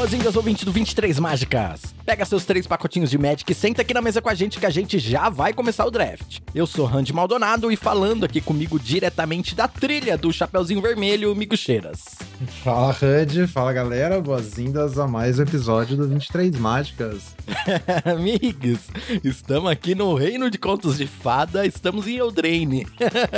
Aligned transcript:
Boas-vindas, 0.00 0.34
ouvinte 0.34 0.64
do 0.64 0.72
23 0.72 1.18
Mágicas. 1.18 1.94
Pega 2.06 2.24
seus 2.24 2.46
três 2.46 2.66
pacotinhos 2.66 3.10
de 3.10 3.18
Magic 3.18 3.52
e 3.52 3.54
senta 3.54 3.82
aqui 3.82 3.92
na 3.92 4.00
mesa 4.00 4.22
com 4.22 4.30
a 4.30 4.34
gente 4.34 4.58
que 4.58 4.64
a 4.64 4.70
gente 4.70 4.98
já 4.98 5.28
vai 5.28 5.52
começar 5.52 5.84
o 5.84 5.90
draft. 5.90 6.38
Eu 6.54 6.66
sou 6.66 6.86
Randy 6.86 7.12
Maldonado 7.12 7.70
e 7.70 7.76
falando 7.76 8.24
aqui 8.24 8.40
comigo 8.40 8.80
diretamente 8.80 9.54
da 9.54 9.68
trilha 9.68 10.16
do 10.16 10.32
Chapeuzinho 10.32 10.80
Vermelho, 10.80 11.36
Migo 11.36 11.54
Cheiras. 11.54 12.16
Fala, 12.64 12.92
Randy. 12.92 13.46
Fala, 13.46 13.74
galera. 13.74 14.22
Boas-vindas 14.22 14.98
a 14.98 15.06
mais 15.06 15.38
um 15.38 15.42
episódio 15.42 15.98
do 15.98 16.08
23 16.08 16.56
Mágicas. 16.58 17.36
Amigos, 18.04 18.80
estamos 19.24 19.70
aqui 19.70 19.94
no 19.94 20.14
Reino 20.14 20.50
de 20.50 20.58
Contos 20.58 20.98
de 20.98 21.06
Fada, 21.06 21.66
estamos 21.66 22.06
em 22.06 22.16
Eldraine. 22.16 22.86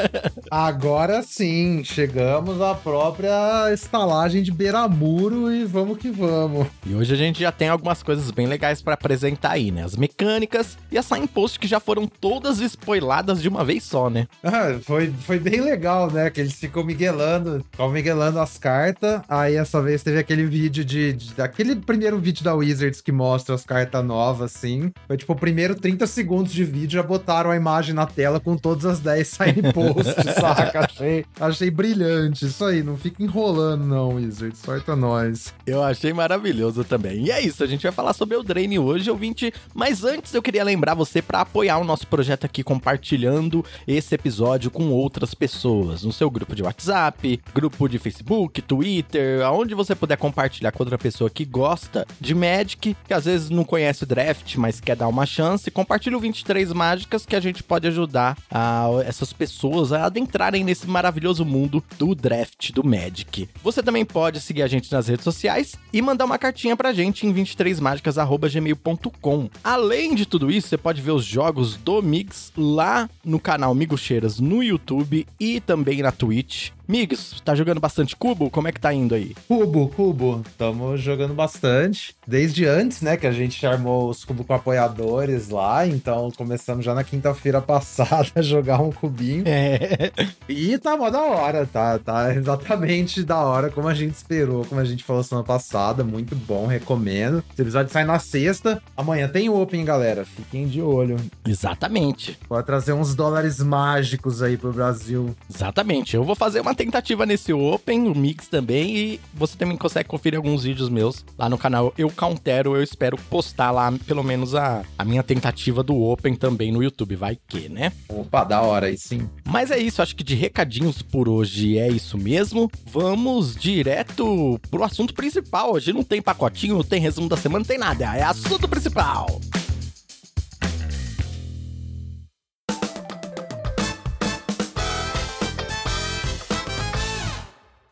Agora 0.50 1.22
sim, 1.22 1.82
chegamos 1.84 2.60
à 2.60 2.74
própria 2.74 3.72
estalagem 3.72 4.42
de 4.42 4.50
Beiramuro 4.50 5.52
e 5.52 5.64
vamos 5.64 5.98
que 5.98 6.10
vamos. 6.10 6.66
E 6.86 6.94
hoje 6.94 7.14
a 7.14 7.16
gente 7.16 7.40
já 7.40 7.52
tem 7.52 7.68
algumas 7.68 8.02
coisas 8.02 8.30
bem 8.30 8.46
legais 8.46 8.82
para 8.82 8.94
apresentar 8.94 9.52
aí, 9.52 9.70
né? 9.70 9.84
As 9.84 9.96
mecânicas 9.96 10.76
e 10.90 10.98
a 10.98 11.02
signpost 11.02 11.58
que 11.58 11.66
já 11.66 11.80
foram 11.80 12.06
todas 12.06 12.60
spoiladas 12.60 13.40
de 13.40 13.48
uma 13.48 13.64
vez 13.64 13.84
só, 13.84 14.10
né? 14.10 14.26
Ah, 14.42 14.78
foi, 14.82 15.12
foi 15.22 15.38
bem 15.38 15.60
legal, 15.60 16.10
né? 16.10 16.30
Que 16.30 16.40
eles 16.40 16.54
ficam 16.54 16.84
miguelando, 16.84 17.64
ficam 17.70 17.90
miguelando 17.90 18.38
as 18.38 18.58
cartas. 18.58 19.22
Aí 19.28 19.56
essa 19.56 19.80
vez 19.80 20.02
teve 20.02 20.18
aquele 20.18 20.44
vídeo 20.44 20.84
de, 20.84 21.12
de. 21.12 21.40
Aquele 21.40 21.76
primeiro 21.76 22.18
vídeo 22.18 22.44
da 22.44 22.54
Wizards 22.54 23.00
que 23.00 23.12
mostra 23.12 23.54
as 23.54 23.64
cartas 23.64 24.01
novas, 24.02 24.54
assim. 24.54 24.92
Foi 25.06 25.16
tipo 25.16 25.32
o 25.32 25.36
primeiro 25.36 25.74
30 25.74 26.06
segundos 26.06 26.52
de 26.52 26.64
vídeo, 26.64 26.92
já 26.92 27.02
botaram 27.02 27.50
a 27.50 27.56
imagem 27.56 27.94
na 27.94 28.06
tela 28.06 28.40
com 28.40 28.56
todas 28.56 28.84
as 28.84 29.00
10 29.00 29.28
signposts, 29.28 30.34
saca? 30.38 30.80
Achei, 30.84 31.24
achei 31.40 31.70
brilhante. 31.70 32.46
Isso 32.46 32.64
aí, 32.64 32.82
não 32.82 32.96
fica 32.96 33.22
enrolando, 33.22 33.84
não, 33.84 34.14
Wizards. 34.14 34.58
Sorta 34.58 34.94
nós. 34.96 35.54
Eu 35.66 35.82
achei 35.82 36.12
maravilhoso 36.12 36.84
também. 36.84 37.26
E 37.26 37.30
é 37.30 37.40
isso, 37.40 37.62
a 37.62 37.66
gente 37.66 37.82
vai 37.82 37.92
falar 37.92 38.12
sobre 38.12 38.36
o 38.36 38.42
Drain 38.42 38.78
hoje, 38.78 39.10
ouvinte. 39.10 39.52
Mas 39.74 40.04
antes 40.04 40.32
eu 40.34 40.42
queria 40.42 40.64
lembrar 40.64 40.94
você 40.94 41.20
para 41.20 41.40
apoiar 41.40 41.78
o 41.78 41.84
nosso 41.84 42.06
projeto 42.06 42.44
aqui 42.44 42.62
compartilhando 42.62 43.64
esse 43.86 44.14
episódio 44.14 44.70
com 44.70 44.90
outras 44.90 45.34
pessoas, 45.34 46.02
no 46.02 46.12
seu 46.12 46.30
grupo 46.30 46.54
de 46.54 46.62
WhatsApp, 46.62 47.40
grupo 47.54 47.88
de 47.88 47.98
Facebook, 47.98 48.62
Twitter, 48.62 49.44
aonde 49.44 49.74
você 49.74 49.94
puder 49.94 50.16
compartilhar 50.16 50.72
com 50.72 50.82
outra 50.82 50.98
pessoa 50.98 51.28
que 51.30 51.44
gosta 51.44 52.06
de 52.20 52.34
Magic, 52.34 52.96
que 53.06 53.14
às 53.14 53.24
vezes 53.24 53.50
não 53.50 53.64
conhece 53.64 53.91
o 54.00 54.06
draft, 54.06 54.56
mas 54.56 54.80
quer 54.80 54.96
dar 54.96 55.08
uma 55.08 55.26
chance, 55.26 55.70
compartilhe 55.70 56.16
o 56.16 56.20
23 56.20 56.72
Mágicas 56.72 57.26
que 57.26 57.36
a 57.36 57.40
gente 57.40 57.62
pode 57.62 57.86
ajudar 57.88 58.38
a 58.50 58.88
essas 59.04 59.30
pessoas 59.32 59.92
a 59.92 60.06
adentrarem 60.06 60.64
nesse 60.64 60.88
maravilhoso 60.88 61.44
mundo 61.44 61.84
do 61.98 62.14
draft 62.14 62.72
do 62.72 62.82
Magic. 62.82 63.48
Você 63.62 63.82
também 63.82 64.02
pode 64.04 64.40
seguir 64.40 64.62
a 64.62 64.66
gente 64.66 64.90
nas 64.90 65.08
redes 65.08 65.24
sociais 65.24 65.76
e 65.92 66.00
mandar 66.00 66.24
uma 66.24 66.38
cartinha 66.38 66.74
pra 66.76 66.92
gente 66.92 67.26
em 67.26 67.34
23mágicas@gmail.com. 67.34 69.50
Além 69.62 70.14
de 70.14 70.24
tudo 70.24 70.50
isso, 70.50 70.68
você 70.68 70.78
pode 70.78 71.02
ver 71.02 71.12
os 71.12 71.24
jogos 71.24 71.76
do 71.76 72.00
Mix 72.00 72.50
lá 72.56 73.10
no 73.24 73.38
canal 73.38 73.74
Migucheiras 73.74 74.40
no 74.40 74.62
YouTube 74.62 75.26
e 75.38 75.60
também 75.60 76.00
na 76.02 76.12
Twitch. 76.12 76.70
Migs, 76.86 77.40
tá 77.44 77.54
jogando 77.54 77.80
bastante 77.80 78.16
cubo? 78.16 78.50
Como 78.50 78.68
é 78.68 78.72
que 78.72 78.80
tá 78.80 78.92
indo 78.92 79.14
aí? 79.14 79.34
Cubo, 79.48 79.88
cubo. 79.88 80.42
Tamo 80.58 80.96
jogando 80.96 81.34
bastante. 81.34 82.14
Desde 82.26 82.66
antes, 82.66 83.02
né, 83.02 83.16
que 83.16 83.26
a 83.26 83.32
gente 83.32 83.64
armou 83.66 84.08
os 84.08 84.24
cubos 84.24 84.46
com 84.46 84.54
apoiadores 84.54 85.48
lá. 85.48 85.86
Então, 85.86 86.30
começamos 86.36 86.84
já 86.84 86.94
na 86.94 87.04
quinta-feira 87.04 87.60
passada 87.62 88.28
a 88.34 88.42
jogar 88.42 88.80
um 88.80 88.90
cubinho. 88.90 89.44
É. 89.46 90.10
E 90.48 90.76
tá 90.78 90.96
mó 90.96 91.08
da 91.08 91.22
hora, 91.22 91.66
tá? 91.66 91.98
Tá 91.98 92.34
exatamente 92.34 93.22
da 93.22 93.38
hora, 93.38 93.70
como 93.70 93.88
a 93.88 93.94
gente 93.94 94.14
esperou, 94.14 94.64
como 94.64 94.80
a 94.80 94.84
gente 94.84 95.04
falou 95.04 95.22
semana 95.22 95.46
passada. 95.46 96.02
Muito 96.04 96.34
bom, 96.34 96.66
recomendo. 96.66 97.42
Esse 97.52 97.62
episódio 97.62 97.92
sai 97.92 98.04
na 98.04 98.18
sexta. 98.18 98.82
Amanhã 98.96 99.28
tem 99.28 99.48
Open, 99.48 99.84
galera. 99.84 100.24
Fiquem 100.24 100.66
de 100.66 100.82
olho. 100.82 101.16
Exatamente. 101.46 102.38
Pode 102.48 102.66
trazer 102.66 102.92
uns 102.92 103.14
dólares 103.14 103.60
mágicos 103.60 104.42
aí 104.42 104.56
pro 104.56 104.72
Brasil. 104.72 105.34
Exatamente. 105.52 106.16
Eu 106.16 106.24
vou 106.24 106.34
fazer 106.34 106.60
uma 106.60 106.71
tentativa 106.74 107.26
nesse 107.26 107.52
Open, 107.52 108.08
o 108.08 108.14
Mix 108.14 108.48
também, 108.48 108.96
e 108.96 109.20
você 109.34 109.56
também 109.56 109.76
consegue 109.76 110.08
conferir 110.08 110.36
alguns 110.36 110.64
vídeos 110.64 110.88
meus 110.88 111.24
lá 111.38 111.48
no 111.48 111.58
canal 111.58 111.92
Eu 111.96 112.10
Countero. 112.10 112.76
Eu 112.76 112.82
espero 112.82 113.16
postar 113.30 113.70
lá 113.70 113.92
pelo 114.06 114.22
menos 114.22 114.54
a, 114.54 114.82
a 114.98 115.04
minha 115.04 115.22
tentativa 115.22 115.82
do 115.82 116.00
Open 116.00 116.34
também 116.34 116.72
no 116.72 116.82
YouTube. 116.82 117.16
Vai 117.16 117.36
que, 117.48 117.68
né? 117.68 117.92
Opa, 118.08 118.44
da 118.44 118.60
hora 118.62 118.86
aí 118.86 118.98
sim. 118.98 119.28
Mas 119.46 119.70
é 119.70 119.78
isso, 119.78 120.02
acho 120.02 120.16
que 120.16 120.24
de 120.24 120.34
recadinhos 120.34 121.02
por 121.02 121.28
hoje 121.28 121.78
é 121.78 121.88
isso 121.88 122.18
mesmo. 122.18 122.70
Vamos 122.86 123.54
direto 123.56 124.60
pro 124.70 124.84
assunto 124.84 125.14
principal. 125.14 125.72
Hoje 125.72 125.92
não 125.92 126.02
tem 126.02 126.20
pacotinho, 126.20 126.76
não 126.76 126.84
tem 126.84 127.00
resumo 127.00 127.28
da 127.28 127.36
semana, 127.36 127.60
não 127.60 127.66
tem 127.66 127.78
nada. 127.78 128.16
É 128.16 128.22
assunto 128.22 128.68
principal. 128.68 129.40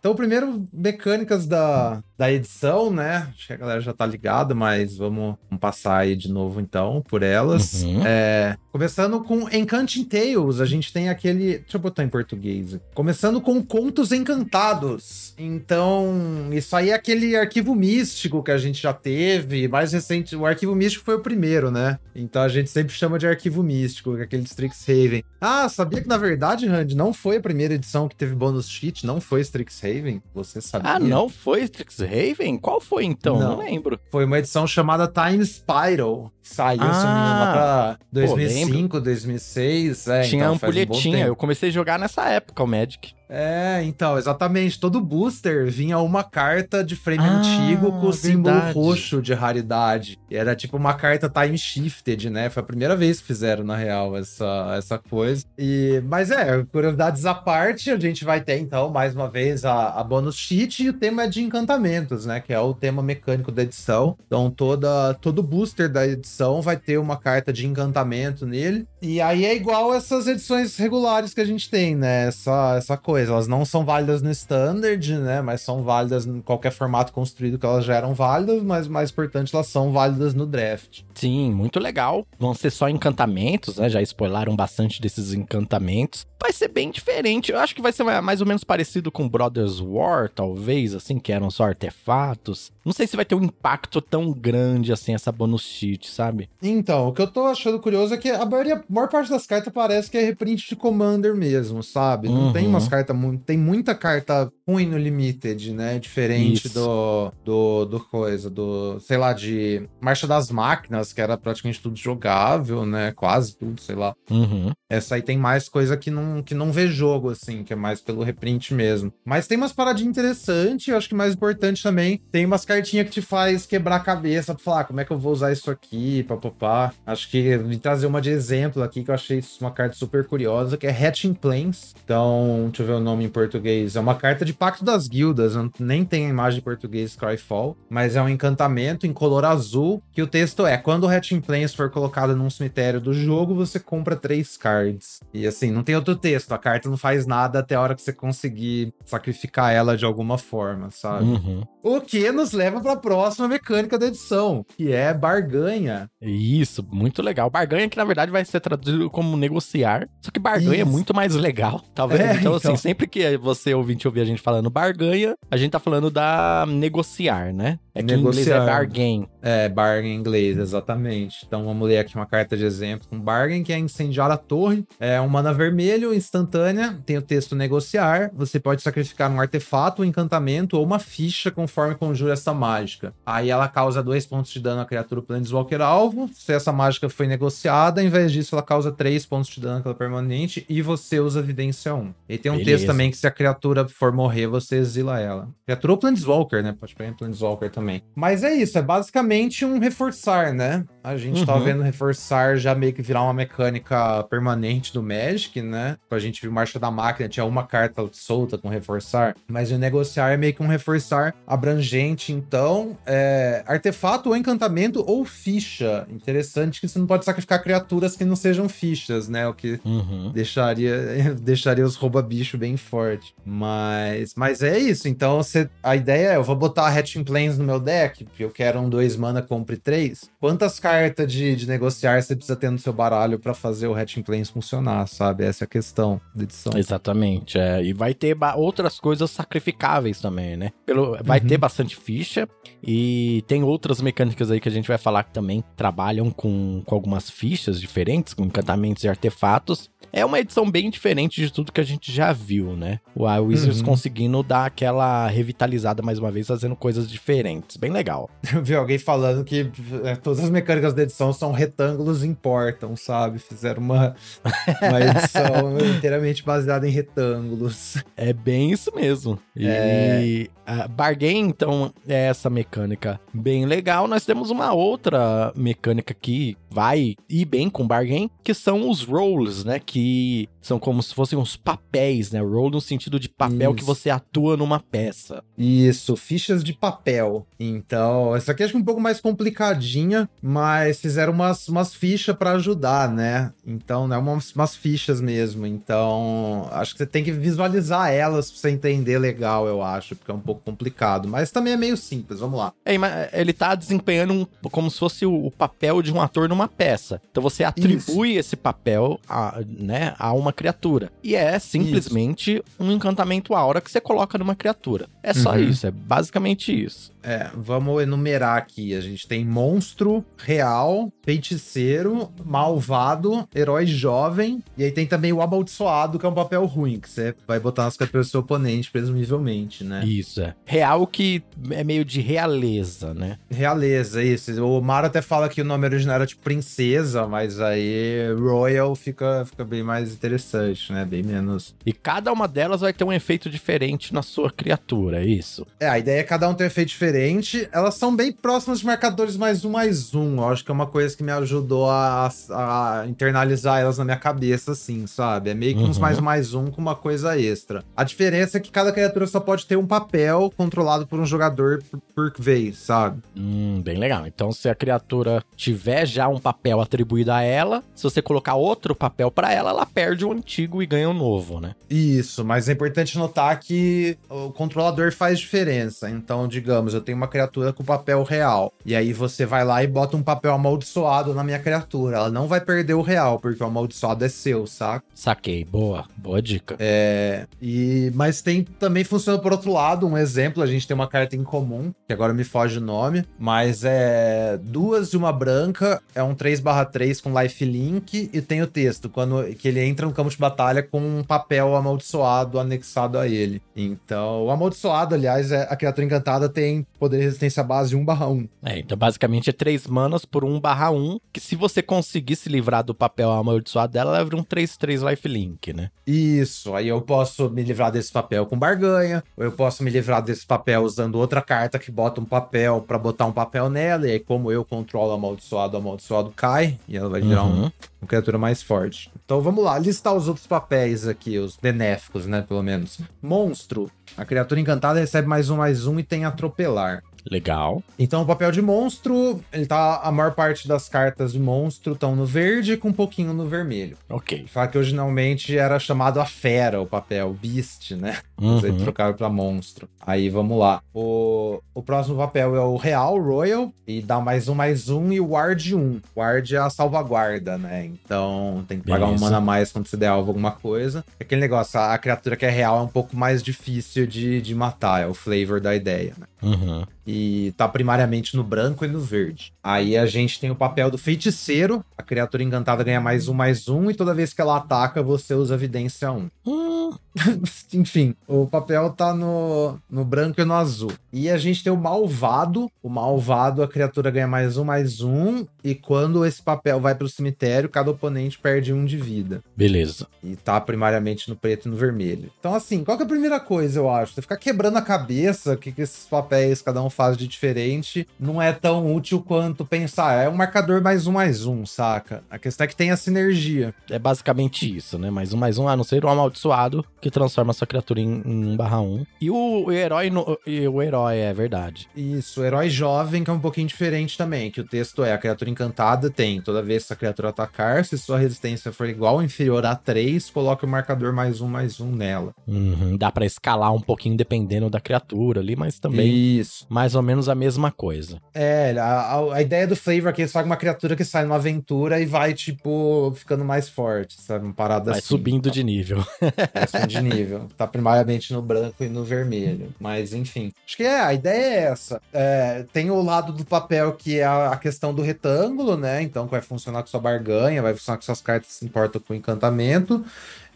Então, 0.01 0.15
primeiro, 0.15 0.67
mecânicas 0.73 1.47
da, 1.47 2.03
da 2.21 2.31
edição, 2.31 2.93
né? 2.93 3.29
Acho 3.35 3.47
que 3.47 3.53
a 3.55 3.57
galera 3.57 3.81
já 3.81 3.95
tá 3.95 4.05
ligada, 4.05 4.55
mas 4.55 4.99
vamos, 4.99 5.37
vamos 5.49 5.59
passar 5.59 5.97
aí 5.97 6.15
de 6.15 6.31
novo 6.31 6.61
então 6.61 7.03
por 7.09 7.23
elas. 7.23 7.83
Uhum. 7.83 8.03
É, 8.05 8.59
começando 8.71 9.25
com 9.25 9.49
Encanting 9.49 10.05
Tales, 10.05 10.61
a 10.61 10.67
gente 10.67 10.93
tem 10.93 11.09
aquele. 11.09 11.61
Deixa 11.61 11.79
eu 11.79 11.81
botar 11.81 12.05
em 12.05 12.11
português. 12.11 12.79
Começando 12.93 13.41
com 13.41 13.65
Contos 13.65 14.13
Encantados. 14.13 15.33
Então, 15.39 16.51
isso 16.53 16.77
aí 16.77 16.91
é 16.91 16.93
aquele 16.93 17.35
arquivo 17.35 17.75
místico 17.75 18.43
que 18.43 18.51
a 18.51 18.59
gente 18.59 18.83
já 18.83 18.93
teve. 18.93 19.67
Mais 19.67 19.95
recente, 19.95 20.37
o 20.37 20.45
arquivo 20.45 20.75
místico 20.75 21.07
foi 21.07 21.15
o 21.15 21.21
primeiro, 21.21 21.71
né? 21.71 21.99
Então 22.15 22.43
a 22.43 22.49
gente 22.49 22.69
sempre 22.69 22.93
chama 22.93 23.19
de 23.19 23.27
arquivo 23.27 23.63
místico, 23.63 24.15
que 24.15 24.23
aquele 24.23 24.43
Strixhaven. 24.43 25.25
Ah, 25.41 25.71
sabia 25.71 26.03
que 26.03 26.09
na 26.09 26.19
verdade, 26.19 26.67
Randy, 26.67 26.95
não 26.95 27.15
foi 27.15 27.39
a 27.39 27.41
primeira 27.41 27.73
edição 27.73 28.07
que 28.07 28.15
teve 28.15 28.35
bônus 28.35 28.69
cheat, 28.69 29.07
não 29.07 29.23
foi 29.23 29.41
Strixhaven? 29.41 30.23
Você 30.35 30.61
sabia? 30.61 30.91
Ah, 30.91 30.99
não 30.99 31.27
foi 31.27 31.63
Strixhaven? 31.63 32.10
Qual 32.59 32.81
foi 32.81 33.05
então? 33.05 33.39
Não, 33.39 33.51
Não. 33.51 33.59
lembro. 33.59 33.99
Foi 34.11 34.25
uma 34.25 34.39
edição 34.39 34.67
chamada 34.67 35.07
Time 35.07 35.45
Spiral. 35.45 36.31
Saiu, 36.43 36.81
se 36.81 37.05
não 37.05 37.15
me 37.15 37.21
engano, 37.21 37.41
lá 37.41 37.53
pra 37.53 37.99
2005, 38.13 39.01
2006. 39.01 40.09
É, 40.09 40.23
Tinha 40.23 40.43
então, 40.43 40.53
um 40.53 40.55
ampulhetinha. 40.57 41.17
tempo. 41.19 41.29
eu 41.29 41.37
comecei 41.37 41.69
a 41.69 41.73
jogar 41.73 41.99
nessa 41.99 42.29
época 42.29 42.63
o 42.63 42.67
Magic. 42.67 43.13
É, 43.33 43.81
então, 43.85 44.19
exatamente. 44.19 44.81
Todo 44.81 45.01
booster 45.01 45.71
vinha 45.71 45.99
uma 45.99 46.25
carta 46.25 46.83
de 46.83 46.97
frame 46.97 47.23
Ah, 47.23 47.39
antigo 47.39 47.93
com 48.01 48.09
o 48.09 48.13
símbolo 48.13 48.59
roxo 48.73 49.23
de 49.23 49.33
raridade. 49.33 50.19
E 50.29 50.35
era 50.37 50.57
tipo 50.57 50.77
uma 50.77 50.95
carta 50.95 51.29
time 51.29 51.57
shifted, 51.57 52.29
né? 52.29 52.51
Foi 52.51 52.61
a 52.61 52.67
primeira 52.67 52.97
vez 52.97 53.21
que 53.21 53.29
fizeram, 53.29 53.63
na 53.63 53.77
real, 53.77 54.17
essa, 54.17 54.75
essa 54.77 54.99
coisa. 54.99 55.45
E, 55.57 56.03
mas 56.09 56.33
é, 56.33 56.65
curiosidades 56.73 57.25
à 57.25 57.33
parte, 57.33 57.93
a 57.93 57.99
gente 57.99 58.25
vai 58.25 58.41
ter, 58.41 58.59
então, 58.59 58.91
mais 58.91 59.15
uma 59.15 59.29
vez, 59.29 59.65
a, 59.65 59.91
a 59.91 60.03
bonus 60.03 60.35
sheet 60.37 60.83
e 60.83 60.89
o 60.89 60.93
tema 60.93 61.23
é 61.23 61.29
de 61.29 61.41
encantamentos, 61.41 62.27
né? 62.27 62.41
Que 62.41 62.53
é 62.53 62.59
o 62.59 62.75
tema 62.75 63.01
mecânico 63.01 63.53
da 63.53 63.63
edição. 63.63 64.17
Então, 64.27 64.51
toda, 64.51 65.15
todo 65.15 65.41
booster 65.41 65.89
da 65.89 66.05
edição 66.05 66.40
vai 66.63 66.77
ter 66.77 66.99
uma 66.99 67.17
carta 67.17 67.53
de 67.53 67.67
encantamento 67.67 68.47
nele. 68.47 68.87
E 69.03 69.21
aí 69.21 69.45
é 69.45 69.55
igual 69.55 69.95
essas 69.95 70.27
edições 70.27 70.77
regulares 70.77 71.35
que 71.35 71.41
a 71.41 71.45
gente 71.45 71.69
tem, 71.69 71.95
né? 71.95 72.29
Essa, 72.29 72.77
essa 72.77 72.97
coisa. 72.97 73.33
Elas 73.33 73.49
não 73.49 73.65
são 73.65 73.85
válidas 73.85 74.23
no 74.23 74.31
standard, 74.31 75.19
né? 75.19 75.41
Mas 75.41 75.61
são 75.61 75.83
válidas 75.83 76.27
em 76.27 76.41
qualquer 76.41 76.73
formato 76.73 77.13
construído 77.13 77.59
que 77.59 77.67
elas 77.67 77.85
já 77.85 77.95
eram 77.95 78.15
válidas, 78.15 78.63
mas 78.63 78.89
mais 78.89 79.11
importante, 79.11 79.55
elas 79.55 79.67
são 79.67 79.93
válidas 79.93 80.35
no 80.35 80.47
draft. 80.47 81.03
Sim, 81.15 81.53
muito 81.53 81.79
legal. 81.79 82.27
Vão 82.39 82.55
ser 82.55 82.71
só 82.71 82.89
encantamentos, 82.89 83.77
né? 83.77 83.89
Já 83.89 84.01
spoilaram 84.03 84.55
bastante 84.57 85.01
desses 85.01 85.33
encantamentos. 85.33 86.27
Vai 86.43 86.53
ser 86.53 86.69
bem 86.69 86.91
diferente. 86.91 87.53
Eu 87.53 87.59
acho 87.59 87.75
que 87.75 87.83
vai 87.83 87.93
ser 87.93 88.03
mais 88.23 88.41
ou 88.41 88.47
menos 88.47 88.65
parecido 88.65 89.13
com 89.13 89.29
Brothers 89.29 89.79
War, 89.81 90.29
talvez, 90.31 90.95
assim, 90.95 91.19
que 91.19 91.33
eram 91.33 91.51
só 91.51 91.65
artefatos. 91.65 92.73
Não 92.85 92.93
sei 92.95 93.07
se 93.07 93.15
vai 93.15 93.25
ter 93.27 93.35
um 93.35 93.43
impacto 93.45 94.01
tão 94.01 94.33
grande 94.33 94.91
assim, 94.93 95.15
essa 95.15 95.31
bonus 95.31 95.63
cheat, 95.63 96.09
sabe? 96.11 96.49
Então, 96.63 97.09
o 97.09 97.13
que 97.13 97.21
eu 97.21 97.27
tô 97.27 97.45
achando 97.45 97.79
curioso 97.79 98.15
é 98.15 98.17
que 98.17 98.31
a 98.31 98.45
maioria, 98.47 98.77
a 98.77 98.83
maior 98.89 99.09
parte 99.09 99.31
das 99.31 99.47
cartas 99.47 99.73
parece 99.73 100.11
que 100.11 100.17
é 100.17 100.23
reprint 100.23 100.67
de 100.67 100.77
Commander 100.77 101.35
mesmo, 101.37 101.83
sabe? 101.83 102.29
Não 102.29 102.47
Uhum. 102.47 102.53
tem 102.53 102.67
umas 102.67 102.89
cartas 102.89 103.15
muito. 103.15 103.45
Tem 103.45 103.59
muita 103.59 103.95
carta 103.95 104.51
ruim 104.71 104.87
no 104.87 104.97
Limited, 104.97 105.73
né? 105.73 105.99
Diferente 105.99 106.67
Isso. 106.67 106.75
do, 106.75 107.33
do. 107.45 107.85
do 107.87 108.01
coisa, 108.01 108.49
do. 108.49 108.99
Sei 109.01 109.17
lá, 109.17 109.33
de 109.33 109.89
Marcha 110.01 110.27
das 110.27 110.51
Máquinas, 110.51 111.13
que 111.13 111.21
era 111.21 111.37
praticamente 111.37 111.81
tudo 111.81 111.97
jogável, 111.97 112.87
né? 112.87 113.13
Quase 113.13 113.57
tudo, 113.57 113.81
sei 113.81 113.97
lá. 113.97 114.15
Uhum. 114.31 114.71
Essa 114.89 115.15
aí 115.17 115.23
tem 115.23 115.39
mais 115.39 115.69
coisa 115.69 115.97
que 115.97 116.11
não, 116.11 116.43
que 116.43 116.55
não 116.55 116.73
vê 116.73 116.89
jogo, 116.89 117.31
assim, 117.31 117.63
que 117.63 117.73
é 117.73 117.77
mais 117.77 118.01
pelo 118.01 118.23
reprint 118.23 118.75
mesmo. 118.75 119.13
Mas 119.25 119.47
tem 119.47 119.57
umas 119.57 119.73
paradinhas 119.73 120.11
interessantes, 120.11 120.89
eu 120.89 120.97
acho 120.97 121.09
que 121.09 121.15
mais 121.15 121.35
importante 121.35 121.83
também, 121.83 122.21
tem 122.33 122.45
umas 122.45 122.65
cartinhas 122.65 123.07
que 123.07 123.13
te 123.13 123.23
faz 123.23 123.67
quebrar 123.67 123.97
a 123.97 124.01
cabeça 124.01 124.55
pra 124.55 124.63
falar, 124.65 124.81
"Ah, 124.81 124.85
como 124.85 125.01
é 125.01 125.05
que 125.05 125.13
eu 125.13 125.19
vou 125.19 125.33
usar 125.33 125.53
isso 125.53 125.71
aqui, 125.71 126.23
papapá. 126.25 126.93
Acho 127.07 127.31
que 127.31 127.57
vim 127.59 127.79
trazer 127.79 128.07
uma 128.07 128.21
de 128.21 128.31
exemplo 128.31 128.83
aqui, 128.83 129.05
que 129.05 129.11
eu 129.11 129.15
achei 129.15 129.43
uma 129.61 129.71
carta 129.71 129.95
super 129.95 130.27
curiosa, 130.27 130.77
que 130.77 130.87
é 130.87 130.91
Hatching 130.91 131.35
Plains. 131.35 131.95
Então, 132.05 132.65
deixa 132.67 132.83
eu 132.83 132.87
ver 132.87 132.93
o 132.95 133.01
nome 133.01 133.25
em 133.25 133.29
português. 133.29 133.97
É 133.97 134.01
uma 134.01 134.15
carta 134.15 134.45
de 134.45 134.53
Pacto 134.61 134.85
das 134.85 135.09
Guildas, 135.09 135.55
nem 135.79 136.05
tem 136.05 136.27
a 136.27 136.29
imagem 136.29 136.59
em 136.59 136.63
português 136.63 137.17
Cryfall, 137.17 137.79
mas 137.89 138.15
é 138.15 138.21
um 138.21 138.29
encantamento 138.29 139.07
em 139.07 139.13
color 139.13 139.47
azul, 139.47 140.03
que 140.13 140.23
o 140.23 140.27
texto 140.27 140.67
é, 140.67 140.77
quando 140.77 141.05
o 141.05 141.09
Hatching 141.09 141.41
Plains 141.41 141.75
for 141.75 141.91
colocado 141.91 142.37
num 142.37 142.51
cemitério 142.51 143.01
do 143.01 143.15
jogo, 143.15 143.55
você 143.55 143.81
compra 143.81 144.15
três 144.15 144.59
cards. 144.59 145.21
E 145.33 145.47
assim, 145.47 145.71
não 145.71 145.83
tem 145.83 145.97
outro 145.97 146.15
texto, 146.15 146.53
a 146.53 146.59
carta 146.59 146.91
não 146.91 146.99
faz 146.99 147.27
nada 147.27 147.61
até 147.61 147.75
a 147.75 147.81
hora 147.81 147.95
que 147.95 148.03
você 148.03 148.13
conseguir 148.13 148.93
sacrificar 149.07 149.73
ela 149.73 149.97
de 149.97 150.05
alguma 150.05 150.37
forma, 150.37 150.91
sabe? 150.91 151.25
Uhum. 151.25 151.63
O 151.83 152.01
que 152.01 152.31
nos 152.31 152.53
leva 152.53 152.83
para 152.83 152.93
a 152.93 152.97
próxima 152.97 153.49
mecânica 153.49 153.99
da 153.99 154.09
edição, 154.09 154.67
que 154.77 154.93
é 154.93 155.15
barganha. 155.15 156.11
Isso, 156.21 156.87
muito 156.93 157.23
legal. 157.23 157.49
Barganha 157.49 157.89
que 157.89 157.97
na 157.97 158.05
verdade 158.05 158.31
vai 158.31 158.45
ser 158.45 158.61
traduzido 158.61 159.09
como 159.09 159.39
negociar, 159.39 160.07
só 160.21 160.31
que 160.31 160.39
barganha 160.39 160.73
é 160.73 160.81
Isso. 160.81 160.89
é 160.89 160.93
muito 160.93 161.15
mais 161.15 161.35
legal, 161.35 161.83
talvez. 161.95 162.21
É, 162.21 162.35
então, 162.35 162.55
assim, 162.55 162.61
então, 162.61 162.75
assim, 162.75 162.77
sempre 162.77 163.07
que 163.07 163.39
você 163.39 163.73
ouvinte 163.73 164.07
ouvir 164.07 164.21
a 164.21 164.25
gente 164.25 164.43
falando 164.51 164.69
barganha, 164.69 165.37
a 165.49 165.57
gente 165.57 165.71
tá 165.71 165.79
falando 165.79 166.11
da 166.11 166.67
negociar, 166.67 167.53
né? 167.53 167.79
É 167.95 168.03
que 168.03 168.15
negociar. 168.15 168.41
em 168.41 168.43
inglês 168.43 168.49
é 168.49 168.67
bargain. 168.67 169.29
É, 169.43 169.69
bargain 169.69 170.11
em 170.11 170.17
inglês, 170.17 170.59
exatamente. 170.59 171.45
Então 171.47 171.65
vamos 171.65 171.89
ler 171.89 171.99
aqui 171.99 172.17
uma 172.17 172.27
carta 172.27 172.57
de 172.57 172.65
exemplo 172.65 173.07
com 173.09 173.19
bargain, 173.19 173.63
que 173.63 173.73
é 173.73 173.79
incendiar 173.79 174.31
a 174.31 174.37
torre. 174.37 174.85
É 174.99 175.21
um 175.21 175.29
mana 175.29 175.53
vermelho, 175.53 176.13
instantânea, 176.13 176.99
tem 177.07 177.17
o 177.17 177.23
texto 177.23 177.55
negociar. 177.55 178.31
Você 178.35 178.59
pode 178.59 178.83
sacrificar 178.83 179.31
um 179.31 179.41
artefato, 179.41 180.03
um 180.03 180.05
encantamento 180.05 180.77
ou 180.77 180.85
uma 180.85 180.99
ficha 180.99 181.51
conforme 181.51 181.95
conjura 181.95 182.33
essa 182.33 182.53
mágica. 182.53 183.15
Aí 183.25 183.51
ela 183.51 183.69
causa 183.69 184.03
dois 184.03 184.27
pontos 184.27 184.51
de 184.51 184.59
dano 184.59 184.81
à 184.81 184.85
criatura 184.85 185.23
Planeswalker 185.23 185.81
alvo. 185.81 186.29
Se 186.35 186.53
essa 186.53 186.73
mágica 186.73 187.09
foi 187.09 187.27
negociada, 187.27 188.03
em 188.03 188.09
vez 188.09 188.33
disso 188.33 188.55
ela 188.55 188.63
causa 188.63 188.91
três 188.91 189.25
pontos 189.25 189.51
de 189.51 189.61
dano 189.61 189.79
àquela 189.79 189.95
permanente 189.95 190.65
e 190.69 190.83
você 190.83 191.21
usa 191.21 191.39
evidência 191.39 191.95
1. 191.95 192.15
E 192.29 192.39
tem 192.39 192.51
um 192.51 192.57
Beleza. 192.57 192.71
texto 192.71 192.87
também 192.87 193.11
que 193.11 193.17
se 193.17 193.27
a 193.27 193.31
criatura 193.31 193.87
for 193.89 194.13
morrer, 194.13 194.40
você 194.47 194.77
exila 194.77 195.21
ela. 195.21 195.49
Criatura 195.65 195.93
ou 195.93 195.99
Planeswalker, 195.99 196.63
né? 196.63 196.75
Pode 196.79 196.95
pegar 196.95 197.13
Planeswalker 197.15 197.71
também. 197.71 198.03
Mas 198.15 198.43
é 198.43 198.53
isso, 198.55 198.79
é 198.79 198.83
basicamente 198.83 199.65
um 199.65 199.79
reforçar, 199.79 200.53
né? 200.53 200.85
A 201.03 201.17
gente 201.17 201.45
tá 201.47 201.55
uhum. 201.55 201.59
tá 201.61 201.65
vendo 201.65 201.83
reforçar 201.83 202.57
já 202.57 202.75
meio 202.75 202.93
que 202.93 203.03
virar 203.03 203.23
uma 203.23 203.33
mecânica 203.33 204.23
permanente 204.25 204.93
do 204.93 205.03
Magic, 205.03 205.63
né? 205.63 205.97
A 206.11 206.19
gente 206.19 206.43
viu 206.43 206.53
Marcha 206.53 206.79
da 206.79 206.91
Máquina, 206.91 207.29
tinha 207.29 207.45
uma 207.45 207.67
carta 207.67 208.07
solta 208.13 208.59
com 208.59 208.69
reforçar, 208.69 209.35
mas 209.49 209.73
o 209.73 209.79
negociar 209.79 210.31
é 210.31 210.37
meio 210.37 210.55
que 210.55 210.63
um 210.63 210.67
reforçar 210.67 211.35
abrangente, 211.47 212.33
então, 212.33 212.99
é, 213.07 213.63
artefato 213.67 214.29
ou 214.29 214.37
encantamento 214.37 215.03
ou 215.07 215.25
ficha. 215.25 216.07
Interessante 216.11 216.81
que 216.81 216.89
você 216.89 216.99
não 216.99 217.07
pode 217.07 217.25
sacrificar 217.25 217.63
criaturas 217.63 218.17
que 218.17 218.25
não 218.25 218.37
sejam 218.37 218.69
fichas, 218.69 219.29
né? 219.29 219.47
O 219.49 219.55
que 219.55 219.81
uhum. 219.85 220.31
deixaria, 220.33 221.35
deixaria 221.41 221.85
os 221.85 221.97
rouba-bicho 221.97 222.59
bem 222.59 222.77
forte. 222.77 223.35
Mas, 223.45 224.20
mas 224.37 224.63
é 224.63 224.79
isso, 224.79 225.09
então 225.09 225.39
você, 225.39 225.69
a 225.83 225.97
ideia 225.97 226.33
é, 226.33 226.37
eu 226.37 226.45
vou 226.45 226.57
botar 226.57 226.89
Hatching 226.89 227.25
Plains 227.25 227.59
no 227.59 227.65
meu 227.65 227.81
deck, 227.81 228.25
porque 228.25 228.45
eu 228.45 228.51
quero 228.51 228.79
um 228.81 228.89
2 228.89 229.17
mana, 229.17 229.43
compre 229.43 229.77
3. 229.77 230.31
Quantas 230.39 230.79
cartas 230.79 231.01
carta 231.11 231.27
de, 231.27 231.57
de 231.57 231.67
negociar 231.67 232.21
você 232.23 232.35
precisa 232.35 232.57
ter 232.57 232.71
no 232.71 232.79
seu 232.79 232.93
baralho 232.93 233.39
para 233.39 233.55
fazer 233.55 233.87
o 233.87 233.95
Hatching 233.95 234.23
Plains 234.23 234.51
funcionar, 234.51 235.07
sabe? 235.07 235.45
Essa 235.45 235.65
é 235.65 235.67
a 235.67 235.69
questão 235.69 236.21
da 236.35 236.45
edição. 236.45 236.73
Exatamente, 236.77 237.59
é. 237.59 237.83
E 237.83 237.93
vai 237.93 238.15
ter 238.15 238.37
outras 238.57 238.99
coisas 238.99 239.31
sacrificáveis 239.31 240.21
também, 240.21 240.57
né? 240.57 240.73
Pelo, 240.85 241.17
vai 241.23 241.41
uhum. 241.41 241.47
ter 241.47 241.59
bastante 241.59 241.97
ficha 241.97 242.49
e 242.83 243.43
tem 243.47 243.63
outras 243.63 244.01
mecânicas 244.01 244.51
aí 244.51 244.61
que 244.61 244.69
a 244.69 244.73
gente 244.73 244.89
vai 244.89 244.99
falar 244.99 245.25
que 245.25 245.33
também 245.33 245.63
trabalham 245.77 246.31
com, 246.31 246.83
com 246.85 246.95
algumas 246.95 247.31
fichas 247.31 247.81
diferentes, 247.81 248.35
com 248.35 248.45
encantamentos 248.45 249.05
e 249.05 249.09
artefatos. 249.09 249.91
É 250.13 250.25
uma 250.25 250.41
edição 250.41 250.69
bem 250.71 250.91
diferente 250.91 251.41
de 251.41 251.53
tudo 251.53 251.73
que 251.73 251.81
a 251.81 251.85
gente 251.85 252.13
já 252.13 252.33
viu, 252.33 252.77
né? 252.77 253.01
O 253.15 253.25
Wizards 253.25 253.81
uhum. 253.81 253.87
conseguindo 253.87 254.43
dar 254.43 254.67
aquela 254.67 255.27
revitalizada 255.29 256.03
mais 256.03 256.19
uma 256.19 256.31
vez, 256.31 256.47
fazendo 256.47 256.75
coisas 256.75 257.09
diferentes. 257.09 257.77
Bem 257.77 257.91
legal. 257.91 258.29
Eu 258.53 258.63
vi 258.63 258.75
alguém 258.75 258.99
falando 258.99 259.45
que 259.45 259.71
é, 260.05 260.17
todas 260.17 260.41
as 260.41 260.51
mecânicas 260.51 260.93
da 260.93 261.03
edição 261.03 261.33
são 261.33 261.53
retângulos 261.53 262.25
importam, 262.25 262.97
sabe? 262.97 263.39
Fizeram 263.39 263.83
uma, 263.83 264.15
uma 264.83 265.01
edição 265.01 265.79
inteiramente 265.97 266.45
baseada 266.45 266.89
em 266.89 266.91
retângulos. 266.91 267.97
É 268.17 268.33
bem 268.33 268.73
isso 268.73 268.93
mesmo. 268.95 269.39
E 269.55 269.67
é... 269.67 270.49
a 270.67 270.89
Bargain, 270.89 271.41
então, 271.41 271.93
é 272.09 272.27
essa 272.27 272.51
mecânica 272.51 273.21
bem 273.33 273.65
legal. 273.65 274.09
Nós 274.09 274.25
temos 274.25 274.51
uma 274.51 274.73
outra 274.73 275.53
mecânica 275.57 276.15
que 276.15 276.57
vai 276.71 277.17
ir 277.29 277.45
bem 277.45 277.69
com 277.69 277.87
Bargain, 277.87 278.31
que 278.43 278.55
são 278.55 278.89
os 278.89 279.03
rolls, 279.03 279.65
né? 279.65 279.79
Que 279.79 280.00
que 280.01 280.49
são 280.63 280.79
como 280.79 281.03
se 281.03 281.15
fossem 281.15 281.39
uns 281.39 281.57
papéis, 281.57 282.31
né? 282.31 282.41
Roll 282.41 282.71
no 282.71 282.81
sentido 282.81 283.21
de 283.21 283.29
papel 283.29 283.71
Isso. 283.71 283.75
que 283.75 283.85
você 283.85 284.09
atua 284.09 284.57
numa 284.57 284.81
peça. 284.81 285.43
Isso, 285.59 286.17
fichas 286.17 286.65
de 286.65 286.73
papel. 286.73 287.47
Então, 287.59 288.35
essa 288.35 288.53
aqui 288.53 288.63
acho 288.63 288.73
que 288.73 288.79
é 288.79 288.81
um 288.81 288.85
pouco 288.85 289.01
mais 289.01 289.21
complicadinha, 289.21 290.29
mas 290.41 291.01
fizeram 291.01 291.33
umas, 291.33 291.69
umas 291.69 291.95
fichas 291.95 292.35
para 292.35 292.53
ajudar, 292.53 293.11
né? 293.11 293.53
Então, 293.67 294.09
né, 294.09 294.17
umas, 294.17 294.55
umas 294.55 294.75
fichas 294.75 295.21
mesmo. 295.21 295.67
Então, 295.67 296.69
acho 296.73 296.93
que 296.93 296.99
você 296.99 297.07
tem 297.07 297.23
que 297.23 297.33
visualizar 297.33 298.11
elas 298.11 298.51
pra 298.51 298.61
você 298.61 298.71
entender 298.71 299.19
legal, 299.19 299.67
eu 299.67 299.83
acho, 299.83 300.17
porque 300.17 300.31
é 300.31 300.35
um 300.35 300.41
pouco 300.41 300.63
complicado. 300.63 301.29
Mas 301.29 301.51
também 301.51 301.75
é 301.75 301.77
meio 301.77 301.97
simples, 301.97 302.41
vamos 302.41 302.59
lá. 302.59 302.73
É, 302.85 302.95
ele 303.39 303.53
tá 303.53 303.75
desempenhando 303.75 304.33
um, 304.33 304.47
como 304.71 304.91
se 304.91 304.99
fosse 304.99 305.27
o, 305.27 305.51
papel 305.51 306.01
de 306.01 306.13
um 306.13 306.21
ator 306.21 306.49
numa 306.49 306.69
peça. 306.69 307.21
Então, 307.31 307.43
você 307.43 307.65
atribui 307.65 308.31
Isso. 308.31 308.39
esse 308.39 308.57
papel 308.57 309.21
a, 309.29 309.61
né, 309.91 310.15
a 310.21 310.33
uma 310.33 310.53
criatura. 310.53 311.11
E 311.21 311.35
é 311.35 311.59
simplesmente 311.59 312.55
isso. 312.55 312.63
um 312.79 312.93
encantamento 312.93 313.55
aura 313.55 313.81
que 313.81 313.91
você 313.91 314.01
coloca 314.01 314.39
numa 314.39 314.55
criatura. 314.55 315.09
É 315.21 315.35
só 315.35 315.51
uhum. 315.51 315.59
isso, 315.59 315.85
é 315.85 315.91
basicamente 315.91 316.73
isso. 316.73 317.13
É, 317.23 317.51
vamos 317.55 318.03
enumerar 318.03 318.57
aqui. 318.57 318.95
A 318.95 319.01
gente 319.01 319.27
tem 319.27 319.45
monstro, 319.45 320.25
real, 320.39 321.13
feiticeiro, 321.23 322.31
malvado, 322.45 323.47
herói 323.55 323.85
jovem. 323.87 324.63
E 324.79 324.85
aí 324.85 324.91
tem 324.91 325.07
também 325.07 325.33
o 325.33 325.43
amaldiçoado, 325.43 326.19
que 326.19 326.25
é 326.25 326.29
um 326.29 326.35
papel 326.35 326.65
ruim, 326.65 326.99
que 326.99 327.11
você 327.11 327.35
vai 327.47 327.61
botar 327.61 327.85
nas 327.85 327.97
criaturas 327.97 328.29
do 328.29 328.31
seu 328.31 328.41
oponente, 328.41 328.91
presumivelmente, 328.91 329.85
né? 329.85 330.05
Isso, 330.05 330.41
é. 330.41 330.55
Real 330.65 331.07
que 331.07 331.43
é 331.71 331.85
meio 331.85 332.05
de 332.05 332.21
realeza, 332.21 333.13
né? 333.13 333.39
Realeza, 333.51 334.23
isso. 334.23 334.65
O 334.65 334.81
Maro 334.81 335.07
até 335.07 335.21
fala 335.21 335.49
que 335.49 335.61
o 335.61 335.65
nome 335.65 335.87
original 335.87 336.17
era 336.17 336.27
tipo 336.27 336.43
princesa, 336.43 337.27
mas 337.27 337.61
aí 337.61 338.33
Royal 338.39 338.95
fica, 338.95 339.45
fica 339.45 339.65
bem 339.65 339.80
mais 339.83 340.13
interessante, 340.13 340.93
né? 340.93 341.05
Bem 341.05 341.23
menos. 341.23 341.75
E 341.85 341.93
cada 341.93 342.33
uma 342.33 342.47
delas 342.47 342.81
vai 342.81 342.93
ter 342.93 343.05
um 343.05 343.13
efeito 343.13 343.51
diferente 343.51 344.13
na 344.15 344.23
sua 344.23 344.51
criatura, 344.51 345.23
é 345.23 345.27
isso? 345.27 345.67
É, 345.79 345.89
a 345.89 345.99
ideia 345.99 346.21
é 346.21 346.25
cada 346.25 346.49
um 346.49 346.55
ter 346.55 346.65
um 346.65 346.67
efeito 346.67 346.89
diferente 346.89 347.11
diferente. 347.11 347.69
Elas 347.73 347.95
são 347.95 348.15
bem 348.15 348.33
próximas 348.33 348.81
de 348.81 348.87
marcadores 348.87 349.37
mais 349.37 349.65
um, 349.65 349.71
mais 349.71 350.15
um. 350.15 350.37
Eu 350.37 350.49
acho 350.49 350.65
que 350.65 350.71
é 350.71 350.75
uma 350.75 350.87
coisa 350.87 351.17
que 351.17 351.23
me 351.23 351.33
ajudou 351.33 351.89
a, 351.89 352.31
a 352.51 353.05
internalizar 353.09 353.81
elas 353.81 353.99
na 353.99 354.05
minha 354.05 354.17
cabeça, 354.17 354.73
assim, 354.73 355.07
sabe? 355.07 355.51
É 355.51 355.55
meio 355.55 355.75
que 355.77 355.83
uns 355.83 355.97
uhum. 355.97 356.03
mais 356.03 356.19
um, 356.19 356.23
mais 356.23 356.55
um 356.55 356.67
com 356.71 356.81
uma 356.81 356.95
coisa 356.95 357.39
extra. 357.39 357.83
A 357.97 358.05
diferença 358.05 358.59
é 358.59 358.61
que 358.61 358.71
cada 358.71 358.93
criatura 358.93 359.27
só 359.27 359.41
pode 359.41 359.67
ter 359.67 359.77
um 359.77 359.87
papel 359.87 360.53
controlado 360.57 361.07
por 361.07 361.19
um 361.19 361.27
jogador 361.27 361.83
por, 361.91 362.01
por 362.15 362.33
vez, 362.39 362.79
sabe? 362.79 363.23
Hum, 363.37 363.81
bem 363.83 363.99
legal. 363.99 364.27
Então, 364.27 364.53
se 364.53 364.69
a 364.69 364.75
criatura 364.75 365.43
tiver 365.57 366.07
já 366.07 366.29
um 366.29 366.39
papel 366.39 366.81
atribuído 366.81 367.33
a 367.33 367.43
ela, 367.43 367.83
se 367.95 368.03
você 368.03 368.23
colocar 368.23 368.55
outro 368.55 368.95
papel 368.95 369.31
para 369.31 369.53
ela, 369.53 369.70
ela 369.71 369.85
perde 369.85 370.25
o 370.25 370.33
antigo 370.33 370.83
e 370.83 370.87
ganha 370.87 371.11
o 371.11 371.15
novo, 371.15 371.61
né? 371.61 371.75
Isso, 371.89 372.45
mas 372.45 372.69
é 372.69 372.73
importante 372.73 373.19
notar 373.19 373.59
que 373.59 374.17
o 374.29 374.51
controlador 374.51 375.13
faz 375.13 375.41
diferença. 375.41 376.09
Então, 376.09 376.47
digamos, 376.47 376.95
eu 376.95 377.01
eu 377.01 377.05
tenho 377.05 377.17
uma 377.17 377.27
criatura 377.27 377.73
com 377.73 377.83
papel 377.83 378.23
real. 378.23 378.73
E 378.85 378.95
aí 378.95 379.13
você 379.13 379.45
vai 379.45 379.65
lá 379.65 379.83
e 379.83 379.87
bota 379.87 380.17
um 380.17 380.23
papel 380.23 380.53
amaldiçoado 380.53 381.35
na 381.35 381.43
minha 381.43 381.59
criatura. 381.59 382.19
Ela 382.19 382.31
não 382.31 382.47
vai 382.47 382.61
perder 382.61 382.95
o 382.95 383.03
real, 383.03 383.39
porque 383.41 383.63
o 383.63 383.67
amaldiçoado 383.67 384.25
é 384.25 384.29
seu, 384.29 384.67
saca? 384.67 385.05
Saquei, 385.15 385.65
boa, 385.65 386.05
boa 386.17 386.41
dica. 386.41 386.77
É. 386.79 387.47
E... 387.61 388.13
Mas 388.15 388.43
tem 388.43 388.63
também 388.63 389.03
funciona 389.03 389.39
por 389.39 389.53
outro 389.53 389.73
lado. 389.73 390.07
Um 390.07 390.17
exemplo, 390.17 390.63
a 390.63 390.67
gente 390.67 390.87
tem 390.87 390.95
uma 390.95 391.09
carta 391.09 391.35
em 391.35 391.43
comum, 391.43 391.93
que 392.07 392.13
agora 392.13 392.35
me 392.35 392.45
foge 392.45 392.79
o 392.79 392.83
nome, 392.83 393.25
mas 393.39 393.83
é 393.85 394.59
duas 394.63 395.11
de 395.11 395.17
uma 395.17 395.33
branca, 395.33 396.03
é 396.15 396.23
um 396.23 396.35
3/3 396.35 397.21
com 397.21 397.41
lifelink 397.41 398.31
e 398.33 398.41
tem 398.41 398.63
o 398.63 398.67
texto, 398.67 399.09
quando 399.09 399.43
que 399.61 399.69
ele 399.69 399.85
entra 399.85 400.07
no 400.07 400.13
campo 400.13 400.31
de 400.31 400.39
batalha 400.39 400.83
com 400.83 400.99
um 400.99 401.23
papel 401.23 401.77
amaldiçoado 401.77 402.59
anexado 402.59 403.19
a 403.19 403.29
ele. 403.29 403.61
Então, 403.77 404.47
o 404.47 404.51
amaldiçoado, 404.51 405.15
aliás, 405.15 405.53
é 405.53 405.69
a 405.69 405.77
criatura 405.77 406.07
encantada 406.07 406.49
tem 406.49 406.87
poder 406.99 407.19
de 407.19 407.25
resistência 407.25 407.63
base 407.63 407.95
1 407.95 408.03
barra 408.03 408.27
1. 408.27 408.49
É, 408.63 408.79
então 408.79 408.97
basicamente 408.97 409.51
é 409.51 409.53
3 409.53 409.87
manas 409.87 410.25
por 410.25 410.45
1 410.45 410.59
barra 410.59 410.91
1, 410.91 411.21
que 411.31 411.41
se 411.41 411.55
você 411.55 411.83
conseguir 411.83 412.37
se 412.37 412.49
livrar 412.49 412.83
do 412.83 412.95
papel 412.95 413.31
amaldiçoado 413.31 413.93
dela, 413.93 414.17
ela 414.17 414.25
vira 414.25 414.37
um 414.37 414.45
3-3 414.45 415.09
lifelink, 415.11 415.75
né? 415.75 415.91
Isso, 416.07 416.75
aí 416.75 416.89
eu 416.89 417.03
posso 417.03 417.51
me 417.51 417.63
livrar 417.63 417.93
desse 417.93 418.11
papel 418.11 418.47
com 418.47 418.59
barganha, 418.59 419.23
ou 419.37 419.45
eu 419.45 419.53
posso 419.53 419.83
me 419.83 419.91
livrar 419.91 420.23
desse 420.23 420.47
papel 420.47 420.83
usando 420.83 421.17
outra 421.17 421.43
carta 421.43 421.79
que 421.79 421.91
bota 421.91 422.21
um 422.21 422.25
papel 422.25 422.81
para 422.81 422.99
botar 422.99 423.27
um 423.27 423.33
papel 423.33 423.69
nela, 423.69 424.09
e 424.09 424.13
aí 424.13 424.21
como 424.21 424.51
eu 424.51 424.65
controlo 424.65 425.11
o 425.11 425.15
amaldiçoado, 425.15 425.77
o 425.77 425.81
amaldiçoado 425.81 426.33
cai, 426.35 426.79
e 426.89 426.97
ela 426.97 427.11
vai 427.11 427.21
virar 427.21 427.45
uhum. 427.45 427.67
um 427.67 427.71
uma 428.01 428.09
criatura 428.09 428.39
mais 428.39 428.63
forte. 428.63 429.11
Então 429.25 429.41
vamos 429.41 429.63
lá, 429.63 429.79
listar 429.79 430.15
os 430.15 430.27
outros 430.27 430.47
papéis 430.47 431.07
aqui, 431.07 431.39
os 431.39 431.57
benéficos, 431.57 432.27
né, 432.27 432.43
pelo 432.43 432.63
menos. 432.63 433.01
Monstro. 433.23 433.91
A 434.17 434.25
criatura 434.25 434.61
encantada 434.61 434.99
recebe 434.99 435.29
mais 435.29 435.51
um, 435.51 435.57
mais 435.57 435.87
um 435.87 435.99
e 435.99 436.03
tem 436.03 436.25
atropelar. 436.25 437.03
Legal. 437.29 437.83
Então, 437.99 438.23
o 438.23 438.27
papel 438.27 438.51
de 438.53 438.63
monstro, 438.63 439.41
ele 439.53 439.67
tá. 439.67 440.01
A 440.03 440.11
maior 440.13 440.33
parte 440.33 440.67
das 440.69 440.89
cartas 440.89 441.33
de 441.33 441.39
monstro 441.41 441.93
estão 441.95 442.15
no 442.17 442.25
verde 442.25 442.77
com 442.77 442.89
um 442.89 442.93
pouquinho 442.93 443.33
no 443.33 443.47
vermelho. 443.47 443.97
Ok. 444.09 444.47
Fala 444.49 444.69
que 444.69 444.79
originalmente 444.79 445.57
era 445.57 445.79
chamado 445.79 446.21
a 446.21 446.25
fera 446.27 446.81
o 446.81 446.87
papel, 446.87 447.35
Beast, 447.41 447.93
né? 447.93 448.19
Mas 448.41 448.65
aí 448.65 448.71
Uhum. 448.71 448.79
trocaram 448.79 449.15
pra 449.15 449.29
monstro. 449.29 449.89
Aí 450.07 450.29
vamos 450.31 450.59
lá. 450.59 450.83
O, 450.95 451.61
o 451.75 451.83
próximo 451.83 452.17
papel 452.17 452.57
é 452.57 452.61
o 452.61 452.77
Real 452.77 453.21
Royal. 453.21 453.73
E 453.87 454.01
dá 454.01 454.21
mais 454.21 454.49
um, 454.49 454.55
mais 454.55 454.89
um. 454.89 455.13
E 455.13 455.21
o 455.21 455.31
Ward 455.31 455.75
1. 455.75 456.01
Ward 456.17 456.55
é 456.55 456.59
a 456.59 456.71
salvaguarda, 456.71 457.59
né? 457.59 457.87
Então 457.87 458.65
tem 458.69 458.79
que 458.79 458.87
pagar 458.87 459.07
um 459.07 459.09
Beleza. 459.09 459.25
mana 459.25 459.37
a 459.39 459.41
mais 459.41 459.73
quando 459.73 459.89
você 459.89 459.97
der 459.97 460.07
alvo 460.09 460.31
alguma 460.31 460.53
coisa. 460.53 461.05
Aquele 461.19 461.41
negócio, 461.41 461.79
a, 461.79 461.93
a 461.95 461.99
criatura 461.99 462.37
que 462.37 462.47
é 462.47 462.51
real 462.51 462.79
é 462.79 462.83
um 462.83 462.89
pouco 462.89 463.17
mais 463.17 463.43
difícil 463.43 464.07
de, 464.07 464.41
de 464.41 464.55
matar. 464.55 465.03
É 465.03 465.07
o 465.07 465.15
flavor 465.15 465.61
da 465.61 465.75
ideia, 465.75 466.15
né? 466.19 466.27
Uhum. 466.43 466.87
e 467.07 467.20
tá 467.57 467.69
primariamente 467.69 468.37
no 468.37 468.45
branco 468.45 468.85
e 468.85 468.89
no 468.89 469.01
verde. 469.01 469.53
Aí 469.63 469.97
a 469.97 470.07
gente 470.07 470.41
tem 470.41 470.51
o 470.51 470.57
papel 470.57 470.91
do 470.91 470.99
feiticeiro, 470.99 471.85
a 471.97 472.03
criatura 472.03 472.43
encantada 472.43 472.85
ganha 472.85 473.01
mais 473.01 473.29
um, 473.29 473.35
mais 473.35 473.69
um, 473.69 473.91
e 473.91 473.95
toda 473.95 474.15
vez 474.15 474.33
que 474.33 474.41
ela 474.41 474.57
ataca, 474.57 475.03
você 475.03 475.35
usa 475.35 475.55
evidência 475.55 476.11
1. 476.13 476.29
Hum, 476.47 476.71
Enfim, 477.75 478.15
o 478.27 478.47
papel 478.47 478.91
tá 478.91 479.13
no, 479.13 479.79
no 479.89 480.05
branco 480.05 480.41
e 480.41 480.45
no 480.45 480.55
azul. 480.55 480.93
E 481.13 481.29
a 481.29 481.37
gente 481.37 481.63
tem 481.63 481.73
o 481.73 481.77
malvado. 481.77 482.71
O 482.83 482.89
malvado, 482.89 483.63
a 483.63 483.69
criatura 483.69 484.11
ganha 484.11 484.29
mais 484.29 484.57
um, 484.57 484.65
mais 484.65 485.01
um, 485.01 485.45
e 485.65 485.75
quando 485.75 486.25
esse 486.25 486.43
papel 486.43 486.81
vai 486.81 486.95
pro 486.95 487.09
cemitério, 487.09 487.69
cada 487.69 487.91
oponente 487.91 488.39
perde 488.39 488.73
um 488.73 488.85
de 488.85 488.97
vida. 488.97 489.43
beleza. 489.57 490.07
E 490.23 490.37
tá 490.37 490.61
primariamente 490.61 491.29
no 491.29 491.37
preto 491.37 491.67
e 491.67 491.71
no 491.71 491.77
vermelho. 491.77 492.31
Então, 492.39 492.55
assim, 492.55 492.85
qual 492.85 492.97
que 492.97 493.03
é 493.03 493.07
a 493.07 493.09
primeira 493.09 493.41
coisa, 493.41 493.79
eu 493.79 493.89
acho? 493.91 494.13
Você 494.15 494.23
ficar 494.23 494.37
quebrando 494.37 494.77
a 494.77 494.83
cabeça, 494.83 495.55
o 495.55 495.57
que, 495.57 495.73
que 495.73 495.83
esses 495.83 496.05
papéis 496.07 496.61
cada 496.63 496.83
um 496.83 496.91
faz 496.91 497.17
de 497.17 497.27
diferente, 497.27 498.07
não 498.19 498.41
é 498.41 498.53
tão 498.53 498.95
útil 498.95 499.21
quanto 499.23 499.65
pensar, 499.65 500.23
é 500.23 500.29
um 500.29 500.35
marcador 500.37 500.83
mais 500.83 501.07
um, 501.07 501.13
mais 501.13 501.45
um, 501.47 501.65
saca? 501.67 502.23
A 502.31 502.39
questão 502.39 502.65
é 502.65 502.69
que 502.69 502.77
tem 502.77 502.91
a 502.91 502.97
sinergia. 502.97 503.75
É 503.91 503.99
basicamente 503.99 504.77
isso, 504.77 504.99
né? 504.99 505.11
Mais 505.11 505.33
um, 505.33 505.37
mais 505.37 505.59
um, 505.59 505.69
a 505.69 505.77
não 505.77 505.85
ser 505.85 506.05
o 506.05 506.09
amaldiçoado 506.09 506.85
que 507.01 507.11
transforma 507.11 507.53
sua 507.53 507.67
criatura 507.67 508.01
em, 508.01 508.23
em 508.25 508.45
1 508.53 508.57
barra 508.57 508.81
1. 508.81 509.07
E 509.21 509.31
o, 509.31 509.65
o 509.67 509.73
herói, 509.73 510.11
no- 510.11 510.39
e 510.47 510.67
o 510.69 510.81
herói, 510.83 511.17
é 511.19 511.33
verdade. 511.33 511.89
Isso, 511.97 512.41
o 512.41 512.45
herói 512.45 512.69
jovem, 512.71 513.25
que 513.25 513.31
é 513.31 513.33
um 513.33 513.41
pouquinho 513.41 513.67
diferente 513.67 514.17
também, 514.17 514.51
que 514.51 514.61
o 514.61 514.65
texto 514.65 515.03
é, 515.05 515.13
a 515.13 515.19
criatura 515.19 515.50
encantada 515.51 516.11
tem, 516.11 516.41
toda 516.41 516.63
vez 516.63 516.87
que 516.87 516.93
a 516.93 516.97
criatura 516.97 517.29
atacar, 517.29 517.85
se 517.85 517.99
sua 517.99 518.19
resistência 518.19 518.73
for 518.73 518.89
igual 518.89 519.17
ou 519.17 519.23
inferior 519.23 519.65
a 519.67 519.75
3, 519.75 520.31
coloque 520.31 520.65
o 520.65 520.69
marcador 520.69 521.13
mais 521.13 521.41
um, 521.41 521.49
mais 521.49 521.81
um 521.81 521.91
nela. 521.91 522.33
Uhum, 522.47 522.97
Dá 522.97 523.11
pra 523.11 523.27
escalar 523.27 523.73
um 523.73 523.81
pouquinho 523.81 524.17
dependendo 524.17 524.71
da 524.71 524.81
criatura 524.81 525.41
ali, 525.41 525.57
mas 525.57 525.79
também 525.79 526.39
Isso. 526.39 526.67
mais 526.69 526.95
ou 526.95 527.03
menos 527.03 527.29
a 527.29 527.35
mesma 527.35 527.71
coisa. 527.71 528.21
É, 528.35 528.75
a, 528.79 529.35
a, 529.35 529.43
ideia 529.43 529.67
do 529.67 529.77
flavor 529.77 530.09
aqui 530.09 530.23
é 530.23 530.27
só 530.27 530.43
uma 530.43 530.57
criatura 530.57 530.95
que 530.97 531.05
sai 531.05 531.25
numa 531.25 531.37
aventura 531.37 532.01
e 532.01 532.07
vai, 532.07 532.33
tipo, 532.35 533.13
ficando 533.17 533.45
mais 533.45 533.69
forte, 533.69 534.21
sabe? 534.21 534.45
Uma 534.45 534.55
parada 534.55 534.91
Vai 534.91 534.99
assim. 534.99 535.09
subindo 535.09 535.51
de 535.51 535.65
nível. 535.65 535.99
Vai 536.55 536.67
subindo 536.67 536.89
de 536.89 537.03
nível. 537.03 537.49
Tá 537.57 537.67
primariamente 537.67 538.33
no 538.33 538.43
branco 538.43 538.85
e 538.85 538.89
no 538.89 539.05
vermelho. 539.05 539.75
Mas, 539.79 540.13
enfim. 540.13 540.53
Acho 540.67 540.77
que 540.77 540.85
é, 540.85 541.01
a 541.01 541.15
ideia 541.15 541.45
é 541.45 541.63
essa. 541.65 542.01
É, 542.13 542.65
tem 542.73 542.91
o 542.91 543.03
lado 543.03 543.33
do 543.33 543.45
papel 543.45 543.93
que 543.93 544.19
é 544.19 544.25
a, 544.25 544.51
a 544.51 544.57
questão 544.57 544.95
do 544.95 545.03
retângulo, 545.03 545.40
né? 545.77 546.03
Então, 546.03 546.27
vai 546.27 546.41
funcionar 546.41 546.83
com 546.83 546.89
sua 546.89 547.01
barganha, 547.01 547.63
vai 547.63 547.75
funcionar 547.75 547.97
com 547.99 548.03
suas 548.03 548.21
cartas 548.21 548.49
que 548.49 548.55
se 548.55 548.65
importam 548.65 549.01
com 549.01 549.15
encantamento. 549.15 550.05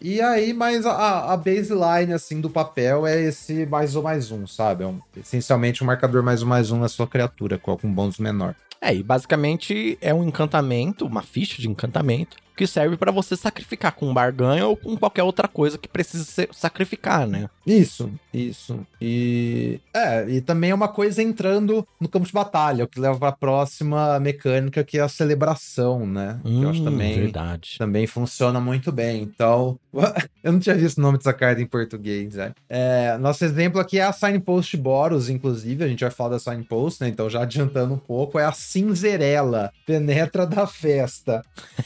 E 0.01 0.21
aí, 0.21 0.53
mas 0.53 0.85
a, 0.85 1.31
a 1.33 1.37
baseline, 1.37 2.13
assim, 2.13 2.41
do 2.41 2.49
papel 2.49 3.07
é 3.07 3.21
esse 3.21 3.65
mais 3.65 3.95
um 3.95 4.01
mais 4.01 4.31
um, 4.31 4.45
sabe? 4.45 4.83
É 4.83 4.87
um- 4.87 4.99
essencialmente 5.15 5.83
um 5.83 5.87
marcador 5.87 6.21
mais 6.21 6.43
um 6.43 6.47
mais 6.47 6.71
um 6.71 6.79
na 6.79 6.87
sua 6.89 7.07
criatura, 7.07 7.57
com 7.57 7.71
algum 7.71 7.91
bônus 7.91 8.17
menor. 8.17 8.55
É, 8.81 8.93
e 8.93 9.01
basicamente 9.01 9.97
é 10.01 10.13
um 10.13 10.23
encantamento, 10.23 11.05
uma 11.05 11.23
ficha 11.23 11.61
de 11.61 11.67
encantamento, 11.69 12.37
que 12.55 12.65
serve 12.67 12.97
pra 12.97 13.11
você 13.11 13.35
sacrificar 13.35 13.91
com 13.93 14.13
barganha 14.13 14.65
ou 14.67 14.75
com 14.77 14.95
qualquer 14.97 15.23
outra 15.23 15.47
coisa 15.47 15.77
que 15.77 15.87
precise 15.87 16.25
ser- 16.25 16.49
sacrificar, 16.51 17.27
né? 17.27 17.49
Isso, 17.65 18.11
isso. 18.33 18.79
E 19.01 19.79
é, 19.93 20.29
e 20.29 20.41
também 20.41 20.69
é 20.71 20.75
uma 20.75 20.87
coisa 20.87 21.21
entrando 21.21 21.85
no 21.99 22.07
campo 22.07 22.25
de 22.25 22.31
batalha, 22.33 22.85
o 22.85 22.87
que 22.87 22.99
leva 22.99 23.17
para 23.17 23.29
a 23.29 23.31
próxima 23.31 24.19
mecânica 24.19 24.83
que 24.83 24.97
é 24.97 25.01
a 25.01 25.07
celebração, 25.09 26.05
né? 26.05 26.39
que 26.43 26.61
eu 26.63 26.69
acho 26.69 26.81
Hum, 26.81 26.85
também 26.85 27.13
Verdade. 27.13 27.75
também 27.77 28.05
funciona 28.07 28.59
muito 28.61 28.91
bem. 28.91 29.23
Então, 29.23 29.77
eu 30.43 30.51
não 30.51 30.59
tinha 30.59 30.75
visto 30.75 30.97
o 30.97 31.01
nome 31.01 31.17
dessa 31.17 31.33
carta 31.33 31.61
em 31.61 31.65
português, 31.65 32.35
né? 32.35 32.51
É, 32.69 33.17
nosso 33.17 33.43
exemplo 33.43 33.79
aqui 33.79 33.97
é 33.99 34.03
a 34.03 34.11
Signpost 34.13 34.75
Boros, 34.77 35.29
inclusive, 35.29 35.83
a 35.83 35.87
gente 35.87 36.01
vai 36.01 36.11
falar 36.11 36.31
da 36.31 36.39
Signpost, 36.39 37.01
né? 37.01 37.07
Então, 37.09 37.29
já 37.29 37.41
adiantando 37.41 37.93
um 37.93 37.97
pouco, 37.97 38.37
é 38.37 38.45
a 38.45 38.51
Cinzerela, 38.51 39.71
penetra 39.85 40.45
da 40.45 40.67
festa. 40.67 41.41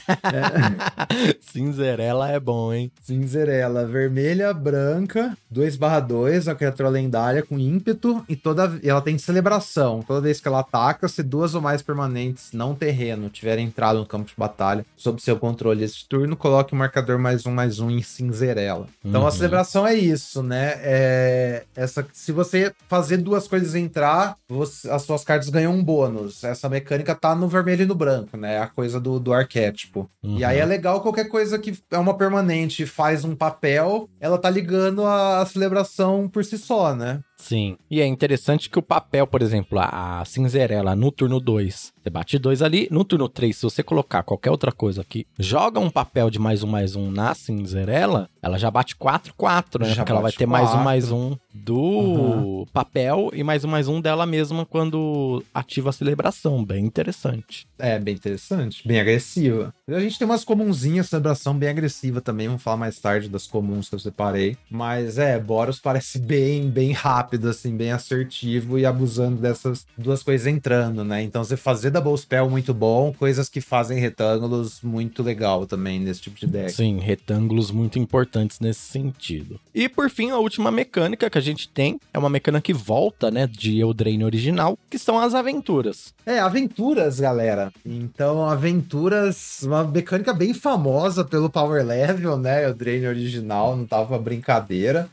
Cinzerela 1.41 2.29
é 2.31 2.39
bom, 2.39 2.73
hein? 2.73 2.91
Cinzerela, 3.01 3.85
vermelha, 3.85 4.53
branca, 4.53 5.37
2/2, 5.53 6.47
a 6.47 6.55
criatura 6.55 6.89
lendária 6.89 7.43
com 7.43 7.57
ímpeto 7.57 8.23
e 8.27 8.35
toda 8.35 8.79
ela 8.83 9.01
tem 9.01 9.17
celebração. 9.17 10.01
Toda 10.05 10.21
vez 10.21 10.39
que 10.39 10.47
ela 10.47 10.59
ataca, 10.59 11.07
se 11.07 11.23
duas 11.23 11.55
ou 11.55 11.61
mais 11.61 11.81
permanentes 11.81 12.51
não 12.53 12.75
terreno 12.75 13.29
tiverem 13.29 13.65
entrado 13.67 13.99
no 13.99 14.05
campo 14.05 14.27
de 14.27 14.33
batalha 14.37 14.85
sob 14.95 15.21
seu 15.21 15.37
controle 15.37 15.83
esse 15.83 16.07
turno, 16.07 16.35
coloque 16.35 16.73
o 16.73 16.77
marcador 16.77 17.17
mais 17.19 17.45
um 17.45 17.51
mais 17.51 17.79
um 17.79 17.89
em 17.89 18.01
Cinzerela. 18.01 18.87
Então 19.03 19.21
Uhum. 19.21 19.27
a 19.27 19.31
celebração 19.31 19.87
é 19.87 19.95
isso, 19.95 20.43
né? 20.43 20.73
É 20.81 21.63
essa 21.75 22.05
se 22.13 22.31
você 22.31 22.71
fazer 22.87 23.17
duas 23.17 23.47
coisas 23.47 23.75
entrar, 23.75 24.35
você- 24.47 24.89
as 24.89 25.01
suas 25.03 25.23
cartas 25.23 25.49
ganham 25.49 25.73
um 25.73 25.83
bônus. 25.83 26.43
Essa 26.43 26.69
mecânica 26.69 27.15
tá 27.15 27.33
no 27.35 27.47
vermelho 27.47 27.83
e 27.83 27.85
no 27.85 27.95
branco, 27.95 28.37
né? 28.37 28.55
É 28.55 28.59
a 28.59 28.67
coisa 28.67 28.99
do, 28.99 29.19
do 29.19 29.33
arquétipo. 29.33 30.09
E 30.23 30.43
aí 30.49 30.59
é 30.59 30.63
Uhum. 30.63 30.69
legal 30.69 31.01
qualquer 31.01 31.27
coisa 31.29 31.57
que 31.59 31.77
é 31.91 31.97
uma 31.97 32.17
permanente 32.17 32.85
faz 32.85 33.23
um 33.25 33.35
papel, 33.35 34.09
ela 34.19 34.37
tá 34.37 34.49
ligando 34.49 35.05
a 35.05 35.45
celebração 35.45 36.27
por 36.29 36.43
si 36.45 36.57
só, 36.57 36.93
né? 36.95 37.23
Sim. 37.39 37.77
E 37.89 38.01
é 38.01 38.05
interessante 38.05 38.69
que 38.69 38.77
o 38.77 38.83
papel, 38.83 39.25
por 39.25 39.41
exemplo, 39.41 39.79
a, 39.79 40.19
a 40.19 40.25
cinzerela 40.25 40.95
no 40.95 41.11
turno 41.11 41.39
2, 41.39 41.93
você 42.03 42.09
bate 42.09 42.37
dois 42.37 42.61
ali. 42.61 42.87
No 42.91 43.03
turno 43.03 43.29
3, 43.29 43.55
se 43.55 43.63
você 43.63 43.81
colocar 43.81 44.23
qualquer 44.23 44.51
outra 44.51 44.71
coisa 44.71 45.01
aqui, 45.01 45.25
joga 45.37 45.79
um 45.79 45.89
papel 45.89 46.29
de 46.29 46.39
mais 46.39 46.63
um 46.63 46.67
mais 46.67 46.95
um 46.95 47.09
na 47.09 47.33
cinzerela, 47.33 48.29
ela 48.41 48.57
já 48.57 48.69
bate 48.69 48.95
4, 48.95 49.33
4, 49.35 49.83
né? 49.83 49.89
Já 49.93 49.97
Porque 49.97 50.11
ela 50.11 50.21
vai 50.21 50.31
ter 50.31 50.45
mais 50.45 50.69
um 50.69 50.71
quatro. 50.71 50.83
mais 50.83 51.11
um 51.11 51.37
do 51.53 52.67
papel 52.73 53.31
e 53.33 53.43
mais 53.43 53.63
um 53.63 53.67
mais 53.67 53.87
um 53.87 54.01
dela 54.01 54.25
mesma 54.25 54.65
quando 54.65 55.43
ativa 55.53 55.89
a 55.89 55.93
celebração. 55.93 56.63
Bem 56.63 56.85
interessante. 56.85 57.67
É 57.77 57.99
bem 57.99 58.15
interessante, 58.15 58.87
bem 58.87 58.99
agressiva. 58.99 59.73
A 59.87 59.99
gente 59.99 60.17
tem 60.17 60.25
umas 60.25 60.43
comunzinhas, 60.43 61.07
celebração 61.09 61.57
bem 61.57 61.69
agressiva 61.69 62.21
também, 62.21 62.47
vamos 62.47 62.63
falar 62.63 62.77
mais 62.77 62.99
tarde 62.99 63.29
das 63.29 63.45
comuns 63.47 63.87
que 63.89 63.95
eu 63.95 63.99
separei. 63.99 64.57
Mas 64.69 65.17
é, 65.17 65.39
Boros 65.39 65.79
parece 65.79 66.19
bem, 66.19 66.69
bem 66.69 66.91
rápido, 66.91 67.28
assim, 67.49 67.75
bem 67.75 67.91
assertivo 67.91 68.77
e 68.77 68.85
abusando 68.85 69.37
dessas 69.37 69.85
duas 69.97 70.23
coisas 70.23 70.47
entrando, 70.47 71.03
né? 71.03 71.21
Então 71.21 71.43
você 71.43 71.57
fazer 71.57 71.91
double 71.91 72.17
spell 72.17 72.49
muito 72.49 72.73
bom, 72.73 73.13
coisas 73.13 73.49
que 73.49 73.61
fazem 73.61 73.99
retângulos 73.99 74.81
muito 74.81 75.21
legal 75.21 75.65
também 75.65 75.99
nesse 75.99 76.21
tipo 76.21 76.39
de 76.39 76.47
deck. 76.47 76.71
Sim, 76.71 76.99
retângulos 76.99 77.71
muito 77.71 77.99
importantes 77.99 78.59
nesse 78.59 78.81
sentido. 78.81 79.59
E 79.73 79.87
por 79.87 80.09
fim, 80.09 80.31
a 80.31 80.37
última 80.37 80.71
mecânica 80.71 81.29
que 81.29 81.37
a 81.37 81.41
gente 81.41 81.69
tem 81.69 81.99
é 82.13 82.19
uma 82.19 82.29
mecânica 82.29 82.61
que 82.61 82.73
volta, 82.73 83.29
né, 83.31 83.47
de 83.47 83.79
Eldraine 83.79 84.23
original, 84.23 84.77
que 84.89 84.97
são 84.97 85.19
as 85.19 85.33
aventuras. 85.33 86.13
É, 86.25 86.39
aventuras, 86.39 87.19
galera. 87.19 87.71
Então, 87.85 88.45
aventuras, 88.47 89.61
uma 89.63 89.83
mecânica 89.83 90.33
bem 90.33 90.53
famosa 90.53 91.25
pelo 91.25 91.49
Power 91.49 91.85
Level, 91.85 92.37
né? 92.37 92.67
O 92.67 92.73
Drain 92.73 93.05
original, 93.07 93.75
não 93.75 93.85
tava 93.85 94.17
brincadeira. 94.17 95.09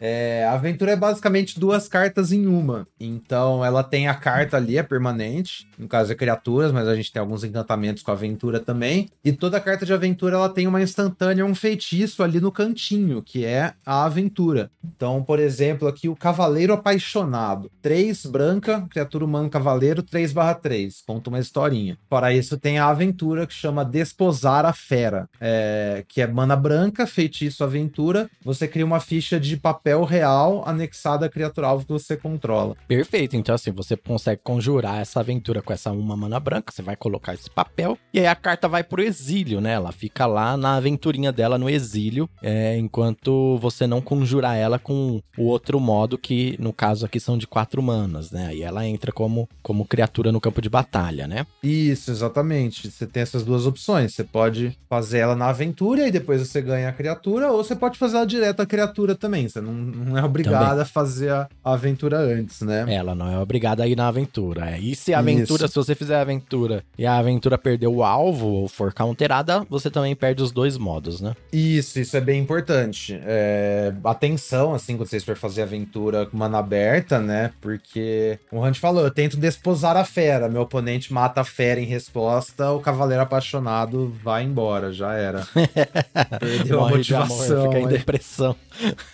É, 0.00 0.46
a 0.48 0.54
aventura 0.54 0.92
é 0.92 0.96
basicamente 0.96 1.60
duas 1.60 1.86
cartas 1.86 2.32
em 2.32 2.46
uma. 2.46 2.86
Então, 2.98 3.64
ela 3.64 3.82
tem 3.84 4.08
a 4.08 4.14
carta 4.14 4.56
ali, 4.56 4.78
é 4.78 4.82
permanente. 4.82 5.68
No 5.78 5.86
caso 5.86 6.10
é 6.12 6.14
criaturas, 6.14 6.72
mas 6.72 6.88
a 6.88 6.94
gente 6.94 7.12
tem 7.12 7.20
alguns 7.20 7.44
encantamentos 7.44 8.02
com 8.02 8.10
a 8.10 8.14
aventura 8.14 8.58
também. 8.58 9.08
E 9.24 9.32
toda 9.32 9.60
carta 9.60 9.84
de 9.84 9.92
aventura 9.92 10.36
ela 10.36 10.48
tem 10.48 10.66
uma 10.66 10.80
instantânea, 10.80 11.44
um 11.44 11.54
feitiço 11.54 12.22
ali 12.22 12.40
no 12.40 12.50
cantinho, 12.50 13.22
que 13.22 13.44
é 13.44 13.74
a 13.84 14.04
aventura. 14.04 14.70
Então, 14.82 15.22
por 15.22 15.38
exemplo, 15.38 15.86
aqui 15.86 16.08
o 16.08 16.16
Cavaleiro 16.16 16.72
Apaixonado. 16.72 17.70
3 17.82 18.24
branca, 18.26 18.86
criatura 18.90 19.24
humana 19.24 19.48
cavaleiro, 19.48 20.02
3 20.02 20.32
barra 20.32 20.54
3. 20.54 21.02
Conta 21.06 21.28
uma 21.30 21.38
historinha. 21.38 21.98
Para 22.08 22.32
isso 22.32 22.58
tem 22.58 22.78
a 22.78 22.88
aventura 22.88 23.46
que 23.46 23.54
chama 23.54 23.84
Desposar 23.84 24.64
a 24.64 24.72
Fera. 24.72 25.28
é, 25.40 26.04
que 26.08 26.20
é 26.20 26.26
mana 26.26 26.56
branca, 26.56 27.06
feitiço 27.06 27.64
aventura. 27.64 28.30
Você 28.44 28.66
cria 28.68 28.84
uma 28.84 29.00
ficha 29.00 29.38
de 29.38 29.56
papel 29.56 29.89
papel 29.90 30.04
real 30.04 30.62
anexado 30.66 31.24
à 31.24 31.28
criatura 31.28 31.66
alvo 31.66 31.84
que 31.84 31.92
você 31.92 32.16
controla. 32.16 32.76
Perfeito. 32.86 33.36
Então, 33.36 33.54
assim, 33.54 33.70
você 33.72 33.96
consegue 33.96 34.40
conjurar 34.42 35.00
essa 35.00 35.20
aventura 35.20 35.60
com 35.60 35.72
essa 35.72 35.90
uma 35.90 36.16
mana 36.16 36.38
branca. 36.38 36.72
Você 36.72 36.82
vai 36.82 36.96
colocar 36.96 37.34
esse 37.34 37.50
papel. 37.50 37.98
E 38.14 38.20
aí 38.20 38.26
a 38.26 38.34
carta 38.34 38.68
vai 38.68 38.84
pro 38.84 39.02
exílio, 39.02 39.60
né? 39.60 39.72
Ela 39.72 39.92
fica 39.92 40.26
lá 40.26 40.56
na 40.56 40.76
aventurinha 40.76 41.32
dela 41.32 41.58
no 41.58 41.68
exílio. 41.68 42.28
É, 42.42 42.76
enquanto 42.76 43.58
você 43.58 43.86
não 43.86 44.00
conjurar 44.00 44.56
ela 44.56 44.78
com 44.78 45.20
o 45.36 45.44
outro 45.44 45.80
modo, 45.80 46.16
que 46.16 46.56
no 46.60 46.72
caso 46.72 47.04
aqui 47.04 47.18
são 47.18 47.36
de 47.36 47.46
quatro 47.46 47.82
manas, 47.82 48.30
né? 48.30 48.48
Aí 48.48 48.62
ela 48.62 48.86
entra 48.86 49.10
como, 49.10 49.48
como 49.62 49.84
criatura 49.84 50.30
no 50.30 50.40
campo 50.40 50.62
de 50.62 50.68
batalha, 50.68 51.26
né? 51.26 51.46
Isso, 51.62 52.10
exatamente. 52.10 52.90
Você 52.90 53.06
tem 53.06 53.22
essas 53.22 53.44
duas 53.44 53.66
opções. 53.66 54.14
Você 54.14 54.24
pode 54.24 54.78
fazer 54.88 55.18
ela 55.18 55.34
na 55.34 55.48
aventura 55.48 56.06
e 56.06 56.12
depois 56.12 56.46
você 56.46 56.62
ganha 56.62 56.88
a 56.88 56.92
criatura, 56.92 57.50
ou 57.50 57.64
você 57.64 57.74
pode 57.74 57.98
fazer 57.98 58.16
ela 58.16 58.26
direto 58.26 58.60
à 58.60 58.66
criatura 58.66 59.14
também. 59.14 59.48
Você 59.48 59.60
não, 59.60 59.72
não 59.80 60.18
é 60.18 60.24
obrigado 60.24 60.68
Também. 60.68 60.82
a 60.82 60.84
fazer 60.84 61.30
a 61.30 61.48
a 61.64 61.72
aventura 61.74 62.18
antes, 62.18 62.60
né? 62.62 62.84
Ela 62.88 63.14
não 63.14 63.30
é 63.30 63.38
obrigada 63.38 63.82
a 63.82 63.86
ir 63.88 63.96
na 63.96 64.08
aventura. 64.08 64.70
é. 64.70 64.78
E 64.78 64.94
se 64.94 65.12
a 65.14 65.18
aventura, 65.18 65.68
se 65.68 65.74
você 65.74 65.94
fizer 65.94 66.16
a 66.16 66.20
aventura 66.22 66.82
e 66.98 67.06
a 67.06 67.16
aventura 67.18 67.56
perder 67.58 67.86
o 67.88 68.02
alvo 68.02 68.46
ou 68.46 68.68
for 68.68 68.92
counterada, 68.92 69.64
você 69.68 69.90
também 69.90 70.14
perde 70.16 70.42
os 70.42 70.50
dois 70.52 70.76
modos, 70.76 71.20
né? 71.20 71.34
Isso, 71.52 71.98
isso 72.00 72.16
é 72.16 72.20
bem 72.20 72.40
importante. 72.40 73.18
É, 73.24 73.92
atenção, 74.04 74.74
assim, 74.74 74.96
quando 74.96 75.08
vocês 75.08 75.24
forem 75.24 75.40
fazer 75.40 75.62
aventura 75.62 76.26
com 76.26 76.36
mana 76.36 76.58
aberta, 76.58 77.18
né? 77.20 77.52
Porque, 77.60 78.38
como 78.48 78.62
o 78.62 78.66
Hunt 78.66 78.78
falou, 78.78 79.04
eu 79.04 79.10
tento 79.10 79.36
desposar 79.36 79.96
a 79.96 80.04
fera. 80.04 80.48
Meu 80.48 80.62
oponente 80.62 81.12
mata 81.12 81.40
a 81.42 81.44
fera 81.44 81.80
em 81.80 81.84
resposta, 81.86 82.70
o 82.72 82.80
cavaleiro 82.80 83.22
apaixonado 83.22 84.12
vai 84.22 84.44
embora, 84.44 84.92
já 84.92 85.12
era. 85.14 85.46
Perdeu 86.38 86.78
a 86.80 86.88
Morre 86.88 87.02
de 87.02 87.14
amor, 87.14 87.28
motivação. 87.28 87.64
fica 87.64 87.80
em 87.80 87.88
depressão. 87.88 88.56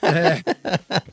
É. 0.03 0.56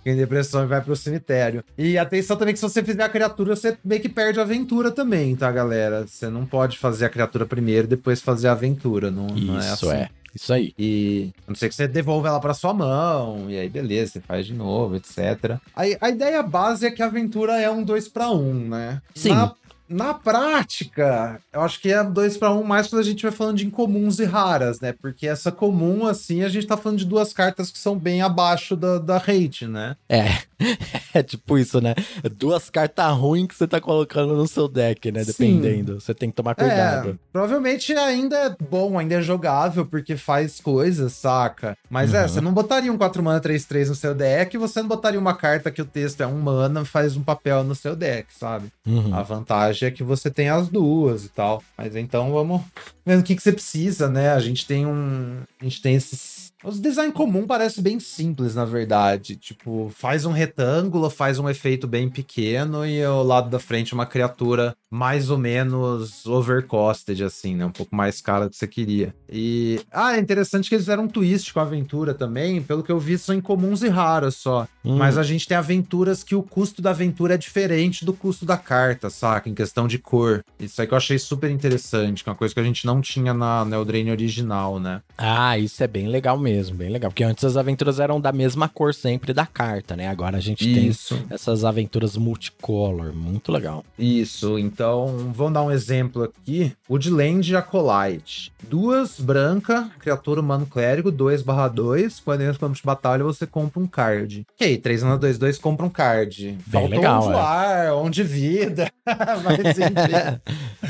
Em 0.06 0.16
depressão 0.16 0.64
e 0.64 0.68
vai 0.68 0.82
pro 0.82 0.96
cemitério. 0.96 1.64
E 1.78 1.98
atenção 1.98 2.36
também 2.36 2.54
que 2.54 2.60
se 2.60 2.68
você 2.68 2.84
fizer 2.84 3.04
a 3.04 3.10
criatura, 3.10 3.56
você 3.56 3.78
meio 3.84 4.02
que 4.02 4.10
perde 4.10 4.40
a 4.40 4.44
aventura 4.44 4.92
também, 4.92 5.36
tá, 5.36 5.52
galera? 5.52 6.06
Você 6.08 6.30
não 6.30 6.46
pode 6.46 6.78
fazer 6.78 7.06
a 7.06 7.10
criatura 7.10 7.46
primeiro 7.46 7.86
e 7.86 7.90
depois 7.90 8.22
fazer 8.22 8.48
a 8.48 8.52
aventura. 8.52 9.10
Não, 9.10 9.28
não 9.28 9.56
é 9.58 9.60
Isso 9.60 9.90
assim. 9.90 9.96
é. 9.96 10.10
Isso 10.36 10.52
aí. 10.52 10.74
E 10.80 11.32
a 11.48 11.52
não 11.52 11.56
ser 11.56 11.70
que 11.70 11.76
você 11.76 11.88
devolva 11.88 12.28
ela 12.28 12.40
pra 12.40 12.56
sua 12.56 12.74
mão, 12.74 13.50
e 13.50 13.58
aí 13.58 13.70
beleza, 13.70 14.14
você 14.14 14.20
faz 14.20 14.48
de 14.48 14.54
novo, 14.54 14.96
etc. 14.96 15.58
Aí, 15.76 15.96
a 16.02 16.10
ideia 16.10 16.42
base 16.42 16.88
é 16.88 16.92
que 16.92 17.04
a 17.04 17.06
aventura 17.06 17.62
é 17.62 17.70
um 17.70 17.84
2 17.84 18.08
para 18.08 18.32
1, 18.32 18.54
né? 18.68 19.02
Sim. 19.14 19.30
Na, 19.30 19.54
na 19.88 20.14
prática, 20.14 21.40
eu 21.52 21.62
acho 21.62 21.80
que 21.80 21.92
é 21.92 22.04
2 22.04 22.38
para 22.38 22.52
1 22.52 22.64
mais 22.64 22.88
quando 22.88 23.02
a 23.02 23.06
gente 23.06 23.24
vai 23.24 23.32
falando 23.32 23.58
de 23.58 23.66
incomuns 23.66 24.20
e 24.20 24.26
raras, 24.26 24.80
né? 24.80 24.94
Porque 24.94 25.28
essa 25.28 25.52
comum, 25.52 26.06
assim, 26.06 26.44
a 26.44 26.50
gente 26.50 26.68
tá 26.68 26.78
falando 26.78 27.00
de 27.00 27.06
duas 27.06 27.34
cartas 27.34 27.70
que 27.70 27.78
são 27.78 27.98
bem 27.98 28.22
abaixo 28.22 28.76
da, 28.76 28.98
da 28.98 29.18
rate, 29.18 29.68
né? 29.68 29.96
É. 30.08 30.26
É 31.14 31.22
tipo 31.22 31.58
isso, 31.60 31.80
né? 31.80 31.94
Duas 32.36 32.70
cartas 32.72 33.16
ruins 33.16 33.48
que 33.48 33.56
você 33.56 33.68
tá 33.68 33.80
colocando 33.80 34.36
no 34.36 34.48
seu 34.48 34.68
deck, 34.68 35.12
né? 35.12 35.24
Sim. 35.24 35.32
Dependendo. 35.62 36.00
Você 36.02 36.14
tem 36.14 36.30
que 36.30 36.36
tomar 36.36 36.52
É, 36.52 36.56
cuidado. 36.56 37.20
provavelmente 37.32 37.94
ainda 37.94 38.36
é 38.36 38.56
bom, 38.70 38.98
ainda 38.98 39.16
é 39.16 39.22
jogável, 39.22 39.86
porque 39.86 40.18
faz 40.18 40.60
coisas, 40.60 41.14
saca? 41.14 41.78
Mas 41.90 42.14
é, 42.14 42.22
Uhum. 42.24 42.28
você 42.28 42.42
não 42.42 42.54
botaria 42.54 42.92
um 42.92 42.98
4 42.98 43.22
mana 43.22 43.40
3-3 43.40 43.90
no 43.90 43.96
seu 43.96 44.16
deck, 44.16 44.58
você 44.58 44.82
não 44.82 44.88
botaria 44.88 45.20
uma 45.20 45.36
carta 45.36 45.70
que 45.70 45.82
o 45.82 45.86
texto 45.86 46.22
é 46.22 46.28
um 46.28 46.40
mana, 46.40 46.84
faz 46.84 47.16
um 47.16 47.22
papel 47.22 47.64
no 47.64 47.76
seu 47.76 47.96
deck, 47.96 48.28
sabe? 48.38 48.70
Uhum. 48.88 49.14
A 49.14 49.22
vantagem 49.22 49.88
é 49.88 49.92
que 49.92 50.04
você 50.04 50.32
tem 50.32 50.50
as 50.50 50.68
duas 50.70 51.26
e 51.26 51.30
tal. 51.30 51.62
Mas 51.78 51.96
então 51.96 52.32
vamos 52.32 52.62
vendo 53.06 53.20
o 53.20 53.24
que, 53.24 53.36
que 53.36 53.44
você 53.44 53.52
precisa, 53.52 54.10
né? 54.10 54.32
A 54.32 54.40
gente 54.40 54.66
tem 54.66 54.86
um. 54.86 55.38
A 55.62 55.64
gente 55.64 55.82
tem 55.82 55.94
esses. 55.96 56.43
Os 56.64 56.80
design 56.80 57.12
comum 57.12 57.46
parece 57.46 57.82
bem 57.82 58.00
simples, 58.00 58.56
na 58.56 58.66
verdade. 58.66 59.36
Tipo, 59.36 59.92
faz 59.96 60.26
um 60.26 60.32
retângulo, 60.32 61.10
faz 61.10 61.40
um 61.40 61.50
efeito 61.50 61.88
bem 61.88 62.10
pequeno 62.10 62.86
e 62.86 63.04
ao 63.04 63.24
lado 63.24 63.50
da 63.50 63.60
frente 63.60 63.94
uma 63.94 64.06
criatura 64.06 64.76
mais 64.94 65.32
ou 65.32 65.40
menos 65.40 66.24
overcosted, 66.26 67.24
assim, 67.24 67.56
né? 67.56 67.66
Um 67.66 67.72
pouco 67.72 67.96
mais 67.96 68.22
cara 68.22 68.46
do 68.46 68.52
que 68.52 68.58
você 68.58 68.68
queria. 68.68 69.14
E. 69.28 69.82
Ah, 69.92 70.16
é 70.16 70.20
interessante 70.20 70.70
que 70.70 70.76
eles 70.76 70.86
fizeram 70.86 71.06
um 71.06 71.08
twist 71.08 71.52
com 71.52 71.60
a 71.60 71.64
aventura 71.64 72.14
também. 72.14 72.62
Pelo 72.62 72.84
que 72.84 72.92
eu 72.92 73.00
vi, 73.00 73.18
são 73.18 73.34
incomuns 73.34 73.82
e 73.82 73.90
raras 73.90 74.36
só. 74.36 74.68
Hum. 74.86 74.98
Mas 74.98 75.18
a 75.18 75.24
gente 75.24 75.48
tem 75.48 75.58
aventuras 75.58 76.24
que 76.24 76.36
o 76.36 76.44
custo 76.44 76.80
da 76.80 76.92
aventura 76.92 77.34
é 77.34 77.38
diferente 77.38 78.06
do 78.06 78.14
custo 78.14 78.46
da 78.46 78.56
carta, 78.56 79.10
saca? 79.10 79.50
Em 79.50 79.56
questão 79.56 79.88
de 79.88 79.98
cor. 79.98 80.46
Isso 80.60 80.80
aí 80.80 80.88
que 80.88 80.94
eu 80.94 80.98
achei 80.98 81.18
super 81.18 81.50
interessante, 81.50 82.24
que 82.24 82.30
é 82.30 82.32
uma 82.32 82.38
coisa 82.38 82.54
que 82.54 82.60
a 82.60 82.64
gente 82.64 82.86
não 82.86 83.02
tinha 83.02 83.34
na 83.34 83.66
Neldraine 83.66 84.12
original, 84.12 84.80
né? 84.80 85.02
Ah, 85.18 85.58
isso 85.58 85.84
é 85.84 85.88
bem 85.88 86.08
legal 86.08 86.38
mesmo, 86.38 86.53
bem 86.62 86.90
legal. 86.90 87.12
Porque 87.12 87.24
antes 87.24 87.44
as 87.44 87.58
aventuras 87.58 88.00
eram 88.00 88.20
da 88.20 88.32
mesma 88.32 88.68
cor 88.68 88.94
sempre 88.94 89.34
da 89.34 89.46
carta, 89.46 89.96
né? 89.96 90.08
Agora 90.08 90.38
a 90.38 90.40
gente 90.40 90.64
Isso. 90.88 91.16
tem 91.16 91.26
essas 91.30 91.64
aventuras 91.64 92.18
multicolor. 92.18 93.14
Muito 93.14 93.52
legal. 93.52 93.84
Isso, 93.98 94.58
então 94.60 95.32
vamos 95.34 95.54
dar 95.54 95.64
um 95.64 95.72
exemplo 95.72 96.24
aqui. 96.24 96.74
Woodland 96.90 97.56
Acolyte. 97.56 98.52
Duas 98.68 99.20
branca, 99.20 99.90
criatura 100.00 100.42
humano 100.42 100.66
clérigo, 100.66 101.12
2/2. 101.12 102.22
Quando 102.24 102.42
entra 102.42 102.54
no 102.54 102.60
campo 102.60 102.76
de 102.76 102.84
batalha, 102.84 103.24
você 103.24 103.46
compra 103.48 103.80
um 103.80 103.88
card. 103.88 104.46
Ok, 104.54 104.78
3 104.78 105.04
na 105.04 105.16
2, 105.16 105.38
2 105.38 105.58
compra 105.58 105.86
um 105.86 105.90
card. 105.90 106.58
Faltou 106.70 106.90
legal, 106.90 107.24
um 107.24 107.30
é. 107.30 107.34
voar, 107.34 107.98
um 107.98 108.10
de 108.10 108.24
vida. 108.24 108.92
Mas 109.06 109.60
enfim. 109.60 110.42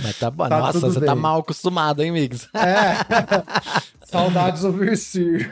Mas 0.03 0.19
tá 0.19 0.31
bom. 0.31 0.47
Tá 0.47 0.59
Nossa, 0.59 0.79
você 0.79 0.99
tá 0.99 1.13
bem. 1.13 1.21
mal 1.21 1.39
acostumado, 1.39 2.03
hein, 2.03 2.11
Mix? 2.11 2.47
É. 2.53 3.93
Saudades 4.13 4.61
do 4.61 4.71
Versir. 4.77 5.51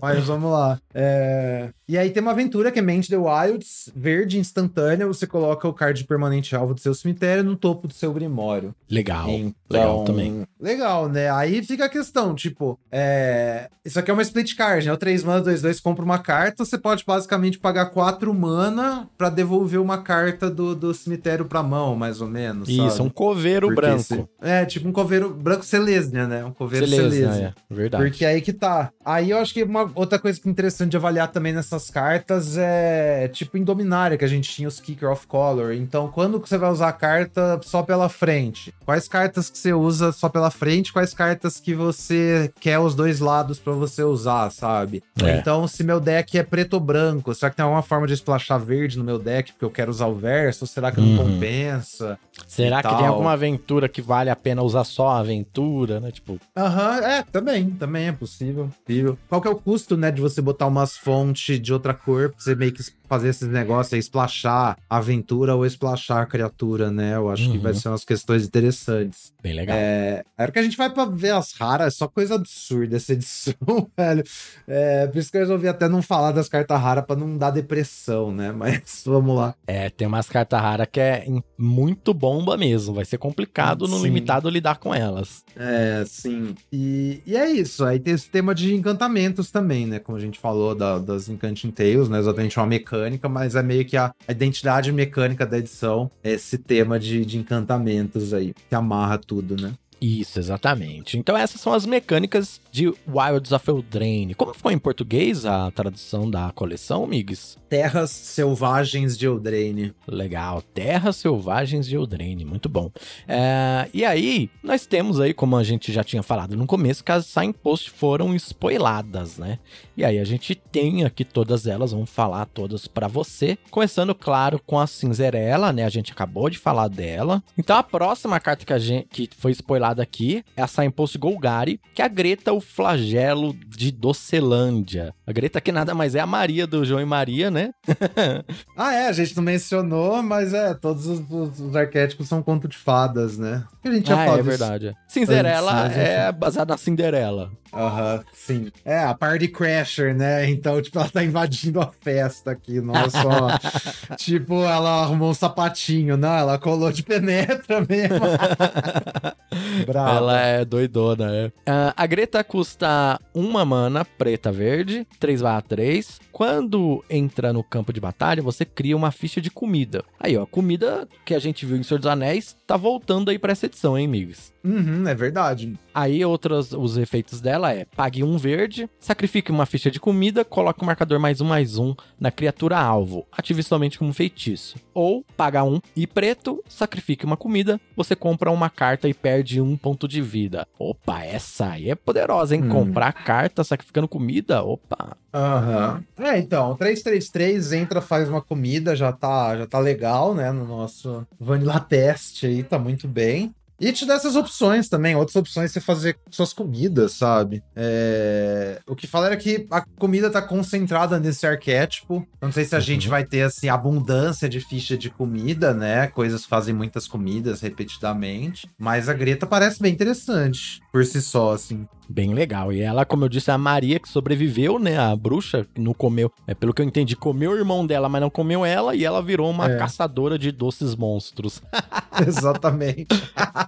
Mas 0.00 0.24
vamos 0.24 0.50
lá. 0.50 0.80
É, 0.94 1.68
E 1.86 1.98
aí 1.98 2.08
tem 2.08 2.22
uma 2.22 2.30
aventura 2.30 2.72
que 2.72 2.78
é 2.78 2.82
Mente 2.82 3.10
the 3.10 3.16
Wilds, 3.18 3.92
verde 3.94 4.38
instantânea. 4.38 5.06
Você 5.06 5.26
coloca 5.26 5.68
o 5.68 5.72
card 5.74 6.02
permanente 6.04 6.56
alvo 6.56 6.72
do 6.72 6.80
seu 6.80 6.94
cemitério 6.94 7.44
no 7.44 7.56
topo 7.56 7.86
do 7.86 7.92
seu 7.92 8.10
grimório. 8.12 8.74
Legal. 8.90 9.28
Então, 9.28 9.54
Legal 9.78 10.04
também. 10.04 10.44
Legal, 10.60 11.08
né? 11.08 11.30
Aí 11.30 11.62
fica 11.62 11.84
a 11.84 11.88
questão, 11.88 12.34
tipo, 12.34 12.78
é... 12.90 13.68
isso 13.84 13.98
aqui 13.98 14.10
é 14.10 14.14
uma 14.14 14.22
split 14.22 14.56
card, 14.56 14.86
né? 14.86 14.92
O 14.92 14.96
3 14.96 15.22
mana, 15.22 15.40
2, 15.42 15.60
2 15.62 15.80
compra 15.80 16.04
uma 16.04 16.18
carta, 16.18 16.64
você 16.64 16.78
pode 16.78 17.04
basicamente 17.06 17.58
pagar 17.58 17.86
4 17.86 18.32
mana 18.32 19.08
pra 19.18 19.28
devolver 19.28 19.80
uma 19.80 19.98
carta 19.98 20.48
do, 20.50 20.74
do 20.74 20.94
cemitério 20.94 21.44
pra 21.44 21.62
mão, 21.62 21.94
mais 21.94 22.20
ou 22.20 22.28
menos, 22.28 22.68
Isso, 22.68 22.90
sabe? 22.90 23.02
um 23.02 23.10
coveiro 23.10 23.66
Porque 23.68 23.80
branco. 23.80 24.00
esse- 24.00 24.28
É, 24.40 24.64
tipo 24.64 24.88
um 24.88 24.92
coveiro 24.92 25.34
branco 25.34 25.64
Selesnia, 25.64 26.26
né? 26.26 26.44
Um 26.44 26.52
coveiro 26.52 26.86
Beleza, 26.86 27.10
Selesnia. 27.10 27.54
é, 27.70 27.74
verdade. 27.74 28.04
Porque 28.04 28.24
aí 28.24 28.40
que 28.40 28.52
tá. 28.52 28.90
Aí 29.04 29.30
eu 29.30 29.38
acho 29.38 29.52
que 29.52 29.62
uma 29.62 29.90
outra 29.94 30.18
coisa 30.18 30.40
que 30.40 30.48
é 30.48 30.50
interessante 30.50 30.90
de 30.92 30.96
avaliar 30.96 31.28
também 31.30 31.52
nessas 31.52 31.90
cartas 31.90 32.56
é 32.56 33.28
tipo 33.28 33.58
em 33.58 33.64
Dominária, 33.64 34.16
que 34.16 34.24
a 34.24 34.28
gente 34.28 34.48
tinha 34.50 34.68
os 34.68 34.80
Kicker 34.80 35.10
of 35.10 35.26
Color. 35.26 35.72
Então, 35.74 36.08
quando 36.08 36.38
você 36.38 36.56
vai 36.56 36.70
usar 36.70 36.88
a 36.88 36.92
carta 36.92 37.60
só 37.62 37.82
pela 37.82 38.08
frente? 38.08 38.72
Quais 38.84 39.08
cartas 39.08 39.50
que 39.50 39.58
você 39.64 39.72
usa 39.72 40.12
só 40.12 40.28
pela 40.28 40.50
frente? 40.50 40.92
Quais 40.92 41.14
cartas 41.14 41.58
que 41.58 41.74
você 41.74 42.52
quer 42.60 42.78
os 42.78 42.94
dois 42.94 43.18
lados 43.20 43.58
pra 43.58 43.72
você 43.72 44.02
usar, 44.02 44.50
sabe? 44.50 45.02
É. 45.22 45.38
Então, 45.38 45.66
se 45.66 45.82
meu 45.82 45.98
deck 45.98 46.36
é 46.36 46.42
preto 46.42 46.74
ou 46.74 46.80
branco, 46.80 47.34
será 47.34 47.48
que 47.50 47.56
tem 47.56 47.62
alguma 47.64 47.80
forma 47.82 48.06
de 48.06 48.12
splashar 48.12 48.60
verde 48.60 48.98
no 48.98 49.04
meu 49.04 49.18
deck 49.18 49.52
porque 49.52 49.64
eu 49.64 49.70
quero 49.70 49.90
usar 49.90 50.06
o 50.06 50.14
verso? 50.14 50.64
Ou 50.64 50.68
será 50.68 50.92
que 50.92 51.00
não 51.00 51.08
Uhum. 51.08 51.16
compensa? 51.16 52.18
Será 52.46 52.82
que 52.82 52.88
tem 52.88 52.98
tal. 52.98 53.06
alguma 53.06 53.32
aventura 53.32 53.88
que 53.88 54.02
vale 54.02 54.28
a 54.28 54.36
pena 54.36 54.62
usar 54.62 54.84
só 54.84 55.08
a 55.08 55.18
aventura, 55.20 55.98
né? 55.98 56.10
Tipo, 56.10 56.38
Aham, 56.56 56.98
é, 56.98 57.22
também, 57.22 57.70
também 57.70 58.08
é 58.08 58.12
possível. 58.12 58.68
possível. 58.86 59.16
Qual 59.28 59.40
que 59.40 59.48
é 59.48 59.50
o 59.50 59.56
custo, 59.56 59.96
né, 59.96 60.10
de 60.10 60.20
você 60.20 60.42
botar 60.42 60.66
umas 60.66 60.96
fontes 60.96 61.58
de 61.60 61.72
outra 61.72 61.94
cor 61.94 62.30
pra 62.30 62.38
você 62.38 62.54
meio 62.54 62.72
que 62.72 62.82
fazer 63.08 63.28
esses 63.28 63.48
negócios 63.48 63.92
aí, 63.94 64.00
splashar 64.00 64.76
aventura 64.90 65.54
ou 65.54 65.64
splashar 65.66 66.22
a 66.22 66.26
criatura, 66.26 66.90
né? 66.90 67.14
Eu 67.16 67.30
acho 67.30 67.50
que 67.50 67.56
Uhum. 67.56 67.62
vai 67.62 67.74
ser 67.74 67.88
umas 67.88 68.04
questões 68.04 68.44
interessantes. 68.44 69.32
Bem 69.44 69.52
legal. 69.54 69.76
É, 69.78 70.24
a 70.38 70.42
hora 70.42 70.50
que 70.52 70.58
a 70.58 70.62
gente 70.62 70.76
vai 70.76 70.88
pra 70.90 71.04
ver 71.04 71.30
as 71.34 71.52
raras, 71.52 71.86
é 71.88 71.90
só 71.90 72.08
coisa 72.08 72.34
absurda 72.34 72.96
essa 72.96 73.12
edição, 73.12 73.54
velho. 73.96 74.24
É, 74.66 75.06
por 75.06 75.18
isso 75.18 75.30
que 75.30 75.36
eu 75.36 75.42
resolvi 75.42 75.68
até 75.68 75.86
não 75.88 76.00
falar 76.00 76.32
das 76.32 76.48
cartas 76.48 76.80
raras 76.80 77.04
pra 77.04 77.14
não 77.14 77.36
dar 77.36 77.50
depressão, 77.50 78.32
né? 78.32 78.50
Mas 78.56 79.02
vamos 79.04 79.36
lá. 79.36 79.54
É, 79.66 79.90
tem 79.90 80.08
umas 80.08 80.28
cartas 80.28 80.58
raras 80.60 80.86
que 80.90 80.98
é 80.98 81.26
muito 81.58 82.14
bomba 82.14 82.56
mesmo. 82.56 82.94
Vai 82.94 83.04
ser 83.04 83.18
complicado 83.18 83.86
no 83.86 83.98
Sim. 83.98 84.04
limitado 84.04 84.48
lidar 84.48 84.78
com 84.78 84.94
elas. 84.94 85.44
É, 85.54 86.02
sim. 86.06 86.54
E, 86.72 87.20
e 87.26 87.36
é 87.36 87.50
isso. 87.50 87.84
Aí 87.84 88.00
tem 88.00 88.14
esse 88.14 88.30
tema 88.30 88.54
de 88.54 88.74
encantamentos 88.74 89.50
também, 89.50 89.86
né? 89.86 89.98
Como 89.98 90.16
a 90.16 90.20
gente 90.20 90.38
falou 90.38 90.74
da- 90.74 90.98
das 90.98 91.28
Encanting 91.28 91.70
Tales, 91.70 92.08
não 92.08 92.16
é 92.16 92.20
exatamente 92.20 92.58
uma 92.58 92.66
mecânica, 92.66 93.28
mas 93.28 93.54
é 93.54 93.62
meio 93.62 93.84
que 93.84 93.96
a, 93.96 94.12
a 94.26 94.32
identidade 94.32 94.90
mecânica 94.90 95.44
da 95.44 95.58
edição, 95.58 96.10
é 96.22 96.32
esse 96.32 96.56
tema 96.56 96.98
de, 96.98 97.24
de 97.26 97.36
encantamentos 97.38 98.32
aí, 98.32 98.54
que 98.68 98.74
amarra 98.74 99.18
tudo, 99.18 99.33
né? 99.56 99.74
Isso, 100.04 100.38
exatamente. 100.38 101.16
Então 101.16 101.34
essas 101.34 101.62
são 101.62 101.72
as 101.72 101.86
mecânicas 101.86 102.60
de 102.70 102.88
Wilds 103.08 103.52
of 103.52 103.70
Eldraine. 103.70 104.34
Como 104.34 104.52
ficou 104.52 104.70
em 104.70 104.78
português 104.78 105.46
a 105.46 105.70
tradução 105.70 106.30
da 106.30 106.52
coleção, 106.52 107.06
Migs? 107.06 107.56
Terras 107.70 108.10
Selvagens 108.10 109.16
de 109.16 109.24
Eldraine. 109.24 109.94
Legal, 110.06 110.60
Terras 110.60 111.16
Selvagens 111.16 111.86
de 111.86 111.96
Eldraine, 111.96 112.44
muito 112.44 112.68
bom. 112.68 112.90
É, 113.26 113.88
e 113.94 114.04
aí, 114.04 114.50
nós 114.62 114.84
temos 114.84 115.18
aí, 115.18 115.32
como 115.32 115.56
a 115.56 115.64
gente 115.64 115.90
já 115.90 116.04
tinha 116.04 116.22
falado 116.22 116.54
no 116.54 116.66
começo, 116.66 117.02
que 117.02 117.10
as 117.10 117.24
signposts 117.24 117.88
foram 117.88 118.34
spoiladas, 118.34 119.38
né? 119.38 119.58
E 119.96 120.04
aí 120.04 120.18
a 120.18 120.24
gente 120.24 120.54
tem 120.54 121.04
aqui 121.04 121.24
todas 121.24 121.66
elas, 121.66 121.92
vamos 121.92 122.10
falar 122.10 122.44
todas 122.44 122.86
para 122.86 123.08
você. 123.08 123.56
Começando, 123.70 124.14
claro, 124.14 124.60
com 124.66 124.78
a 124.78 124.86
Cinzerela, 124.86 125.72
né? 125.72 125.84
A 125.84 125.88
gente 125.88 126.12
acabou 126.12 126.50
de 126.50 126.58
falar 126.58 126.88
dela. 126.88 127.42
Então 127.56 127.76
a 127.76 127.82
próxima 127.82 128.38
carta 128.38 128.66
que, 128.66 128.72
a 128.72 128.78
gente, 128.78 129.06
que 129.08 129.30
foi 129.34 129.52
spoilada 129.52 129.93
aqui 130.02 130.44
é 130.56 130.62
a 130.62 130.66
Signpost 130.66 131.18
Golgari, 131.18 131.80
que 131.94 132.02
é 132.02 132.04
a 132.04 132.08
Greta, 132.08 132.52
o 132.52 132.60
flagelo 132.60 133.54
de 133.66 133.90
Docelândia. 133.90 135.14
A 135.26 135.32
Greta 135.32 135.60
que 135.60 135.72
nada 135.72 135.94
mais 135.94 136.14
é 136.14 136.20
a 136.20 136.26
Maria 136.26 136.66
do 136.66 136.84
João 136.84 137.00
e 137.00 137.04
Maria, 137.04 137.50
né? 137.50 137.72
ah, 138.76 138.92
é, 138.94 139.08
a 139.08 139.12
gente 139.12 139.36
não 139.36 139.42
mencionou, 139.42 140.22
mas 140.22 140.52
é, 140.54 140.74
todos 140.74 141.06
os, 141.06 141.20
os, 141.30 141.60
os 141.60 141.76
arquétipos 141.76 142.28
são 142.28 142.42
conto 142.42 142.68
de 142.68 142.76
fadas, 142.76 143.38
né? 143.38 143.64
A 143.88 143.92
gente 143.92 144.08
já 144.08 144.20
ah, 144.20 144.38
é 144.38 144.42
verdade. 144.42 144.96
Cinderela 145.08 145.92
é 145.92 146.32
baseada 146.32 146.74
na 146.74 146.78
Cinderela. 146.78 147.50
Aham, 147.74 148.14
uhum, 148.14 148.24
sim. 148.32 148.72
É, 148.84 149.00
a 149.00 149.14
Party 149.14 149.48
Crasher, 149.48 150.14
né? 150.14 150.48
Então, 150.48 150.80
tipo, 150.80 150.98
ela 150.98 151.08
tá 151.08 151.24
invadindo 151.24 151.80
a 151.80 151.90
festa 152.00 152.52
aqui, 152.52 152.80
não 152.80 152.94
é 152.94 153.10
só. 153.10 154.16
tipo, 154.16 154.62
ela 154.62 155.02
arrumou 155.02 155.30
um 155.30 155.34
sapatinho, 155.34 156.16
não, 156.16 156.32
ela 156.32 156.58
colou 156.58 156.92
de 156.92 157.02
penetra 157.02 157.80
mesmo. 157.80 158.20
Brava. 159.86 160.16
Ela 160.16 160.40
é 160.40 160.64
doidona, 160.64 161.34
é. 161.34 161.46
Uh, 161.46 161.92
a 161.96 162.06
Greta 162.06 162.44
custa 162.44 163.20
uma 163.34 163.64
mana 163.64 164.04
preta 164.04 164.52
verde, 164.52 165.06
3 165.18 165.40
3. 165.68 166.20
Quando 166.30 167.04
entra 167.08 167.52
no 167.52 167.62
campo 167.62 167.92
de 167.92 168.00
batalha, 168.00 168.42
você 168.42 168.64
cria 168.64 168.96
uma 168.96 169.10
ficha 169.10 169.40
de 169.40 169.50
comida. 169.50 170.04
Aí, 170.18 170.36
ó, 170.36 170.44
comida 170.46 171.08
que 171.24 171.34
a 171.34 171.38
gente 171.38 171.64
viu 171.64 171.76
em 171.76 171.82
Senhor 171.82 171.98
dos 171.98 172.10
Anéis 172.10 172.56
tá 172.66 172.76
voltando 172.76 173.30
aí 173.30 173.38
pra 173.38 173.52
essa 173.52 173.66
edição, 173.74 173.98
hein, 173.98 174.06
amigos? 174.06 174.52
Uhum, 174.64 175.06
é 175.06 175.14
verdade. 175.14 175.74
Aí 175.92 176.24
outros 176.24 176.72
os 176.72 176.96
efeitos 176.96 177.40
dela 177.40 177.72
é 177.72 177.84
pague 177.84 178.24
um 178.24 178.38
verde, 178.38 178.88
sacrifique 178.98 179.50
uma 179.50 179.66
ficha 179.66 179.90
de 179.90 180.00
comida, 180.00 180.44
coloque 180.44 180.80
o 180.80 180.84
um 180.84 180.86
marcador 180.86 181.20
mais 181.20 181.40
um 181.40 181.44
mais 181.44 181.76
um 181.76 181.94
na 182.18 182.30
criatura 182.30 182.78
alvo, 182.78 183.26
ative 183.30 183.62
somente 183.62 183.98
como 183.98 184.12
feitiço. 184.14 184.76
Ou 184.94 185.24
paga 185.36 185.62
um 185.64 185.80
e 185.94 186.06
preto, 186.06 186.64
sacrifique 186.66 187.26
uma 187.26 187.36
comida, 187.36 187.78
você 187.94 188.16
compra 188.16 188.50
uma 188.50 188.70
carta 188.70 189.08
e 189.08 189.12
perde 189.12 189.60
um 189.60 189.76
ponto 189.76 190.08
de 190.08 190.22
vida. 190.22 190.66
Opa, 190.78 191.22
essa 191.22 191.72
aí 191.72 191.90
é 191.90 191.94
poderosa, 191.94 192.54
hein? 192.54 192.64
Hum. 192.64 192.68
Comprar 192.68 193.12
carta 193.12 193.62
sacrificando 193.62 194.08
comida, 194.08 194.62
opa. 194.62 195.16
Aham. 195.34 196.02
Uhum. 196.18 196.24
É, 196.24 196.38
então, 196.38 196.76
333 196.76 197.72
entra, 197.72 198.00
faz 198.00 198.28
uma 198.28 198.40
comida, 198.40 198.94
já 198.94 199.12
tá, 199.12 199.56
já 199.58 199.66
tá 199.66 199.78
legal, 199.78 200.32
né? 200.32 200.52
No 200.52 200.64
nosso 200.64 201.26
Vanilla 201.38 201.80
Test 201.80 202.44
aí, 202.44 202.62
tá 202.62 202.78
muito 202.78 203.08
bem. 203.08 203.52
E 203.80 203.92
te 203.92 204.06
dá 204.06 204.14
essas 204.14 204.36
opções 204.36 204.88
também, 204.88 205.16
outras 205.16 205.36
opções 205.36 205.72
você 205.72 205.80
fazer 205.80 206.16
suas 206.30 206.52
comidas, 206.52 207.12
sabe? 207.12 207.62
É... 207.74 208.80
O 208.86 208.94
que 208.94 209.06
fala 209.06 209.26
era 209.26 209.36
que 209.36 209.66
a 209.70 209.80
comida 209.98 210.30
tá 210.30 210.40
concentrada 210.40 211.18
nesse 211.18 211.46
arquétipo. 211.46 212.26
Não 212.40 212.52
sei 212.52 212.64
se 212.64 212.74
a 212.74 212.78
uhum. 212.78 212.84
gente 212.84 213.08
vai 213.08 213.24
ter, 213.24 213.42
assim, 213.42 213.68
abundância 213.68 214.48
de 214.48 214.60
ficha 214.60 214.96
de 214.96 215.10
comida, 215.10 215.74
né? 215.74 216.06
Coisas 216.06 216.44
fazem 216.44 216.74
muitas 216.74 217.08
comidas 217.08 217.60
repetidamente. 217.60 218.68
Mas 218.78 219.08
a 219.08 219.12
Greta 219.12 219.46
parece 219.46 219.82
bem 219.82 219.92
interessante 219.92 220.80
por 220.92 221.04
si 221.04 221.20
só, 221.20 221.54
assim. 221.54 221.88
Bem 222.08 222.34
legal. 222.34 222.72
E 222.72 222.80
ela, 222.80 223.04
como 223.04 223.24
eu 223.24 223.28
disse, 223.28 223.50
é 223.50 223.54
a 223.54 223.58
Maria 223.58 223.98
que 223.98 224.08
sobreviveu, 224.08 224.78
né? 224.78 224.98
A 224.98 225.14
bruxa, 225.16 225.66
que 225.74 225.80
não 225.80 225.94
comeu. 225.94 226.30
É 226.46 226.54
pelo 226.54 226.72
que 226.74 226.82
eu 226.82 226.86
entendi, 226.86 227.16
comeu 227.16 227.52
o 227.52 227.56
irmão 227.56 227.86
dela, 227.86 228.08
mas 228.08 228.20
não 228.20 228.30
comeu 228.30 228.64
ela, 228.64 228.94
e 228.94 229.04
ela 229.04 229.22
virou 229.22 229.50
uma 229.50 229.70
é. 229.70 229.76
caçadora 229.76 230.38
de 230.38 230.50
doces 230.52 230.94
monstros. 230.94 231.62
Exatamente. 232.26 233.08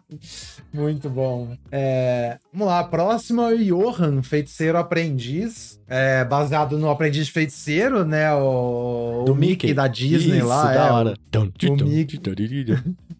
Muito 0.72 1.08
bom. 1.08 1.56
É, 1.70 2.38
vamos 2.52 2.68
lá, 2.68 2.84
próximo 2.84 3.42
é 3.42 3.54
o 3.54 3.64
Johan, 3.64 4.22
feiticeiro 4.22 4.78
aprendiz. 4.78 5.80
É, 5.88 6.24
baseado 6.24 6.78
no 6.78 6.90
aprendiz 6.90 7.28
feiticeiro, 7.28 8.04
né? 8.04 8.32
O, 8.34 9.22
Do 9.24 9.32
o 9.32 9.36
Mickey. 9.36 9.72
da 9.72 9.86
Disney 9.86 10.38
Isso, 10.38 10.46
lá. 10.46 10.64
Da 10.64 10.86
é, 10.86 10.90
hora. 10.90 11.14
O, 11.34 11.72
o 11.72 11.86
Mickey. 11.86 12.18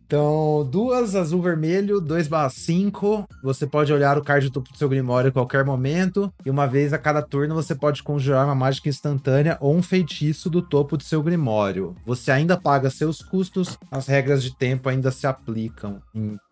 Então, 0.06 0.66
duas 0.70 1.16
azul 1.16 1.42
vermelho, 1.42 2.00
2 2.00 2.28
barra 2.28 2.48
5. 2.48 3.28
Você 3.42 3.66
pode 3.66 3.92
olhar 3.92 4.16
o 4.16 4.22
card 4.22 4.46
do 4.46 4.52
topo 4.52 4.70
do 4.70 4.78
seu 4.78 4.88
Grimório 4.88 5.30
a 5.30 5.32
qualquer 5.32 5.64
momento. 5.64 6.32
E 6.44 6.50
uma 6.50 6.66
vez 6.66 6.92
a 6.92 6.98
cada 6.98 7.20
turno 7.20 7.56
você 7.56 7.74
pode 7.74 8.04
conjurar 8.04 8.46
uma 8.46 8.54
mágica 8.54 8.88
instantânea 8.88 9.58
ou 9.60 9.74
um 9.74 9.82
feitiço 9.82 10.48
do 10.48 10.62
topo 10.62 10.96
do 10.96 11.02
seu 11.02 11.22
Grimório. 11.22 11.96
Você 12.06 12.30
ainda 12.30 12.56
paga 12.56 12.88
seus 12.88 13.20
custos, 13.20 13.76
as 13.90 14.06
regras 14.06 14.44
de 14.44 14.56
tempo 14.56 14.88
ainda 14.88 15.10
se 15.10 15.26
aplicam. 15.26 16.00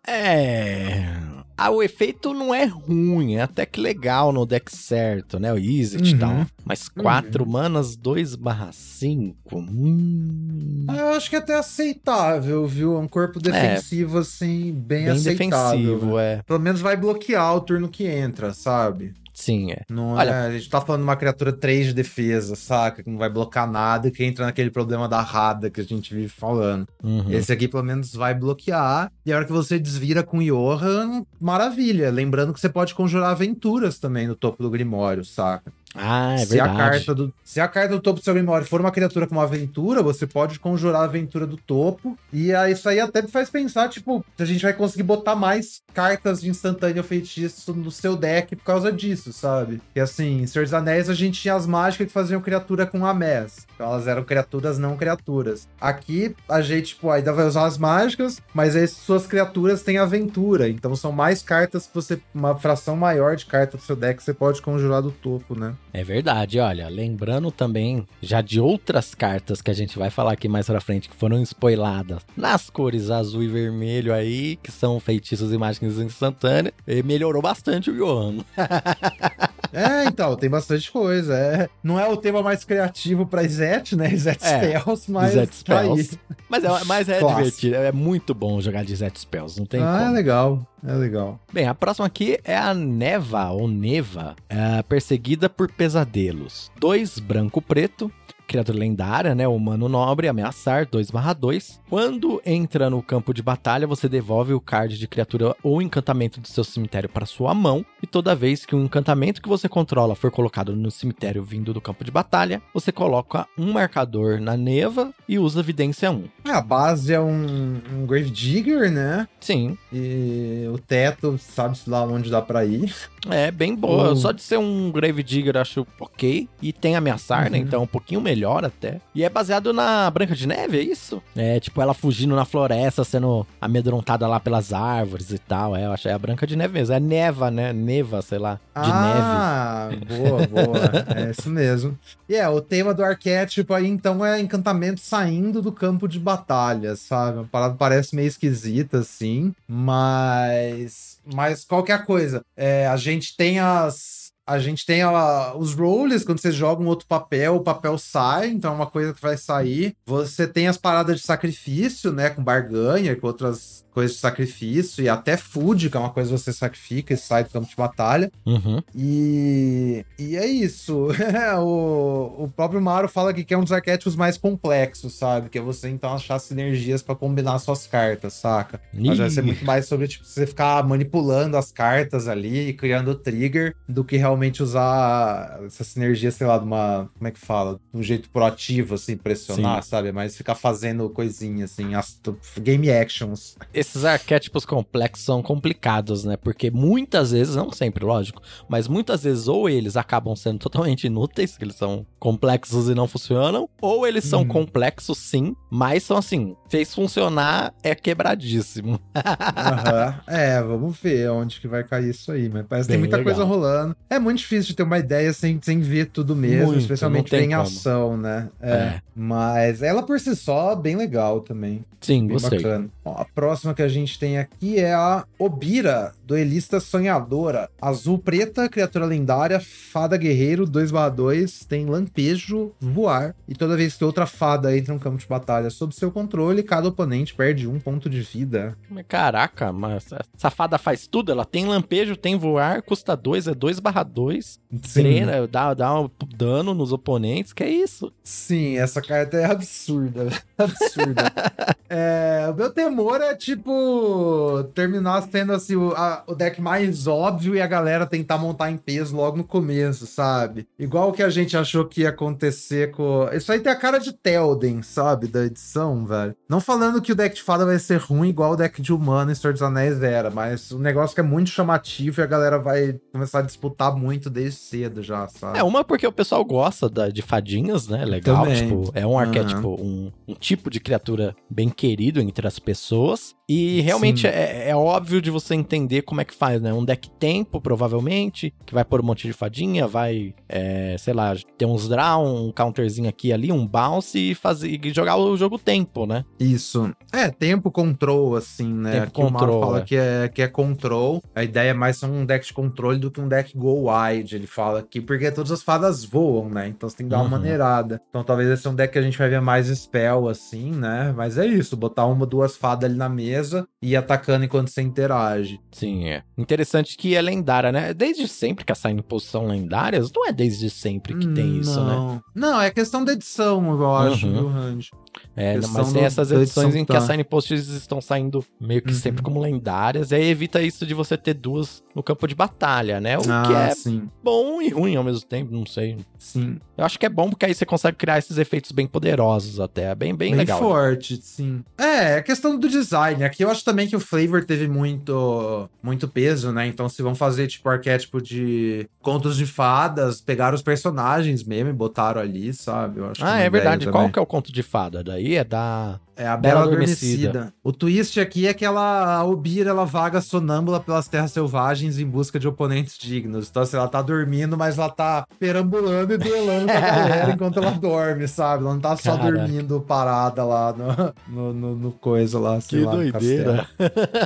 É. 0.05 1.15
Ah, 1.57 1.69
o 1.69 1.81
efeito 1.81 2.33
não 2.33 2.53
é 2.53 2.65
ruim, 2.65 3.35
é 3.35 3.41
até 3.41 3.65
que 3.65 3.79
legal 3.79 4.33
no 4.33 4.45
deck 4.45 4.75
certo, 4.75 5.39
né? 5.39 5.53
O 5.53 5.57
Easy 5.57 5.97
uhum. 5.97 6.05
e 6.05 6.17
tal. 6.17 6.45
Mas 6.65 6.89
4 6.89 7.43
uhum. 7.43 7.49
manas, 7.49 7.95
2 7.95 8.35
barra 8.35 8.71
5. 8.71 9.57
Hum... 9.57 10.85
Ah, 10.87 10.97
eu 10.97 11.07
acho 11.09 11.29
que 11.29 11.35
é 11.35 11.39
até 11.39 11.55
aceitável, 11.55 12.67
viu? 12.67 12.95
É 12.95 12.99
um 12.99 13.07
corpo 13.07 13.39
defensivo, 13.39 14.17
é, 14.17 14.21
assim, 14.21 14.71
bem, 14.73 15.05
bem 15.05 15.09
aceitável. 15.09 15.79
defensivo, 15.79 16.19
é. 16.19 16.41
Pelo 16.45 16.59
menos 16.59 16.81
vai 16.81 16.97
bloquear 16.97 17.55
o 17.55 17.61
turno 17.61 17.87
que 17.87 18.05
entra, 18.05 18.53
sabe? 18.53 19.13
Sim, 19.35 19.73
é. 19.73 19.81
Não 19.89 20.13
Olha, 20.13 20.31
é, 20.31 20.47
a 20.47 20.51
gente 20.51 20.69
tá 20.69 20.79
falando 20.79 21.01
de 21.01 21.07
uma 21.07 21.17
criatura 21.17 21.51
3 21.51 21.87
de 21.87 21.93
defesa, 21.93 22.55
saca? 22.55 23.03
Que 23.03 23.09
não 23.09 23.17
vai 23.17 23.29
bloquear 23.29 23.69
nada 23.69 24.07
e 24.07 24.11
que 24.11 24.23
entra 24.23 24.45
naquele 24.45 24.71
problema 24.71 25.09
da 25.09 25.19
rada 25.19 25.69
que 25.69 25.81
a 25.81 25.83
gente 25.83 26.15
vive 26.15 26.29
falando. 26.29 26.87
Uhum. 27.03 27.29
Esse 27.29 27.51
aqui, 27.51 27.67
pelo 27.67 27.83
menos, 27.83 28.13
vai 28.13 28.33
bloquear. 28.33 29.11
E 29.25 29.33
a 29.33 29.35
hora 29.35 29.45
que 29.45 29.51
você 29.51 29.77
desvira 29.77 30.23
com 30.23 30.41
Johan, 30.41 31.25
maravilha. 31.39 32.09
Lembrando 32.09 32.53
que 32.53 32.61
você 32.61 32.69
pode 32.69 32.95
conjurar 32.95 33.31
aventuras 33.31 33.99
também 33.99 34.25
no 34.25 34.35
topo 34.35 34.63
do 34.63 34.69
Grimório, 34.69 35.25
saca? 35.25 35.69
Ah, 35.95 36.33
é 36.33 36.37
se 36.39 36.45
verdade. 36.47 36.81
A 36.81 36.89
carta 36.89 37.15
do, 37.15 37.33
se 37.43 37.59
a 37.59 37.67
carta 37.67 37.89
do 37.89 38.01
topo 38.01 38.19
do 38.19 38.23
seu 38.23 38.33
Grimório 38.33 38.67
for 38.67 38.81
uma 38.81 38.91
criatura 38.91 39.27
com 39.27 39.35
uma 39.35 39.43
aventura, 39.43 40.03
você 40.03 40.27
pode 40.27 40.59
conjurar 40.59 41.01
a 41.01 41.05
aventura 41.05 41.47
do 41.47 41.57
topo. 41.57 42.17
E 42.31 42.53
aí, 42.53 42.73
isso 42.73 42.87
aí 42.89 42.99
até 42.99 43.21
me 43.21 43.29
faz 43.29 43.49
pensar, 43.49 43.89
tipo, 43.89 44.23
se 44.35 44.43
a 44.43 44.45
gente 44.45 44.61
vai 44.61 44.73
conseguir 44.73 45.03
botar 45.03 45.35
mais 45.35 45.81
cartas 45.93 46.41
de 46.41 46.49
instantâneo 46.49 47.03
feitiço 47.03 47.73
no 47.73 47.89
seu 47.89 48.15
deck 48.15 48.55
por 48.55 48.63
causa 48.63 48.91
disso, 48.91 49.31
sabe? 49.31 49.81
E 49.95 49.99
assim, 49.99 50.41
em 50.41 50.47
Senhor 50.47 50.65
dos 50.65 50.73
Anéis 50.73 51.09
a 51.09 51.13
gente 51.13 51.41
tinha 51.41 51.55
as 51.55 51.65
mágicas 51.65 52.07
que 52.07 52.13
faziam 52.13 52.41
criatura 52.41 52.85
com 52.85 53.05
amés. 53.05 53.65
Então 53.73 53.87
elas 53.87 54.07
eram 54.07 54.23
criaturas 54.23 54.77
não 54.77 54.97
criaturas. 54.97 55.67
Aqui 55.79 56.35
a 56.49 56.61
gente, 56.61 56.95
tipo, 56.95 57.09
ainda 57.09 57.31
vai 57.31 57.45
usar 57.45 57.65
as 57.65 57.77
mágicas, 57.77 58.41
mas 58.53 58.75
aí 58.75 58.87
suas 58.87 59.25
criaturas 59.25 59.83
têm 59.83 59.97
aventura. 59.97 60.67
Então 60.67 60.95
são 60.95 61.11
mais 61.11 61.41
cartas 61.41 61.87
que 61.87 61.93
você. 61.93 62.19
Uma 62.33 62.57
fração 62.57 62.95
maior 62.95 63.35
de 63.35 63.45
cartas 63.45 63.79
do 63.79 63.85
seu 63.85 63.95
deck 63.95 64.17
que 64.17 64.23
você 64.23 64.33
pode 64.33 64.61
conjurar 64.61 65.01
do 65.01 65.11
topo, 65.11 65.57
né? 65.57 65.73
É 65.95 66.03
verdade, 66.03 66.59
olha, 66.59 66.89
lembrando 66.89 67.49
também 67.49 68.05
já 68.21 68.41
de 68.41 68.59
outras 68.59 69.15
cartas 69.15 69.61
que 69.61 69.71
a 69.71 69.73
gente 69.73 69.97
vai 69.97 70.09
falar 70.09 70.33
aqui 70.33 70.45
mais 70.45 70.65
pra 70.65 70.81
frente 70.81 71.07
que 71.07 71.15
foram 71.15 71.41
spoiladas 71.41 72.21
nas 72.35 72.69
cores 72.69 73.09
azul 73.09 73.41
e 73.41 73.47
vermelho 73.47 74.13
aí, 74.13 74.57
que 74.57 74.73
são 74.73 74.99
feitiços 74.99 75.53
e 75.53 75.57
mágicas 75.57 75.97
instantâneas, 75.97 76.73
e 76.85 77.01
melhorou 77.01 77.41
bastante 77.41 77.89
o 77.89 77.95
Johan. 77.95 78.43
é, 79.71 80.03
então, 80.03 80.35
tem 80.35 80.49
bastante 80.49 80.91
coisa. 80.91 81.33
É. 81.33 81.69
Não 81.81 81.97
é 81.97 82.05
o 82.09 82.17
tema 82.17 82.43
mais 82.43 82.65
criativo 82.65 83.25
pra 83.25 83.43
Izet, 83.43 83.95
né? 83.95 84.11
Izet 84.11 84.43
é, 84.43 84.57
Spells, 84.57 85.09
mas. 85.09 85.31
Izet 85.31 85.63
tá 85.63 85.81
Spells. 85.81 86.19
Mas 86.49 86.63
é, 86.65 86.83
mas 86.85 87.07
é 87.07 87.19
divertido, 87.25 87.75
é 87.77 87.93
muito 87.93 88.35
bom 88.35 88.59
jogar 88.59 88.83
de 88.83 88.91
Izet 88.91 89.17
Spells, 89.17 89.57
não 89.57 89.65
tem 89.65 89.81
ah, 89.81 89.99
como. 89.99 90.09
é 90.09 90.11
legal. 90.11 90.67
É 90.87 90.93
legal. 90.93 91.39
Bem, 91.51 91.67
a 91.67 91.73
próxima 91.73 92.05
aqui 92.05 92.39
é 92.43 92.55
a 92.55 92.73
Neva, 92.73 93.49
ou 93.49 93.67
Neva, 93.67 94.35
é 94.47 94.83
perseguida 94.83 95.49
por 95.49 95.71
pesadelos. 95.71 96.71
Dois 96.79 97.17
branco-preto, 97.17 98.11
criatura 98.47 98.77
lendária, 98.77 99.35
né? 99.35 99.47
Humano 99.47 99.89
nobre, 99.89 100.27
ameaçar, 100.27 100.85
2/2. 100.85 101.79
Quando 101.89 102.41
entra 102.45 102.89
no 102.89 103.01
campo 103.01 103.33
de 103.33 103.41
batalha, 103.41 103.87
você 103.87 104.07
devolve 104.07 104.53
o 104.53 104.61
card 104.61 104.97
de 104.97 105.07
criatura 105.07 105.55
ou 105.61 105.81
encantamento 105.81 106.39
do 106.39 106.47
seu 106.47 106.63
cemitério 106.63 107.09
para 107.09 107.25
sua 107.25 107.53
mão. 107.53 107.85
E 108.01 108.07
toda 108.07 108.35
vez 108.35 108.65
que 108.65 108.75
um 108.75 108.85
encantamento 108.85 109.41
que 109.41 109.49
você 109.49 109.67
controla 109.67 110.15
for 110.15 110.31
colocado 110.31 110.75
no 110.75 110.91
cemitério 110.91 111.43
vindo 111.43 111.73
do 111.73 111.81
campo 111.81 112.03
de 112.03 112.11
batalha, 112.11 112.61
você 112.73 112.91
coloca 112.91 113.47
um 113.57 113.73
marcador 113.73 114.39
na 114.39 114.55
neva 114.55 115.11
e 115.27 115.39
usa 115.39 115.59
evidência 115.59 116.11
1. 116.11 116.23
É, 116.45 116.51
a 116.51 116.61
base 116.61 117.13
é 117.13 117.19
um, 117.19 117.81
um 117.93 118.05
Grave 118.05 118.29
Digger, 118.29 118.91
né? 118.91 119.27
Sim. 119.39 119.77
E 119.91 120.67
o 120.71 120.77
teto, 120.77 121.37
sabe-se 121.39 121.89
lá 121.89 122.03
onde 122.03 122.29
dá 122.29 122.41
para 122.41 122.65
ir. 122.65 122.93
É, 123.29 123.49
bem 123.49 123.75
boa. 123.75 124.15
Só 124.15 124.31
de 124.31 124.41
ser 124.41 124.57
um 124.57 124.91
Grave 124.91 125.23
Digger, 125.23 125.57
acho 125.57 125.85
ok. 125.99 126.47
E 126.61 126.71
tem 126.71 126.95
ameaçar, 126.95 127.43
né? 127.43 127.45
uhum. 127.45 127.51
né? 127.51 127.57
Então, 127.59 127.83
um 127.83 127.87
pouquinho 127.87 128.21
melhor 128.21 128.34
melhor 128.35 128.65
até. 128.65 128.99
E 129.15 129.23
é 129.23 129.29
baseado 129.29 129.71
na 129.71 130.11
Branca 130.11 130.35
de 130.35 130.45
Neve, 130.45 130.77
é 130.77 130.83
isso? 130.83 131.23
É, 131.35 131.59
tipo, 131.59 131.81
ela 131.81 131.93
fugindo 131.93 132.35
na 132.35 132.43
floresta, 132.43 133.03
sendo 133.03 133.47
amedrontada 133.61 134.27
lá 134.27 134.39
pelas 134.39 134.73
árvores 134.73 135.31
e 135.31 135.39
tal. 135.39 135.75
É, 135.75 135.85
eu 135.85 135.93
acho 135.93 136.07
é 136.09 136.13
a 136.13 136.19
Branca 136.19 136.45
de 136.45 136.55
Neve 136.55 136.73
mesmo. 136.73 136.93
É 136.93 136.99
neva, 136.99 137.49
né? 137.49 137.71
Neva, 137.71 138.21
sei 138.21 138.37
lá, 138.37 138.55
de 138.55 138.91
ah, 138.91 139.89
neve. 139.89 140.05
boa, 140.05 140.47
boa. 140.47 140.77
é 141.15 141.31
isso 141.31 141.49
mesmo. 141.49 141.97
E 142.27 142.35
é, 142.35 142.47
o 142.49 142.59
tema 142.59 142.93
do 142.93 143.03
arquétipo 143.03 143.73
aí, 143.73 143.87
então, 143.87 144.25
é 144.25 144.39
encantamento 144.39 144.99
saindo 144.99 145.61
do 145.61 145.71
campo 145.71 146.07
de 146.07 146.19
batalha, 146.19 146.95
sabe? 146.95 147.37
Uma 147.37 147.45
parada 147.45 147.75
parece 147.75 148.15
meio 148.15 148.27
esquisita, 148.27 148.99
assim, 148.99 149.53
mas... 149.67 151.15
Mas 151.33 151.63
qual 151.63 151.83
que 151.83 151.91
é 151.91 151.95
a 151.95 151.99
coisa? 151.99 152.43
É, 152.55 152.87
a 152.87 152.97
gente 152.97 153.35
tem 153.35 153.59
as 153.59 154.24
a 154.47 154.59
gente 154.59 154.85
tem 154.85 155.01
a, 155.01 155.55
os 155.55 155.73
roles, 155.73 156.23
quando 156.23 156.39
você 156.39 156.51
joga 156.51 156.81
um 156.81 156.87
outro 156.87 157.07
papel, 157.07 157.55
o 157.55 157.63
papel 157.63 157.97
sai, 157.97 158.49
então 158.49 158.71
é 158.71 158.75
uma 158.75 158.85
coisa 158.85 159.13
que 159.13 159.21
vai 159.21 159.37
sair. 159.37 159.95
Você 160.05 160.47
tem 160.47 160.67
as 160.67 160.77
paradas 160.77 161.19
de 161.19 161.25
sacrifício, 161.25 162.11
né, 162.11 162.29
com 162.29 162.43
barganha, 162.43 163.15
com 163.15 163.25
outras 163.27 163.84
coisas 163.95 164.17
de 164.17 164.21
sacrifício, 164.21 165.01
e 165.01 165.07
até 165.07 165.37
food, 165.37 165.89
que 165.89 165.95
é 165.95 165.99
uma 165.99 166.09
coisa 166.09 166.29
que 166.29 166.37
você 166.37 166.51
sacrifica 166.51 167.13
e 167.13 167.17
sai 167.17 167.45
do 167.45 167.49
campo 167.49 167.69
de 167.69 167.75
batalha. 167.77 168.29
Uhum. 168.45 168.83
E, 168.93 170.05
e 170.19 170.35
é 170.35 170.45
isso. 170.45 171.07
o, 171.63 172.43
o 172.43 172.51
próprio 172.53 172.81
Mario 172.81 173.07
fala 173.07 173.33
que 173.33 173.53
é 173.53 173.57
um 173.57 173.63
dos 173.63 173.71
arquétipos 173.71 174.17
mais 174.17 174.37
complexos, 174.37 175.13
sabe? 175.13 175.47
Que 175.47 175.59
é 175.59 175.61
você 175.61 175.87
então 175.87 176.13
achar 176.13 176.37
sinergias 176.39 177.01
para 177.01 177.15
combinar 177.15 177.57
suas 177.59 177.87
cartas, 177.87 178.33
saca? 178.33 178.81
Mas 178.93 179.17
vai 179.17 179.29
ser 179.29 179.41
muito 179.41 179.63
mais 179.63 179.85
sobre 179.85 180.09
tipo, 180.09 180.25
você 180.25 180.45
ficar 180.45 180.83
manipulando 180.85 181.55
as 181.55 181.71
cartas 181.71 182.27
ali, 182.27 182.73
criando 182.73 183.15
trigger, 183.15 183.73
do 183.87 184.03
que 184.03 184.17
realmente 184.17 184.61
usar 184.61 185.61
essa 185.65 185.85
sinergia, 185.85 186.31
sei 186.31 186.45
lá, 186.45 186.57
de 186.57 186.65
uma. 186.65 187.09
Como 187.17 187.29
é 187.29 187.31
que 187.31 187.39
fala? 187.39 187.79
De 187.93 187.99
um 187.99 188.03
jeito 188.03 188.29
proativo, 188.29 188.95
assim, 188.95 189.15
pressionar, 189.15 189.81
Sim. 189.81 189.89
sabe? 189.89 190.11
Mas 190.11 190.35
ficar 190.35 190.55
fazendo 190.55 191.09
coisinha, 191.09 191.63
assim, 191.63 191.95
as, 191.95 192.19
game 192.59 192.91
actions 192.91 193.55
esses 193.87 194.05
arquétipos 194.05 194.65
complexos 194.65 195.25
são 195.25 195.41
complicados, 195.41 196.23
né? 196.25 196.37
Porque 196.37 196.71
muitas 196.71 197.31
vezes, 197.31 197.55
não 197.55 197.71
sempre, 197.71 198.03
lógico, 198.03 198.41
mas 198.67 198.87
muitas 198.87 199.23
vezes 199.23 199.47
ou 199.47 199.69
eles 199.69 199.95
acabam 199.95 200.35
sendo 200.35 200.59
totalmente 200.59 201.07
inúteis, 201.07 201.57
que 201.57 201.63
eles 201.63 201.75
são 201.75 202.05
complexos 202.19 202.89
e 202.89 202.95
não 202.95 203.07
funcionam, 203.07 203.69
ou 203.81 204.07
eles 204.07 204.23
são 204.23 204.41
hum. 204.41 204.47
complexos 204.47 205.17
sim, 205.17 205.55
mas 205.69 206.03
são 206.03 206.17
assim, 206.17 206.55
fez 206.69 206.93
funcionar 206.93 207.73
é 207.83 207.93
quebradíssimo. 207.93 208.99
uhum. 209.15 210.13
É, 210.27 210.61
vamos 210.61 210.97
ver 210.99 211.29
onde 211.29 211.59
que 211.59 211.67
vai 211.67 211.83
cair 211.83 212.09
isso 212.09 212.31
aí, 212.31 212.49
mas 212.49 212.65
parece 212.67 212.87
que 212.87 212.93
tem 212.93 212.99
muita 212.99 213.17
legal. 213.17 213.33
coisa 213.33 213.47
rolando. 213.47 213.95
É 214.09 214.17
muito 214.17 214.39
difícil 214.39 214.69
de 214.69 214.75
ter 214.75 214.83
uma 214.83 214.97
ideia 214.97 215.31
sem, 215.33 215.59
sem 215.61 215.79
ver 215.79 216.07
tudo 216.07 216.35
mesmo, 216.35 216.67
muito, 216.67 216.79
especialmente 216.79 217.35
em 217.35 217.53
ação, 217.53 218.17
né? 218.17 218.49
É. 218.59 218.71
é. 218.71 219.01
Mas 219.15 219.81
ela 219.81 220.03
por 220.03 220.19
si 220.19 220.35
só, 220.35 220.75
bem 220.75 220.95
legal 220.95 221.41
também. 221.41 221.85
Sim, 222.01 222.27
bem 222.27 222.33
gostei. 222.33 222.59
Bacana. 222.59 222.89
Ó, 223.03 223.21
a 223.21 223.25
próxima 223.25 223.73
que 223.75 223.81
a 223.81 223.87
gente 223.87 224.17
tem 224.17 224.37
aqui 224.37 224.79
é 224.79 224.93
a 224.93 225.25
Obira, 225.37 226.13
duelista 226.23 226.79
sonhadora. 226.79 227.69
Azul 227.81 228.17
preta, 228.17 228.67
criatura 228.69 229.05
lendária, 229.05 229.59
fada 229.59 230.17
guerreiro, 230.17 230.65
2/2, 230.65 231.65
tem 231.67 231.85
lampejo, 231.85 232.71
voar. 232.79 233.35
E 233.47 233.53
toda 233.53 233.77
vez 233.77 233.95
que 233.95 234.03
outra 234.03 234.25
fada 234.25 234.75
entra 234.75 234.93
no 234.93 234.99
campo 234.99 235.17
de 235.17 235.27
batalha 235.27 235.69
sob 235.69 235.93
seu 235.93 236.11
controle, 236.11 236.63
cada 236.63 236.87
oponente 236.87 237.35
perde 237.35 237.67
um 237.67 237.79
ponto 237.79 238.09
de 238.09 238.21
vida. 238.21 238.77
Caraca, 239.07 239.71
mas 239.71 240.07
essa 240.35 240.49
fada 240.49 240.77
faz 240.77 241.07
tudo. 241.07 241.31
Ela 241.31 241.45
tem 241.45 241.65
lampejo, 241.65 242.15
tem 242.15 242.37
voar, 242.37 242.81
custa 242.81 243.15
2, 243.15 243.47
é 243.47 243.53
2/2. 243.53 244.59
Treina, 244.93 245.47
dá, 245.47 245.73
dá 245.73 245.99
um 245.99 246.09
dano 246.35 246.73
nos 246.73 246.91
oponentes. 246.91 247.53
Que 247.53 247.63
é 247.63 247.69
isso? 247.69 248.11
Sim, 248.23 248.77
essa 248.77 249.01
carta 249.01 249.37
é 249.37 249.45
absurda. 249.45 250.29
absurda. 250.57 251.31
é, 251.89 252.47
o 252.49 252.53
meu 252.53 252.69
temor 252.71 253.21
é 253.21 253.35
tipo 253.35 253.64
tipo 253.65 254.63
terminar 254.75 255.23
sendo 255.23 255.51
assim 255.51 255.75
o, 255.75 255.91
a, 255.93 256.23
o 256.27 256.35
deck 256.35 256.61
mais 256.61 257.07
óbvio 257.07 257.55
e 257.55 257.61
a 257.61 257.67
galera 257.67 258.05
tentar 258.05 258.37
montar 258.37 258.69
em 258.69 258.77
peso 258.77 259.15
logo 259.15 259.37
no 259.37 259.43
começo, 259.43 260.05
sabe? 260.05 260.67
Igual 260.77 261.09
o 261.09 261.11
que 261.11 261.23
a 261.23 261.29
gente 261.29 261.57
achou 261.57 261.85
que 261.85 262.01
ia 262.01 262.09
acontecer 262.09 262.91
com. 262.91 263.27
Isso 263.33 263.51
aí 263.51 263.59
tem 263.59 263.71
a 263.71 263.75
cara 263.75 263.97
de 263.97 264.13
Telden, 264.13 264.83
sabe? 264.83 265.27
Da 265.27 265.45
edição, 265.45 266.05
velho. 266.05 266.35
Não 266.47 266.61
falando 266.61 267.01
que 267.01 267.11
o 267.11 267.15
deck 267.15 267.35
de 267.35 267.41
fada 267.41 267.65
vai 267.65 267.79
ser 267.79 267.99
ruim 267.99 268.29
igual 268.29 268.51
o 268.51 268.55
deck 268.55 268.81
de 268.81 268.93
humano 268.93 269.31
em 269.31 269.35
Senhor 269.35 269.53
dos 269.53 269.61
Anéis 269.61 270.01
era, 270.03 270.29
mas 270.29 270.71
o 270.71 270.79
negócio 270.79 271.15
que 271.15 271.21
é 271.21 271.23
muito 271.23 271.49
chamativo 271.49 272.21
e 272.21 272.23
a 272.23 272.27
galera 272.27 272.59
vai 272.59 272.99
começar 273.11 273.39
a 273.39 273.43
disputar 273.43 273.95
muito 273.95 274.29
desde 274.29 274.59
cedo 274.59 275.01
já, 275.01 275.27
sabe? 275.27 275.57
É, 275.57 275.63
uma 275.63 275.83
porque 275.83 276.05
o 276.05 276.11
pessoal 276.11 276.45
gosta 276.45 276.87
da, 276.87 277.09
de 277.09 277.21
fadinhas, 277.21 277.87
né? 277.87 278.05
Legal. 278.05 278.43
Também. 278.43 278.67
Tipo, 278.67 278.91
é 278.93 279.05
um 279.05 279.17
arquétipo, 279.17 279.69
uhum. 279.69 280.11
um, 280.27 280.33
um 280.33 280.35
tipo 280.35 280.69
de 280.69 280.79
criatura 280.79 281.35
bem 281.49 281.69
querido 281.69 282.21
entre 282.21 282.47
as 282.47 282.59
pessoas. 282.59 283.33
E 283.47 283.54
realmente 283.81 284.27
é, 284.27 284.69
é, 284.69 284.75
óbvio 284.75 285.21
de 285.21 285.29
você 285.29 285.55
entender 285.55 286.01
como 286.01 286.21
é 286.21 286.25
que 286.25 286.33
faz, 286.33 286.61
né? 286.61 286.73
Um 286.73 286.83
deck 286.83 287.09
tempo, 287.11 287.61
provavelmente, 287.61 288.53
que 288.65 288.73
vai 288.73 288.83
pôr 288.83 289.01
um 289.01 289.03
monte 289.03 289.27
de 289.27 289.33
fadinha, 289.33 289.87
vai, 289.87 290.33
é, 290.49 290.95
sei 290.97 291.13
lá, 291.13 291.35
ter 291.57 291.65
uns 291.65 291.87
draw, 291.87 292.25
um 292.25 292.51
counterzinho 292.51 293.09
aqui 293.09 293.31
ali, 293.31 293.51
um 293.51 293.67
bounce 293.67 294.31
e, 294.31 294.35
fazer, 294.35 294.69
e 294.69 294.93
jogar 294.93 295.17
o 295.17 295.37
jogo 295.37 295.57
tempo, 295.57 296.05
né? 296.05 296.25
Isso. 296.39 296.91
É, 297.13 297.29
tempo 297.29 297.71
control, 297.71 298.35
assim, 298.35 298.73
né? 298.73 298.91
Tempo 298.91 299.03
aqui 299.03 299.21
control, 299.21 299.57
o 299.57 299.61
fala 299.61 299.79
é. 299.79 299.81
Que, 299.81 299.95
é, 299.95 300.27
que 300.27 300.41
é 300.41 300.47
control. 300.47 301.21
A 301.33 301.43
ideia 301.43 301.69
é 301.69 301.73
mais 301.73 301.97
ser 301.97 302.07
um 302.07 302.25
deck 302.25 302.45
de 302.45 302.53
controle 302.53 302.99
do 302.99 303.11
que 303.11 303.21
um 303.21 303.27
deck 303.27 303.57
go 303.57 303.89
wide, 303.89 304.35
ele 304.35 304.47
fala 304.47 304.79
aqui, 304.79 304.99
porque 305.01 305.31
todas 305.31 305.51
as 305.51 305.61
fadas 305.61 306.03
voam, 306.03 306.49
né? 306.49 306.67
Então 306.67 306.89
você 306.89 306.97
tem 306.97 307.05
que 307.05 307.11
dar 307.11 307.17
uhum. 307.17 307.23
uma 307.25 307.37
maneirada. 307.37 308.01
Então 308.09 308.23
talvez 308.23 308.49
esse 308.49 308.65
é 308.65 308.69
um 308.69 308.75
deck 308.75 308.93
que 308.93 308.99
a 308.99 309.01
gente 309.01 309.17
vai 309.17 309.29
ver 309.29 309.41
mais 309.41 309.67
spell, 309.67 310.27
assim, 310.27 310.71
né? 310.71 311.13
Mas 311.15 311.37
é 311.37 311.45
isso, 311.45 311.77
botar 311.77 312.05
uma, 312.05 312.25
duas 312.25 312.57
fadas 312.57 312.89
ali 312.89 312.97
na 312.97 313.09
mesa 313.09 313.34
mesa 313.35 313.67
e 313.81 313.95
atacando 313.95 314.45
enquanto 314.45 314.69
você 314.69 314.81
interage. 314.81 315.59
Sim, 315.71 316.07
é. 316.07 316.23
Interessante 316.37 316.97
que 316.97 317.15
é 317.15 317.21
lendária, 317.21 317.71
né? 317.71 317.93
Desde 317.93 318.27
sempre 318.27 318.63
que 318.63 318.71
a 318.71 318.75
Sign 318.75 319.01
Poção 319.01 319.47
lendárias, 319.47 320.11
não 320.13 320.25
é 320.25 320.31
desde 320.31 320.69
sempre 320.69 321.15
que 321.15 321.27
tem 321.27 321.59
isso, 321.59 321.83
né? 321.83 322.21
Não, 322.33 322.61
é 322.61 322.71
questão 322.71 323.03
da 323.03 323.13
edição, 323.13 323.69
eu 323.71 323.95
acho, 323.95 324.25
uhum. 324.27 324.33
viu, 324.33 324.47
Randy? 324.47 324.89
É, 325.35 325.57
mas 325.67 325.93
tem 325.93 326.03
essas 326.03 326.31
edições 326.31 326.75
em 326.75 326.85
que 326.85 326.91
tá. 326.91 326.97
as 326.97 327.05
signposts 327.05 327.67
estão 327.67 328.01
saindo 328.01 328.43
meio 328.59 328.81
que 328.81 328.91
uhum. 328.91 328.99
sempre 328.99 329.21
como 329.21 329.39
lendárias, 329.39 330.11
e 330.11 330.15
aí 330.15 330.29
evita 330.29 330.61
isso 330.61 330.85
de 330.85 330.93
você 330.93 331.17
ter 331.17 331.33
duas 331.33 331.83
no 331.93 332.03
campo 332.03 332.27
de 332.27 332.35
batalha, 332.35 332.99
né? 332.99 333.17
O 333.17 333.21
ah, 333.29 333.43
que 333.45 333.53
é 333.53 333.71
sim. 333.71 334.09
bom 334.23 334.61
e 334.61 334.69
ruim 334.69 334.95
ao 334.95 335.03
mesmo 335.03 335.25
tempo, 335.25 335.53
não 335.53 335.65
sei. 335.65 335.97
Sim. 336.17 336.57
Eu 336.77 336.85
acho 336.85 336.99
que 336.99 337.05
é 337.05 337.09
bom 337.09 337.29
porque 337.29 337.45
aí 337.45 337.53
você 337.53 337.65
consegue 337.65 337.97
criar 337.97 338.17
esses 338.17 338.37
efeitos 338.37 338.71
bem 338.71 338.87
poderosos 338.87 339.59
até, 339.59 339.93
bem, 339.95 340.15
bem, 340.15 340.31
bem 340.31 340.39
legal. 340.39 340.59
Bem 340.59 340.69
forte, 340.69 341.17
sim. 341.21 341.63
É, 341.77 342.17
é 342.17 342.21
questão 342.21 342.57
do 342.57 342.67
design. 342.67 343.23
Aqui 343.25 343.43
eu 343.43 343.49
acho 343.49 343.63
também 343.63 343.87
que 343.87 343.95
o 343.95 343.99
flavor 343.99 344.43
teve 344.45 344.67
muito, 344.67 345.69
muito 345.81 346.07
peso, 346.07 346.51
né? 346.51 346.67
Então 346.67 346.87
se 346.89 347.01
vão 347.01 347.15
fazer 347.15 347.47
tipo 347.47 347.67
arquétipo 347.69 348.21
de 348.21 348.87
contos 349.01 349.37
de 349.37 349.45
fadas, 349.45 350.21
pegaram 350.21 350.55
os 350.55 350.61
personagens 350.61 351.43
mesmo 351.43 351.69
e 351.69 351.73
botaram 351.73 352.21
ali, 352.21 352.53
sabe? 352.53 352.99
Eu 352.99 353.11
acho 353.11 353.23
ah, 353.23 353.39
é 353.39 353.49
verdade. 353.49 353.89
Qual 353.89 354.09
que 354.09 354.19
é 354.19 354.21
o 354.21 354.25
conto 354.25 354.51
de 354.51 354.63
fada? 354.63 355.03
daí 355.03 355.35
é 355.35 355.43
da 355.43 355.99
é 356.15 356.27
a 356.27 356.37
Bela, 356.37 356.55
Bela 356.61 356.65
Adormecida. 356.67 357.29
Adormecida. 357.29 357.53
O 357.63 357.71
twist 357.71 358.19
aqui 358.19 358.47
é 358.47 358.53
que 358.53 358.63
ela, 358.65 359.15
a 359.17 359.23
Obira, 359.25 359.69
ela 359.71 359.85
vaga 359.85 360.21
sonâmbula 360.21 360.79
pelas 360.79 361.07
terras 361.07 361.31
selvagens 361.31 361.99
em 361.99 362.05
busca 362.05 362.39
de 362.39 362.47
oponentes 362.47 362.97
dignos. 362.97 363.49
Então, 363.49 363.63
assim, 363.63 363.75
ela 363.77 363.87
tá 363.87 364.01
dormindo, 364.01 364.57
mas 364.57 364.77
ela 364.77 364.89
tá 364.89 365.25
perambulando 365.39 366.13
e 366.13 366.17
duelando 366.17 366.67
com 366.71 366.77
a 366.77 366.81
galera 366.81 367.31
enquanto 367.33 367.57
ela 367.59 367.71
dorme, 367.71 368.27
sabe? 368.27 368.63
Ela 368.63 368.73
não 368.73 368.79
tá 368.81 368.95
só 368.95 369.17
Caraca. 369.17 369.37
dormindo 369.39 369.81
parada 369.81 370.43
lá 370.43 370.73
no, 370.73 371.13
no, 371.27 371.53
no, 371.53 371.75
no 371.75 371.91
coisa 371.91 372.39
lá, 372.39 372.59
Que 372.59 372.79
lá, 372.81 372.91
doideira. 372.91 373.67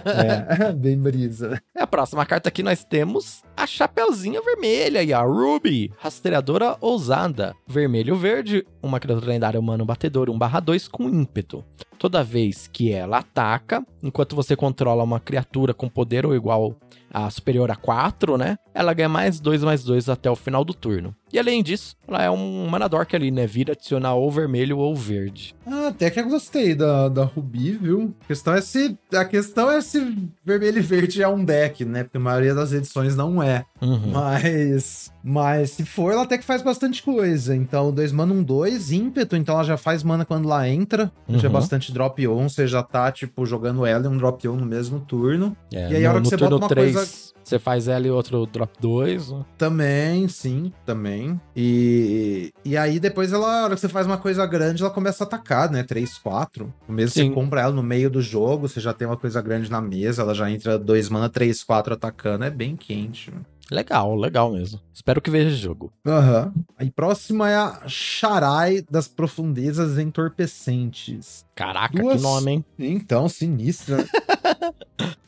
é, 0.05 0.71
bem 0.73 0.97
brisa. 0.97 1.61
É, 1.75 1.81
a 1.83 1.87
próxima 1.87 2.25
carta 2.25 2.49
aqui 2.49 2.61
nós 2.63 2.83
temos 2.83 3.41
a 3.59 3.67
Chapeuzinha 3.67 4.41
Vermelha 4.41 5.03
e 5.03 5.11
a 5.11 5.21
Ruby, 5.21 5.91
rastreadora 5.99 6.77
ousada. 6.79 7.53
Vermelho 7.67 8.15
verde, 8.15 8.65
uma 8.81 9.01
criatura 9.01 9.27
lendária 9.27 9.59
humano 9.59 9.83
batedor 9.83 10.29
1/2 10.29 10.87
com 10.87 11.09
ímpeto. 11.09 11.61
Toda 11.97 12.23
vez 12.23 12.69
que 12.71 12.93
ela 12.93 13.17
ataca, 13.17 13.85
enquanto 14.01 14.33
você 14.33 14.55
controla 14.55 15.03
uma 15.03 15.19
criatura 15.19 15.73
com 15.73 15.89
poder 15.89 16.25
ou 16.25 16.33
igual 16.33 16.73
a 17.11 17.29
superior 17.29 17.69
a 17.69 17.75
4, 17.75 18.37
né? 18.37 18.57
Ela 18.73 18.93
ganha 18.93 19.09
mais 19.09 19.39
2 19.39 19.63
mais 19.63 19.83
2 19.83 20.09
até 20.09 20.29
o 20.29 20.35
final 20.35 20.63
do 20.63 20.73
turno. 20.73 21.15
E 21.31 21.37
além 21.37 21.61
disso, 21.61 21.95
ela 22.07 22.23
é 22.23 22.29
um 22.29 22.67
mana 22.67 22.87
dork 22.87 23.15
ali, 23.15 23.29
né? 23.29 23.45
Vira 23.45 23.73
adicionar 23.73 24.15
ou 24.15 24.31
vermelho 24.31 24.77
ou 24.77 24.95
verde. 24.95 25.55
Ah, 25.65 25.87
até 25.87 26.09
que 26.09 26.19
eu 26.19 26.27
gostei 26.27 26.73
da, 26.73 27.07
da 27.07 27.23
Rubi, 27.23 27.71
viu? 27.71 28.13
A 28.23 28.27
questão, 28.27 28.53
é 28.53 28.61
se, 28.61 28.97
a 29.13 29.25
questão 29.25 29.69
é 29.69 29.79
se 29.81 30.29
vermelho 30.43 30.79
e 30.79 30.81
verde 30.81 31.21
é 31.21 31.27
um 31.27 31.43
deck, 31.43 31.85
né? 31.85 32.03
Porque 32.03 32.17
a 32.17 32.21
maioria 32.21 32.55
das 32.55 32.73
edições 32.73 33.15
não 33.15 33.41
é. 33.41 33.65
Uhum. 33.81 34.11
Mas. 34.11 35.11
Mas 35.23 35.71
se 35.71 35.85
for, 35.85 36.11
ela 36.11 36.23
até 36.23 36.37
que 36.37 36.45
faz 36.45 36.61
bastante 36.61 37.03
coisa. 37.03 37.55
Então, 37.55 37.91
2 37.91 38.11
mana, 38.11 38.33
1, 38.33 38.37
um 38.37 38.43
2, 38.43 38.91
ímpeto. 38.91 39.35
Então 39.35 39.55
ela 39.55 39.63
já 39.63 39.77
faz 39.77 40.01
mana 40.01 40.25
quando 40.25 40.45
ela 40.45 40.67
entra. 40.67 41.11
Uhum. 41.27 41.37
Já 41.37 41.47
é 41.47 41.51
bastante 41.51 41.91
drop 41.91 42.25
on. 42.27 42.49
Você 42.49 42.65
já 42.65 42.81
tá, 42.81 43.11
tipo, 43.11 43.45
jogando 43.45 43.85
ela 43.85 44.05
e 44.05 44.07
um 44.07 44.17
drop 44.17 44.47
on 44.47 44.55
no 44.55 44.65
mesmo 44.65 44.99
turno. 45.01 45.55
É, 45.71 45.91
e 45.91 45.95
aí, 45.97 46.03
no, 46.03 46.09
a 46.09 46.13
hora 46.13 46.21
que 46.21 46.29
você 46.29 46.37
bota 46.37 46.55
uma 46.55 46.67
3, 46.67 46.93
faz. 46.93 47.33
Você 47.43 47.57
faz 47.57 47.87
ela 47.87 48.05
e 48.05 48.11
outro 48.11 48.45
drop 48.59 48.73
2. 48.79 49.35
Também, 49.57 50.27
sim, 50.27 50.71
também. 50.85 51.39
E, 51.55 52.51
e 52.63 52.77
aí 52.77 52.99
depois 52.99 53.31
ela, 53.31 53.47
na 53.47 53.63
hora 53.65 53.75
que 53.75 53.81
você 53.81 53.89
faz 53.89 54.05
uma 54.05 54.17
coisa 54.17 54.45
grande, 54.45 54.83
ela 54.83 54.91
começa 54.91 55.23
a 55.23 55.27
atacar, 55.27 55.69
né? 55.71 55.83
3, 55.83 56.17
4. 56.17 56.73
O 56.87 56.91
mesmo 56.91 57.13
sim. 57.13 57.27
você 57.29 57.33
compra 57.33 57.61
ela 57.61 57.73
no 57.73 57.83
meio 57.83 58.09
do 58.09 58.21
jogo, 58.21 58.67
você 58.67 58.79
já 58.79 58.93
tem 58.93 59.07
uma 59.07 59.17
coisa 59.17 59.41
grande 59.41 59.71
na 59.71 59.81
mesa, 59.81 60.21
ela 60.21 60.33
já 60.33 60.49
entra 60.49 60.77
2 60.77 61.09
mana, 61.09 61.29
3, 61.29 61.63
4 61.63 61.93
atacando. 61.93 62.45
É 62.45 62.49
bem 62.49 62.75
quente. 62.75 63.33
Legal, 63.71 64.15
legal 64.15 64.51
mesmo. 64.51 64.79
Espero 64.91 65.21
que 65.21 65.29
veja 65.29 65.55
jogo. 65.55 65.93
Aham. 66.05 66.51
Uhum. 66.55 66.63
Aí 66.77 66.89
próxima 66.89 67.49
é 67.49 67.55
a 67.55 67.81
Charai 67.87 68.83
das 68.89 69.07
Profundezas 69.07 69.97
Entorpecentes. 69.97 71.45
Caraca, 71.59 72.01
Duas... 72.01 72.15
que 72.15 72.21
nome, 72.21 72.51
hein? 72.51 72.65
Então, 72.79 73.27
sinistra. 73.27 74.05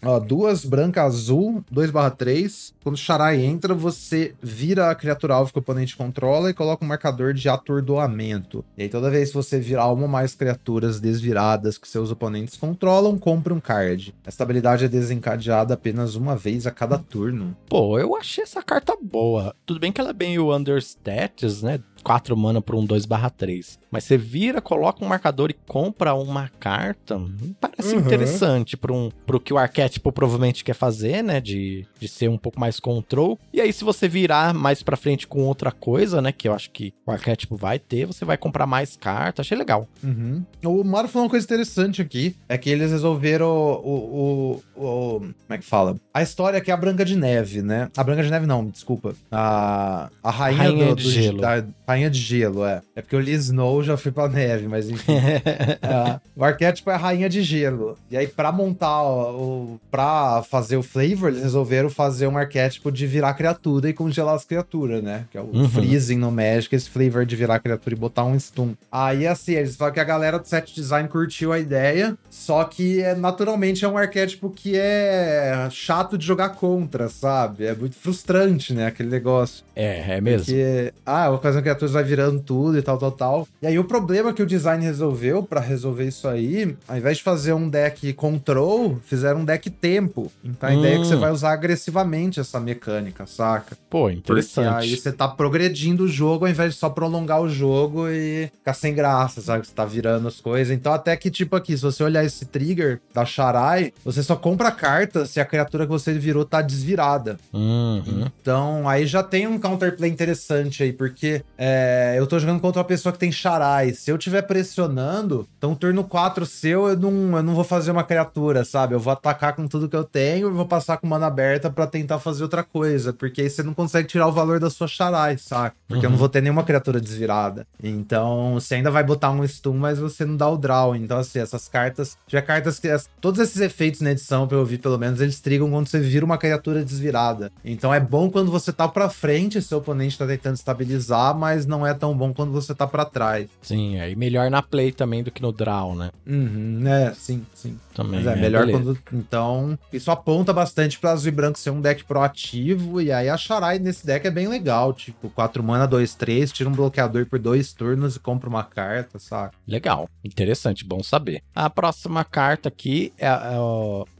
Ó, 0.03 0.19
duas 0.19 0.65
branca 0.65 1.03
azul, 1.03 1.63
2/3. 1.71 2.73
Quando 2.81 2.95
o 2.95 2.97
Charai 2.97 3.43
entra, 3.43 3.75
você 3.75 4.33
vira 4.41 4.89
a 4.89 4.95
criatura 4.95 5.35
alvo 5.35 5.51
que 5.51 5.59
o 5.59 5.61
oponente 5.61 5.95
controla 5.95 6.49
e 6.49 6.53
coloca 6.53 6.83
um 6.83 6.87
marcador 6.87 7.33
de 7.33 7.47
atordoamento. 7.47 8.65
E 8.75 8.83
aí, 8.83 8.89
toda 8.89 9.11
vez 9.11 9.29
que 9.29 9.35
você 9.35 9.59
virar 9.59 9.91
uma 9.91 10.03
ou 10.03 10.07
mais 10.07 10.33
criaturas 10.33 10.99
desviradas 10.99 11.77
que 11.77 11.87
seus 11.87 12.09
oponentes 12.09 12.57
controlam, 12.57 13.17
compre 13.19 13.53
um 13.53 13.59
card. 13.59 14.15
Essa 14.25 14.41
habilidade 14.41 14.85
é 14.85 14.87
desencadeada 14.87 15.75
apenas 15.75 16.15
uma 16.15 16.35
vez 16.35 16.65
a 16.65 16.71
cada 16.71 16.97
turno. 16.97 17.55
Pô, 17.69 17.99
eu 17.99 18.15
achei 18.15 18.43
essa 18.43 18.63
carta 18.63 18.97
boa. 18.99 19.55
Tudo 19.65 19.79
bem 19.79 19.91
que 19.91 20.01
ela 20.01 20.09
é 20.09 20.13
bem 20.13 20.39
o 20.39 20.55
understats, 20.55 21.61
né? 21.61 21.79
4 22.01 22.35
mana 22.35 22.61
por 22.61 22.75
um 22.75 22.85
2/3. 22.85 23.79
Mas 23.89 24.05
você 24.05 24.17
vira, 24.17 24.61
coloca 24.61 25.03
um 25.03 25.07
marcador 25.07 25.49
e 25.49 25.55
compra 25.67 26.13
uma 26.13 26.49
carta. 26.59 27.21
Parece 27.59 27.95
uhum. 27.95 28.01
interessante 28.01 28.77
para 28.77 28.93
um, 28.93 29.09
pro 29.25 29.39
que 29.39 29.53
o 29.53 29.57
arquétipo 29.57 30.11
provavelmente 30.11 30.63
quer 30.63 30.73
fazer, 30.73 31.23
né? 31.23 31.39
De, 31.39 31.85
de 31.99 32.07
ser 32.07 32.29
um 32.29 32.37
pouco 32.37 32.59
mais 32.59 32.79
control. 32.79 33.39
E 33.53 33.59
aí, 33.59 33.71
se 33.73 33.83
você 33.83 34.07
virar 34.07 34.53
mais 34.53 34.81
pra 34.81 34.97
frente 34.97 35.27
com 35.27 35.43
outra 35.43 35.71
coisa, 35.71 36.21
né? 36.21 36.31
Que 36.31 36.47
eu 36.47 36.53
acho 36.53 36.71
que 36.71 36.93
o 37.05 37.11
arquétipo 37.11 37.55
vai 37.55 37.79
ter, 37.79 38.05
você 38.05 38.23
vai 38.23 38.37
comprar 38.37 38.65
mais 38.65 38.95
cartas. 38.95 39.45
Achei 39.45 39.57
legal. 39.57 39.87
Uhum. 40.03 40.43
O 40.63 40.83
Mario 40.83 41.09
falou 41.09 41.25
uma 41.25 41.29
coisa 41.29 41.45
interessante 41.45 42.01
aqui: 42.01 42.35
é 42.47 42.57
que 42.57 42.69
eles 42.69 42.91
resolveram 42.91 43.47
o, 43.47 44.61
o, 44.75 44.81
o, 44.81 45.19
Como 45.19 45.35
é 45.49 45.57
que 45.57 45.65
fala? 45.65 45.95
A 46.13 46.21
história 46.21 46.61
que 46.61 46.71
é 46.71 46.73
a 46.73 46.77
Branca 46.77 47.03
de 47.03 47.15
Neve, 47.15 47.61
né? 47.61 47.89
A 47.95 48.03
Branca 48.03 48.23
de 48.23 48.29
Neve, 48.29 48.45
não, 48.45 48.65
desculpa. 48.65 49.13
A, 49.31 50.09
a 50.23 50.31
rainha, 50.31 50.63
rainha 50.63 50.85
do, 50.87 50.95
de 50.95 51.03
do, 51.03 51.09
gelo. 51.09 51.41
Da, 51.41 51.63
rainha 51.91 52.09
de 52.09 52.19
gelo, 52.19 52.65
é. 52.65 52.81
É 52.95 53.01
porque 53.01 53.15
eu 53.15 53.19
li 53.19 53.33
Snow 53.33 53.83
já 53.83 53.97
fui 53.97 54.11
pra 54.11 54.27
neve, 54.27 54.67
mas 54.67 54.89
enfim. 54.89 55.13
é, 55.81 56.19
o 56.35 56.43
arquétipo 56.43 56.89
é 56.89 56.95
a 56.95 56.97
rainha 56.97 57.29
de 57.29 57.41
gelo. 57.41 57.97
E 58.09 58.17
aí, 58.17 58.27
pra 58.27 58.51
montar 58.51 59.03
o. 59.03 59.79
pra 59.89 60.43
fazer 60.49 60.77
o 60.77 60.83
flavor, 60.83 61.29
eles 61.29 61.43
resolveram 61.43 61.89
fazer 61.89 62.27
um 62.27 62.37
arquétipo 62.37 62.91
de 62.91 63.05
virar 63.05 63.33
criatura 63.33 63.89
e 63.89 63.93
congelar 63.93 64.35
as 64.35 64.45
criaturas, 64.45 65.03
né? 65.03 65.25
Que 65.31 65.37
é 65.37 65.41
o 65.41 65.45
uhum. 65.45 65.69
freezing 65.69 66.17
no 66.17 66.31
Magic, 66.31 66.75
esse 66.75 66.89
flavor 66.89 67.25
de 67.25 67.35
virar 67.35 67.59
criatura 67.59 67.95
e 67.95 67.99
botar 67.99 68.23
um 68.23 68.39
stun. 68.39 68.73
Aí, 68.91 69.27
assim, 69.27 69.53
eles 69.53 69.75
falam 69.75 69.93
que 69.93 69.99
a 69.99 70.03
galera 70.03 70.39
do 70.39 70.47
set 70.47 70.73
design 70.73 71.07
curtiu 71.09 71.51
a 71.51 71.59
ideia, 71.59 72.17
só 72.29 72.63
que 72.63 73.01
é, 73.01 73.15
naturalmente 73.15 73.83
é 73.83 73.87
um 73.87 73.97
arquétipo 73.97 74.49
que 74.49 74.73
é 74.75 75.67
chato 75.69 76.17
de 76.17 76.25
jogar 76.25 76.49
contra, 76.49 77.09
sabe? 77.09 77.65
É 77.65 77.75
muito 77.75 77.95
frustrante, 77.95 78.73
né? 78.73 78.87
Aquele 78.87 79.09
negócio. 79.09 79.63
É, 79.75 80.17
é 80.17 80.21
mesmo. 80.21 80.45
Porque, 80.45 80.93
ah, 81.05 81.29
vou 81.29 81.39
fazer 81.39 81.57
uma 81.57 81.63
criatura 81.63 81.80
vai 81.89 82.03
virando 82.03 82.39
tudo 82.39 82.77
e 82.77 82.81
tal, 82.81 82.97
tal, 82.97 83.11
tal. 83.11 83.47
E 83.61 83.67
aí 83.67 83.79
o 83.79 83.83
problema 83.83 84.33
que 84.33 84.43
o 84.43 84.45
design 84.45 84.83
resolveu 84.83 85.41
para 85.41 85.59
resolver 85.59 86.05
isso 86.05 86.27
aí, 86.27 86.75
ao 86.87 86.97
invés 86.97 87.17
de 87.17 87.23
fazer 87.23 87.53
um 87.53 87.67
deck 87.67 88.13
control, 88.13 88.99
fizeram 89.03 89.39
um 89.39 89.45
deck 89.45 89.69
tempo. 89.69 90.31
Então 90.43 90.69
a 90.69 90.73
hum. 90.73 90.79
ideia 90.79 90.95
é 90.95 90.99
que 90.99 91.05
você 91.05 91.15
hum. 91.15 91.19
vai 91.19 91.31
usar 91.31 91.53
agressivamente 91.53 92.39
essa 92.39 92.59
mecânica, 92.59 93.25
saca? 93.25 93.77
Pô, 93.89 94.09
interessante. 94.09 94.67
Porque 94.67 94.85
aí 94.85 94.95
você 94.95 95.11
tá 95.11 95.27
progredindo 95.27 96.03
o 96.03 96.07
jogo 96.07 96.45
ao 96.45 96.51
invés 96.51 96.73
de 96.73 96.79
só 96.79 96.89
prolongar 96.89 97.41
o 97.41 97.49
jogo 97.49 98.07
e 98.09 98.49
ficar 98.57 98.73
sem 98.73 98.93
graça, 98.93 99.41
sabe? 99.41 99.65
Você 99.65 99.73
tá 99.73 99.85
virando 99.85 100.27
as 100.27 100.39
coisas. 100.39 100.73
Então 100.73 100.93
até 100.93 101.15
que, 101.15 101.31
tipo 101.31 101.55
aqui, 101.55 101.75
se 101.75 101.83
você 101.83 102.03
olhar 102.03 102.23
esse 102.23 102.45
trigger 102.45 102.99
da 103.13 103.25
Sharai, 103.25 103.93
você 104.03 104.21
só 104.21 104.35
compra 104.35 104.71
carta 104.71 105.25
se 105.25 105.39
a 105.39 105.45
criatura 105.45 105.85
que 105.85 105.91
você 105.91 106.13
virou 106.13 106.45
tá 106.45 106.61
desvirada. 106.61 107.37
Uhum. 107.53 108.27
Então 108.41 108.87
aí 108.87 109.05
já 109.05 109.23
tem 109.23 109.47
um 109.47 109.59
counterplay 109.59 110.09
interessante 110.09 110.83
aí, 110.83 110.93
porque 110.93 111.43
é, 111.57 111.70
é, 111.71 112.15
eu 112.17 112.27
tô 112.27 112.37
jogando 112.37 112.59
contra 112.59 112.79
uma 112.81 112.87
pessoa 112.87 113.13
que 113.13 113.19
tem 113.19 113.31
charais. 113.31 113.99
Se 113.99 114.11
eu 114.11 114.17
estiver 114.17 114.41
pressionando, 114.41 115.47
então 115.57 115.73
turno 115.73 116.03
4 116.03 116.45
seu, 116.45 116.89
eu 116.89 116.97
não, 116.97 117.37
eu 117.37 117.43
não 117.43 117.55
vou 117.55 117.63
fazer 117.63 117.91
uma 117.91 118.03
criatura, 118.03 118.65
sabe? 118.65 118.93
Eu 118.93 118.99
vou 118.99 119.13
atacar 119.13 119.55
com 119.55 119.67
tudo 119.67 119.87
que 119.87 119.95
eu 119.95 120.03
tenho 120.03 120.49
e 120.49 120.51
vou 120.51 120.65
passar 120.65 120.97
com 120.97 121.07
mana 121.07 121.27
aberta 121.27 121.69
para 121.69 121.87
tentar 121.87 122.19
fazer 122.19 122.43
outra 122.43 122.63
coisa. 122.63 123.13
Porque 123.13 123.41
aí 123.41 123.49
você 123.49 123.63
não 123.63 123.73
consegue 123.73 124.07
tirar 124.07 124.27
o 124.27 124.31
valor 124.31 124.59
da 124.59 124.69
sua 124.69 124.87
charais, 124.87 125.41
saca? 125.41 125.75
Porque 125.87 125.99
uhum. 125.99 126.03
eu 126.05 126.09
não 126.09 126.15
uhum. 126.15 126.19
vou 126.19 126.29
ter 126.29 126.41
nenhuma 126.41 126.63
criatura 126.63 126.99
desvirada. 126.99 127.65
Então, 127.81 128.55
você 128.55 128.75
ainda 128.75 128.91
vai 128.91 129.03
botar 129.03 129.31
um 129.31 129.47
stun, 129.47 129.77
mas 129.77 129.99
você 129.99 130.25
não 130.25 130.35
dá 130.35 130.49
o 130.49 130.57
draw. 130.57 130.95
Então, 130.95 131.17
assim, 131.17 131.39
essas 131.39 131.67
cartas. 131.67 132.17
Tiver 132.27 132.41
cartas 132.41 132.79
que. 132.79 132.89
Todos 133.19 133.39
esses 133.39 133.61
efeitos 133.61 134.01
na 134.01 134.11
edição, 134.11 134.47
pra 134.47 134.57
eu 134.57 134.61
ouvir 134.61 134.77
pelo 134.77 134.97
menos, 134.97 135.21
eles 135.21 135.39
trigam 135.39 135.69
quando 135.69 135.87
você 135.87 135.99
vira 135.99 136.25
uma 136.25 136.37
criatura 136.37 136.83
desvirada. 136.83 137.51
Então 137.63 137.93
é 137.93 137.99
bom 137.99 138.29
quando 138.29 138.51
você 138.51 138.73
tá 138.73 138.87
pra 138.87 139.09
frente, 139.09 139.61
seu 139.61 139.77
oponente 139.77 140.17
tá 140.17 140.27
tentando 140.27 140.55
estabilizar, 140.55 141.35
mas 141.35 141.60
não 141.65 141.85
é 141.85 141.93
tão 141.93 142.15
bom 142.15 142.33
quando 142.33 142.51
você 142.51 142.73
tá 142.73 142.87
para 142.87 143.05
trás. 143.05 143.49
Sim, 143.61 143.97
é. 143.99 144.11
E 144.11 144.15
melhor 144.15 144.49
na 144.49 144.61
play 144.61 144.91
também 144.91 145.23
do 145.23 145.31
que 145.31 145.41
no 145.41 145.51
draw, 145.51 145.95
né? 145.95 146.11
Uhum, 146.25 146.83
é, 146.87 147.13
sim, 147.13 147.45
sim. 147.53 147.79
Também. 147.93 148.23
Mas 148.23 148.27
é, 148.27 148.33
é 148.33 148.41
melhor 148.41 148.65
beleza. 148.65 148.83
quando. 148.83 148.99
Então, 149.13 149.77
isso 149.91 150.11
aponta 150.11 150.53
bastante 150.53 150.99
para 150.99 151.11
azul 151.11 151.29
e 151.29 151.31
branco 151.31 151.59
ser 151.59 151.71
um 151.71 151.81
deck 151.81 152.03
proativo. 152.03 153.01
E 153.01 153.11
aí 153.11 153.29
a 153.29 153.37
Charai 153.37 153.79
nesse 153.79 154.05
deck 154.05 154.25
é 154.25 154.31
bem 154.31 154.47
legal. 154.47 154.93
Tipo, 154.93 155.29
4 155.29 155.63
mana, 155.63 155.87
2, 155.87 156.15
3, 156.15 156.51
tira 156.51 156.69
um 156.69 156.73
bloqueador 156.73 157.25
por 157.25 157.39
dois 157.39 157.73
turnos 157.73 158.15
e 158.15 158.19
compra 158.19 158.49
uma 158.49 158.63
carta, 158.63 159.19
saca? 159.19 159.53
Legal. 159.67 160.07
Interessante, 160.23 160.85
bom 160.85 161.03
saber. 161.03 161.41
A 161.55 161.69
próxima 161.69 162.23
carta 162.23 162.69
aqui 162.69 163.13
é 163.17 163.27
a, 163.27 163.53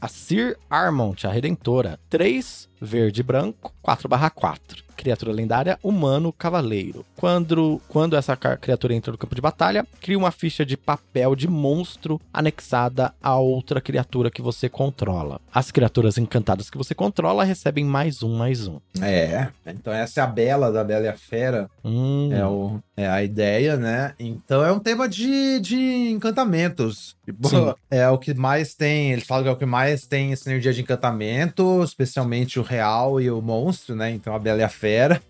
a 0.00 0.08
Sir 0.08 0.56
Armont, 0.68 1.26
a 1.26 1.30
Redentora. 1.30 1.98
3 2.10 2.71
verde 2.82 3.20
e 3.20 3.24
branco, 3.24 3.72
4/4 3.82 4.82
criatura 5.02 5.32
lendária, 5.32 5.78
humano 5.82 6.32
cavaleiro. 6.32 7.04
Quando, 7.16 7.80
quando 7.88 8.16
essa 8.16 8.36
criatura 8.36 8.94
entra 8.94 9.10
no 9.10 9.18
campo 9.18 9.34
de 9.34 9.40
batalha, 9.40 9.84
cria 10.00 10.16
uma 10.16 10.30
ficha 10.30 10.64
de 10.64 10.76
papel 10.76 11.34
de 11.34 11.48
monstro 11.48 12.20
anexada 12.32 13.12
a 13.20 13.36
outra 13.36 13.80
criatura 13.80 14.30
que 14.30 14.40
você 14.40 14.68
controla. 14.68 15.40
As 15.52 15.72
criaturas 15.72 16.18
encantadas 16.18 16.70
que 16.70 16.78
você 16.78 16.94
controla 16.94 17.42
recebem 17.42 17.84
mais 17.84 18.22
um, 18.22 18.36
mais 18.36 18.68
um. 18.68 18.78
É, 19.00 19.48
então 19.66 19.92
essa 19.92 20.20
é 20.20 20.24
a 20.24 20.26
Bela 20.26 20.70
da 20.70 20.84
Bela 20.84 21.06
e 21.06 21.08
a 21.08 21.16
Fera. 21.16 21.68
Hum. 21.84 22.30
É, 22.32 22.46
o, 22.46 22.80
é 22.96 23.08
a 23.08 23.24
ideia, 23.24 23.76
né? 23.76 24.14
Então 24.20 24.64
é 24.64 24.70
um 24.70 24.78
tema 24.78 25.08
de, 25.08 25.58
de 25.58 26.10
encantamentos. 26.10 27.16
Tipo, 27.24 27.76
é 27.90 28.08
o 28.08 28.18
que 28.18 28.34
mais 28.34 28.74
tem, 28.74 29.12
eles 29.12 29.26
falam 29.26 29.44
que 29.44 29.48
é 29.48 29.52
o 29.52 29.56
que 29.56 29.66
mais 29.66 30.06
tem 30.06 30.32
essa 30.32 30.50
energia 30.50 30.72
de 30.72 30.80
encantamento, 30.80 31.82
especialmente 31.82 32.58
o 32.58 32.62
real 32.72 33.20
e 33.20 33.30
o 33.30 33.42
monstro, 33.42 33.94
né? 33.94 34.10
Então 34.10 34.34
a 34.34 34.38
Bela 34.38 34.60
e 34.60 34.64
a 34.64 34.68
Fera. 34.68 35.22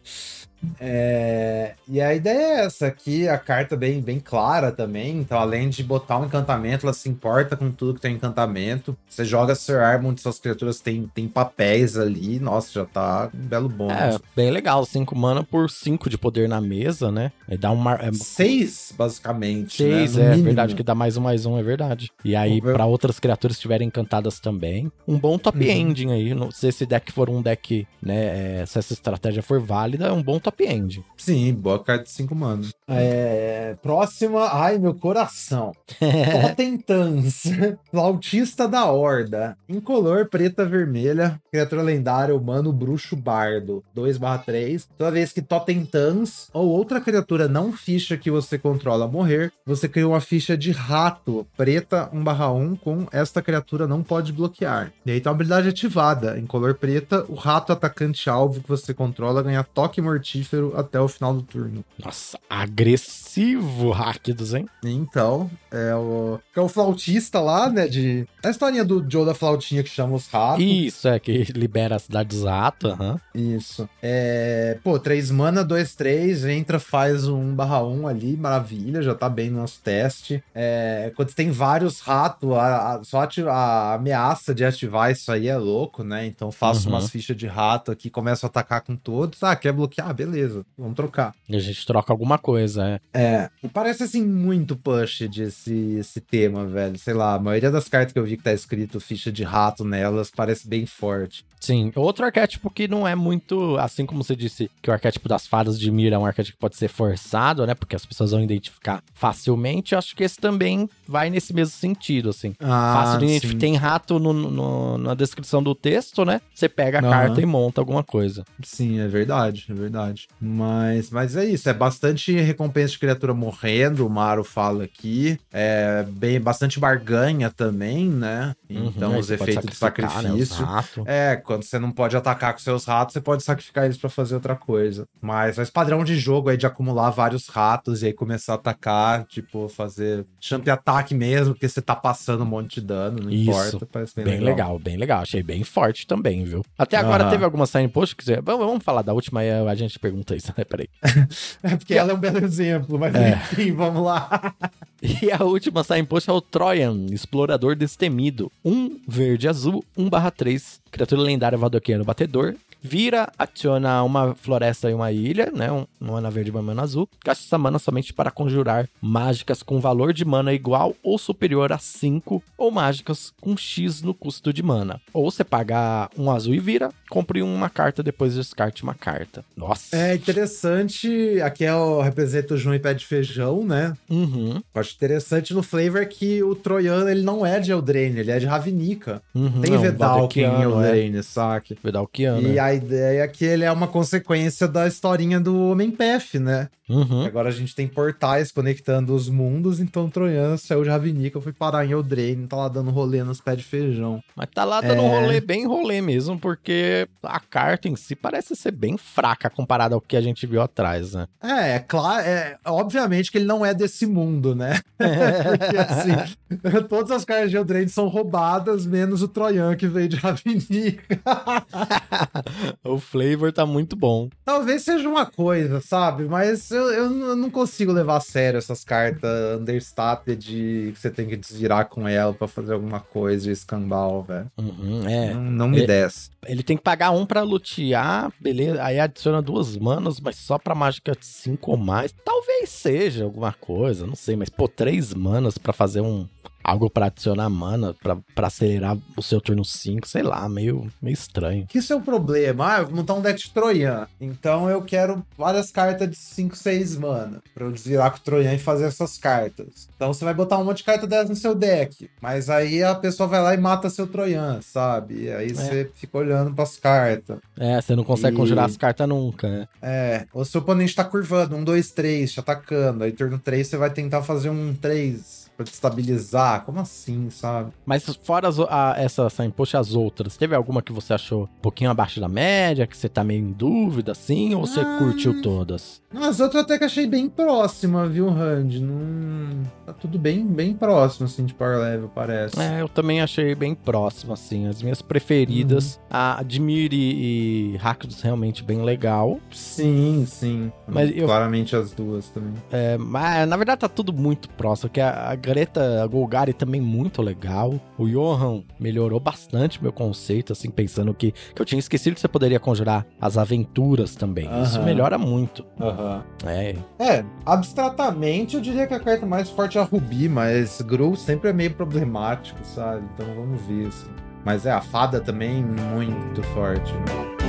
É, 0.80 1.74
e 1.88 2.00
a 2.00 2.14
ideia 2.14 2.60
é 2.60 2.64
essa 2.64 2.86
aqui, 2.86 3.28
a 3.28 3.38
carta 3.38 3.76
bem, 3.76 4.00
bem 4.00 4.20
clara 4.20 4.70
também. 4.70 5.18
Então, 5.18 5.38
além 5.38 5.68
de 5.68 5.82
botar 5.82 6.18
um 6.18 6.26
encantamento, 6.26 6.86
ela 6.86 6.92
se 6.92 7.08
importa 7.08 7.56
com 7.56 7.70
tudo 7.70 7.94
que 7.94 8.00
tem 8.00 8.14
encantamento. 8.14 8.96
Você 9.08 9.24
joga 9.24 9.54
Sir 9.54 9.80
Armond, 9.80 10.20
suas 10.20 10.38
criaturas 10.38 10.80
têm, 10.80 11.10
têm 11.14 11.28
papéis 11.28 11.96
ali. 11.96 12.38
Nossa, 12.38 12.72
já 12.72 12.84
tá 12.84 13.30
um 13.34 13.46
belo 13.46 13.68
bônus. 13.68 13.96
É, 13.96 14.18
bem 14.34 14.50
legal. 14.50 14.84
5 14.84 15.16
mana 15.16 15.42
por 15.42 15.70
5 15.70 16.08
de 16.08 16.18
poder 16.18 16.48
na 16.48 16.60
mesa, 16.60 17.10
né? 17.10 17.32
E 17.48 17.56
dá 17.56 17.70
um 17.70 17.90
É... 17.90 18.12
Seis, 18.12 18.94
basicamente. 18.96 19.76
Seis, 19.76 20.16
né? 20.16 20.24
é 20.24 20.28
mínimo. 20.30 20.44
verdade, 20.44 20.74
que 20.74 20.82
dá 20.82 20.94
mais 20.94 21.16
um, 21.16 21.20
mais 21.20 21.44
um, 21.46 21.58
é 21.58 21.62
verdade. 21.62 22.10
E 22.24 22.36
aí, 22.36 22.60
para 22.60 22.86
outras 22.86 23.18
criaturas 23.18 23.56
estiverem 23.56 23.88
encantadas 23.88 24.40
também. 24.40 24.90
Um 25.06 25.18
bom 25.18 25.38
top 25.38 25.58
uhum. 25.58 25.70
ending 25.70 26.12
aí. 26.12 26.32
Se 26.52 26.68
esse 26.68 26.86
deck 26.86 27.10
for 27.12 27.28
um 27.28 27.42
deck, 27.42 27.86
né? 28.00 28.60
É, 28.60 28.66
se 28.66 28.78
essa 28.78 28.92
estratégia 28.92 29.42
for 29.42 29.60
válida, 29.60 30.06
é 30.06 30.12
um 30.12 30.22
bom 30.22 30.38
top 30.38 30.51
top 30.52 30.64
end. 30.64 31.04
Sim, 31.16 31.54
boa 31.54 31.82
carta 31.82 32.04
de 32.04 32.10
5 32.10 32.34
manos. 32.34 32.72
É, 32.88 33.76
próxima. 33.82 34.48
Ai, 34.52 34.78
meu 34.78 34.94
coração. 34.94 35.72
Totentans. 35.98 37.44
Flautista 37.90 38.68
da 38.68 38.84
Horda. 38.86 39.56
Incolor, 39.68 40.28
preta, 40.28 40.64
vermelha. 40.64 41.40
Criatura 41.50 41.82
lendária, 41.82 42.34
humano, 42.34 42.72
bruxo, 42.72 43.16
bardo. 43.16 43.82
2/3. 43.96 44.86
Toda 44.98 45.10
vez 45.10 45.32
que 45.32 45.40
Totentans 45.40 46.48
ou 46.52 46.68
outra 46.68 47.00
criatura 47.00 47.48
não 47.48 47.72
ficha 47.72 48.16
que 48.16 48.30
você 48.30 48.58
controla 48.58 49.08
morrer, 49.08 49.52
você 49.64 49.88
cria 49.88 50.06
uma 50.06 50.20
ficha 50.20 50.56
de 50.56 50.70
rato 50.70 51.46
preta 51.56 52.10
1/1 52.12 52.76
com 52.76 53.06
esta 53.12 53.40
criatura 53.40 53.86
não 53.86 54.02
pode 54.02 54.32
bloquear. 54.32 54.92
E 55.06 55.12
aí 55.12 55.20
tá 55.20 55.30
uma 55.30 55.36
habilidade 55.36 55.68
ativada. 55.68 56.38
Em 56.38 56.46
color 56.46 56.74
preta, 56.74 57.24
o 57.28 57.34
rato 57.34 57.72
atacante 57.72 58.28
alvo 58.28 58.60
que 58.60 58.68
você 58.68 58.92
controla 58.92 59.42
ganha 59.42 59.64
toque 59.64 60.00
mortífero 60.00 60.41
mortífero 60.42 60.72
até 60.76 61.00
o 61.00 61.08
final 61.08 61.34
do 61.34 61.42
turno. 61.42 61.84
Nossa, 62.04 62.38
agressivo 62.48 63.90
Rakdos, 63.90 64.54
hein? 64.54 64.66
Então, 64.84 65.50
é 65.70 65.94
o, 65.94 66.38
é 66.54 66.60
o 66.60 66.68
flautista 66.68 67.40
lá, 67.40 67.68
né? 67.68 67.86
De. 67.86 68.26
A 68.44 68.50
historinha 68.50 68.84
do 68.84 69.04
Joe 69.08 69.24
da 69.24 69.34
flautinha 69.34 69.82
que 69.82 69.88
chama 69.88 70.16
os 70.16 70.26
ratos. 70.26 70.64
Isso, 70.64 71.06
é, 71.08 71.18
que 71.18 71.44
libera 71.52 71.96
a 71.96 71.98
cidade 71.98 72.30
dos 72.30 72.44
ratos, 72.44 72.90
aham. 72.90 73.20
Isso. 73.34 73.88
É. 74.02 74.78
Pô, 74.82 74.98
3 74.98 75.30
mana, 75.30 75.64
2, 75.64 75.94
3, 75.94 76.44
entra, 76.44 76.78
faz 76.80 77.28
um 77.28 77.54
1/1 77.54 78.06
ali, 78.08 78.36
maravilha, 78.36 79.00
já 79.02 79.14
tá 79.14 79.28
bem 79.28 79.50
no 79.50 79.60
nosso 79.60 79.80
teste. 79.82 80.42
É, 80.54 81.12
quando 81.16 81.32
tem 81.32 81.50
vários 81.50 82.00
ratos, 82.00 82.50
a, 82.52 82.94
a, 82.96 83.04
só 83.04 83.22
ati- 83.22 83.42
a 83.46 83.94
ameaça 83.94 84.54
de 84.54 84.64
ativar 84.64 85.10
isso 85.10 85.30
aí 85.30 85.46
é 85.48 85.56
louco, 85.56 86.02
né? 86.02 86.26
Então 86.26 86.50
faço 86.50 86.88
Uhum. 86.88 86.94
umas 86.94 87.10
fichas 87.10 87.36
de 87.36 87.46
rato 87.46 87.92
aqui, 87.92 88.10
começo 88.10 88.44
a 88.44 88.48
atacar 88.48 88.80
com 88.80 88.96
todos. 88.96 89.42
Ah, 89.42 89.54
quer 89.54 89.72
bloquear? 89.72 90.12
Beleza, 90.12 90.31
vamos 90.76 90.94
trocar. 90.94 91.34
E 91.48 91.56
a 91.56 91.60
gente 91.60 91.86
troca 91.86 92.12
alguma 92.12 92.38
coisa, 92.38 93.00
é. 93.14 93.22
É, 93.34 93.50
parece 93.72 94.04
assim 94.04 94.24
muito 94.24 94.76
push 94.76 95.22
esse, 95.22 95.96
esse 95.98 96.20
tema, 96.20 96.66
velho. 96.66 96.98
Sei 96.98 97.14
lá, 97.14 97.34
a 97.34 97.38
maioria 97.38 97.70
das 97.70 97.88
cartas 97.88 98.12
que 98.12 98.18
eu 98.18 98.24
vi 98.24 98.36
que 98.36 98.42
tá 98.42 98.52
escrito 98.52 99.00
ficha 99.00 99.30
de 99.30 99.42
rato 99.42 99.84
nelas 99.84 100.30
parece 100.30 100.68
bem 100.68 100.86
forte. 100.86 101.44
Sim, 101.62 101.92
outro 101.94 102.24
arquétipo 102.24 102.68
que 102.68 102.88
não 102.88 103.06
é 103.06 103.14
muito, 103.14 103.76
assim 103.78 104.04
como 104.04 104.24
você 104.24 104.34
disse, 104.34 104.68
que 104.82 104.90
o 104.90 104.92
arquétipo 104.92 105.28
das 105.28 105.46
fadas 105.46 105.78
de 105.78 105.90
Mira 105.92 106.16
é 106.16 106.18
um 106.18 106.26
arquétipo 106.26 106.56
que 106.56 106.60
pode 106.60 106.76
ser 106.76 106.88
forçado, 106.88 107.64
né? 107.64 107.72
Porque 107.74 107.94
as 107.94 108.04
pessoas 108.04 108.32
vão 108.32 108.42
identificar 108.42 109.00
facilmente. 109.14 109.92
Eu 109.92 109.98
acho 109.98 110.16
que 110.16 110.24
esse 110.24 110.36
também 110.38 110.88
vai 111.06 111.30
nesse 111.30 111.54
mesmo 111.54 111.74
sentido, 111.76 112.30
assim. 112.30 112.52
Ah, 112.58 112.92
Fácil 112.94 113.18
de 113.20 113.24
identificar. 113.26 113.60
Tem 113.60 113.76
rato 113.76 114.18
no- 114.18 114.32
no- 114.32 114.98
na 114.98 115.14
descrição 115.14 115.62
do 115.62 115.72
texto, 115.74 116.24
né? 116.24 116.40
Você 116.52 116.68
pega 116.68 116.98
a 116.98 117.00
Aham. 117.02 117.10
carta 117.10 117.40
e 117.40 117.46
monta 117.46 117.80
alguma 117.80 118.02
coisa. 118.02 118.44
Sim, 118.64 118.98
é 118.98 119.06
verdade, 119.06 119.66
é 119.70 119.72
verdade. 119.74 120.26
Mas, 120.40 121.10
mas 121.10 121.36
é 121.36 121.44
isso, 121.44 121.68
é 121.68 121.72
bastante 121.72 122.32
recompensa 122.32 122.92
de 122.92 122.98
criatura 122.98 123.32
morrendo, 123.32 124.04
o 124.06 124.10
Maru 124.10 124.42
fala 124.42 124.84
aqui. 124.84 125.38
É 125.52 126.04
bem, 126.08 126.40
bastante 126.40 126.80
barganha 126.80 127.50
também, 127.50 128.08
né? 128.08 128.52
Então, 128.68 129.12
Uhum, 129.12 129.18
os 129.18 129.30
efeitos 129.30 129.64
de 129.64 129.70
né, 129.70 129.74
sacrifício. 129.74 130.64
ratos. 130.64 131.04
É, 131.06 131.36
quando 131.52 131.64
você 131.64 131.78
não 131.78 131.90
pode 131.90 132.16
atacar 132.16 132.52
com 132.52 132.58
seus 132.58 132.84
ratos, 132.84 133.12
você 133.12 133.20
pode 133.20 133.42
sacrificar 133.42 133.84
eles 133.84 133.96
pra 133.96 134.08
fazer 134.10 134.34
outra 134.34 134.56
coisa. 134.56 135.06
Mas 135.20 135.58
esse 135.58 135.70
padrão 135.70 136.02
de 136.04 136.16
jogo 136.16 136.48
aí 136.48 136.56
de 136.56 136.66
acumular 136.66 137.10
vários 137.10 137.48
ratos 137.48 138.02
e 138.02 138.06
aí 138.06 138.12
começar 138.12 138.52
a 138.52 138.56
atacar, 138.56 139.24
tipo, 139.26 139.68
fazer 139.68 140.26
champ 140.40 140.66
ataque 140.68 141.14
mesmo, 141.14 141.54
porque 141.54 141.68
você 141.68 141.82
tá 141.82 141.94
passando 141.94 142.42
um 142.42 142.46
monte 142.46 142.80
de 142.80 142.86
dano, 142.86 143.18
não 143.24 143.30
Isso. 143.30 143.50
importa. 143.50 143.86
Parece 143.92 144.14
bem, 144.16 144.24
Bem 144.24 144.40
legal. 144.40 144.78
bem 144.78 144.96
legal. 144.96 145.22
Achei 145.22 145.42
bem 145.42 145.62
forte 145.64 146.06
também, 146.06 146.44
viu? 146.44 146.64
Até 146.78 146.96
agora 146.96 147.24
Aham. 147.24 147.30
teve 147.30 147.44
alguma 147.44 147.66
sign 147.66 147.88
post 147.88 148.16
que 148.16 148.24
você... 148.24 148.40
Vamos, 148.40 148.66
vamos 148.66 148.84
falar 148.84 149.02
da 149.02 149.12
última 149.12 149.44
e 149.44 149.50
a 149.50 149.74
gente 149.74 149.98
pergunta 149.98 150.34
isso, 150.34 150.52
né? 150.56 150.64
Peraí. 150.68 150.88
É 151.62 151.76
porque 151.76 151.94
ela 151.94 152.12
é 152.12 152.14
um 152.14 152.18
belo 152.18 152.38
exemplo, 152.38 152.98
mas 152.98 153.14
É. 153.14 153.30
enfim, 153.30 153.72
vamos 153.72 154.02
lá. 154.02 154.54
E 155.02 155.32
a 155.32 155.42
última 155.42 155.82
sign 155.82 156.04
post 156.04 156.30
é 156.30 156.32
o 156.32 156.40
Troyan, 156.40 157.06
Explorador 157.10 157.74
Destemido. 157.74 158.52
Um 158.64 159.00
verde 159.06 159.48
azul, 159.48 159.84
1 159.98 160.08
barra 160.08 160.30
3. 160.30 160.80
Criatura 160.92 161.22
lendária 161.22 161.58
Valdoquiano 161.58 162.04
Batedor. 162.04 162.54
Vira, 162.82 163.30
adiciona 163.38 164.02
uma 164.02 164.34
floresta 164.34 164.90
e 164.90 164.94
uma 164.94 165.12
ilha, 165.12 165.50
né? 165.54 165.70
Um, 165.70 165.86
uma 166.00 166.14
mana 166.14 166.30
verde 166.30 166.50
e 166.50 166.52
uma 166.52 166.62
mana 166.62 166.82
azul. 166.82 167.08
Gasta 167.24 167.44
essa 167.44 167.56
mana 167.56 167.78
somente 167.78 168.12
para 168.12 168.30
conjurar 168.30 168.88
mágicas 169.00 169.62
com 169.62 169.80
valor 169.80 170.12
de 170.12 170.24
mana 170.24 170.52
igual 170.52 170.94
ou 171.02 171.16
superior 171.16 171.72
a 171.72 171.78
5, 171.78 172.42
ou 172.58 172.70
mágicas 172.70 173.32
com 173.40 173.56
X 173.56 174.02
no 174.02 174.12
custo 174.12 174.52
de 174.52 174.62
mana. 174.62 175.00
Ou 175.12 175.30
você 175.30 175.44
paga 175.44 176.10
um 176.18 176.30
azul 176.30 176.54
e 176.54 176.58
vira, 176.58 176.90
compre 177.08 177.40
uma 177.42 177.70
carta, 177.70 178.02
depois 178.02 178.34
descarte 178.34 178.82
uma 178.82 178.94
carta. 178.94 179.44
Nossa. 179.56 179.96
É 179.96 180.14
interessante, 180.14 181.40
aqui 181.40 181.64
é 181.64 181.74
o 181.74 182.00
representa 182.00 182.54
o 182.54 182.56
João 182.56 182.74
e 182.74 182.78
pé 182.78 182.92
de 182.94 183.06
feijão, 183.06 183.64
né? 183.64 183.96
Uhum, 184.10 184.60
Eu 184.74 184.80
acho 184.80 184.94
interessante 184.94 185.54
no 185.54 185.62
flavor 185.62 186.04
que 186.06 186.42
o 186.42 186.54
Troiano, 186.54 187.08
ele 187.08 187.22
não 187.22 187.46
é 187.46 187.60
de 187.60 187.70
Eldraine, 187.70 188.18
ele 188.20 188.30
é 188.30 188.38
de 188.38 188.46
Ravnica. 188.46 189.22
uhum. 189.34 189.60
Tem 189.60 189.70
Não, 189.70 189.80
Vedalken 189.80 190.44
em 190.44 190.48
Valdoquiano, 190.48 190.82
é. 190.82 190.86
Eldraine, 190.88 191.22
saque? 191.22 191.78
Vedalquiano. 191.82 192.48
E 192.48 192.58
é. 192.58 192.71
A 192.72 192.74
ideia 192.74 193.22
é 193.22 193.28
que 193.28 193.44
ele 193.44 193.64
é 193.64 193.70
uma 193.70 193.86
consequência 193.86 194.66
da 194.66 194.86
historinha 194.86 195.38
do 195.38 195.68
Homem-Pef, 195.68 196.38
né? 196.38 196.68
Uhum. 196.88 197.24
Agora 197.24 197.48
a 197.48 197.52
gente 197.52 197.74
tem 197.74 197.86
portais 197.86 198.50
conectando 198.50 199.14
os 199.14 199.28
mundos, 199.28 199.80
então 199.80 200.06
o 200.06 200.10
Troiano 200.10 200.58
saiu 200.58 200.82
de 200.82 200.90
Ravnica, 200.90 201.40
foi 201.40 201.52
parar 201.52 201.86
em 201.86 201.92
Eldraine, 201.92 202.46
tá 202.46 202.56
lá 202.56 202.68
dando 202.68 202.90
rolê 202.90 203.22
nos 203.22 203.40
pés 203.40 203.58
de 203.58 203.64
feijão. 203.64 204.22
Mas 204.36 204.48
tá 204.52 204.64
lá 204.64 204.80
dando 204.80 205.00
É. 205.00 205.20
rolê 205.20 205.40
bem 205.40 205.66
rolê 205.66 206.02
mesmo, 206.02 206.38
porque 206.38 207.08
a 207.22 207.40
carta 207.40 207.88
em 207.88 207.96
si 207.96 208.14
parece 208.14 208.54
ser 208.56 208.72
bem 208.72 208.98
fraca 208.98 209.48
comparada 209.48 209.94
ao 209.94 210.00
que 210.00 210.16
a 210.16 210.20
gente 210.20 210.46
viu 210.46 210.60
atrás, 210.60 211.14
né? 211.14 211.26
É, 211.42 211.76
é 211.76 211.78
claro, 211.78 212.26
é, 212.26 212.56
obviamente 212.66 213.30
que 213.30 213.38
ele 213.38 213.46
não 213.46 213.64
é 213.64 213.72
desse 213.72 214.04
mundo, 214.04 214.54
né? 214.54 214.80
Porque 214.98 215.76
assim, 215.76 216.34
todas 216.88 217.10
as 217.10 217.24
cartas 217.24 217.50
de 217.50 217.56
Eldraine 217.56 217.88
são 217.88 218.08
roubadas, 218.08 218.84
menos 218.86 219.22
o 219.22 219.28
Troian 219.28 219.74
que 219.76 219.86
veio 219.86 220.08
de 220.08 220.16
Ravnica. 220.16 221.02
o 222.84 222.98
flavor 222.98 223.52
tá 223.52 223.64
muito 223.66 223.96
bom. 223.96 224.28
Talvez 224.44 224.82
seja 224.82 225.08
uma 225.08 225.26
coisa, 225.26 225.80
sabe? 225.80 226.24
Mas 226.24 226.70
eu, 226.70 226.90
eu 226.92 227.10
não 227.36 227.50
consigo 227.50 227.92
levar 227.92 228.16
a 228.16 228.20
sério 228.20 228.58
essas 228.58 228.84
cartas 228.84 229.60
understated 229.60 230.36
de 230.38 230.92
que 230.92 230.98
você 231.00 231.10
tem 231.10 231.26
que 231.28 231.36
desvirar 231.36 231.88
com 231.88 232.06
ela 232.06 232.32
pra 232.32 232.48
fazer 232.48 232.74
alguma 232.74 233.00
coisa 233.00 233.44
de 233.44 233.50
escambau, 233.50 234.22
velho. 234.22 234.50
Uhum, 234.58 235.08
é. 235.08 235.34
Não, 235.34 235.42
não 235.42 235.68
me 235.68 235.82
É. 235.82 235.86
desce. 235.86 236.30
Ele 236.46 236.62
tem 236.62 236.76
que 236.76 236.82
pagar 236.82 237.10
um 237.12 237.24
pra 237.24 237.42
lutear, 237.42 238.32
beleza? 238.40 238.82
Aí 238.82 238.98
adiciona 238.98 239.40
duas 239.40 239.76
manas, 239.76 240.18
mas 240.20 240.36
só 240.36 240.58
pra 240.58 240.74
mágica 240.74 241.12
de 241.12 241.24
cinco 241.24 241.70
ou 241.72 241.76
mais. 241.76 242.12
Talvez 242.24 242.68
seja 242.70 243.24
alguma 243.24 243.52
coisa, 243.52 244.06
não 244.06 244.16
sei. 244.16 244.34
Mas, 244.36 244.48
pô, 244.48 244.66
três 244.68 245.14
manas 245.14 245.56
pra 245.58 245.72
fazer 245.72 246.00
um... 246.00 246.26
Algo 246.64 246.88
pra 246.90 247.06
adicionar 247.06 247.48
mana, 247.48 247.94
pra, 247.94 248.16
pra 248.34 248.46
acelerar 248.46 248.96
o 249.16 249.22
seu 249.22 249.40
turno 249.40 249.64
5, 249.64 250.06
sei 250.06 250.22
lá, 250.22 250.48
meio, 250.48 250.86
meio 251.00 251.14
estranho. 251.14 251.66
Que 251.66 251.78
isso 251.78 251.92
é 251.92 251.96
o 251.96 252.00
problema. 252.00 252.74
Ah, 252.74 252.78
eu 252.80 252.86
vou 252.86 252.96
montar 252.96 253.14
um 253.14 253.20
deck 253.20 253.38
de 253.42 253.50
Troian. 253.50 254.06
Então 254.20 254.70
eu 254.70 254.82
quero 254.82 255.24
várias 255.36 255.70
cartas 255.70 256.08
de 256.08 256.16
5, 256.16 256.56
6 256.56 256.96
mana. 256.96 257.42
Pra 257.54 257.64
eu 257.66 257.72
desvirar 257.72 258.10
com 258.10 258.18
o 258.18 258.20
Troian 258.20 258.54
e 258.54 258.58
fazer 258.58 258.84
essas 258.84 259.18
cartas. 259.18 259.88
Então 259.96 260.12
você 260.12 260.24
vai 260.24 260.34
botar 260.34 260.58
um 260.58 260.64
monte 260.64 260.78
de 260.78 260.84
carta 260.84 261.06
dessas 261.06 261.30
no 261.30 261.36
seu 261.36 261.54
deck. 261.54 262.08
Mas 262.20 262.48
aí 262.48 262.82
a 262.82 262.94
pessoa 262.94 263.28
vai 263.28 263.42
lá 263.42 263.54
e 263.54 263.58
mata 263.58 263.90
seu 263.90 264.06
Troian, 264.06 264.60
sabe? 264.62 265.24
E 265.24 265.30
aí 265.32 265.52
você 265.52 265.90
fica 265.94 266.18
olhando 266.18 266.54
pras 266.54 266.76
cartas. 266.76 267.38
É, 267.58 267.80
você 267.80 267.96
não 267.96 268.04
consegue 268.04 268.36
E- 268.36 268.38
conjurar 268.38 268.66
as 268.66 268.76
cartas 268.76 269.08
nunca, 269.08 269.48
né? 269.48 269.68
É, 269.80 270.26
o 270.32 270.44
seu 270.44 270.60
oponente 270.60 270.94
tá 270.94 271.04
curvando, 271.04 271.56
um, 271.56 271.64
dois, 271.64 271.90
três, 271.90 272.32
te 272.32 272.40
atacando. 272.40 273.04
Aí 273.04 273.12
turno 273.12 273.38
3 273.38 273.66
você 273.66 273.76
vai 273.76 273.90
tentar 273.90 274.22
fazer 274.22 274.50
um 274.50 274.74
3 274.74 275.41
pra 275.62 275.70
destabilizar. 275.70 276.64
Como 276.64 276.80
assim, 276.80 277.30
sabe? 277.30 277.72
Mas 277.86 278.04
fora 278.24 278.48
as, 278.48 278.58
a, 278.58 278.94
essa 278.96 279.28
signpost, 279.30 279.76
as 279.76 279.94
outras, 279.94 280.36
teve 280.36 280.54
alguma 280.54 280.82
que 280.82 280.92
você 280.92 281.14
achou 281.14 281.44
um 281.44 281.60
pouquinho 281.60 281.90
abaixo 281.90 282.20
da 282.20 282.28
média, 282.28 282.86
que 282.86 282.96
você 282.96 283.08
tá 283.08 283.22
meio 283.24 283.40
em 283.40 283.52
dúvida, 283.52 284.12
assim, 284.12 284.54
ou 284.54 284.66
você 284.66 284.80
Ah. 284.80 284.96
curtiu 284.98 285.40
todas? 285.42 286.00
As 286.14 286.40
outras 286.40 286.64
até 286.64 286.78
que 286.78 286.84
achei 286.84 287.06
bem 287.06 287.28
próxima, 287.28 288.06
viu, 288.06 288.28
Randy? 288.28 288.80
Não... 288.80 289.62
Tá 289.86 289.92
tudo 289.92 290.18
bem, 290.18 290.44
bem 290.46 290.74
próximo, 290.74 291.26
assim, 291.26 291.44
de 291.44 291.54
Power 291.54 291.78
Level, 291.78 292.10
parece. 292.14 292.58
É, 292.60 292.80
eu 292.82 292.88
também 292.88 293.20
achei 293.22 293.54
bem 293.54 293.74
próximo, 293.74 294.32
assim. 294.32 294.66
As 294.66 294.82
minhas 294.82 295.00
preferidas, 295.00 295.98
a 296.10 296.40
Admire 296.40 296.94
e 296.96 297.76
Rakdos 297.78 298.20
realmente 298.20 298.62
bem 298.62 298.82
legal. 298.82 299.40
Sim, 299.50 300.24
sim. 300.26 300.70
Mas 300.86 301.10
eu- 301.16 301.26
Claramente 301.26 301.74
as 301.74 301.92
duas 301.92 302.28
também. 302.28 302.52
É, 302.70 302.96
mas 302.98 303.48
na 303.48 303.56
verdade 303.56 303.80
tá 303.80 303.88
tudo 303.88 304.12
muito 304.12 304.48
próximo, 304.50 304.88
porque 304.90 305.00
a, 305.00 305.30
a 305.30 305.34
Greta 305.52 306.06
Golgari 306.06 306.54
também 306.54 306.80
muito 306.80 307.20
legal. 307.20 307.78
O 307.98 308.08
Johan 308.08 308.62
melhorou 308.80 309.20
bastante 309.20 309.82
meu 309.82 309.92
conceito, 309.92 310.52
assim, 310.52 310.70
pensando 310.70 311.12
que, 311.12 311.32
que 311.54 311.60
eu 311.60 311.66
tinha 311.66 311.78
esquecido 311.78 312.14
que 312.14 312.20
você 312.20 312.28
poderia 312.28 312.58
conjurar 312.58 313.04
as 313.20 313.36
aventuras 313.36 314.14
também. 314.16 314.48
Isso 314.62 314.80
melhora 314.82 315.18
muito. 315.18 315.62
Aham. 315.78 316.24
É, 316.46 316.74
É, 316.98 317.22
abstratamente 317.44 318.54
eu 318.56 318.62
diria 318.62 318.86
que 318.86 318.94
a 318.94 319.00
carta 319.00 319.26
mais 319.26 319.50
forte 319.50 319.76
é 319.76 319.80
a 319.82 319.84
Rubi, 319.84 320.26
mas 320.26 320.80
Gru 320.80 321.14
sempre 321.16 321.50
é 321.50 321.52
meio 321.52 321.74
problemático, 321.74 322.58
sabe? 322.64 323.04
Então 323.14 323.26
vamos 323.34 323.60
ver, 323.66 323.88
assim. 323.88 324.10
Mas 324.44 324.64
é, 324.64 324.72
a 324.72 324.80
fada 324.80 325.20
também 325.20 325.62
muito 325.62 326.42
forte, 326.54 326.92
né? 326.92 327.41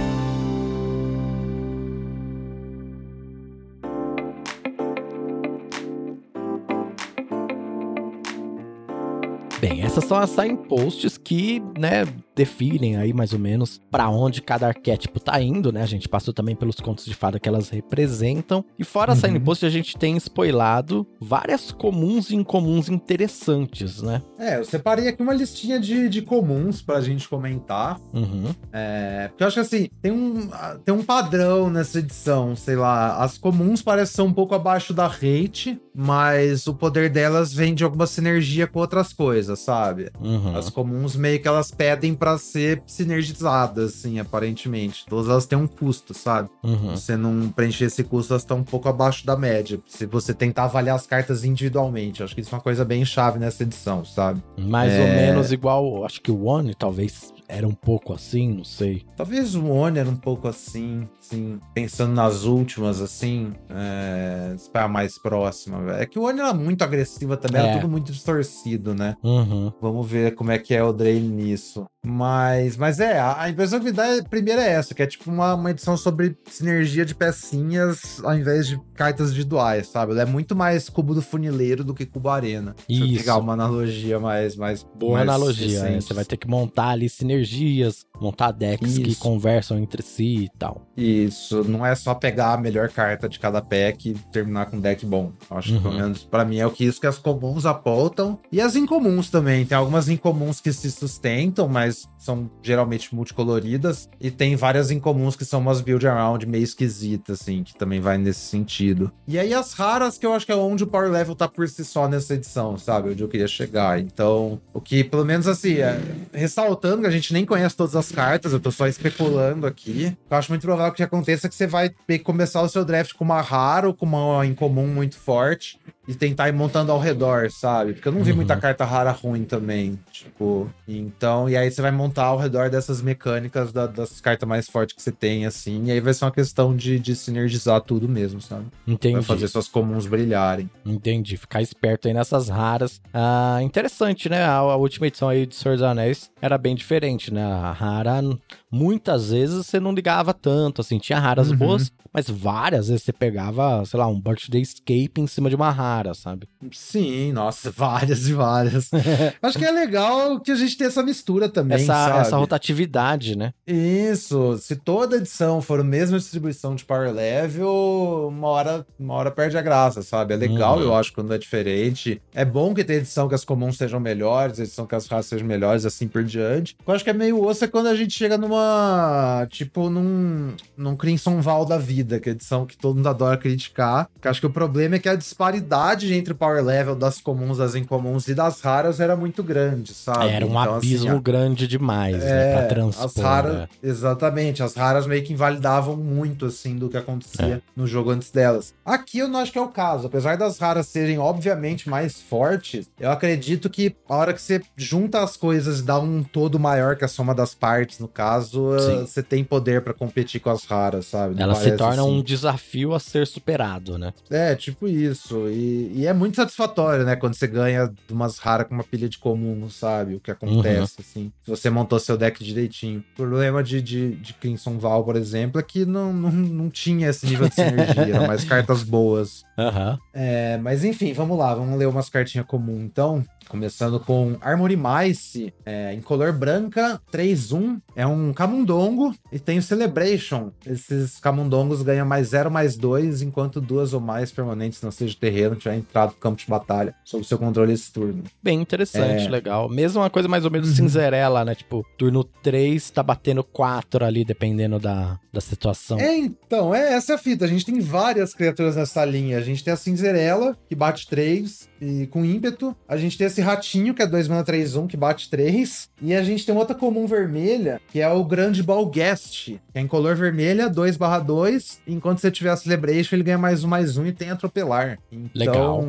Bem, 9.63 9.81
essas 9.81 10.03
são 10.03 10.17
as 10.17 10.29
signposts 10.29 11.17
que, 11.17 11.61
né, 11.79 12.03
definem 12.35 12.97
aí 12.97 13.13
mais 13.13 13.33
ou 13.33 13.39
menos 13.39 13.79
para 13.91 14.09
onde 14.09 14.41
cada 14.41 14.67
arquétipo 14.67 15.19
tá 15.19 15.41
indo, 15.41 15.71
né? 15.71 15.81
A 15.81 15.87
gente 15.87 16.09
passou 16.09 16.33
também 16.33 16.55
pelos 16.55 16.77
contos 16.77 17.05
de 17.05 17.13
fada 17.13 17.39
que 17.39 17.47
elas 17.47 17.69
representam. 17.69 18.63
E 18.77 18.83
fora 18.83 19.11
uhum. 19.11 19.17
a 19.17 19.21
Sign 19.21 19.39
Post, 19.39 19.65
a 19.65 19.69
gente 19.69 19.97
tem 19.97 20.17
spoilado 20.17 21.05
várias 21.19 21.71
comuns 21.71 22.29
e 22.29 22.35
incomuns 22.35 22.89
interessantes, 22.89 24.01
né? 24.01 24.21
É, 24.39 24.57
eu 24.57 24.65
separei 24.65 25.07
aqui 25.07 25.21
uma 25.21 25.33
listinha 25.33 25.79
de, 25.79 26.09
de 26.09 26.21
comuns 26.21 26.81
pra 26.81 27.01
gente 27.01 27.27
comentar. 27.27 27.99
Uhum. 28.13 28.53
É, 28.71 29.27
porque 29.29 29.43
eu 29.43 29.47
acho 29.47 29.55
que 29.55 29.61
assim, 29.61 29.89
tem 30.01 30.11
um, 30.11 30.49
tem 30.83 30.93
um 30.93 31.03
padrão 31.03 31.69
nessa 31.69 31.99
edição, 31.99 32.55
sei 32.55 32.75
lá. 32.75 33.17
As 33.17 33.37
comuns 33.37 33.81
parecem 33.81 34.15
ser 34.15 34.21
um 34.21 34.33
pouco 34.33 34.55
abaixo 34.55 34.93
da 34.93 35.05
hate, 35.05 35.79
mas 35.95 36.67
o 36.67 36.73
poder 36.73 37.09
delas 37.09 37.53
vem 37.53 37.73
de 37.73 37.83
alguma 37.83 38.07
sinergia 38.07 38.67
com 38.67 38.79
outras 38.79 39.13
coisas, 39.13 39.59
sabe? 39.59 40.09
Uhum. 40.19 40.57
As 40.57 40.69
comuns 40.69 41.15
meio 41.15 41.41
que 41.41 41.47
elas 41.47 41.71
pedem 41.71 42.13
para 42.23 42.37
ser 42.37 42.81
sinergizadas, 42.87 43.95
assim, 43.95 44.17
aparentemente. 44.17 45.05
Todas 45.05 45.29
elas 45.29 45.45
têm 45.45 45.57
um 45.57 45.67
custo, 45.67 46.13
sabe? 46.13 46.49
Uhum. 46.63 46.91
Você 46.91 47.17
não 47.17 47.49
preencher 47.49 47.83
esse 47.83 48.01
custo, 48.01 48.31
elas 48.31 48.43
estão 48.43 48.59
um 48.59 48.63
pouco 48.63 48.87
abaixo 48.87 49.25
da 49.25 49.35
média. 49.35 49.77
Se 49.85 50.05
você 50.05 50.33
tentar 50.33 50.63
avaliar 50.63 50.95
as 50.95 51.05
cartas 51.05 51.43
individualmente, 51.43 52.23
acho 52.23 52.33
que 52.33 52.39
isso 52.39 52.55
é 52.55 52.57
uma 52.57 52.63
coisa 52.63 52.85
bem 52.85 53.03
chave 53.03 53.39
nessa 53.39 53.63
edição, 53.63 54.05
sabe? 54.05 54.41
Mais 54.57 54.93
é... 54.93 55.01
ou 55.01 55.07
menos 55.07 55.51
igual, 55.51 56.05
acho 56.05 56.21
que 56.21 56.31
o 56.31 56.45
One 56.45 56.73
talvez 56.73 57.33
era 57.45 57.67
um 57.67 57.73
pouco 57.73 58.13
assim, 58.13 58.53
não 58.53 58.63
sei. 58.63 59.05
Talvez 59.17 59.53
o 59.53 59.67
One 59.67 59.99
era 59.99 60.09
um 60.09 60.15
pouco 60.15 60.47
assim, 60.47 61.07
sim. 61.19 61.59
Pensando 61.73 62.13
nas 62.13 62.45
últimas, 62.45 63.01
assim, 63.01 63.51
é, 63.69 64.55
para 64.71 64.87
mais 64.87 65.19
próxima. 65.19 65.97
É 65.97 66.05
que 66.05 66.17
o 66.17 66.23
One 66.23 66.39
era 66.39 66.53
muito 66.53 66.83
agressiva 66.83 67.35
também, 67.35 67.61
é. 67.61 67.65
era 67.65 67.81
tudo 67.81 67.91
muito 67.91 68.11
distorcido, 68.11 68.95
né? 68.95 69.15
Uhum. 69.21 69.73
Vamos 69.81 70.09
ver 70.09 70.35
como 70.35 70.51
é 70.51 70.57
que 70.57 70.73
é 70.73 70.81
o 70.81 70.93
Drain 70.93 71.19
nisso. 71.19 71.85
Mas, 72.05 72.75
mas 72.75 72.99
é, 72.99 73.19
a 73.19 73.49
impressão 73.49 73.79
que 73.79 73.85
me 73.85 73.91
dá 73.91 74.05
é, 74.05 74.21
primeiro 74.21 74.59
é 74.59 74.71
essa, 74.71 74.93
que 74.93 75.01
é 75.01 75.07
tipo 75.07 75.31
uma, 75.31 75.53
uma 75.53 75.71
edição 75.71 75.95
sobre 75.95 76.37
sinergia 76.49 77.05
de 77.05 77.15
pecinhas 77.15 78.21
ao 78.23 78.35
invés 78.35 78.67
de 78.67 78.77
cartas 78.93 79.29
individuais, 79.29 79.87
sabe? 79.87 80.11
Ela 80.11 80.23
é 80.23 80.25
muito 80.25 80.53
mais 80.53 80.89
cubo 80.89 81.15
do 81.15 81.21
funileiro 81.21 81.83
do 81.83 81.93
que 81.93 82.05
cubo 82.05 82.29
arena. 82.29 82.75
Isso. 82.89 83.05
Se 83.05 83.13
eu 83.13 83.17
pegar 83.17 83.37
uma 83.37 83.53
analogia 83.53 84.19
mais... 84.19 84.55
mais 84.55 84.83
Boa 84.95 85.19
mais 85.19 85.29
analogia, 85.29 85.79
é, 85.79 86.01
Você 86.01 86.13
vai 86.13 86.25
ter 86.25 86.35
que 86.35 86.47
montar 86.47 86.89
ali 86.89 87.07
sinergias, 87.07 88.05
montar 88.19 88.51
decks 88.51 88.91
Isso. 88.91 89.01
que 89.01 89.15
conversam 89.15 89.79
entre 89.79 90.01
si 90.01 90.43
e 90.43 90.49
tal. 90.59 90.85
Isso, 90.95 91.63
não 91.63 91.85
é 91.85 91.95
só 91.95 92.13
pegar 92.13 92.53
a 92.53 92.57
melhor 92.57 92.89
carta 92.89 93.27
de 93.27 93.39
cada 93.39 93.61
pack 93.61 94.09
e 94.09 94.13
terminar 94.31 94.67
com 94.67 94.77
um 94.77 94.79
deck 94.79 95.05
bom. 95.05 95.31
Acho 95.49 95.71
uhum. 95.71 95.77
que 95.77 95.83
pelo 95.83 95.95
uhum. 95.95 96.01
menos 96.01 96.23
pra 96.23 96.45
mim 96.45 96.57
é 96.57 96.67
o 96.67 96.71
que 96.71 96.85
isso 96.85 97.01
que 97.01 97.07
as 97.07 97.17
comuns 97.17 97.65
apontam. 97.65 98.39
E 98.51 98.61
as 98.61 98.75
incomuns 98.75 99.29
também. 99.29 99.65
Tem 99.65 99.77
algumas 99.77 100.07
incomuns 100.07 100.61
que 100.61 100.71
se 100.71 100.91
sustentam, 100.91 101.67
mas 101.67 102.07
são 102.17 102.49
geralmente 102.61 103.13
multicoloridas. 103.13 104.09
E 104.19 104.29
tem 104.29 104.55
várias 104.55 104.91
incomuns 104.91 105.35
que 105.35 105.45
são 105.45 105.59
umas 105.59 105.81
build 105.81 106.07
around 106.07 106.45
meio 106.45 106.63
esquisitas, 106.63 107.41
assim, 107.41 107.63
que 107.63 107.75
também 107.75 107.99
vai 107.99 108.17
nesse 108.17 108.41
sentido. 108.41 109.11
E 109.27 109.39
aí 109.39 109.53
as 109.53 109.73
raras, 109.73 110.17
que 110.17 110.25
eu 110.25 110.33
acho 110.33 110.45
que 110.45 110.51
é 110.51 110.55
onde 110.55 110.83
o 110.83 110.87
power 110.87 111.11
level 111.11 111.35
tá 111.35 111.47
por 111.47 111.67
si 111.67 111.83
só 111.83 112.07
nessa 112.07 112.35
edição, 112.35 112.77
sabe? 112.77 113.09
Onde 113.09 113.23
eu 113.23 113.27
queria 113.27 113.47
chegar. 113.47 113.99
Então, 113.99 114.61
o 114.73 114.79
que, 114.79 115.03
pelo 115.03 115.25
menos 115.25 115.47
assim, 115.47 115.75
é, 115.75 115.99
ressaltando 116.31 117.01
que 117.01 117.07
a 117.07 117.11
gente 117.11 117.33
nem 117.33 117.45
conhece 117.45 117.75
todas 117.75 117.95
as 117.95 118.11
cartas, 118.11 118.53
eu 118.53 118.59
tô 118.59 118.71
só 118.71 118.87
especulando 118.87 119.65
aqui. 119.65 120.15
Eu 120.29 120.37
acho 120.37 120.51
muito 120.51 120.61
provável 120.61 120.82
que 120.91 121.03
aconteça 121.03 121.49
que 121.49 121.55
você 121.55 121.67
vai 121.67 121.89
ter 121.89 122.19
que 122.19 122.23
começar 122.23 122.61
o 122.61 122.69
seu 122.69 122.83
draft 122.83 123.13
com 123.13 123.23
uma 123.23 123.41
rara 123.41 123.87
ou 123.87 123.93
com 123.93 124.05
uma 124.05 124.45
incomum 124.45 124.87
muito 124.87 125.17
forte 125.17 125.79
e 126.07 126.13
tentar 126.13 126.49
ir 126.49 126.51
montando 126.51 126.91
ao 126.91 126.99
redor, 126.99 127.49
sabe? 127.49 127.93
Porque 127.93 128.07
eu 128.07 128.11
não 128.11 128.23
vi 128.23 128.31
uhum. 128.31 128.37
muita 128.37 128.57
carta 128.57 128.83
rara 128.83 129.11
ruim 129.11 129.45
também. 129.45 129.97
Tipo, 130.11 130.69
então, 130.87 131.49
e 131.49 131.55
aí 131.55 131.71
você 131.71 131.81
vai 131.81 131.91
montar 131.91 132.25
ao 132.25 132.37
redor 132.37 132.69
dessas 132.69 133.01
mecânicas 133.01 133.71
da, 133.71 133.87
das 133.87 134.19
cartas 134.19 134.47
mais 134.47 134.67
fortes 134.67 134.95
que 134.95 135.01
você 135.01 135.11
tem, 135.11 135.45
assim, 135.45 135.85
e 135.85 135.91
aí 135.91 136.01
vai 136.01 136.13
ser 136.13 136.25
uma 136.25 136.31
questão 136.31 136.75
de, 136.75 136.99
de 136.99 137.15
sinergizar 137.15 137.79
tudo 137.81 138.09
mesmo, 138.09 138.41
sabe? 138.41 138.65
Entendi. 138.85 139.15
Vai 139.15 139.23
fazer 139.23 139.47
suas 139.47 139.67
comuns 139.67 140.05
brilharem. 140.05 140.69
Entendi. 140.85 141.37
Ficar 141.37 141.61
esperto 141.61 142.07
aí 142.07 142.13
nessas 142.13 142.49
raras. 142.49 143.01
Ah, 143.13 143.59
interessante, 143.61 144.27
né? 144.27 144.43
A, 144.43 144.57
a 144.57 144.75
última 144.75 145.07
edição 145.07 145.29
aí 145.29 145.45
de 145.45 145.55
Senhor 145.55 145.75
dos 145.75 145.83
Anéis 145.83 146.29
era 146.41 146.57
bem 146.57 146.75
diferente, 146.75 147.33
né? 147.33 147.43
A 147.43 147.71
rara, 147.71 148.21
muitas 148.69 149.31
vezes 149.31 149.65
você 149.65 149.79
não 149.79 149.93
ligava 149.93 150.33
tanto, 150.33 150.72
assim, 150.81 150.97
tinha 150.99 151.19
raras 151.19 151.51
uhum. 151.51 151.57
boas, 151.57 151.91
mas 152.13 152.29
várias 152.29 152.87
vezes 152.87 153.03
você 153.03 153.11
pegava, 153.11 153.83
sei 153.85 153.99
lá, 153.99 154.07
um 154.07 154.19
Birthday 154.19 154.61
Escape 154.61 155.13
em 155.17 155.27
cima 155.27 155.49
de 155.49 155.55
uma 155.55 155.71
rara, 155.71 156.13
sabe? 156.13 156.47
Sim, 156.71 157.31
nossa, 157.33 157.71
várias 157.75 158.27
e 158.27 158.33
várias. 158.33 158.91
Acho 159.41 159.57
que 159.57 159.65
é 159.65 159.71
legal 159.71 160.39
que 160.39 160.51
a 160.51 160.55
gente 160.55 160.77
tenha 160.77 160.89
essa 160.89 161.01
mistura 161.01 161.49
também, 161.49 161.77
essa, 161.77 161.93
sabe? 161.93 162.19
Essa 162.19 162.37
rotatividade, 162.37 163.37
né? 163.37 163.53
Isso, 163.65 164.57
se 164.57 164.75
toda 164.75 165.17
edição 165.17 165.61
for 165.61 165.79
a 165.79 165.83
mesma 165.83 166.17
distribuição 166.17 166.75
de 166.75 166.85
power 166.85 167.11
level, 167.11 168.27
uma 168.29 168.47
hora, 168.47 168.85
uma 168.99 169.15
hora 169.15 169.31
perde 169.31 169.57
a 169.57 169.61
graça, 169.61 170.01
sabe? 170.03 170.33
É 170.33 170.37
legal, 170.37 170.77
uhum. 170.77 170.83
eu 170.83 170.95
acho, 170.95 171.13
quando 171.13 171.33
é 171.33 171.37
diferente. 171.37 172.21
É 172.33 172.45
bom 172.45 172.73
que 172.73 172.83
tenha 172.83 172.99
edição 172.99 173.27
que 173.27 173.35
as 173.35 173.43
comuns 173.43 173.77
sejam 173.77 173.99
melhores, 173.99 174.59
edição 174.59 174.85
que 174.85 174.95
as 174.95 175.07
raras 175.07 175.25
sejam 175.25 175.47
melhores, 175.47 175.85
assim 175.85 176.07
por 176.07 176.23
diante. 176.23 176.75
Eu 176.85 176.93
acho 176.93 177.03
que 177.03 177.09
é 177.09 177.13
meio 177.13 177.43
osso 177.43 177.65
é 177.65 177.67
quando 177.67 177.87
a 177.87 177.95
gente 177.95 178.13
chega 178.13 178.37
numa. 178.37 179.47
Tipo, 179.49 179.89
num, 179.89 180.55
num 180.77 180.95
Crimson 180.95 181.41
Val 181.41 181.65
da 181.65 181.77
vida, 181.77 182.02
que 182.19 182.29
é 182.29 182.31
edição 182.31 182.65
que 182.65 182.77
todo 182.77 182.95
mundo 182.95 183.09
adora 183.09 183.37
criticar. 183.37 184.09
Que 184.21 184.27
acho 184.27 184.39
que 184.39 184.47
o 184.47 184.49
problema 184.49 184.95
é 184.95 184.99
que 184.99 185.09
a 185.09 185.15
disparidade 185.15 186.13
entre 186.13 186.33
o 186.33 186.35
power 186.35 186.63
level 186.63 186.95
das 186.95 187.19
comuns, 187.19 187.57
das 187.57 187.75
incomuns 187.75 188.27
e 188.27 188.35
das 188.35 188.61
raras 188.61 188.99
era 188.99 189.15
muito 189.15 189.43
grande, 189.43 189.93
sabe? 189.93 190.29
Era 190.29 190.45
um 190.45 190.49
então, 190.49 190.61
assim, 190.61 190.75
abismo 190.75 191.11
assim, 191.11 191.21
grande 191.21 191.67
demais, 191.67 192.23
é, 192.23 192.27
né? 192.27 192.57
Pra 192.57 192.67
transpor. 192.67 193.05
As 193.05 193.15
raras, 193.15 193.53
né? 193.55 193.67
Exatamente, 193.81 194.63
as 194.63 194.75
raras 194.75 195.07
meio 195.07 195.23
que 195.23 195.33
invalidavam 195.33 195.95
muito, 195.95 196.45
assim, 196.45 196.75
do 196.75 196.89
que 196.89 196.97
acontecia 196.97 197.55
é. 197.55 197.61
no 197.75 197.87
jogo 197.87 198.11
antes 198.11 198.31
delas. 198.31 198.73
Aqui 198.85 199.19
eu 199.19 199.27
não 199.27 199.39
acho 199.39 199.51
que 199.51 199.57
é 199.57 199.61
o 199.61 199.67
caso. 199.67 200.07
Apesar 200.07 200.37
das 200.37 200.57
raras 200.57 200.87
serem, 200.87 201.17
obviamente, 201.17 201.89
mais 201.89 202.21
fortes, 202.21 202.89
eu 202.99 203.11
acredito 203.11 203.69
que 203.69 203.95
a 204.07 204.15
hora 204.15 204.33
que 204.33 204.41
você 204.41 204.61
junta 204.75 205.21
as 205.21 205.37
coisas 205.37 205.79
e 205.79 205.83
dá 205.83 205.99
um 205.99 206.23
todo 206.23 206.59
maior 206.59 206.95
que 206.95 207.05
a 207.05 207.07
soma 207.07 207.33
das 207.33 207.53
partes, 207.53 207.99
no 207.99 208.07
caso, 208.07 208.77
Sim. 208.79 209.01
você 209.01 209.23
tem 209.23 209.43
poder 209.43 209.81
para 209.81 209.93
competir 209.93 210.39
com 210.41 210.49
as 210.49 210.65
raras, 210.65 211.05
sabe? 211.05 211.41
Ela 211.41 211.55
se 211.55 211.71
torna 211.95 212.09
assim. 212.09 212.19
um 212.19 212.23
desafio 212.23 212.93
a 212.93 212.99
ser 212.99 213.27
superado, 213.27 213.97
né? 213.97 214.13
É, 214.29 214.55
tipo 214.55 214.87
isso. 214.87 215.47
E, 215.49 215.91
e, 215.95 216.07
é 216.07 216.13
muito 216.13 216.35
satisfatório, 216.35 217.05
né? 217.05 217.15
Quando 217.15 217.35
você 217.35 217.47
ganha 217.47 217.91
umas 218.09 218.37
raras 218.39 218.67
com 218.67 218.73
uma 218.73 218.83
pilha 218.83 219.07
de 219.07 219.17
comum, 219.17 219.69
sabe? 219.69 220.15
O 220.15 220.19
que 220.19 220.31
acontece, 220.31 220.95
uhum. 220.97 221.05
assim. 221.05 221.33
Se 221.43 221.49
você 221.49 221.69
montou 221.69 221.99
seu 221.99 222.17
deck 222.17 222.43
direitinho. 222.43 223.03
O 223.13 223.15
problema 223.15 223.63
de, 223.63 223.81
de, 223.81 224.15
de 224.15 224.33
Crimson 224.33 224.77
Val, 224.77 225.03
por 225.03 225.15
exemplo, 225.15 225.59
é 225.59 225.63
que 225.63 225.85
não, 225.85 226.13
não, 226.13 226.31
não 226.31 226.69
tinha 226.69 227.09
esse 227.09 227.25
nível 227.25 227.47
de 227.47 227.55
sinergia, 227.55 228.15
eram 228.15 228.27
mais 228.27 228.43
cartas 228.45 228.83
boas. 228.83 229.43
Uhum. 229.57 229.97
É, 230.13 230.57
mas 230.57 230.83
enfim, 230.83 231.13
vamos 231.13 231.37
lá, 231.37 231.53
vamos 231.53 231.77
ler 231.77 231.87
umas 231.87 232.09
cartinhas 232.09 232.45
comuns 232.45 232.83
então. 232.83 233.23
Começando 233.53 233.99
com 233.99 234.35
Armory 234.41 234.75
Mice, 234.75 235.53
é, 235.63 235.93
em 235.93 236.01
color 236.01 236.33
branca, 236.33 236.99
3-1. 237.11 237.79
É 237.95 238.03
um 238.03 238.33
camundongo 238.33 239.13
e 239.31 239.37
tem 239.37 239.59
o 239.59 239.61
Celebration. 239.61 240.51
Esses 240.65 241.19
camundongos 241.19 241.83
ganham 241.83 242.03
mais 242.03 242.29
0, 242.29 242.49
mais 242.49 242.75
2, 242.75 243.21
enquanto 243.21 243.61
duas 243.61 243.93
ou 243.93 243.99
mais 243.99 244.31
permanentes 244.31 244.81
não 244.81 244.89
seja 244.89 245.15
terreno 245.19 245.55
tiver 245.55 245.75
entrado 245.75 246.13
no 246.13 246.15
campo 246.15 246.39
de 246.39 246.47
batalha, 246.47 246.95
sob 247.05 247.23
seu 247.23 247.37
controle 247.37 247.73
esse 247.73 247.93
turno. 247.93 248.23
Bem 248.41 248.59
interessante, 248.59 249.27
é... 249.27 249.29
legal. 249.29 249.69
Mesmo 249.69 250.01
uma 250.01 250.09
coisa 250.09 250.27
mais 250.27 250.45
ou 250.45 250.49
menos 250.49 250.69
uhum. 250.69 250.75
cinzerela, 250.75 251.45
né? 251.45 251.53
Tipo, 251.53 251.85
turno 251.95 252.23
3 252.23 252.89
tá 252.89 253.03
batendo 253.03 253.43
4 253.43 254.03
ali, 254.03 254.25
dependendo 254.25 254.79
da, 254.79 255.19
da 255.31 255.39
situação. 255.39 255.99
É, 255.99 256.17
então, 256.17 256.73
é 256.73 256.93
essa 256.93 257.11
é 257.11 257.15
a 257.15 257.19
fita. 257.19 257.45
A 257.45 257.47
gente 257.47 257.67
tem 257.67 257.79
várias 257.79 258.33
criaturas 258.33 258.75
nessa 258.75 259.05
linha. 259.05 259.37
A 259.37 259.41
gente 259.41 259.63
tem 259.63 259.71
a 259.71 259.77
cinzerela, 259.77 260.57
que 260.67 260.73
bate 260.73 261.07
3, 261.07 261.69
e 261.83 262.07
com 262.07 262.23
ímpeto. 262.25 262.75
A 262.87 262.97
gente 262.97 263.17
tem 263.17 263.27
esse 263.27 263.42
ratinho, 263.43 263.93
que 263.93 264.01
é 264.01 264.07
2 264.07 264.27
mana 264.27 264.43
3 264.43 264.75
1, 264.75 264.87
que 264.87 264.97
bate 264.97 265.29
3. 265.29 265.89
E 266.01 266.13
a 266.13 266.23
gente 266.23 266.45
tem 266.45 266.55
outra 266.55 266.75
comum 266.75 267.05
vermelha, 267.05 267.79
que 267.91 267.99
é 267.99 268.09
o 268.09 268.23
Grande 268.23 268.63
Balguest, 268.63 269.45
que 269.45 269.59
é 269.73 269.81
em 269.81 269.87
color 269.87 270.15
vermelha, 270.15 270.69
2 270.69 270.97
barra 270.97 271.19
2. 271.19 271.81
Enquanto 271.87 272.19
você 272.19 272.31
tiver 272.31 272.49
a 272.49 272.57
Celebration, 272.57 273.15
ele 273.15 273.23
ganha 273.23 273.37
mais 273.37 273.63
um, 273.63 273.67
mais 273.67 273.97
um 273.97 274.05
e 274.05 274.11
tem 274.11 274.29
atropelar. 274.29 274.99
Então, 275.11 275.29
Legal. 275.35 275.87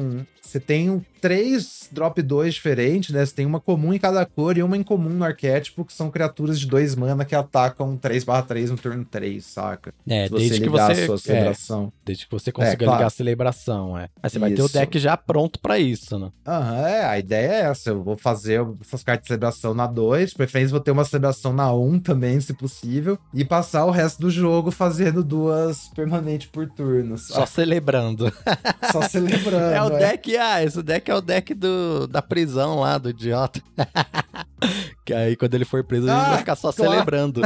Você 0.54 0.60
tem 0.60 1.04
três 1.20 1.88
drop 1.90 2.22
2 2.22 2.54
diferentes, 2.54 3.12
né? 3.12 3.26
Você 3.26 3.34
tem 3.34 3.44
uma 3.44 3.58
comum 3.58 3.92
em 3.92 3.98
cada 3.98 4.24
cor 4.24 4.56
e 4.56 4.62
uma 4.62 4.76
em 4.76 4.84
comum 4.84 5.08
no 5.08 5.24
arquétipo, 5.24 5.84
que 5.84 5.92
são 5.92 6.08
criaturas 6.10 6.60
de 6.60 6.66
2 6.66 6.94
mana 6.94 7.24
que 7.24 7.34
atacam 7.34 7.96
3/3 7.96 8.70
no 8.70 8.76
turno 8.76 9.04
3, 9.04 9.44
saca? 9.44 9.92
É, 10.06 10.28
desde 10.28 10.60
que 10.60 10.68
você. 10.68 10.92
A 10.92 11.06
sua 11.06 11.18
celebração. 11.18 11.86
É, 11.86 12.04
desde 12.04 12.26
que 12.26 12.30
você 12.30 12.52
consiga 12.52 12.84
é, 12.84 12.86
claro. 12.86 12.98
ligar 12.98 13.06
a 13.06 13.10
celebração, 13.10 13.98
é. 13.98 14.10
Aí 14.22 14.30
você 14.30 14.38
vai 14.38 14.52
ter 14.52 14.62
o 14.62 14.68
deck 14.68 14.96
já 14.98 15.16
pronto 15.16 15.58
para 15.58 15.76
isso, 15.76 16.18
né? 16.20 16.30
Aham, 16.46 16.86
é, 16.86 17.04
a 17.04 17.18
ideia 17.18 17.52
é 17.52 17.60
essa. 17.62 17.90
Eu 17.90 18.04
vou 18.04 18.16
fazer 18.16 18.64
essas 18.80 19.02
cartas 19.02 19.22
de 19.22 19.28
celebração 19.28 19.74
na 19.74 19.88
2, 19.88 20.34
preferência 20.34 20.70
vou 20.70 20.80
ter 20.80 20.92
uma 20.92 21.04
celebração 21.04 21.52
na 21.52 21.72
1 21.72 21.94
um 21.94 21.98
também, 21.98 22.38
se 22.40 22.52
possível, 22.52 23.18
e 23.32 23.44
passar 23.44 23.86
o 23.86 23.90
resto 23.90 24.20
do 24.20 24.30
jogo 24.30 24.70
fazendo 24.70 25.24
duas 25.24 25.88
permanentes 25.96 26.46
por 26.46 26.70
turno. 26.70 27.18
Só 27.18 27.44
celebrando. 27.44 28.32
Só 28.92 29.02
celebrando. 29.08 29.64
É 29.74 29.82
o 29.82 29.90
deck, 29.90 30.36
ah, 30.52 30.62
esse 30.62 30.82
deck 30.82 31.10
é 31.10 31.14
o 31.14 31.20
deck 31.20 31.54
do, 31.54 32.06
da 32.06 32.20
prisão 32.22 32.80
lá, 32.80 32.98
do 32.98 33.10
idiota. 33.10 33.62
Que 35.04 35.12
aí, 35.12 35.36
quando 35.36 35.54
ele 35.54 35.64
for 35.64 35.84
preso, 35.84 36.08
a 36.10 36.14
gente 36.14 36.26
Ah, 36.26 36.28
vai 36.30 36.38
ficar 36.38 36.56
só 36.56 36.72
claro. 36.72 36.92
celebrando. 36.92 37.42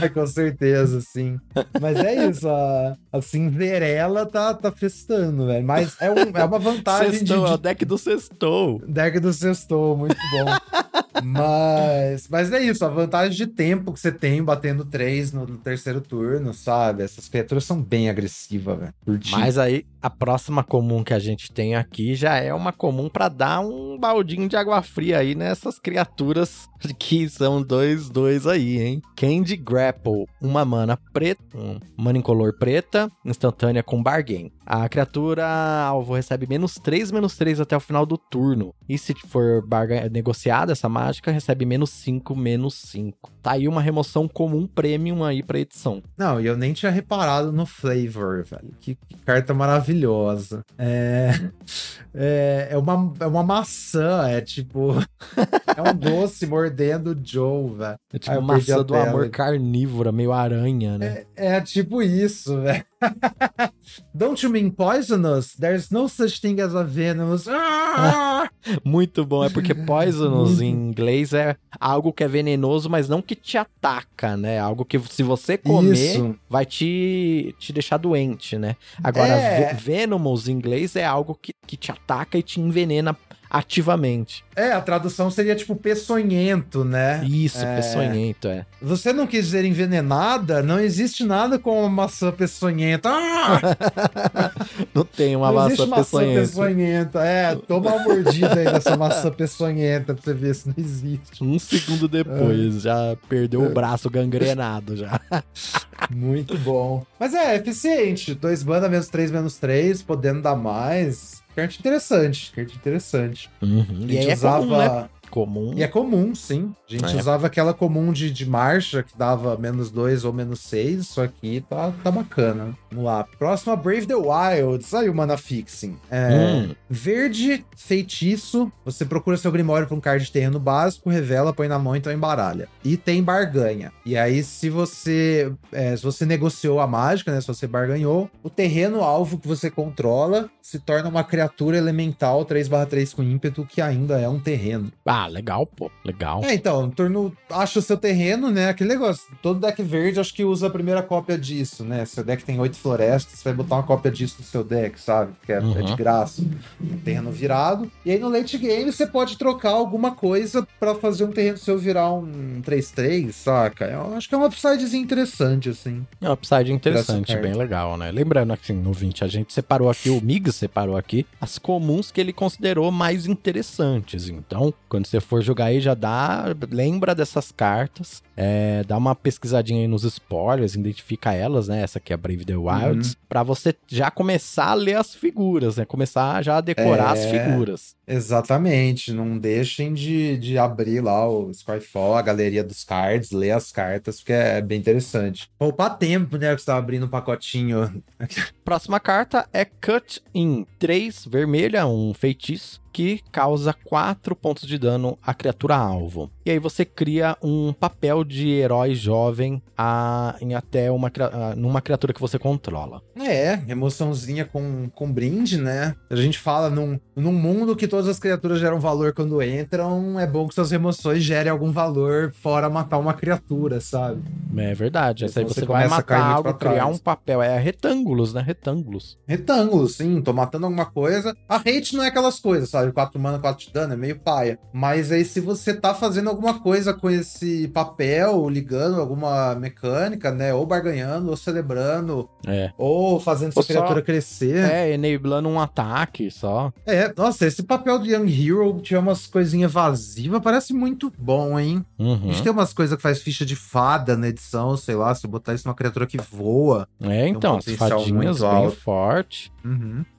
Ai, 0.00 0.08
com 0.12 0.26
certeza, 0.26 1.00
sim. 1.00 1.38
Mas 1.80 1.96
é 1.98 2.28
isso, 2.28 2.48
a, 2.48 2.96
a 3.12 3.22
Cinderela 3.22 4.26
tá, 4.26 4.54
tá 4.54 4.72
festando, 4.72 5.46
velho. 5.46 5.64
Mas 5.64 5.96
é, 6.00 6.10
um- 6.10 6.36
é 6.36 6.44
uma 6.44 6.58
vantagem 6.58 7.10
de, 7.12 7.18
Sextou, 7.18 7.46
é 7.46 7.50
o 7.52 7.56
de 7.56 7.62
deck 7.62 7.84
do 7.84 7.98
sextou. 7.98 8.82
deck 8.86 9.20
do 9.20 9.32
sextou, 9.32 9.96
muito 9.96 10.16
bom. 10.32 10.82
mas, 11.22 12.28
mas 12.28 12.52
é 12.52 12.62
isso, 12.62 12.84
a 12.84 12.88
vantagem 12.88 13.36
de 13.36 13.46
tempo 13.46 13.92
que 13.92 14.00
você 14.00 14.12
tem 14.12 14.42
batendo 14.42 14.84
três 14.84 15.32
no, 15.32 15.46
no 15.46 15.58
terceiro 15.58 16.00
turno, 16.00 16.54
sabe? 16.54 17.02
Essas 17.02 17.28
criaturas 17.28 17.64
são 17.64 17.80
bem 17.82 18.08
agressivas, 18.08 18.78
velho. 18.78 18.94
Mas 19.30 19.58
aí, 19.58 19.84
a 20.00 20.08
próxima 20.10 20.62
comum 20.62 21.02
que 21.02 21.12
a 21.14 21.18
gente 21.18 21.50
tem 21.52 21.74
aqui 21.74 22.14
já 22.14 22.36
é 22.36 22.52
uma 22.54 22.72
comum 22.72 23.08
pra 23.08 23.28
dar 23.28 23.60
um 23.60 23.98
baldinho 23.98 24.48
de 24.48 24.56
água 24.56 24.80
fria 24.82 25.18
aí 25.18 25.27
nessas 25.34 25.78
criaturas 25.78 26.68
que 26.98 27.28
são 27.28 27.62
dois, 27.62 28.08
dois 28.08 28.46
aí, 28.46 28.80
hein? 28.80 29.02
Candy 29.16 29.56
Grapple, 29.56 30.26
uma 30.40 30.64
mana 30.64 30.96
preta, 31.12 31.42
um 31.56 31.78
mana 31.96 32.18
incolor 32.18 32.56
preta, 32.58 33.10
instantânea 33.24 33.82
com 33.82 34.02
bargain. 34.02 34.50
A 34.70 34.86
criatura 34.86 35.46
alvo 35.46 36.12
recebe 36.14 36.46
menos 36.46 36.74
3, 36.74 37.10
menos 37.10 37.34
3 37.38 37.58
até 37.58 37.74
o 37.74 37.80
final 37.80 38.04
do 38.04 38.18
turno. 38.18 38.74
E 38.86 38.98
se 38.98 39.14
for 39.26 39.66
barga- 39.66 40.10
negociada 40.10 40.72
essa 40.72 40.90
mágica, 40.90 41.30
recebe 41.30 41.64
menos 41.64 41.88
5, 41.88 42.36
menos 42.36 42.74
5. 42.74 43.30
Tá 43.42 43.52
aí 43.52 43.66
uma 43.66 43.80
remoção 43.80 44.28
comum 44.28 44.66
premium 44.66 45.24
aí 45.24 45.42
pra 45.42 45.58
edição. 45.58 46.02
Não, 46.18 46.38
e 46.38 46.44
eu 46.44 46.54
nem 46.54 46.74
tinha 46.74 46.92
reparado 46.92 47.50
no 47.50 47.64
flavor, 47.64 48.44
velho. 48.44 48.74
Que, 48.78 48.94
que 48.94 49.16
carta 49.24 49.54
maravilhosa. 49.54 50.62
É, 50.76 51.30
é, 52.12 52.68
é, 52.72 52.76
uma, 52.76 53.14
é 53.20 53.26
uma 53.26 53.42
maçã, 53.42 54.28
é 54.28 54.42
tipo. 54.42 54.92
é 55.74 55.82
um 55.82 55.94
doce 55.94 56.46
mordendo 56.46 57.12
o 57.12 57.16
Joe, 57.26 57.74
velho. 57.74 57.98
É 58.12 58.18
tipo 58.18 58.36
perdi 58.46 58.70
maçã 58.70 58.84
do 58.84 58.94
amor 58.94 59.30
carnívora, 59.30 60.12
meio 60.12 60.30
aranha, 60.30 60.98
né? 60.98 61.24
É 61.34 61.58
tipo 61.62 62.02
isso, 62.02 62.60
velho. 62.60 62.84
Don't 64.14 64.42
you 64.44 64.50
mean 64.50 64.70
poisonous? 64.70 65.54
There's 65.54 65.90
no 65.90 66.08
such 66.08 66.40
thing 66.40 66.60
as 66.60 66.74
a 66.74 66.82
venomous. 66.84 67.46
Ah! 67.48 68.48
Muito 68.84 69.24
bom, 69.24 69.44
é 69.44 69.48
porque 69.48 69.74
poisonous 69.74 70.60
em 70.60 70.70
inglês 70.70 71.32
é 71.32 71.56
algo 71.80 72.12
que 72.12 72.24
é 72.24 72.28
venenoso, 72.28 72.90
mas 72.90 73.08
não 73.08 73.22
que 73.22 73.34
te 73.34 73.56
ataca, 73.56 74.36
né? 74.36 74.58
Algo 74.58 74.84
que 74.84 74.98
se 74.98 75.22
você 75.22 75.56
comer, 75.56 75.92
Isso. 75.94 76.36
vai 76.48 76.66
te, 76.66 77.54
te 77.58 77.72
deixar 77.72 77.96
doente, 77.96 78.58
né? 78.58 78.76
Agora, 79.02 79.32
É. 79.32 79.72
ve- 79.74 79.80
venomous 79.80 80.48
em 80.48 80.52
inglês 80.52 80.96
é 80.96 81.04
algo 81.04 81.34
que, 81.40 81.52
que 81.66 81.76
te 81.76 81.90
ataca 81.92 82.36
e 82.36 82.42
te 82.42 82.60
envenena 82.60 83.16
ativamente. 83.50 84.44
É, 84.58 84.72
a 84.72 84.80
tradução 84.80 85.30
seria 85.30 85.54
tipo 85.54 85.76
peçonhento, 85.76 86.84
né? 86.84 87.24
Isso, 87.24 87.64
É. 87.64 87.76
peçonhento, 87.76 88.48
é. 88.48 88.66
Você 88.82 89.12
não 89.12 89.26
quis 89.26 89.44
dizer 89.46 89.64
envenenada? 89.64 90.62
Não 90.62 90.80
existe 90.80 91.24
nada 91.24 91.58
com 91.58 91.80
uma 91.80 91.88
maçã 91.88 92.32
peçonhenta. 92.32 93.08
Ah! 93.08 93.60
Não 94.94 95.04
tem 95.04 95.36
uma 95.36 95.48
não 95.48 95.54
maçã 95.54 95.66
existe 95.72 95.86
maçã 95.88 96.18
peçonhenta. 96.20 97.24
É, 97.24 97.54
toma 97.54 97.92
uma 97.94 98.02
mordida 98.02 98.54
aí 98.54 98.64
dessa 98.64 98.96
maçã 98.96 99.30
peçonhenta 99.30 100.14
pra 100.14 100.22
você 100.22 100.34
ver 100.34 100.54
se 100.54 100.68
não 100.68 100.74
existe. 100.76 101.42
Um 101.44 101.58
segundo 101.58 102.08
depois, 102.08 102.82
já 102.82 103.16
perdeu 103.28 103.62
o 103.62 103.70
braço 103.72 104.10
gangrenado 104.10 104.96
já. 104.96 105.20
Muito 106.10 106.56
bom. 106.58 107.04
Mas 107.18 107.34
é, 107.34 107.56
eficiente. 107.56 108.34
Dois 108.34 108.62
banda, 108.62 108.88
menos 108.88 109.08
três, 109.08 109.30
menos 109.30 109.56
três, 109.56 110.02
podendo 110.02 110.42
dar 110.42 110.56
mais. 110.56 111.42
Carta 111.54 111.74
interessante, 111.76 112.52
carta 112.54 112.72
interessante. 112.72 113.50
Uhum. 113.60 114.04
E 114.06 114.16
aí 114.16 114.28
é 114.28 114.36
usava. 114.56 114.60
comum, 114.60 114.78
né? 114.78 115.08
Comum. 115.28 115.72
E 115.74 115.82
é 115.82 115.88
comum, 115.88 116.34
sim. 116.34 116.72
A 116.88 116.92
gente 116.92 117.14
É. 117.14 117.18
usava 117.18 117.46
aquela 117.46 117.72
comum 117.74 118.12
de, 118.12 118.30
de 118.30 118.46
marcha 118.48 119.02
que 119.02 119.16
dava 119.16 119.56
menos 119.56 119.90
dois 119.90 120.24
ou 120.24 120.32
menos 120.32 120.60
seis. 120.60 121.00
Isso 121.00 121.20
aqui 121.20 121.64
tá, 121.68 121.92
tá 122.02 122.10
bacana. 122.10 122.76
Vamos 122.90 123.04
lá. 123.04 123.24
Próxima, 123.38 123.76
Brave 123.76 124.06
the 124.06 124.14
Wild. 124.14 124.84
Saiu 124.84 125.14
Mana 125.14 125.36
Fixing. 125.36 125.96
É, 126.10 126.28
Hum. 126.38 126.74
Verde, 126.88 127.64
feitiço. 127.76 128.70
Você 128.84 129.04
procura 129.04 129.36
seu 129.36 129.50
Grimório 129.52 129.86
pra 129.86 129.96
um 129.96 130.00
card 130.00 130.24
de 130.24 130.32
terreno 130.32 130.58
básico, 130.58 131.10
revela, 131.10 131.52
põe 131.52 131.68
na 131.68 131.78
mão, 131.78 131.96
então 131.96 132.12
embaralha. 132.12 132.68
E 132.84 132.96
tem 132.96 133.22
barganha. 133.22 133.92
E 134.06 134.16
aí, 134.16 134.42
se 134.42 134.70
você 134.70 135.52
é, 135.72 135.96
se 135.96 136.02
você 136.02 136.24
negociou 136.24 136.80
a 136.80 136.86
mágica, 136.86 137.32
né? 137.32 137.40
Se 137.40 137.48
você 137.48 137.66
barganhou, 137.66 138.30
o 138.42 138.48
terreno 138.50 139.02
alvo 139.02 139.38
que 139.38 139.48
você 139.48 139.70
controla 139.70 140.48
se 140.62 140.78
torna 140.78 141.08
uma 141.08 141.24
criatura 141.24 141.76
elemental 141.76 142.44
3/3 142.44 143.14
com 143.14 143.22
ímpeto, 143.22 143.66
que 143.66 143.80
ainda 143.80 144.20
é 144.20 144.28
um 144.28 144.38
terreno. 144.38 144.92
Ah, 145.04 145.17
legal, 145.26 145.66
pô. 145.66 145.90
Legal. 146.04 146.42
É, 146.44 146.54
então, 146.54 146.86
no 146.86 146.92
turno 146.92 147.32
acha 147.50 147.78
o 147.78 147.82
seu 147.82 147.96
terreno, 147.96 148.50
né? 148.50 148.68
Aquele 148.68 148.90
negócio. 148.90 149.24
Todo 149.42 149.60
deck 149.60 149.82
verde 149.82 150.20
acho 150.20 150.32
que 150.34 150.44
usa 150.44 150.66
a 150.66 150.70
primeira 150.70 151.02
cópia 151.02 151.36
disso, 151.38 151.82
né? 151.84 152.04
Seu 152.04 152.22
deck 152.22 152.44
tem 152.44 152.58
oito 152.60 152.76
florestas, 152.76 153.38
você 153.38 153.44
vai 153.44 153.54
botar 153.54 153.76
uma 153.76 153.82
cópia 153.82 154.10
disso 154.10 154.36
no 154.38 154.44
seu 154.44 154.62
deck, 154.62 155.00
sabe? 155.00 155.32
Que 155.44 155.52
é, 155.52 155.56
é 155.56 155.60
Uhum. 155.60 155.82
de 155.82 155.94
graça. 155.96 156.42
Um 156.80 156.98
terreno 156.98 157.30
virado. 157.30 157.90
E 158.04 158.10
aí 158.10 158.18
no 158.18 158.28
late 158.28 158.56
game 158.58 158.90
você 158.92 159.06
pode 159.06 159.36
trocar 159.36 159.70
alguma 159.70 160.12
coisa 160.12 160.66
pra 160.78 160.94
fazer 160.94 161.24
um 161.24 161.32
terreno 161.32 161.56
seu 161.58 161.78
virar 161.78 162.12
um 162.12 162.60
3-3, 162.62 163.32
saca? 163.32 163.86
Eu 163.86 164.14
acho 164.14 164.28
que 164.28 164.34
é 164.34 164.38
uma 164.38 164.46
upsidezinha 164.46 165.02
interessante, 165.02 165.68
assim. 165.70 166.06
É 166.20 166.28
um 166.28 166.32
upside 166.32 166.72
interessante, 166.72 167.32
Essa 167.32 167.40
bem 167.40 167.54
legal, 167.54 167.96
né? 167.96 168.10
Lembrando 168.10 168.52
aqui 168.52 168.72
no 168.72 168.92
20, 168.92 169.24
a 169.24 169.28
gente 169.28 169.52
separou 169.52 169.88
aqui, 169.90 170.10
o 170.10 170.20
Migs 170.20 170.54
separou 170.54 170.96
aqui, 170.96 171.26
as 171.40 171.58
comuns 171.58 172.10
que 172.10 172.20
ele 172.20 172.32
considerou 172.32 172.90
mais 172.90 173.26
interessantes. 173.26 174.28
Então, 174.28 174.72
quando 174.88 175.06
você 175.08 175.20
for 175.20 175.42
jogar 175.42 175.66
aí, 175.66 175.80
já 175.80 175.94
dá, 175.94 176.44
lembra 176.70 177.14
dessas 177.14 177.50
cartas, 177.50 178.22
é, 178.36 178.82
dá 178.86 178.96
uma 178.96 179.14
pesquisadinha 179.14 179.80
aí 179.80 179.88
nos 179.88 180.04
spoilers, 180.04 180.74
identifica 180.74 181.32
elas, 181.32 181.68
né? 181.68 181.82
Essa 181.82 181.98
aqui 181.98 182.12
é 182.12 182.14
a 182.14 182.16
Brave 182.16 182.44
the 182.44 182.56
Wilds, 182.56 183.16
pra 183.28 183.42
você 183.42 183.74
já 183.86 184.10
começar 184.10 184.66
a 184.68 184.74
ler 184.74 184.94
as 184.96 185.14
figuras, 185.14 185.76
né? 185.76 185.84
Começar 185.84 186.42
já 186.42 186.58
a 186.58 186.60
decorar 186.60 187.12
as 187.12 187.20
É. 187.24 187.30
figuras. 187.30 187.97
Exatamente. 188.08 189.12
Não 189.12 189.38
deixem 189.38 189.92
de, 189.92 190.36
de 190.38 190.56
abrir 190.58 191.00
lá 191.00 191.28
o 191.28 191.50
Skyfall, 191.50 192.16
a 192.16 192.22
galeria 192.22 192.64
dos 192.64 192.82
cards, 192.84 193.30
ler 193.30 193.50
as 193.52 193.70
cartas, 193.70 194.16
porque 194.18 194.32
é 194.32 194.60
bem 194.60 194.78
interessante. 194.78 195.50
Poupar 195.58 195.98
tempo, 195.98 196.36
né? 196.38 196.54
Que 196.54 196.60
você 196.60 196.66
tá 196.66 196.76
abrindo 196.76 197.06
um 197.06 197.10
pacotinho. 197.10 198.02
Próxima 198.64 198.98
carta 199.00 199.48
é 199.52 199.64
Cut 199.64 200.22
In 200.34 200.66
3, 200.78 201.26
vermelha, 201.26 201.86
um 201.86 202.12
feitiço 202.14 202.80
que 202.92 203.20
causa 203.30 203.72
4 203.84 204.34
pontos 204.34 204.66
de 204.66 204.76
dano 204.76 205.16
à 205.22 205.32
criatura 205.32 205.76
alvo. 205.76 206.30
E 206.44 206.50
aí 206.50 206.58
você 206.58 206.84
cria 206.84 207.36
um 207.40 207.72
papel 207.72 208.24
de 208.24 208.48
herói 208.50 208.94
jovem 208.94 209.62
a, 209.76 210.34
em 210.40 210.54
até 210.54 210.90
uma, 210.90 211.08
a- 211.08 211.54
numa 211.54 211.80
criatura 211.80 212.12
que 212.12 212.20
você 212.20 212.38
controla. 212.38 213.00
É, 213.16 213.60
emoçãozinha 213.68 214.44
com, 214.44 214.90
com 214.94 215.12
brinde, 215.12 215.58
né? 215.58 215.94
A 216.10 216.16
gente 216.16 216.38
fala 216.38 216.68
num, 216.68 216.98
num 217.14 217.32
mundo 217.32 217.76
que 217.76 217.86
todas 217.98 218.08
as 218.10 218.18
criaturas 218.20 218.60
geram 218.60 218.78
valor 218.78 219.12
quando 219.12 219.42
entram, 219.42 220.20
é 220.20 220.26
bom 220.26 220.46
que 220.46 220.54
suas 220.54 220.70
emoções 220.70 221.20
gerem 221.20 221.50
algum 221.50 221.72
valor 221.72 222.32
fora 222.32 222.70
matar 222.70 222.96
uma 222.98 223.12
criatura, 223.12 223.80
sabe? 223.80 224.22
É 224.56 224.72
verdade. 224.72 225.24
Essa 225.24 225.40
aí 225.40 225.44
você 225.44 225.60
você 225.62 225.66
vai 225.66 225.82
começa 225.84 226.00
a 226.00 226.02
cair 226.04 226.18
matar 226.20 226.32
algo, 226.36 226.54
criar 226.54 226.86
um 226.86 226.96
papel. 226.96 227.42
É 227.42 227.58
retângulos, 227.58 228.32
né? 228.32 228.40
Retângulos. 228.40 229.18
Retângulo, 229.26 229.88
sim, 229.88 230.20
tô 230.22 230.32
matando 230.32 230.66
alguma 230.66 230.86
coisa. 230.86 231.34
A 231.48 231.56
hate 231.56 231.96
não 231.96 232.04
é 232.04 232.06
aquelas 232.08 232.38
coisas, 232.38 232.68
sabe? 232.70 232.92
4 232.92 233.18
mana, 233.20 233.38
4 233.40 233.66
de 233.66 233.72
dano, 233.72 233.94
é 233.94 233.96
meio 233.96 234.18
paia. 234.20 234.58
Mas 234.72 235.10
aí, 235.10 235.24
se 235.24 235.40
você 235.40 235.74
tá 235.74 235.92
fazendo 235.94 236.30
alguma 236.30 236.60
coisa 236.60 236.94
com 236.94 237.10
esse 237.10 237.66
papel, 237.68 238.48
ligando 238.48 239.00
alguma 239.00 239.54
mecânica, 239.56 240.30
né? 240.30 240.54
Ou 240.54 240.64
barganhando, 240.64 241.30
ou 241.30 241.36
celebrando, 241.36 242.28
É. 242.46 242.70
ou 242.78 243.18
fazendo 243.18 243.52
sua 243.52 243.60
Ou 243.60 243.64
só- 243.64 243.72
criatura 243.72 244.02
crescer. 244.02 244.58
É, 244.70 244.92
enablando 244.94 245.48
um 245.48 245.58
ataque 245.60 246.30
só. 246.30 246.72
É, 246.86 247.12
nossa, 247.16 247.46
esse 247.46 247.62
papel 247.62 247.87
do 247.96 248.06
Young 248.06 248.28
Hero 248.28 248.80
tinha 248.82 249.00
umas 249.00 249.26
coisinhas 249.26 249.70
evasivas, 249.70 250.42
parece 250.42 250.74
muito 250.74 251.12
bom, 251.16 251.58
hein? 251.58 251.84
A 251.98 252.02
Uhum. 252.02 252.20
gente 252.32 252.42
tem 252.42 252.52
umas 252.52 252.72
coisas 252.72 252.96
que 252.96 253.02
faz 253.02 253.22
ficha 253.22 253.46
de 253.46 253.54
fada 253.56 254.16
na 254.16 254.28
edição, 254.28 254.76
sei 254.76 254.94
lá, 254.96 255.14
se 255.14 255.24
eu 255.26 255.30
botar 255.30 255.54
isso 255.54 255.66
numa 255.66 255.74
criatura 255.74 256.06
que 256.06 256.18
voa. 256.18 256.86
É, 257.00 257.28
então, 257.28 257.56
potencial 257.58 258.00
fadinhas 258.00 258.40
bem 258.40 258.48
alto. 258.48 258.76
forte. 258.76 259.52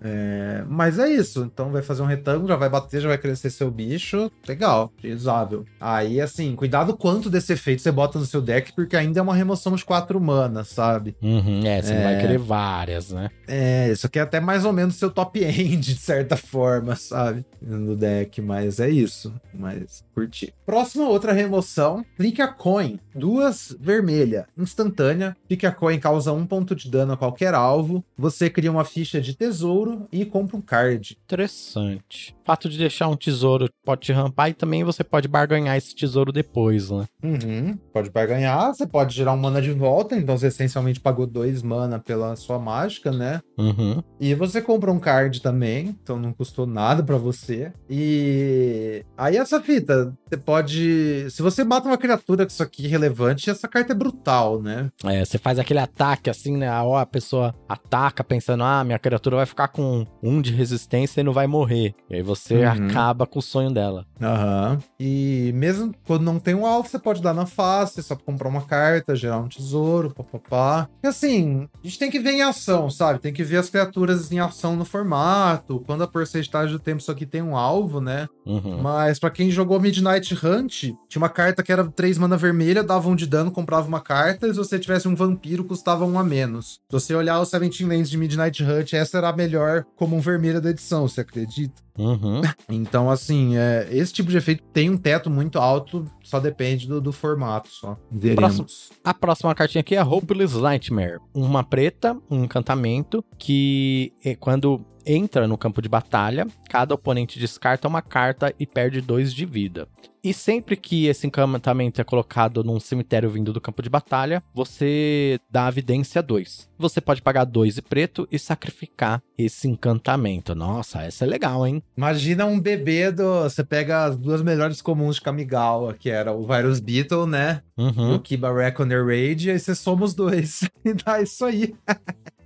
É, 0.02 0.64
mas 0.68 1.00
é 1.00 1.10
isso. 1.10 1.42
Então 1.44 1.72
vai 1.72 1.82
fazer 1.82 2.02
um 2.02 2.06
retângulo, 2.06 2.48
já 2.48 2.56
vai 2.56 2.70
bater, 2.70 3.02
já 3.02 3.08
vai 3.10 3.18
crescer 3.18 3.50
seu 3.50 3.70
bicho. 3.72 4.32
Legal, 4.48 4.92
utilizável. 4.98 5.66
Aí, 5.80 6.22
assim, 6.22 6.56
cuidado 6.56 6.96
quanto 6.96 7.30
desse 7.30 7.54
efeito 7.54 7.82
você 7.82 7.92
bota 7.92 8.20
no 8.20 8.26
seu 8.26 8.42
deck, 8.42 8.74
porque 8.74 8.96
ainda 8.96 9.20
é 9.20 9.24
uma 9.24 9.36
remoção 9.36 9.76
de 9.76 9.84
quatro 9.84 10.20
manas, 10.22 10.70
sabe? 10.70 11.16
Uhum, 11.22 11.62
é, 11.66 11.82
você 11.82 11.94
não 11.94 12.04
vai 12.04 12.16
É. 12.16 12.22
querer 12.22 12.38
várias, 12.38 13.12
né? 13.12 13.30
É, 13.48 13.90
isso 13.92 14.06
aqui 14.06 14.20
é 14.20 14.22
até 14.22 14.40
mais 14.40 14.66
ou 14.66 14.72
menos 14.74 14.96
seu 14.96 15.10
top 15.10 15.40
end, 15.44 15.94
de 15.96 16.00
certa 16.00 16.38
forma, 16.38 16.96
sabe? 16.96 17.46
No 17.62 17.96
deck, 17.96 18.42
mas 18.42 18.80
é 18.80 18.90
isso. 18.90 19.34
Mas 19.54 20.04
curti. 20.14 20.54
Próxima 20.66 21.08
outra 21.08 21.34
remoção: 21.34 22.06
Clique 22.16 22.42
a 22.42 22.48
Coin. 22.48 23.00
Duas 23.14 23.76
vermelha, 23.80 24.48
instantânea. 24.58 25.36
Clique 25.48 25.66
a 25.66 25.72
Coin 25.72 26.00
causa 26.00 26.32
um 26.32 26.46
ponto 26.46 26.76
de 26.76 26.90
dano 26.90 27.14
a 27.14 27.18
qualquer 27.18 27.54
alvo. 27.54 28.04
Você 28.18 28.50
cria 28.50 28.72
uma 28.72 28.86
ficha 28.86 29.20
de 29.20 29.36
tesouro 29.36 30.08
e 30.12 30.26
compra 30.26 30.58
um 30.58 30.62
card. 30.62 31.18
Interessante. 31.24 32.36
Fato 32.50 32.68
de 32.68 32.80
deixar 32.80 33.08
um 33.08 33.16
tesouro 33.16 33.70
pode 33.86 34.02
te 34.02 34.12
rampar 34.12 34.50
e 34.50 34.56
também 34.56 34.84
você 34.84 35.04
pode 35.04 35.28
barganhar 35.28 35.78
esse 35.78 35.96
tesouro 35.96 36.32
depois, 36.32 36.90
né? 36.90 37.06
Uhum. 37.24 37.78
Pode 37.94 38.10
barganhar, 38.10 38.74
você 38.74 38.88
pode 38.88 39.16
gerar 39.16 39.34
um 39.34 39.38
mana 39.38 39.62
de 39.62 39.72
volta, 39.72 40.16
então 40.16 40.36
você 40.36 40.48
essencialmente 40.48 41.00
pagou 41.00 41.28
dois 41.28 41.62
mana 41.62 42.00
pela 42.00 42.36
sua 42.36 42.58
mágica, 42.58 43.12
né? 43.12 43.40
Uhum. 43.56 44.02
E 44.20 44.34
você 44.34 44.64
compra 44.64 44.92
um 44.92 45.00
card 45.00 45.44
também, 45.44 45.96
então 46.02 46.18
não 46.18 46.34
custou 46.34 46.66
nada 46.66 47.04
pra 47.04 47.18
você. 47.18 47.72
E 47.88 49.06
aí 49.16 49.38
essa 49.38 49.62
fita, 49.62 50.12
você 50.28 50.38
pode, 50.38 51.30
se 51.30 51.44
você 51.44 51.64
mata 51.64 51.88
uma 51.88 52.00
criatura 52.00 52.48
com 52.48 52.52
isso 52.52 52.64
aqui 52.64 52.88
relevante, 52.88 53.52
essa 53.52 53.68
carta 53.68 53.94
é 53.94 53.96
brutal, 53.96 54.60
né? 54.60 54.90
É, 55.04 55.24
você 55.24 55.38
faz 55.38 55.60
aquele 55.60 55.80
ataque 55.80 56.32
assim, 56.32 56.58
né? 56.58 56.72
Ó, 56.82 56.98
a 56.98 57.06
pessoa 57.06 57.54
ataca 57.68 58.24
pensando, 58.24 58.64
ah, 58.64 58.84
minha 58.84 58.98
criatura 58.98 59.36
vai 59.36 59.46
ficar 59.46 59.68
com 59.68 60.04
um 60.24 60.42
de 60.42 60.52
resistência 60.52 61.22
e 61.22 61.24
não 61.24 61.32
vai 61.32 61.46
morrer. 61.46 61.94
E 62.10 62.16
aí 62.16 62.24
você 62.24 62.39
Uhum. 62.52 62.88
acaba 62.88 63.26
com 63.26 63.40
o 63.40 63.42
sonho 63.42 63.72
dela. 63.72 64.06
Aham. 64.22 64.80
E 65.00 65.52
mesmo 65.56 65.94
quando 66.06 66.24
não 66.24 66.40
tem 66.40 66.56
um 66.56 66.66
alvo, 66.66 66.90
você 66.90 67.00
pode 67.00 67.22
dar 67.22 67.34
na 67.34 67.46
face, 67.46 68.02
só 68.04 68.16
pra 68.16 68.26
comprar 68.26 68.50
uma 68.50 68.62
carta, 68.62 69.16
gerar 69.16 69.38
um 69.38 69.48
tesouro, 69.48 70.14
papapá. 70.14 70.88
E 71.04 71.08
assim, 71.08 71.68
a 71.84 71.88
gente 71.88 72.00
tem 72.00 72.12
que 72.12 72.20
ver 72.20 72.32
em 72.32 72.42
ação, 72.42 72.90
sabe? 72.90 73.20
Tem 73.20 73.34
que 73.34 73.44
ver 73.44 73.58
as 73.58 73.70
criaturas 73.70 74.32
em 74.32 74.40
ação 74.40 74.76
no 74.76 74.86
formato, 74.86 75.84
quando 75.86 76.04
a 76.04 76.08
porcentagem 76.08 76.72
do 76.72 76.80
tempo 76.80 77.02
isso 77.02 77.12
aqui 77.12 77.26
tem 77.26 77.42
um 77.42 77.56
alvo, 77.56 78.00
né? 78.02 78.28
Uhum. 78.46 78.82
Mas 78.82 79.20
pra 79.20 79.30
quem 79.30 79.52
jogou 79.52 79.80
Midnight 79.80 80.34
Hunt, 80.46 80.74
tinha 80.82 80.98
uma 81.18 81.30
carta 81.30 81.64
que 81.64 81.72
era 81.72 81.86
3 81.86 82.18
mana 82.18 82.38
vermelha, 82.38 82.84
dava 82.84 83.10
um 83.10 83.16
de 83.16 83.28
dano, 83.28 83.52
comprava 83.52 83.88
uma 83.88 84.02
carta, 84.02 84.48
e 84.48 84.52
se 84.52 84.58
você 84.58 84.80
tivesse 84.80 85.08
um 85.08 85.16
vampiro, 85.16 85.64
custava 85.64 86.06
um 86.06 86.18
a 86.20 86.24
menos. 86.24 86.80
Se 86.90 86.92
você 86.92 87.16
olhar 87.16 87.40
os 87.40 87.50
17 87.52 87.86
Lands 87.86 88.10
de 88.10 88.18
Midnight 88.18 88.64
Hunt, 88.64 88.94
essa 88.94 89.18
era 89.18 89.30
a 89.30 89.36
melhor 89.36 89.86
comum 89.96 90.20
vermelha 90.20 90.62
da 90.62 90.70
edição, 90.70 91.08
você 91.08 91.22
acredita? 91.22 91.82
Uhum. 92.00 92.42
Então, 92.70 93.10
assim, 93.10 93.58
é, 93.58 93.88
esse 93.92 94.14
tipo 94.14 94.32
de 94.32 94.38
efeito 94.38 94.64
tem 94.72 94.90
um 94.90 94.98
teto 94.98 95.30
muito 95.30 95.60
alto, 95.60 96.06
só 96.30 96.40
depende 96.40 96.88
do, 96.88 97.02
do 97.02 97.12
formato, 97.12 97.70
só. 97.70 97.98
Veremos. 98.12 98.92
A 99.04 99.14
próxima 99.14 99.54
cartinha 99.56 99.82
aqui 99.82 99.96
é 99.96 100.04
Hopeless 100.04 100.56
Nightmare. 100.56 101.20
Uma 101.34 101.64
preta, 101.64 102.16
um 102.30 102.44
encantamento, 102.44 103.24
que 103.38 104.14
eh, 104.24 104.36
quando 104.36 104.86
entra 105.06 105.48
no 105.48 105.58
campo 105.58 105.82
de 105.82 105.90
batalha, 105.90 106.46
cada 106.70 106.94
oponente 106.94 107.40
descarta 107.40 107.88
uma 107.88 108.02
carta 108.02 108.54
e 108.60 108.66
perde 108.66 109.02
dois 109.02 109.34
de 109.34 109.46
vida. 109.46 109.88
E 110.22 110.34
sempre 110.34 110.76
que 110.76 111.06
esse 111.08 111.26
encantamento 111.26 112.02
é 112.02 112.04
colocado 112.04 112.62
num 112.64 112.80
cemitério 112.80 113.30
vindo 113.30 113.54
do 113.54 113.62
campo 113.62 113.82
de 113.82 113.90
batalha, 113.90 114.44
você 114.54 115.40
dá 115.50 115.68
a 115.68 115.72
vidência 115.72 116.22
2. 116.22 116.70
Você 116.78 117.00
pode 117.00 117.22
pagar 117.22 117.46
2 117.46 117.78
e 117.78 117.82
preto 117.82 118.28
e 118.30 118.38
sacrificar 118.38 119.24
esse 119.38 119.68
encantamento. 119.68 120.54
Nossa, 120.54 121.04
essa 121.04 121.24
é 121.24 121.28
legal, 121.28 121.66
hein? 121.66 121.82
Imagina 121.96 122.46
um 122.46 122.60
bebê 122.60 123.12
do. 123.12 123.44
Você 123.44 123.64
pega 123.64 124.06
as 124.06 124.18
duas 124.18 124.42
melhores 124.42 124.82
comuns 124.82 125.16
de 125.16 125.22
Kamigawa, 125.22 125.94
que 125.94 126.10
era 126.20 126.34
o 126.34 126.46
Virus 126.46 126.80
Beetle, 126.80 127.26
né? 127.26 127.62
Uhum. 127.78 128.16
O 128.16 128.20
Kiba 128.20 128.54
Reckoner 128.54 129.06
Rage, 129.06 129.52
aí 129.52 129.60
você 129.60 129.74
soma 129.74 130.06
os 130.06 130.14
dois. 130.14 130.62
e 130.84 130.94
dá 130.94 131.22
isso 131.22 131.46
aí. 131.46 131.74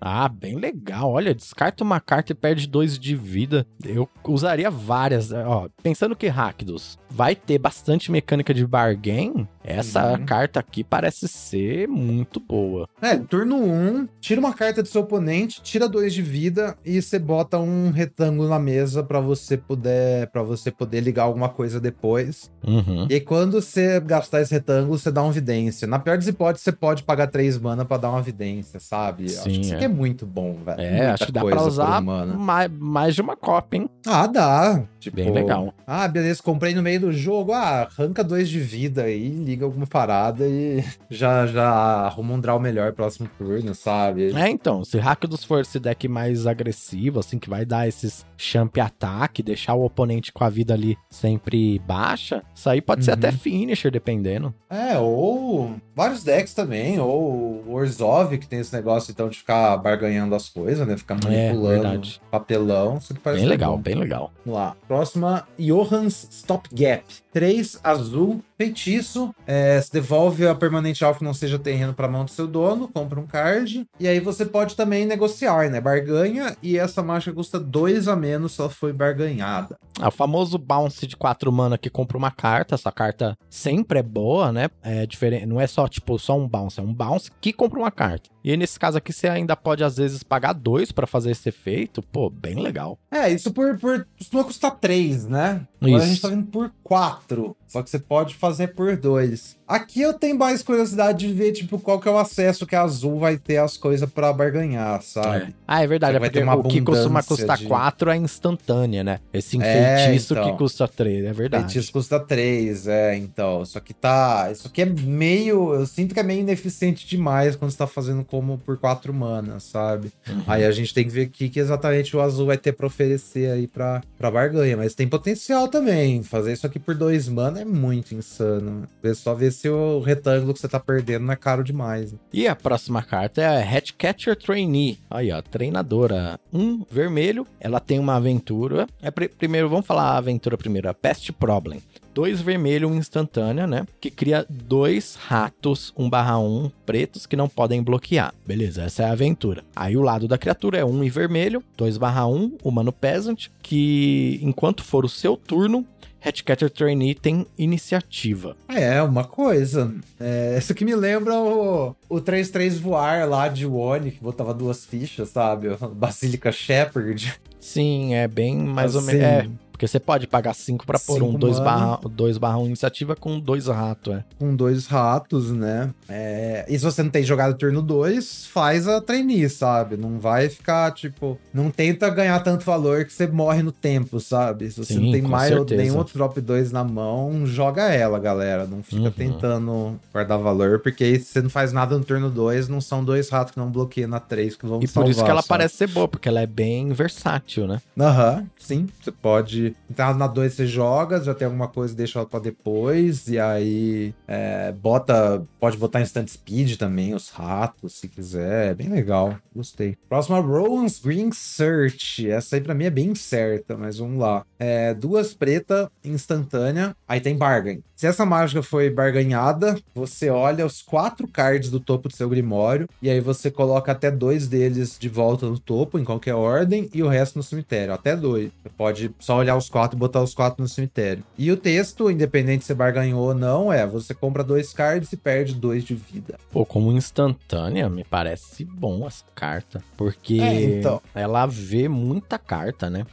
Ah, 0.06 0.28
bem 0.28 0.58
legal. 0.58 1.10
Olha, 1.12 1.34
descarta 1.34 1.82
uma 1.82 2.00
carta 2.02 2.34
e 2.34 2.36
perde 2.36 2.68
dois 2.68 3.00
de 3.00 3.16
vida. 3.16 3.66
Eu 3.86 4.10
usaria 4.28 4.70
várias. 4.70 5.32
Ó, 5.32 5.70
pensando 5.82 6.14
que 6.14 6.28
Rakdos 6.28 7.00
vai 7.10 7.36
ter 7.36 7.58
bastante 7.58 8.12
mecânica 8.12 8.54
de 8.54 8.66
bargain, 8.68 9.48
essa 9.64 10.14
Uhum. 10.18 10.26
carta 10.26 10.60
aqui 10.60 10.84
parece 10.84 11.28
ser 11.28 11.88
muito 11.88 12.40
boa. 12.40 12.90
É, 13.02 13.16
turno 13.18 13.56
1, 13.56 13.72
um, 14.02 14.08
tira 14.20 14.42
uma 14.42 14.52
carta 14.54 14.82
do 14.82 14.88
seu 14.90 15.02
oponente, 15.02 15.62
tira 15.62 15.88
dois 15.88 16.14
de 16.14 16.22
vida 16.24 16.76
e 16.84 17.02
você 17.02 17.18
bota 17.20 17.60
um 17.60 17.92
retângulo 17.92 18.50
na 18.50 18.60
mesa 18.60 19.04
pra 19.04 19.20
você 19.22 19.56
poder 19.56 20.28
para 20.32 20.44
você 20.44 20.70
poder 20.72 21.00
ligar 21.02 21.24
alguma 21.24 21.48
coisa 21.50 21.80
depois. 21.80 22.52
Uhum. 22.66 23.08
E 23.10 23.14
aí, 23.14 23.22
quando 23.22 23.62
você 23.62 24.00
gastar 24.02 24.42
esse 24.42 24.52
retângulo, 24.54 24.98
você 24.98 25.12
dá 25.12 25.22
uma 25.24 25.32
vidência. 25.32 25.88
Na 25.88 26.00
pior 26.00 26.18
das 26.18 26.28
hipóteses, 26.28 26.64
você 26.64 26.72
pode 26.72 27.04
pagar 27.04 27.28
três 27.28 27.58
mana 27.58 27.86
pra 27.86 27.98
dar 27.98 28.10
uma 28.10 28.22
vidência, 28.22 28.80
sabe? 28.80 29.30
Sim, 29.30 29.38
acho 29.40 29.50
que 29.50 29.62
isso 29.62 29.74
é. 29.74 29.76
aqui 29.76 29.86
é 29.86 29.93
muito 29.94 30.26
bom, 30.26 30.56
velho. 30.66 30.82
É, 30.82 30.92
Muita 30.98 31.14
acho 31.14 31.26
que 31.28 31.32
dá 31.32 31.42
coisa 31.42 31.58
pra 31.58 31.66
usar 31.68 32.02
mana. 32.02 32.34
mais, 32.34 32.72
mais 32.72 33.16
de 33.16 33.22
uma 33.22 33.36
cópia, 33.36 33.78
hein? 33.78 33.90
Ah, 34.06 34.28
dá. 34.28 34.84
Tipo, 35.00 35.18
Bem 35.18 35.32
legal. 35.32 35.74
Ah, 35.86 36.08
beleza, 36.08 36.42
comprei 36.42 36.74
no 36.74 36.82
meio 36.82 37.00
do 37.02 37.12
jogo. 37.12 37.52
Ah, 37.54 37.82
arranca 37.98 38.24
dois 38.24 38.50
de 38.50 38.60
vida 38.60 39.04
aí, 39.04 39.30
liga 39.30 39.66
alguma 39.66 39.86
parada 39.86 40.48
e 40.48 40.84
já, 41.10 41.46
já 41.46 41.70
arruma 41.70 42.34
um 42.34 42.40
draw 42.40 42.60
melhor 42.60 42.94
próximo 42.94 43.30
turno, 43.38 43.76
sabe? 43.76 44.34
É, 44.34 44.50
então, 44.50 44.84
se 44.84 44.98
Rakdos 44.98 45.44
for 45.44 45.62
esse 45.62 45.80
deck 45.80 46.08
mais 46.08 46.48
agressivo, 46.48 47.20
assim, 47.20 47.38
que 47.38 47.50
vai 47.50 47.66
dar 47.66 47.88
esses 47.88 48.26
champ 48.38 48.78
ataque, 48.78 49.44
deixar 49.44 49.74
o 49.76 49.86
oponente 49.86 50.32
com 50.32 50.44
a 50.44 50.50
vida 50.50 50.74
ali 50.74 50.98
sempre 51.10 51.80
baixa, 51.80 52.42
isso 52.56 52.70
aí 52.70 52.82
pode 52.82 53.04
ser 53.06 53.12
Uhum. 53.12 53.18
até 53.18 53.32
finisher, 53.32 53.92
dependendo. 53.92 54.54
É, 54.70 54.98
ou 54.98 55.76
vários 55.96 56.24
decks 56.24 56.54
também, 56.54 57.00
ou 57.00 57.64
o 57.68 57.74
Orzhov, 57.74 58.38
que 58.38 58.48
tem 58.48 58.60
esse 58.60 58.74
negócio 58.74 59.12
então 59.12 59.30
de 59.30 59.38
ficar 59.38 59.78
barganhando 59.84 60.34
as 60.34 60.50
coisas, 60.50 60.88
né? 60.88 60.98
Ficar 60.98 61.18
manipulando 61.24 62.08
É, 62.08 62.30
papelão. 62.32 62.98
Isso 62.98 63.14
que 63.14 63.20
parece 63.20 63.42
Bem 63.42 63.48
ser 63.50 63.54
legal, 63.54 63.76
bom. 63.76 63.82
bem 63.84 63.96
legal. 63.96 64.32
Vamos 64.46 64.60
lá. 64.60 64.76
Próxima, 64.88 65.48
Johans 65.60 66.28
Stopgap. 66.32 67.04
3 67.34 67.80
azul, 67.84 68.42
feitiço. 68.58 69.34
É, 69.46 69.84
devolve 69.92 70.48
a 70.48 70.56
permanente 70.56 71.04
alvo 71.04 71.20
que 71.20 71.26
não 71.26 71.34
seja 71.34 71.60
terreno 71.60 71.94
para 71.94 72.08
mão 72.08 72.24
do 72.24 72.32
seu 72.32 72.48
dono, 72.48 72.88
compra 72.88 73.20
um 73.20 73.26
card. 73.26 73.86
E 74.00 74.08
aí 74.08 74.20
você 74.20 74.46
pode 74.46 74.76
também 74.76 75.06
negociar, 75.06 75.70
né? 75.70 75.82
Barganha. 75.82 76.56
E 76.62 76.78
essa 76.78 77.02
mágica 77.02 77.34
custa 77.34 77.60
2 77.60 78.08
a 78.08 78.16
menos 78.16 78.54
se 78.54 78.62
ela 78.62 78.70
foi 78.70 78.94
barganhada. 78.94 79.78
É 80.00 80.08
o 80.08 80.12
famoso 80.12 80.58
bounce 80.58 81.06
de 81.08 81.18
4 81.18 81.52
mana 81.52 81.78
que 81.78 81.90
compra 81.90 82.18
uma 82.18 82.32
carta. 82.32 82.76
Essa 82.76 82.92
carta 82.92 83.38
sempre 83.50 84.00
é 84.00 84.04
boa, 84.04 84.52
né? 84.52 84.70
É 84.82 85.06
diferente. 85.06 85.46
Não 85.46 85.60
é 85.60 85.68
só, 85.68 85.88
tipo, 85.88 86.18
só 86.20 86.38
um 86.38 86.48
bounce. 86.48 86.80
É 86.80 86.84
um 86.84 86.94
bounce 86.94 87.32
que 87.42 87.52
compra 87.52 87.80
uma 87.80 87.92
carta. 87.92 88.30
E 88.44 88.52
aí, 88.52 88.58
nesse 88.58 88.78
caso 88.78 88.98
aqui, 88.98 89.14
você 89.14 89.28
ainda 89.28 89.56
pode, 89.56 89.84
às 89.84 89.96
vezes, 89.96 90.22
pagar 90.22 90.52
dois 90.54 90.92
pra 90.92 91.08
fazer 91.08 91.32
esse 91.32 91.48
efeito. 91.48 92.02
Pô, 92.02 92.30
bem 92.30 92.56
legal. 92.56 93.00
É, 93.10 93.30
isso 93.30 93.54
por, 93.54 93.78
por 93.78 94.06
costuma 94.18 94.44
custar 94.44 94.72
3, 94.72 95.28
né? 95.28 95.66
Agora 95.88 96.04
a 96.04 96.08
gente 96.08 96.22
tá 96.22 96.30
vindo 96.30 96.46
por 96.48 96.72
4. 96.84 97.56
Só 97.74 97.82
que 97.82 97.90
você 97.90 97.98
pode 97.98 98.36
fazer 98.36 98.68
por 98.76 98.96
2. 98.96 99.58
Aqui 99.68 100.00
eu 100.02 100.14
tenho 100.14 100.38
mais 100.38 100.62
curiosidade 100.62 101.28
de 101.28 101.34
ver, 101.34 101.54
tipo, 101.54 101.80
qual 101.80 102.00
que 102.00 102.08
é 102.08 102.12
o 102.12 102.20
acesso 102.20 102.68
que 102.68 102.76
a 102.76 102.84
Azul 102.84 103.18
vai 103.18 103.36
ter 103.38 103.58
as 103.58 103.78
coisas 103.78 104.08
pra 104.08 104.32
barganhar, 104.32 105.02
sabe? 105.02 105.56
Ah, 105.68 105.84
é 105.84 105.88
verdade. 105.88 106.12
Você 106.14 106.18
É 106.18 106.20
vai 106.20 106.30
ter 106.30 106.44
uma 106.44 106.56
o 106.56 106.64
que 106.66 106.80
costuma 106.82 107.24
custar 107.24 107.58
de- 107.58 107.66
4 107.66 108.12
é 108.12 108.18
instantânea, 108.18 109.04
né? 109.04 109.20
Esse 109.34 109.60
É, 109.60 110.04
enfeitiço 110.06 110.34
então. 110.36 110.52
que 110.52 110.58
custa 110.60 110.88
3. 110.88 111.26
É 111.26 111.34
verdade. 111.34 111.64
Feitiço 111.74 111.92
custa 111.92 112.20
3, 112.20 112.88
é, 112.88 113.18
então. 113.18 113.66
Só 113.66 113.80
que 113.80 113.94
tá. 113.94 114.50
Isso 114.52 114.68
aqui 114.68 114.84
é 114.84 114.86
meio. 114.86 115.74
Eu 115.74 115.88
sinto 115.88 116.14
que 116.14 116.20
é 116.20 116.24
meio 116.24 116.42
ineficiente 116.42 117.08
demais 117.08 117.56
quando 117.56 117.72
você 117.72 117.78
tá 117.78 117.88
fazendo 117.88 118.24
como 118.24 118.60
por 118.60 118.78
4 118.78 119.12
manas, 119.12 119.64
sabe? 119.64 120.12
Uhum. 120.30 120.44
Aí 120.46 120.64
a 120.64 120.72
gente 120.72 120.94
tem 120.94 121.06
que 121.06 121.10
ver 121.12 121.26
o 121.28 121.30
que, 121.32 121.50
que 121.50 121.60
exatamente 121.60 122.16
o 122.16 122.22
azul 122.22 122.46
vai 122.46 122.58
ter 122.58 122.74
pra 122.74 122.86
oferecer 122.86 123.50
aí 123.52 123.66
pra, 123.68 124.04
pra 124.20 124.30
barganha. 124.30 124.78
Mas 124.78 124.94
tem 124.94 125.08
potencial 125.08 125.68
também. 125.68 126.22
Fazer 126.22 126.54
isso 126.54 126.68
aqui 126.68 126.78
por 126.78 126.94
2 126.94 127.28
mana 127.28 127.63
é 127.64 127.66
muito 127.66 128.14
insano. 128.14 128.88
É 129.02 129.14
só 129.14 129.34
ver 129.34 129.52
se 129.52 129.70
o 129.70 130.00
retângulo 130.00 130.54
que 130.54 130.60
você 130.60 130.68
tá 130.68 130.80
perdendo 130.80 131.26
não 131.26 131.34
é 131.34 131.36
caro 131.36 131.64
demais. 131.64 132.14
E 132.32 132.48
a 132.48 132.56
próxima 132.56 133.02
carta 133.02 133.42
é 133.42 133.48
a 133.48 133.60
Hatchcatcher 133.78 134.36
Trainee. 134.36 135.00
Aí, 135.10 135.32
ó, 135.32 135.42
treinadora. 135.42 136.40
Um 136.54 136.84
vermelho. 136.90 137.48
Ela 137.60 137.80
tem 137.80 138.00
uma 138.00 138.16
aventura. 138.16 138.88
É 139.02 139.10
pri- 139.10 139.30
primeiro, 139.30 139.70
vamos 139.70 139.86
falar 139.88 140.12
a 140.12 140.18
aventura 140.18 140.58
primeiro. 140.58 140.90
A 140.90 140.94
Pest 140.94 141.32
Problem. 141.32 141.82
Dois 142.14 142.40
vermelho, 142.40 142.88
um 142.90 142.96
instantânea, 142.96 143.66
né? 143.66 143.88
Que 144.00 144.12
cria 144.12 144.46
dois 144.48 145.16
ratos 145.16 145.92
1/1 145.98 146.72
pretos 146.86 147.26
que 147.26 147.36
não 147.36 147.50
podem 147.50 147.82
bloquear. 147.82 148.32
Beleza, 148.46 148.84
essa 148.84 149.02
é 149.02 149.06
a 149.08 149.14
aventura. 149.14 149.64
Aí 149.76 149.98
o 149.98 150.02
lado 150.04 150.28
da 150.28 150.38
criatura 150.38 150.78
é 150.78 150.86
um 150.86 151.04
e 151.04 151.10
vermelho, 151.10 151.64
2/1, 151.76 152.52
humano 152.64 152.92
peasant, 152.92 153.48
que 153.64 154.40
enquanto 154.44 154.84
for 154.84 155.04
o 155.04 155.10
seu 155.10 155.36
turno, 155.36 155.84
Hatchcatcher 156.26 156.70
Trainee 156.70 157.14
tem 157.16 157.46
iniciativa. 157.58 158.56
É, 158.70 159.02
uma 159.02 159.24
coisa. 159.24 159.94
É, 160.20 160.56
isso 160.58 160.74
que 160.74 160.86
me 160.86 160.96
lembra 160.96 161.36
o, 161.36 161.96
o 162.10 162.16
3-3 162.22 162.80
voar 162.80 163.28
lá 163.28 163.48
de 163.48 163.66
Wone, 163.66 164.12
que 164.12 164.24
botava 164.24 164.54
duas 164.54 164.86
fichas, 164.86 165.30
sabe? 165.30 165.68
O 165.84 165.88
Basilica 165.90 166.52
Shepherd. 166.52 167.34
Sim, 167.60 168.14
é 168.14 168.28
bem 168.28 168.58
mais 168.58 168.96
ou 168.96 169.02
Assim. 169.02 169.18
menos. 169.18 169.24
É, 169.24 169.50
porque 169.84 169.88
você 169.88 170.00
pode 170.00 170.28
pagar 170.28 170.54
5 170.54 170.86
pra 170.86 170.98
pôr 170.98 171.22
um 171.22 171.28
Cinco 171.28 171.38
2 171.40 171.60
mana. 171.60 171.66
barra, 171.66 172.00
dois 172.10 172.38
barra 172.38 172.58
1 172.58 172.68
iniciativa 172.68 173.16
com 173.18 173.38
dois 173.40 173.68
ratos, 173.68 174.14
é. 174.16 174.24
Com 174.40 174.56
dois 174.56 174.88
ratos, 174.88 175.52
né? 175.52 175.90
É, 176.08 176.66
E 176.70 176.78
se 176.80 176.86
você 176.86 177.04
não 177.04 177.10
tem 177.10 177.24
jogado 177.24 177.58
turno 177.58 177.82
2, 177.82 178.46
faz 178.48 178.88
a 178.88 179.02
trainee, 179.02 179.50
sabe? 179.50 179.98
Não 179.98 180.20
vai 180.20 180.48
ficar, 180.48 180.92
tipo. 180.94 181.38
Não 181.54 181.70
tenta 181.70 182.10
ganhar 182.10 182.40
tanto 182.40 182.64
valor 182.64 183.04
que 183.04 183.12
você 183.12 183.28
morre 183.28 183.62
no 183.62 183.72
tempo, 183.74 184.20
sabe? 184.22 184.72
Se 184.72 184.78
você 184.78 184.94
Sim, 184.94 185.00
não 185.02 185.12
tem 185.12 185.22
mais 185.22 185.50
certeza. 185.50 185.82
nenhum 185.82 185.98
outro 185.98 186.14
drop 186.14 186.40
2 186.40 186.72
na 186.72 186.84
mão, 186.84 187.46
joga 187.46 187.92
ela, 187.92 188.20
galera. 188.20 188.66
Não 188.66 188.82
fica 188.82 189.04
Uhum. 189.04 189.12
tentando 189.12 190.00
guardar 190.14 190.38
valor, 190.40 190.80
porque 190.80 191.04
aí 191.04 191.20
se 191.20 191.26
você 191.26 191.42
não 191.42 191.50
faz 191.50 191.74
nada 191.74 191.98
no 191.98 192.06
turno 192.06 192.30
2, 192.30 192.70
não 192.70 192.80
são 192.80 193.04
dois 193.04 193.30
ratos 193.30 193.54
que 193.54 193.60
não 193.60 193.70
bloqueiam 193.70 194.10
na 194.10 194.20
3 194.20 194.56
que 194.56 194.66
vão 194.66 194.82
E 194.82 194.88
te 194.88 194.94
por 194.94 195.04
isso 195.06 195.16
salvar, 195.16 195.26
que 195.26 195.32
ela 195.32 195.42
sabe? 195.42 195.50
parece 195.50 195.76
ser 195.76 195.88
boa, 195.88 196.08
porque 196.08 196.30
ela 196.30 196.40
é 196.42 196.48
bem 196.48 196.94
versátil, 196.94 197.68
né? 197.68 197.82
Aham, 198.00 198.46
sim. 198.58 198.88
Você 199.02 199.12
pode. 199.12 199.73
Então, 199.90 200.14
na 200.16 200.28
2 200.28 200.54
você 200.54 200.66
joga, 200.66 201.24
já 201.24 201.34
tem 201.34 201.46
alguma 201.46 201.68
coisa, 201.68 201.96
deixa 201.96 202.20
ela 202.20 202.28
pra 202.28 202.40
depois. 202.40 203.28
E 203.28 203.40
aí. 203.40 204.14
é, 204.28 204.72
bota. 204.72 205.44
Pode 205.60 205.78
botar 205.78 206.02
instant 206.02 206.28
speed 206.28 206.78
também, 206.78 207.14
os 207.14 207.30
ratos, 207.30 208.00
se 208.00 208.08
quiser. 208.08 208.72
É 208.72 208.74
bem 208.74 208.90
legal. 208.90 209.38
Gostei. 209.56 209.98
Próxima, 210.10 210.40
Rowan's 210.40 211.00
Green 211.00 211.32
Search. 211.32 212.30
Essa 212.30 212.56
aí 212.56 212.62
pra 212.62 212.74
mim 212.74 212.86
é 212.86 212.90
bem 212.90 213.14
certa, 213.16 213.78
mas 213.78 213.98
vamos 213.98 214.20
lá. 214.20 214.46
É, 214.60 214.94
duas 214.94 215.34
preta 215.34 215.92
instantânea. 216.04 216.96
Aí 217.08 217.22
tem 217.22 217.38
bargain. 217.38 217.84
Se 217.96 218.08
essa 218.08 218.26
mágica 218.26 218.62
foi 218.62 218.90
barganhada, 218.90 219.80
você 219.96 220.30
olha 220.30 220.66
os 220.66 220.82
quatro 220.82 221.28
cards 221.28 221.70
do 221.70 221.80
topo 221.80 222.10
do 222.10 222.16
seu 222.16 222.28
grimório. 222.28 222.90
E 223.02 223.10
aí 223.10 223.22
você 223.22 223.50
coloca 223.50 223.92
até 223.92 224.12
dois 224.12 224.48
deles 224.48 224.98
de 225.00 225.08
volta 225.08 225.46
no 225.46 225.58
topo, 225.58 225.98
em 225.98 226.04
qualquer 226.04 226.34
ordem, 226.34 226.90
e 226.94 227.02
o 227.02 227.08
resto 227.08 227.38
no 227.38 227.44
cemitério. 227.44 227.94
Até 227.94 228.16
dois. 228.16 228.52
Você 228.62 228.70
pode 228.76 229.16
só 229.20 229.38
olhar 229.38 229.56
quatro 229.70 229.98
e 229.98 230.00
botar 230.00 230.22
os 230.22 230.34
quatro 230.34 230.62
no 230.62 230.68
cemitério. 230.68 231.24
E 231.38 231.52
o 231.52 231.58
texto, 231.58 232.10
independente 232.10 232.66
se 232.66 232.74
barganhou 232.74 233.28
ou 233.28 233.34
não, 233.34 233.72
é: 233.72 233.86
você 233.86 234.14
compra 234.14 234.44
dois 234.44 234.74
cards 234.74 235.12
e 235.14 235.18
perde 235.18 235.54
dois 235.56 235.84
de 235.84 235.96
vida. 235.96 236.38
Pô, 236.52 236.66
como 236.66 236.92
instantânea, 236.92 237.90
me 237.90 238.04
parece 238.04 238.64
bom 238.66 239.06
essa 239.08 239.24
carta. 239.36 239.84
Porque 239.98 240.40
É, 240.42 240.80
então. 240.80 241.02
ela 241.16 241.46
vê 241.46 241.88
muita 241.88 242.38
carta, 242.38 242.90
né? 242.90 243.06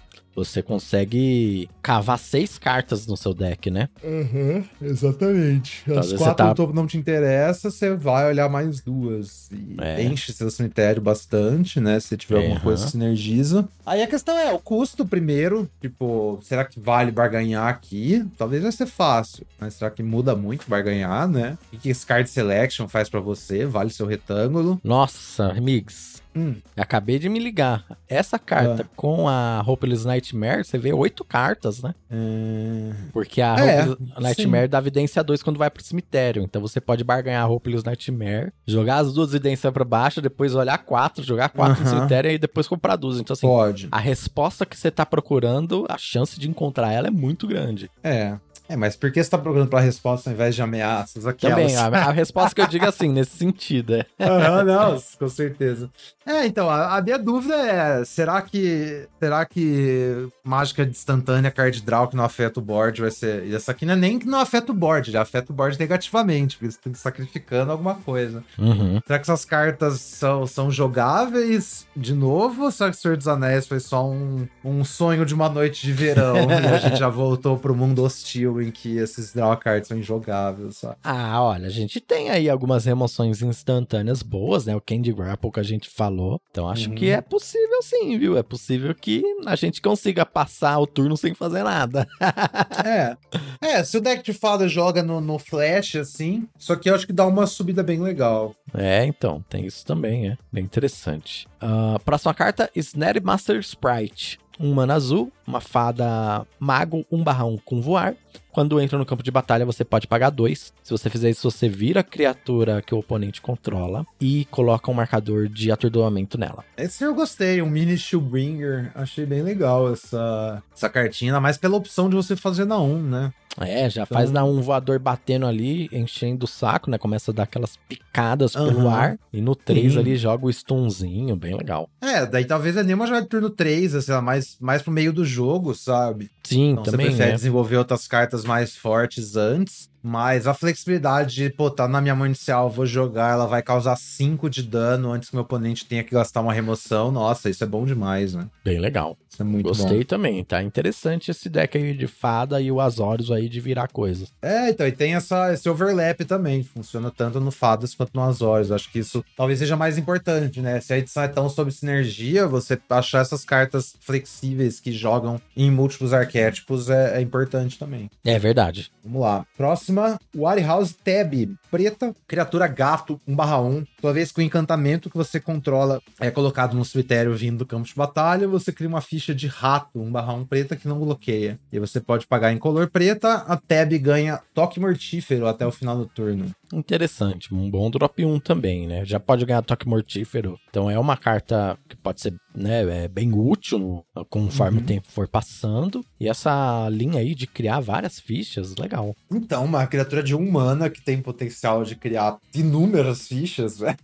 Você 0.44 0.62
consegue 0.62 1.68
cavar 1.82 2.18
seis 2.18 2.58
cartas 2.58 3.06
no 3.06 3.16
seu 3.16 3.34
deck, 3.34 3.70
né? 3.70 3.88
Uhum, 4.02 4.64
exatamente. 4.82 5.82
Às 5.90 6.12
As 6.12 6.12
quatro 6.14 6.34
tá- 6.36 6.48
no 6.48 6.54
topo 6.54 6.72
não 6.72 6.86
te 6.86 6.96
interessa, 6.96 7.70
você 7.70 7.94
vai 7.94 8.26
olhar 8.28 8.48
mais 8.48 8.80
duas. 8.80 9.48
E 9.52 9.76
É. 9.80 10.02
enche 10.02 10.32
seu 10.32 10.50
cemitério 10.50 11.02
bastante, 11.02 11.80
né? 11.80 12.00
Se 12.00 12.16
tiver 12.16 12.36
alguma 12.36 12.54
Aham. 12.56 12.64
coisa 12.64 12.84
que 12.84 12.90
sinergiza. 12.92 13.68
Aí 13.84 14.02
a 14.02 14.06
questão 14.06 14.38
é, 14.38 14.52
o 14.52 14.58
custo 14.58 15.04
primeiro, 15.06 15.68
tipo, 15.80 16.38
será 16.42 16.64
que 16.64 16.80
vale 16.80 17.10
barganhar 17.10 17.66
aqui? 17.68 18.24
Talvez 18.38 18.62
vai 18.62 18.72
ser 18.72 18.86
fácil, 18.86 19.46
mas 19.60 19.74
será 19.74 19.90
que 19.90 20.02
muda 20.02 20.34
muito 20.34 20.64
barganhar, 20.68 21.28
né? 21.28 21.58
O 21.72 21.76
que 21.78 21.88
esse 21.90 22.06
card 22.06 22.28
selection 22.30 22.88
faz 22.88 23.08
pra 23.08 23.20
você? 23.20 23.66
Vale 23.66 23.90
seu 23.90 24.06
retângulo? 24.06 24.80
Nossa, 24.82 25.46
amigos. 25.48 26.19
Hum. 26.34 26.56
Acabei 26.76 27.18
de 27.18 27.28
me 27.28 27.38
ligar. 27.38 27.84
Essa 28.08 28.38
carta 28.38 28.82
Ah. 28.82 28.90
com 28.96 29.28
a 29.28 29.62
Hopeless 29.66 30.06
Nightmare, 30.06 30.64
você 30.64 30.78
vê 30.78 30.92
oito 30.92 31.24
cartas, 31.24 31.82
né? 31.82 31.94
É... 32.10 32.92
Porque 33.12 33.40
a 33.42 33.56
É, 33.58 33.82
Hopeless 33.82 34.20
Nightmare 34.20 34.68
dá 34.68 34.78
evidência 34.78 35.22
2 35.24 35.42
quando 35.42 35.58
vai 35.58 35.68
pro 35.70 35.82
cemitério. 35.82 36.42
Então 36.42 36.60
você 36.62 36.80
pode 36.80 37.02
barganhar 37.02 37.44
a 37.44 37.48
Hopeless 37.48 37.84
Nightmare, 37.84 38.52
jogar 38.66 38.98
as 38.98 39.12
duas 39.12 39.30
evidências 39.30 39.72
pra 39.72 39.84
baixo, 39.84 40.20
depois 40.22 40.54
olhar 40.54 40.78
quatro, 40.78 41.22
jogar 41.24 41.48
quatro 41.48 41.82
no 41.82 41.88
Aham. 41.88 41.96
cemitério 41.98 42.30
e 42.30 42.38
depois 42.38 42.68
comprar 42.68 42.96
duas. 42.96 43.18
Então, 43.18 43.34
assim, 43.34 43.46
Pode. 43.46 43.88
a 43.90 43.98
resposta 43.98 44.64
que 44.64 44.76
você 44.76 44.90
tá 44.90 45.04
procurando, 45.04 45.84
a 45.88 45.98
chance 45.98 46.38
de 46.38 46.48
encontrar 46.48 46.92
ela 46.92 47.08
é 47.08 47.10
muito 47.10 47.46
grande. 47.46 47.90
É. 48.02 48.36
É, 48.70 48.76
mas 48.76 48.94
por 48.94 49.10
que 49.10 49.20
você 49.20 49.28
tá 49.28 49.36
procurando 49.36 49.68
pra 49.68 49.80
resposta 49.80 50.30
ao 50.30 50.34
invés 50.34 50.54
de 50.54 50.62
ameaças? 50.62 51.26
Aquelas... 51.26 51.56
Também, 51.56 51.76
a, 51.76 51.86
a 51.86 52.12
resposta 52.12 52.54
que 52.54 52.60
eu 52.60 52.68
digo 52.68 52.84
é 52.84 52.88
assim, 52.88 53.08
nesse 53.08 53.36
sentido, 53.36 53.96
é. 53.96 54.06
Aham, 54.24 54.62
não, 54.62 55.02
com 55.18 55.28
certeza. 55.28 55.90
É, 56.24 56.46
então, 56.46 56.70
a, 56.70 56.96
a 56.96 57.02
minha 57.02 57.18
dúvida 57.18 57.56
é, 57.56 58.04
será 58.04 58.40
que 58.40 59.08
será 59.18 59.44
que 59.44 60.28
mágica 60.44 60.84
instantânea 60.84 61.50
card 61.50 61.82
draw 61.82 62.06
que 62.06 62.14
não 62.14 62.22
afeta 62.22 62.60
o 62.60 62.62
board 62.62 63.00
vai 63.00 63.10
ser... 63.10 63.44
E 63.44 63.54
essa 63.56 63.72
aqui 63.72 63.84
não 63.84 63.94
é 63.94 63.96
nem 63.96 64.20
que 64.20 64.26
não 64.26 64.38
afeta 64.38 64.70
o 64.70 64.74
board, 64.74 65.10
já 65.10 65.22
afeta 65.22 65.50
o 65.52 65.54
board 65.54 65.76
negativamente, 65.76 66.56
porque 66.56 66.70
você 66.70 66.78
tem 66.80 66.92
que 66.92 66.98
sacrificando 67.00 67.72
alguma 67.72 67.96
coisa. 67.96 68.44
Uhum. 68.56 69.00
Será 69.04 69.18
que 69.18 69.24
essas 69.24 69.44
cartas 69.44 70.00
são, 70.00 70.46
são 70.46 70.70
jogáveis 70.70 71.88
de 71.96 72.14
novo? 72.14 72.62
Ou 72.64 72.70
será 72.70 72.90
que 72.90 72.96
o 72.96 73.00
Senhor 73.00 73.16
dos 73.16 73.26
Anéis 73.26 73.66
foi 73.66 73.80
só 73.80 74.08
um, 74.08 74.46
um 74.64 74.84
sonho 74.84 75.26
de 75.26 75.34
uma 75.34 75.48
noite 75.48 75.84
de 75.84 75.92
verão 75.92 76.36
e 76.48 76.66
a 76.68 76.78
gente 76.78 76.98
já 77.00 77.08
voltou 77.08 77.58
pro 77.58 77.74
mundo 77.74 78.04
hostil 78.04 78.59
em 78.62 78.70
que 78.70 78.96
esses 78.98 79.32
draw 79.32 79.56
cards 79.56 79.88
são 79.88 79.98
injogáveis, 79.98 80.76
sabe? 80.78 80.96
Ah, 81.02 81.42
olha, 81.42 81.66
a 81.66 81.70
gente 81.70 82.00
tem 82.00 82.30
aí 82.30 82.48
algumas 82.48 82.84
remoções 82.84 83.42
instantâneas 83.42 84.22
boas, 84.22 84.66
né? 84.66 84.74
O 84.76 84.80
Candy 84.80 85.12
Grapple 85.12 85.50
que 85.52 85.60
a 85.60 85.64
gente 85.64 85.88
falou. 85.88 86.40
Então 86.50 86.68
acho 86.68 86.88
Uhum. 86.88 86.94
que 86.94 87.10
é 87.10 87.20
possível 87.20 87.82
sim, 87.82 88.18
viu? 88.18 88.36
É 88.36 88.42
possível 88.42 88.94
que 88.94 89.22
a 89.46 89.56
gente 89.56 89.80
consiga 89.80 90.24
passar 90.26 90.78
o 90.78 90.86
turno 90.86 91.16
sem 91.16 91.34
fazer 91.34 91.62
nada. 91.62 92.06
É. 92.84 93.16
É, 93.60 93.84
se 93.84 93.96
o 93.96 94.00
deck 94.00 94.22
de 94.24 94.32
fada 94.32 94.66
joga 94.68 95.02
no, 95.02 95.20
no 95.20 95.38
flash, 95.38 95.96
assim, 95.96 96.48
só 96.58 96.74
que 96.76 96.88
eu 96.88 96.94
acho 96.94 97.06
que 97.06 97.12
dá 97.12 97.26
uma 97.26 97.46
subida 97.46 97.82
bem 97.82 98.00
legal. 98.00 98.54
É, 98.74 99.04
então, 99.04 99.44
tem 99.48 99.66
isso 99.66 99.84
também, 99.84 100.28
é. 100.30 100.38
Bem 100.52 100.64
interessante. 100.64 101.46
Ah, 101.60 101.98
próxima 102.04 102.32
carta, 102.34 102.70
Snare 102.74 103.20
Master 103.20 103.58
Sprite. 103.60 104.38
Um 104.58 104.74
mana 104.74 104.94
azul, 104.94 105.32
uma 105.46 105.60
fada 105.60 106.46
mago 106.58 107.04
1/1 107.10 107.58
com 107.64 107.80
voar. 107.80 108.14
Quando 108.52 108.80
entra 108.80 108.98
no 108.98 109.06
campo 109.06 109.22
de 109.22 109.30
batalha, 109.30 109.64
você 109.64 109.84
pode 109.84 110.06
pagar 110.06 110.30
dois. 110.30 110.72
Se 110.82 110.90
você 110.90 111.08
fizer 111.08 111.30
isso, 111.30 111.48
você 111.50 111.68
vira 111.68 112.00
a 112.00 112.04
criatura 112.04 112.82
que 112.82 112.94
o 112.94 112.98
oponente 112.98 113.40
controla 113.40 114.04
e 114.20 114.44
coloca 114.50 114.90
um 114.90 114.94
marcador 114.94 115.48
de 115.48 115.70
atordoamento 115.70 116.36
nela. 116.38 116.64
Esse 116.76 117.04
eu 117.04 117.14
gostei, 117.14 117.62
um 117.62 117.70
mini 117.70 117.96
Shieldbringer. 117.96 118.90
Achei 118.94 119.24
bem 119.26 119.42
legal 119.42 119.92
essa, 119.92 120.62
essa 120.74 120.88
cartinha, 120.88 121.30
ainda 121.32 121.40
mais 121.40 121.56
pela 121.56 121.76
opção 121.76 122.08
de 122.08 122.16
você 122.16 122.34
fazer 122.36 122.64
na 122.64 122.78
1, 122.80 123.02
né? 123.02 123.32
É, 123.58 123.90
já 123.90 124.02
Então- 124.04 124.16
faz 124.16 124.30
dar 124.30 124.44
um 124.44 124.60
voador 124.62 124.98
batendo 125.00 125.44
ali, 125.44 125.88
enchendo 125.92 126.44
o 126.44 126.48
saco, 126.48 126.88
né? 126.88 126.96
Começa 126.96 127.32
a 127.32 127.34
dar 127.34 127.42
aquelas 127.42 127.76
picadas 127.88 128.52
pelo 128.52 128.86
Aham. 128.86 128.88
ar. 128.94 129.18
E 129.32 129.40
no 129.40 129.56
3 129.56 129.94
Sim. 129.94 129.98
ali 129.98 130.16
joga 130.16 130.46
o 130.46 130.50
stunzinho, 130.52 131.34
bem 131.34 131.56
legal. 131.56 131.90
É, 132.00 132.24
daí 132.24 132.44
talvez 132.44 132.76
é 132.76 132.84
nem 132.84 132.94
uma 132.94 133.06
jogada 133.06 133.24
de 133.24 133.28
turno 133.28 133.50
3, 133.50 133.96
assim, 133.96 134.12
mais, 134.22 134.56
mais 134.60 134.82
pro 134.82 134.92
meio 134.92 135.12
do 135.12 135.24
jogo, 135.24 135.74
sabe? 135.74 136.30
Sim, 136.44 136.70
Então 136.70 136.84
também, 136.84 137.06
você 137.06 137.10
prefere 137.12 137.30
né? 137.30 137.36
desenvolver 137.36 137.76
outras 137.76 138.06
cartas 138.06 138.44
mais 138.50 138.76
fortes 138.76 139.36
antes. 139.36 139.88
Mas 140.02 140.46
a 140.46 140.54
flexibilidade 140.54 141.34
de, 141.34 141.50
pô, 141.50 141.70
tá 141.70 141.86
na 141.86 142.00
minha 142.00 142.14
mão 142.14 142.26
inicial, 142.26 142.70
vou 142.70 142.86
jogar, 142.86 143.32
ela 143.32 143.46
vai 143.46 143.62
causar 143.62 143.96
5 143.96 144.48
de 144.48 144.62
dano 144.62 145.12
antes 145.12 145.28
que 145.28 145.36
meu 145.36 145.42
oponente 145.42 145.84
tenha 145.84 146.02
que 146.02 146.14
gastar 146.14 146.40
uma 146.40 146.54
remoção. 146.54 147.12
Nossa, 147.12 147.50
isso 147.50 147.62
é 147.62 147.66
bom 147.66 147.84
demais, 147.84 148.34
né? 148.34 148.48
Bem 148.64 148.80
legal. 148.80 149.16
Isso 149.40 149.42
é 149.42 149.44
muito 149.44 149.66
Gostei 149.66 149.98
bom. 149.98 150.04
também, 150.04 150.44
tá 150.44 150.62
interessante 150.62 151.30
esse 151.30 151.48
deck 151.48 151.76
aí 151.76 151.94
de 151.94 152.06
fada 152.06 152.60
e 152.60 152.70
o 152.70 152.80
Azorius 152.80 153.30
aí 153.30 153.48
de 153.48 153.60
virar 153.60 153.88
coisas. 153.88 154.32
É, 154.42 154.70
então, 154.70 154.86
e 154.86 154.92
tem 154.92 155.14
essa, 155.14 155.52
esse 155.52 155.68
overlap 155.68 156.20
também. 156.24 156.62
Funciona 156.62 157.10
tanto 157.10 157.40
no 157.40 157.50
Fadas 157.50 157.94
quanto 157.94 158.10
no 158.14 158.22
Azores. 158.22 158.70
Acho 158.70 158.90
que 158.90 158.98
isso 158.98 159.24
talvez 159.36 159.58
seja 159.58 159.76
mais 159.76 159.96
importante, 159.96 160.60
né? 160.60 160.80
Se 160.80 160.92
a 160.92 160.98
edição 160.98 161.22
é 161.22 161.28
tão 161.28 161.48
sobre 161.48 161.72
sinergia, 161.72 162.46
você 162.46 162.78
achar 162.90 163.20
essas 163.20 163.44
cartas 163.44 163.94
flexíveis 164.00 164.78
que 164.80 164.92
jogam 164.92 165.40
em 165.56 165.70
múltiplos 165.70 166.12
arquétipos 166.12 166.90
é, 166.90 167.18
é 167.18 167.20
importante 167.20 167.78
também. 167.78 168.10
É 168.24 168.38
verdade. 168.38 168.90
Vamos 169.02 169.22
lá. 169.22 169.46
Próxima, 169.56 170.18
Warehouse 170.36 170.94
Tab. 170.94 171.30
Preta, 171.70 172.14
criatura 172.26 172.66
gato, 172.66 173.20
1/1. 173.26 173.86
Toda 174.00 174.14
vez 174.14 174.32
que 174.32 174.40
o 174.40 174.42
encantamento 174.42 175.08
que 175.08 175.16
você 175.16 175.40
controla 175.40 176.00
é 176.18 176.30
colocado 176.30 176.74
no 176.76 176.84
cemitério 176.84 177.34
vindo 177.34 177.58
do 177.58 177.66
campo 177.66 177.86
de 177.86 177.94
batalha, 177.94 178.48
você 178.48 178.72
cria 178.72 178.88
uma 178.88 179.00
ficha 179.00 179.29
de 179.34 179.46
rato, 179.46 179.98
1/1 179.98 180.44
preta 180.46 180.76
que 180.76 180.88
não 180.88 180.98
bloqueia. 180.98 181.58
E 181.72 181.78
você 181.78 182.00
pode 182.00 182.26
pagar 182.26 182.52
em 182.52 182.58
color 182.58 182.88
preta, 182.88 183.34
a 183.34 183.56
Tab 183.56 183.92
ganha 183.98 184.40
toque 184.54 184.80
mortífero 184.80 185.46
até 185.46 185.66
o 185.66 185.72
final 185.72 185.96
do 185.96 186.06
turno. 186.06 186.50
Interessante. 186.72 187.52
Um 187.54 187.70
bom 187.70 187.90
drop 187.90 188.24
1 188.24 188.38
também, 188.40 188.86
né? 188.86 189.04
Já 189.04 189.18
pode 189.20 189.44
ganhar 189.44 189.62
toque 189.62 189.88
mortífero. 189.88 190.58
Então 190.68 190.90
é 190.90 190.98
uma 190.98 191.16
carta 191.16 191.78
que 191.88 191.96
pode 191.96 192.20
ser 192.20 192.34
né, 192.52 193.04
é 193.04 193.08
bem 193.08 193.32
útil 193.32 193.78
no- 193.78 194.24
conforme 194.24 194.78
Uhum. 194.78 194.82
o 194.82 194.86
tempo 194.86 195.06
for 195.08 195.28
passando. 195.28 196.04
E 196.18 196.28
essa 196.28 196.88
linha 196.90 197.20
aí 197.20 197.32
de 197.34 197.46
criar 197.46 197.78
várias 197.78 198.18
fichas, 198.18 198.74
legal. 198.76 199.14
Então, 199.30 199.64
uma 199.64 199.86
criatura 199.86 200.20
de 200.20 200.34
um 200.34 200.50
mana 200.50 200.90
que 200.90 201.00
tem 201.00 201.22
potencial 201.22 201.84
de 201.84 201.94
criar 201.94 202.38
inúmeras 202.52 203.28
fichas, 203.28 203.78
velho. 203.78 203.96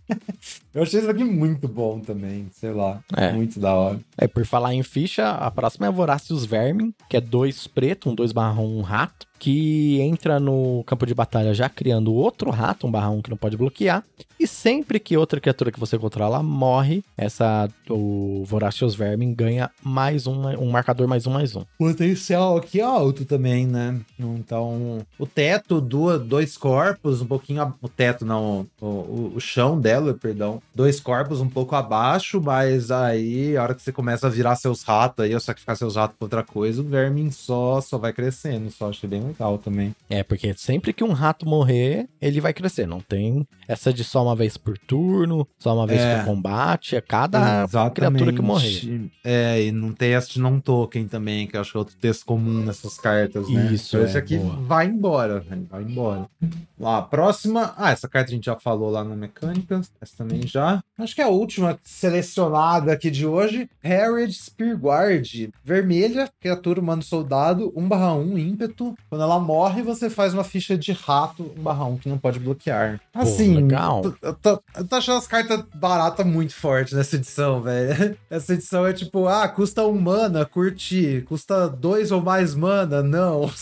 Eu 0.73 0.83
achei 0.83 1.01
isso 1.01 1.09
aqui 1.09 1.25
muito 1.25 1.67
bom 1.67 1.99
também, 1.99 2.47
sei 2.53 2.71
lá. 2.71 3.01
É. 3.15 3.33
Muito 3.33 3.59
da 3.59 3.73
hora. 3.73 3.99
É, 4.17 4.27
por 4.27 4.45
falar 4.45 4.73
em 4.73 4.81
ficha, 4.83 5.29
a 5.29 5.51
próxima 5.51 5.87
é 5.87 5.91
Voracious 5.91 6.45
Vermin, 6.45 6.93
que 7.09 7.17
é 7.17 7.21
dois 7.21 7.67
preto, 7.67 8.09
um 8.09 8.15
2 8.15 8.31
barra 8.31 8.61
um 8.61 8.81
rato. 8.81 9.26
Que 9.39 9.99
entra 10.01 10.39
no 10.39 10.83
campo 10.85 11.05
de 11.05 11.13
batalha 11.13 11.53
já 11.53 11.69
criando 11.69 12.13
outro 12.13 12.49
rato, 12.49 12.87
um 12.87 12.91
barra 12.91 13.09
1 13.09 13.21
que 13.21 13.29
não 13.29 13.37
pode 13.37 13.57
bloquear. 13.57 14.03
E 14.39 14.45
sempre 14.45 14.99
que 14.99 15.17
outra 15.17 15.39
criatura 15.39 15.71
que 15.71 15.79
você 15.79 15.97
controla 15.97 16.43
morre, 16.43 17.03
essa 17.17 17.67
o 17.89 18.43
Voracious 18.45 18.93
Vermin 18.93 19.33
ganha 19.33 19.71
mais 19.83 20.27
um, 20.27 20.47
um 20.59 20.69
marcador 20.69 21.07
mais 21.07 21.25
um 21.25 21.31
mais 21.31 21.55
um. 21.55 21.63
Potencial 21.77 22.57
aqui 22.57 22.79
alto 22.79 23.25
também, 23.25 23.65
né? 23.65 23.99
Então, 24.19 24.99
o 25.17 25.25
teto, 25.25 25.81
do, 25.81 26.19
dois 26.19 26.55
corpos, 26.55 27.21
um 27.21 27.25
pouquinho. 27.25 27.73
O 27.81 27.89
teto, 27.89 28.25
não, 28.25 28.67
o, 28.79 28.85
o, 28.85 29.31
o 29.35 29.39
chão 29.39 29.79
dela, 29.79 30.13
perdão. 30.13 30.61
Dois 30.73 30.99
corpos 30.99 31.41
um 31.41 31.49
pouco 31.49 31.75
abaixo, 31.75 32.39
mas 32.39 32.91
aí, 32.91 33.57
a 33.57 33.63
hora 33.63 33.73
que 33.73 33.81
você 33.81 33.91
começa 33.91 34.27
a 34.27 34.29
virar 34.29 34.55
seus 34.55 34.83
ratos 34.83 35.25
aí, 35.25 35.33
ou 35.33 35.39
sacrificar 35.39 35.75
seus 35.75 35.95
ratos 35.95 36.15
pra 36.17 36.25
outra 36.25 36.43
coisa, 36.43 36.81
o 36.81 36.85
Vermin 36.85 37.31
só, 37.31 37.81
só 37.81 37.97
vai 37.97 38.13
crescendo. 38.13 38.69
Só 38.69 38.89
achei 38.89 39.09
bem 39.09 39.26
legal 39.27 39.57
também. 39.57 39.95
É, 40.09 40.23
porque 40.23 40.53
sempre 40.55 40.93
que 40.93 41.03
um 41.03 41.11
rato 41.13 41.47
morrer, 41.47 42.07
ele 42.21 42.39
vai 42.41 42.53
crescer. 42.53 42.87
Não 42.87 42.99
tem 43.01 43.45
essa 43.67 43.91
de 43.93 44.03
só 44.03 44.23
uma 44.23 44.35
vez 44.35 44.57
por 44.57 44.77
turno, 44.77 45.47
só 45.59 45.75
uma 45.75 45.85
vez 45.87 46.01
É. 46.01 46.17
por 46.19 46.25
combate. 46.25 46.95
É 46.95 47.01
cada 47.01 47.67
criatura 47.93 48.33
que 48.33 48.41
morrer. 48.41 49.09
É, 49.23 49.61
e 49.63 49.71
não 49.71 49.91
tem 49.93 50.13
essa 50.13 50.29
de 50.29 50.39
não 50.39 50.59
token 50.59 51.07
também, 51.07 51.47
que 51.47 51.55
eu 51.57 51.61
acho 51.61 51.71
que 51.71 51.77
é 51.77 51.79
outro 51.79 51.95
texto 51.99 52.25
comum 52.25 52.63
nessas 52.63 52.97
cartas, 52.97 53.49
né? 53.49 53.71
Isso, 53.71 53.95
Então 53.95 54.05
é, 54.05 54.09
esse 54.09 54.17
aqui 54.17 54.37
boa. 54.37 54.55
vai 54.63 54.87
embora, 54.87 55.39
velho, 55.39 55.67
vai 55.69 55.83
embora. 55.83 56.27
Lá, 56.79 56.99
a 56.99 57.01
próxima. 57.01 57.73
Ah, 57.77 57.91
essa 57.91 58.07
carta 58.07 58.31
a 58.31 58.33
gente 58.33 58.45
já 58.45 58.55
falou 58.55 58.89
lá 58.89 59.03
na 59.03 59.15
mecânica. 59.15 59.81
Essa 59.99 60.17
também 60.17 60.45
já. 60.45 60.81
Acho 60.97 61.15
que 61.15 61.21
é 61.21 61.25
a 61.25 61.29
última 61.29 61.77
selecionada 61.83 62.91
aqui 62.91 63.09
de 63.11 63.25
hoje. 63.25 63.69
Harried 63.81 64.33
Spearguard. 64.33 65.49
Vermelha, 65.63 66.29
criatura 66.39 66.79
humano 66.79 67.01
soldado, 67.03 67.71
1/1 67.75 68.37
ímpeto. 68.37 68.95
Quando 69.17 69.23
ela 69.31 69.39
morre, 69.39 69.81
você 69.81 70.11
faz 70.11 70.31
uma 70.31 70.43
ficha 70.43 70.77
de 70.77 70.91
rato 70.91 71.51
1/1 71.57 71.97
que 71.97 72.07
não 72.07 72.19
pode 72.19 72.37
bloquear. 72.37 73.01
Assim, 73.15 73.55
legal. 73.55 74.13
eu 74.21 74.33
tô, 74.35 74.61
eu 74.75 74.87
tô 74.87 74.95
achando 74.95 75.17
as 75.17 75.25
cartas 75.25 75.63
baratas 75.73 76.23
muito 76.23 76.53
fortes 76.53 76.93
nessa 76.93 77.15
edição, 77.15 77.59
velho. 77.63 78.15
Essa 78.29 78.53
edição 78.53 78.85
é 78.85 78.93
tipo, 78.93 79.27
ah, 79.27 79.47
custa 79.47 79.83
um 79.87 79.99
mana, 79.99 80.45
curti. 80.45 81.23
Custa 81.27 81.67
dois 81.67 82.11
ou 82.11 82.21
mais 82.21 82.53
mana, 82.53 83.01
não. 83.01 83.49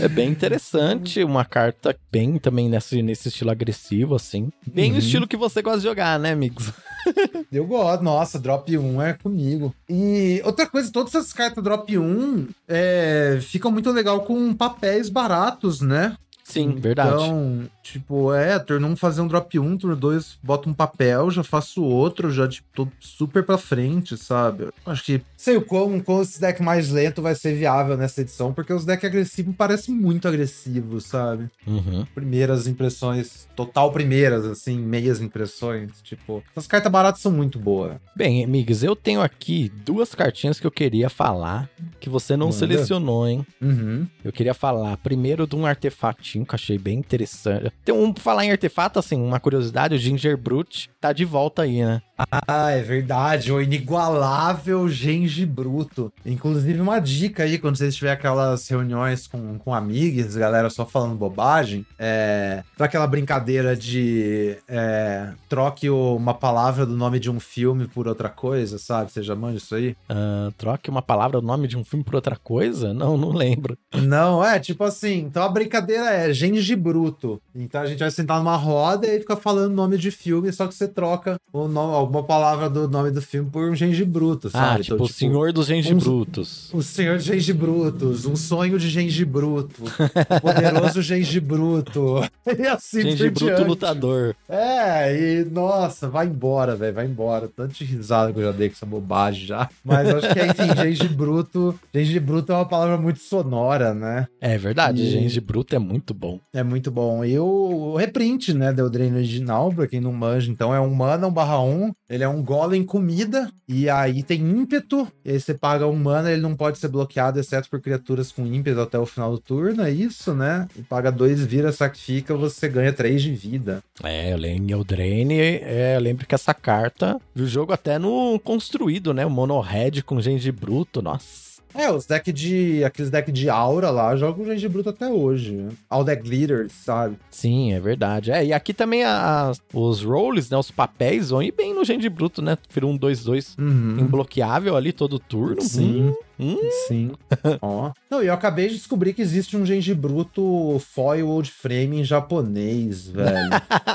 é 0.00 0.08
bem 0.08 0.30
interessante, 0.30 1.22
uma 1.22 1.44
carta 1.44 1.94
bem 2.10 2.38
também 2.38 2.70
nesse, 2.70 3.02
nesse 3.02 3.28
estilo 3.28 3.50
agressivo, 3.50 4.14
assim. 4.14 4.50
Bem 4.66 4.92
Uhum. 4.92 4.96
o 4.96 4.98
estilo 4.98 5.28
que 5.28 5.36
você 5.36 5.60
gosta 5.60 5.80
de 5.80 5.84
jogar, 5.84 6.18
né, 6.18 6.32
amigos? 6.32 6.72
Eu 7.50 7.66
gosto, 7.66 8.02
nossa, 8.02 8.38
drop 8.38 8.76
1 8.78 9.02
é 9.02 9.12
comigo. 9.14 9.74
E 9.88 10.40
outra 10.44 10.66
coisa, 10.66 10.90
todas 10.92 11.14
essas 11.14 11.32
cartas 11.32 11.62
drop 11.62 11.98
1 11.98 12.48
é, 12.68 13.38
ficam 13.44 13.70
muito 13.70 13.90
legal 13.90 14.22
com 14.22 14.54
papéis 14.54 15.08
baratos, 15.08 15.80
né? 15.80 16.16
Sim, 16.44 16.74
verdade. 16.74 17.14
Então, 17.14 17.70
tipo, 17.82 18.32
é, 18.32 18.58
turno 18.58 18.88
1 18.88 18.96
fazer 18.96 19.20
um 19.20 19.26
drop 19.26 19.58
1, 19.58 19.76
turno 19.76 19.96
2 19.96 20.38
bota 20.42 20.68
um 20.68 20.72
papel, 20.74 21.30
já 21.30 21.42
faço 21.42 21.82
outro, 21.82 22.30
já, 22.30 22.46
tipo, 22.48 22.66
tô 22.74 22.88
super 23.00 23.42
pra 23.42 23.58
frente, 23.58 24.16
sabe? 24.16 24.68
Acho 24.86 25.04
que, 25.04 25.22
sei 25.36 25.56
o 25.56 25.62
quão, 25.62 25.98
quão 26.00 26.22
esse 26.22 26.40
deck 26.40 26.62
mais 26.62 26.90
lento 26.90 27.20
vai 27.20 27.34
ser 27.34 27.54
viável 27.54 27.96
nessa 27.96 28.20
edição, 28.20 28.52
porque 28.52 28.72
os 28.72 28.84
decks 28.84 29.04
agressivos 29.04 29.54
parecem 29.56 29.94
muito 29.94 30.28
agressivos, 30.28 31.04
sabe? 31.06 31.50
Uhum. 31.66 32.06
Primeiras 32.14 32.66
impressões, 32.66 33.48
total 33.56 33.92
primeiras, 33.92 34.44
assim, 34.44 34.78
meias 34.78 35.20
impressões, 35.20 35.90
tipo, 36.02 36.42
as 36.54 36.66
cartas 36.66 36.90
baratas 36.90 37.20
são 37.20 37.32
muito 37.32 37.58
boas. 37.58 37.96
Bem, 38.14 38.44
amigos, 38.44 38.82
eu 38.82 38.94
tenho 38.94 39.20
aqui 39.20 39.70
duas 39.84 40.14
cartinhas 40.14 40.60
que 40.60 40.66
eu 40.66 40.70
queria 40.70 41.08
falar, 41.08 41.68
que 41.98 42.08
você 42.08 42.36
não 42.36 42.46
Manda. 42.46 42.58
selecionou, 42.58 43.26
hein? 43.26 43.46
Uhum. 43.60 44.06
Eu 44.24 44.32
queria 44.32 44.54
falar 44.54 44.96
primeiro 44.98 45.46
de 45.46 45.56
um 45.56 45.66
artefatinho 45.66 46.44
que 46.44 46.54
eu 46.54 46.56
achei 46.56 46.78
bem 46.78 46.98
interessante. 46.98 47.71
Tem 47.84 47.94
um, 47.94 48.14
falar 48.14 48.44
em 48.44 48.52
artefato, 48.52 48.98
assim, 48.98 49.20
uma 49.20 49.40
curiosidade, 49.40 49.94
o 49.94 49.98
Ginger 49.98 50.36
Brute 50.36 50.90
tá 51.00 51.12
de 51.12 51.24
volta 51.24 51.62
aí, 51.62 51.84
né? 51.84 52.00
Ah, 52.30 52.70
é 52.70 52.82
verdade, 52.82 53.52
o 53.52 53.60
inigualável 53.60 54.88
Genji 54.88 55.46
Bruto. 55.46 56.12
Inclusive, 56.24 56.80
uma 56.80 57.00
dica 57.00 57.44
aí, 57.44 57.58
quando 57.58 57.76
vocês 57.76 57.94
tiverem 57.94 58.16
aquelas 58.16 58.68
reuniões 58.68 59.26
com, 59.26 59.58
com 59.58 59.74
amigos, 59.74 60.36
galera 60.36 60.70
só 60.70 60.84
falando 60.84 61.16
bobagem, 61.16 61.86
é. 61.98 62.62
Pra 62.76 62.86
aquela 62.86 63.06
brincadeira 63.06 63.76
de. 63.76 64.56
É, 64.68 65.30
troque 65.48 65.88
uma 65.90 66.34
palavra 66.34 66.86
do 66.86 66.96
nome 66.96 67.18
de 67.18 67.30
um 67.30 67.40
filme 67.40 67.86
por 67.86 68.08
outra 68.08 68.28
coisa, 68.28 68.78
sabe? 68.78 69.12
Você 69.12 69.22
já 69.22 69.34
manja 69.34 69.58
isso 69.58 69.74
aí? 69.74 69.96
Ah, 70.08 70.50
troque 70.56 70.90
uma 70.90 71.02
palavra, 71.02 71.38
o 71.38 71.42
nome 71.42 71.68
de 71.68 71.76
um 71.76 71.84
filme 71.84 72.04
por 72.04 72.14
outra 72.14 72.36
coisa? 72.36 72.92
Não, 72.92 73.16
não 73.16 73.30
lembro. 73.30 73.76
Não, 73.94 74.44
é 74.44 74.58
tipo 74.58 74.84
assim. 74.84 75.18
Então 75.18 75.42
a 75.42 75.48
brincadeira 75.48 76.10
é 76.10 76.32
Genji 76.32 76.76
Bruto. 76.76 77.40
Então 77.54 77.80
a 77.80 77.86
gente 77.86 78.00
vai 78.00 78.10
sentar 78.10 78.38
numa 78.38 78.56
roda 78.56 79.06
e 79.06 79.20
fica 79.20 79.36
falando 79.36 79.74
nome 79.74 79.98
de 79.98 80.10
filme, 80.10 80.52
só 80.52 80.66
que 80.66 80.74
você 80.74 80.88
troca 80.88 81.36
o 81.52 81.68
nome, 81.68 82.11
alguma 82.12 82.22
palavra 82.24 82.68
do 82.68 82.86
nome 82.88 83.10
do 83.10 83.22
filme 83.22 83.48
por 83.50 83.70
um 83.70 83.74
Genji 83.74 84.04
Bruto, 84.04 84.48
Ah, 84.48 84.50
sabe? 84.50 84.82
tipo, 84.82 84.94
Então, 84.96 85.06
o 85.06 85.08
Senhor 85.08 85.52
dos 85.52 85.66
Genji 85.66 85.94
uns- 85.94 86.04
Brutos. 86.04 86.70
O 86.72 86.82
Senhor 86.82 87.16
de 87.18 87.24
Genji 87.24 87.52
Brutus, 87.52 88.26
um 88.26 88.36
sonho 88.36 88.78
de 88.78 88.88
Genji 88.88 89.24
Bruto, 89.24 89.82
poderoso 90.42 91.00
Genji 91.02 91.40
Bruto, 91.40 92.22
e 92.46 92.66
assim 92.66 93.02
Genji 93.02 93.30
por 93.30 93.40
Bruto 93.40 93.44
diante. 93.56 93.64
lutador. 93.68 94.34
É, 94.48 95.40
e 95.40 95.44
nossa, 95.44 96.08
vai 96.08 96.26
embora, 96.26 96.76
velho, 96.76 96.94
vai 96.94 97.06
embora. 97.06 97.48
Tanto 97.54 97.74
de 97.74 97.84
risada 97.84 98.32
que 98.32 98.38
eu 98.38 98.44
já 98.44 98.52
dei 98.52 98.68
com 98.68 98.74
essa 98.74 98.86
bobagem 98.86 99.46
já. 99.46 99.68
Mas 99.84 100.08
acho 100.08 100.28
que, 100.32 100.40
enfim, 100.44 100.74
Genji 100.76 101.08
Bruto, 101.08 101.78
Genji 101.94 102.20
Bruto 102.20 102.52
é 102.52 102.56
uma 102.56 102.66
palavra 102.68 102.96
muito 102.98 103.20
sonora, 103.20 103.94
né? 103.94 104.26
É 104.40 104.56
verdade, 104.58 105.02
E- 105.02 105.10
Genji 105.10 105.40
Bruto 105.40 105.74
é 105.74 105.78
muito 105.78 106.12
bom. 106.14 106.38
É 106.52 106.62
muito 106.62 106.90
bom. 106.90 107.24
E 107.24 107.38
o, 107.38 107.44
o 107.92 107.96
reprint, 107.96 108.52
né, 108.52 108.72
do 108.72 108.88
Drain 108.90 109.12
original, 109.14 109.72
pra 109.72 109.86
quem 109.86 110.00
não 110.00 110.12
manja, 110.12 110.50
então 110.50 110.74
é 110.74 110.80
um 110.80 110.92
mana, 110.94 111.26
um 111.26 111.32
barra 111.32 111.60
um. 111.60 111.92
Ele 112.08 112.24
é 112.24 112.28
um 112.28 112.42
golem 112.42 112.84
comida, 112.84 113.50
e 113.66 113.88
aí 113.88 114.22
tem 114.22 114.40
ímpeto, 114.40 115.08
e 115.24 115.30
aí 115.30 115.40
você 115.40 115.54
paga 115.54 115.86
um 115.86 115.96
mana, 115.96 116.30
ele 116.30 116.42
não 116.42 116.54
pode 116.54 116.78
ser 116.78 116.88
bloqueado, 116.88 117.40
exceto 117.40 117.70
por 117.70 117.80
criaturas 117.80 118.30
com 118.30 118.46
ímpeto 118.46 118.80
até 118.80 118.98
o 118.98 119.06
final 119.06 119.30
do 119.32 119.38
turno, 119.38 119.82
é 119.82 119.90
isso, 119.90 120.34
né? 120.34 120.68
E 120.76 120.82
paga 120.82 121.10
dois, 121.10 121.44
vira, 121.44 121.72
sacrifica, 121.72 122.34
você 122.34 122.68
ganha 122.68 122.92
três 122.92 123.22
de 123.22 123.32
vida. 123.32 123.82
É, 124.02 124.32
eu 124.32 124.36
lembro, 124.36 124.80
o 124.80 124.84
Drain, 124.84 125.32
é, 125.32 125.96
eu 125.96 126.00
lembro 126.00 126.26
que 126.26 126.34
essa 126.34 126.52
carta, 126.52 127.20
vi 127.34 127.42
o 127.44 127.48
jogo 127.48 127.72
até 127.72 127.98
no 127.98 128.38
construído, 128.40 129.14
né? 129.14 129.24
O 129.24 129.30
Mono 129.30 129.60
Red 129.60 130.02
com 130.02 130.20
Genji 130.20 130.52
Bruto, 130.52 131.00
nossa. 131.00 131.51
É, 131.74 131.90
os 131.90 132.06
decks 132.06 132.32
de. 132.34 132.84
aqueles 132.84 133.10
decks 133.10 133.32
de 133.32 133.48
aura 133.48 133.90
lá, 133.90 134.14
jogam 134.16 134.44
o 134.44 134.46
Genji 134.46 134.68
Bruto 134.68 134.90
até 134.90 135.08
hoje. 135.08 135.52
né? 135.52 135.70
All 135.88 136.04
Deck 136.04 136.22
Glitters, 136.22 136.72
sabe? 136.72 137.16
Sim, 137.30 137.72
é 137.72 137.80
verdade. 137.80 138.30
É, 138.30 138.44
e 138.44 138.52
aqui 138.52 138.74
também 138.74 139.04
a- 139.04 139.52
os 139.72 140.02
rolls, 140.02 140.50
né? 140.50 140.56
Os 140.58 140.70
papéis 140.70 141.30
vão 141.30 141.42
ir 141.42 141.52
bem 141.52 141.74
no 141.74 141.84
Genji 141.84 142.08
Bruto, 142.08 142.42
né? 142.42 142.58
Vira 142.72 142.86
um 142.86 142.96
2-2 142.96 143.54
Uhum. 143.58 143.96
imbloqueável 144.00 144.76
ali 144.76 144.92
todo 144.92 145.18
turno. 145.18 145.62
Sim. 145.62 146.08
Hum, 146.08 146.14
hum. 146.38 146.56
Sim. 146.88 147.12
Ó. 147.60 147.92
Não, 148.10 148.22
e 148.22 148.26
eu 148.26 148.34
acabei 148.34 148.68
de 148.68 148.74
descobrir 148.74 149.12
que 149.12 149.22
existe 149.22 149.56
um 149.56 149.64
Genji 149.64 149.94
Bruto 149.94 150.78
foil 150.92 151.28
old 151.28 151.50
frame 151.50 152.00
em 152.00 152.04
japonês, 152.04 153.06
velho. 153.08 153.50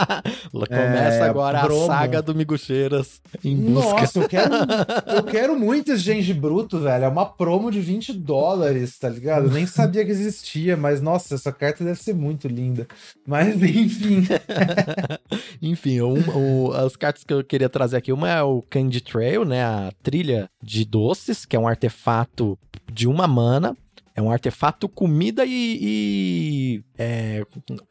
Começa 0.52 1.18
É, 1.18 1.22
agora 1.30 1.62
promo. 1.62 1.84
a 1.84 1.88
saga 1.88 2.22
do 2.22 2.34
Migucheiras 2.36 3.22
em 3.44 3.56
busca. 3.56 4.02
Nossa, 4.02 4.20
eu 4.20 4.28
quero, 4.30 4.54
eu 5.16 5.24
quero 5.24 5.60
muito 5.60 5.92
esse 5.92 6.02
Genji 6.02 6.34
Bruto, 6.34 6.80
velho. 6.80 7.06
É 7.06 7.08
uma 7.08 7.26
promo 7.26 7.70
de 7.72 7.80
20 7.80 8.14
dólares, 8.14 8.98
tá 8.98 9.10
ligado? 9.10 9.46
Eu 9.48 9.52
nem 9.52 9.66
sabia 9.66 10.04
que 10.06 10.12
existia, 10.12 10.76
mas 10.78 11.02
nossa, 11.02 11.36
essa 11.36 11.52
carta 11.52 11.84
deve 11.84 12.02
ser 12.02 12.14
muito 12.14 12.48
linda. 12.48 12.88
Mas 13.26 13.56
enfim. 13.62 14.26
Enfim, 15.62 16.02
um- 16.02 16.68
o- 16.68 16.74
as 16.74 16.96
cartas 16.96 17.24
que 17.24 17.34
eu 17.34 17.44
queria 17.44 17.70
trazer 17.70 17.98
aqui, 17.98 18.12
uma 18.12 18.30
é 18.30 18.42
o 18.42 18.62
Candy 18.70 19.02
Trail, 19.02 19.46
né? 19.46 19.64
A 19.64 19.92
trilha 20.04 20.50
de 20.62 20.86
doces, 20.86 21.46
que 21.46 21.56
é 21.56 21.60
um 21.60 21.68
artefato 21.68 22.27
de 22.92 23.08
uma 23.08 23.28
mana. 23.28 23.76
É 24.16 24.22
um 24.22 24.32
artefato 24.32 24.90
comida 24.90 25.46
e. 25.46 25.78
e- 25.80 26.84
é, 26.98 27.44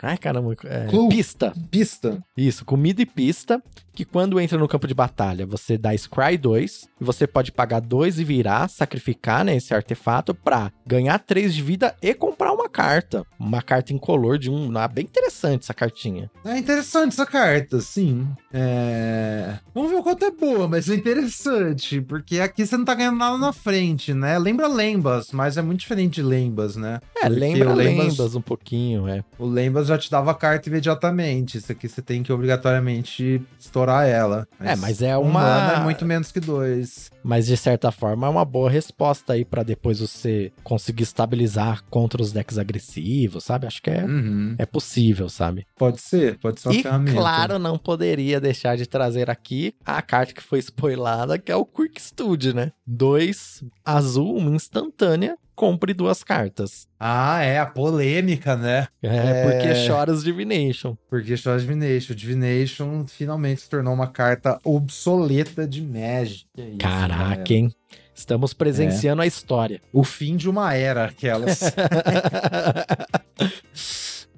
ai, 0.02 0.18
caramba. 0.18 0.56
é, 0.64 0.88
pista. 1.08 1.54
Pista. 1.70 2.20
Isso, 2.36 2.64
comida 2.64 3.00
e 3.00 3.06
pista. 3.06 3.62
Que 3.96 4.04
quando 4.04 4.38
entra 4.38 4.58
no 4.58 4.68
campo 4.68 4.86
de 4.86 4.92
batalha, 4.94 5.46
você 5.46 5.78
dá 5.78 5.96
Scry 5.96 6.36
2. 6.36 6.86
E 7.00 7.04
você 7.04 7.26
pode 7.26 7.50
pagar 7.50 7.80
2 7.80 8.18
e 8.20 8.24
virar, 8.24 8.68
sacrificar 8.68 9.42
né, 9.44 9.56
esse 9.56 9.72
artefato 9.74 10.34
pra 10.34 10.70
ganhar 10.86 11.18
3 11.18 11.54
de 11.54 11.62
vida 11.62 11.94
e 12.02 12.12
comprar 12.14 12.52
uma 12.52 12.68
carta. 12.68 13.24
Uma 13.38 13.62
carta 13.62 13.92
incolor 13.94 14.38
de 14.38 14.50
um. 14.50 14.76
ah, 14.76 14.86
Bem 14.86 15.04
interessante 15.04 15.62
essa 15.62 15.72
cartinha. 15.74 16.30
É 16.44 16.58
interessante 16.58 17.12
essa 17.12 17.24
carta, 17.26 17.80
sim. 17.80 18.28
É... 18.52 19.58
Vamos 19.74 19.90
ver 19.90 19.96
o 19.96 20.02
quanto 20.02 20.24
é 20.26 20.30
boa, 20.30 20.68
mas 20.68 20.88
é 20.90 20.94
interessante, 20.94 22.00
porque 22.00 22.40
aqui 22.40 22.66
você 22.66 22.76
não 22.76 22.84
tá 22.84 22.94
ganhando 22.94 23.16
nada 23.18 23.38
na 23.38 23.52
frente, 23.52 24.12
né? 24.12 24.38
Lembra 24.38 24.66
Lembas, 24.68 25.32
mas 25.32 25.56
é 25.56 25.62
muito 25.62 25.80
diferente 25.80 26.16
de 26.16 26.22
Lembas, 26.22 26.76
né? 26.76 27.00
É, 27.22 27.28
lembra 27.28 27.72
Lembas- 27.72 28.06
lendas 28.08 28.34
um 28.34 28.40
pouquinho, 28.42 29.08
é. 29.08 29.22
O 29.38 29.46
Lembas 29.46 29.86
já 29.86 29.96
te 29.96 30.10
dava 30.10 30.30
a 30.32 30.34
carta 30.34 30.68
imediatamente. 30.68 31.58
Isso 31.58 31.72
aqui 31.72 31.88
você 31.88 32.02
tem 32.02 32.22
que 32.22 32.32
obrigatoriamente 32.32 33.40
estourar 33.58 33.85
ela. 34.04 34.46
É, 34.60 34.74
mas 34.76 35.02
é 35.02 35.16
um 35.16 35.22
uma- 35.22 35.40
mana 35.40 35.72
é 35.74 35.80
muito 35.80 36.04
menos 36.04 36.32
que 36.32 36.40
dois. 36.40 37.10
Mas 37.22 37.46
de 37.46 37.56
certa 37.56 37.90
forma 37.90 38.26
é 38.26 38.30
uma 38.30 38.44
boa 38.44 38.70
resposta 38.70 39.32
aí 39.32 39.44
pra 39.44 39.62
depois 39.62 40.00
você 40.00 40.52
conseguir 40.62 41.02
estabilizar 41.02 41.82
contra 41.90 42.22
os 42.22 42.32
decks 42.32 42.58
agressivos, 42.58 43.44
sabe? 43.44 43.66
Acho 43.66 43.82
que 43.82 43.90
é, 43.90 44.04
Uhum. 44.04 44.54
é 44.58 44.64
possível, 44.66 45.28
sabe? 45.28 45.66
Pode 45.76 46.00
ser, 46.00 46.38
pode 46.38 46.60
ser 46.60 46.68
uma 46.68 46.74
E 46.78 46.82
ferramenta. 46.82 47.12
claro, 47.18 47.58
não 47.58 47.76
poderia 47.78 48.40
deixar 48.40 48.76
de 48.76 48.86
trazer 48.86 49.28
aqui 49.30 49.74
a 49.84 50.00
carta 50.02 50.32
que 50.32 50.42
foi 50.42 50.58
spoilada, 50.60 51.38
que 51.38 51.50
é 51.50 51.56
o 51.56 51.64
Quick 51.64 52.00
Study, 52.00 52.54
né? 52.54 52.72
Dois 52.86 53.62
azul, 53.84 54.36
uma 54.36 54.50
instantânea, 54.54 55.36
compre 55.56 55.92
duas 55.94 56.22
cartas. 56.22 56.86
Ah, 57.00 57.42
é, 57.42 57.58
a 57.58 57.66
polêmica, 57.66 58.54
né? 58.54 58.86
É, 59.02 59.08
É. 59.16 59.42
porque 59.42 59.74
choras 59.74 60.22
Divination. 60.22 60.94
Porque 61.10 61.36
só 61.36 61.56
Divination. 61.56 62.14
Divination 62.14 63.04
finalmente 63.08 63.62
se 63.62 63.68
tornou 63.70 63.92
uma 63.94 64.06
carta 64.06 64.60
obsoleta 64.62 65.66
de 65.66 65.82
Magic. 65.82 66.46
Que 66.54 66.62
isso, 66.62 66.78
Caraca, 66.78 67.24
galera. 67.30 67.44
hein? 67.54 67.72
Estamos 68.14 68.54
presenciando 68.54 69.20
a 69.22 69.26
história. 69.26 69.80
O 69.92 70.02
fim 70.04 70.36
de 70.36 70.48
uma 70.48 70.72
era, 70.74 71.04
aquelas. 71.06 71.60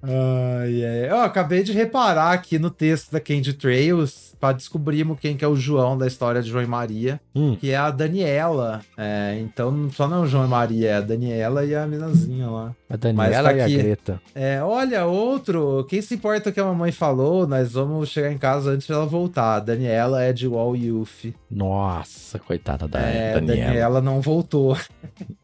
Ai, 0.03 0.85
ai. 0.85 1.11
Eu 1.11 1.21
acabei 1.21 1.63
de 1.63 1.73
reparar 1.73 2.33
aqui 2.33 2.59
no 2.59 2.71
texto 2.71 3.11
da 3.13 3.21
Candy 3.21 3.53
Trails 3.55 4.29
para 4.41 4.55
descobrirmos 4.55 5.19
quem 5.19 5.37
que 5.37 5.45
é 5.45 5.49
o 5.49 5.57
João 5.57 5.99
da 5.99 6.07
história 6.07 6.41
de 6.41 6.49
João 6.49 6.63
e 6.63 6.67
Maria, 6.67 7.21
Hum. 7.35 7.57
que 7.57 7.71
é 7.71 7.77
a 7.77 7.91
Daniela. 7.91 8.81
É, 8.97 9.37
então 9.41 9.91
só 9.91 10.07
não 10.07 10.19
é 10.19 10.21
o 10.21 10.27
João 10.27 10.45
e 10.45 10.49
Maria, 10.49 10.89
é 10.91 10.95
a 10.95 11.01
Daniela 11.01 11.65
e 11.65 11.75
a 11.75 11.85
minazinha 11.87 12.49
lá. 12.49 12.73
a 12.89 12.97
Daniela 12.97 13.49
tá 13.49 13.53
e 13.55 13.61
a 13.61 13.65
aqui. 13.65 13.77
Greta. 13.77 14.21
É, 14.35 14.63
olha, 14.63 15.05
outro. 15.07 15.85
Quem 15.89 16.01
se 16.01 16.15
importa 16.15 16.53
que 16.53 16.61
a 16.61 16.65
mamãe 16.65 16.93
falou, 16.93 17.49
nós 17.49 17.73
vamos 17.73 18.11
chegar 18.11 18.31
em 18.33 18.39
casa 18.39 18.71
antes 18.71 18.87
dela 18.87 19.07
voltar. 19.07 19.57
A 19.57 19.61
Daniela 19.61 20.23
é 20.23 20.33
de 20.33 20.47
Wall 20.47 20.77
Youth. 20.77 21.33
Nossa, 21.51 22.39
coitada 22.39 22.87
da 22.87 23.01
é, 23.01 23.35
Daniela. 23.35 23.65
Daniela 23.67 24.01
não 24.01 24.21
voltou. 24.21 24.77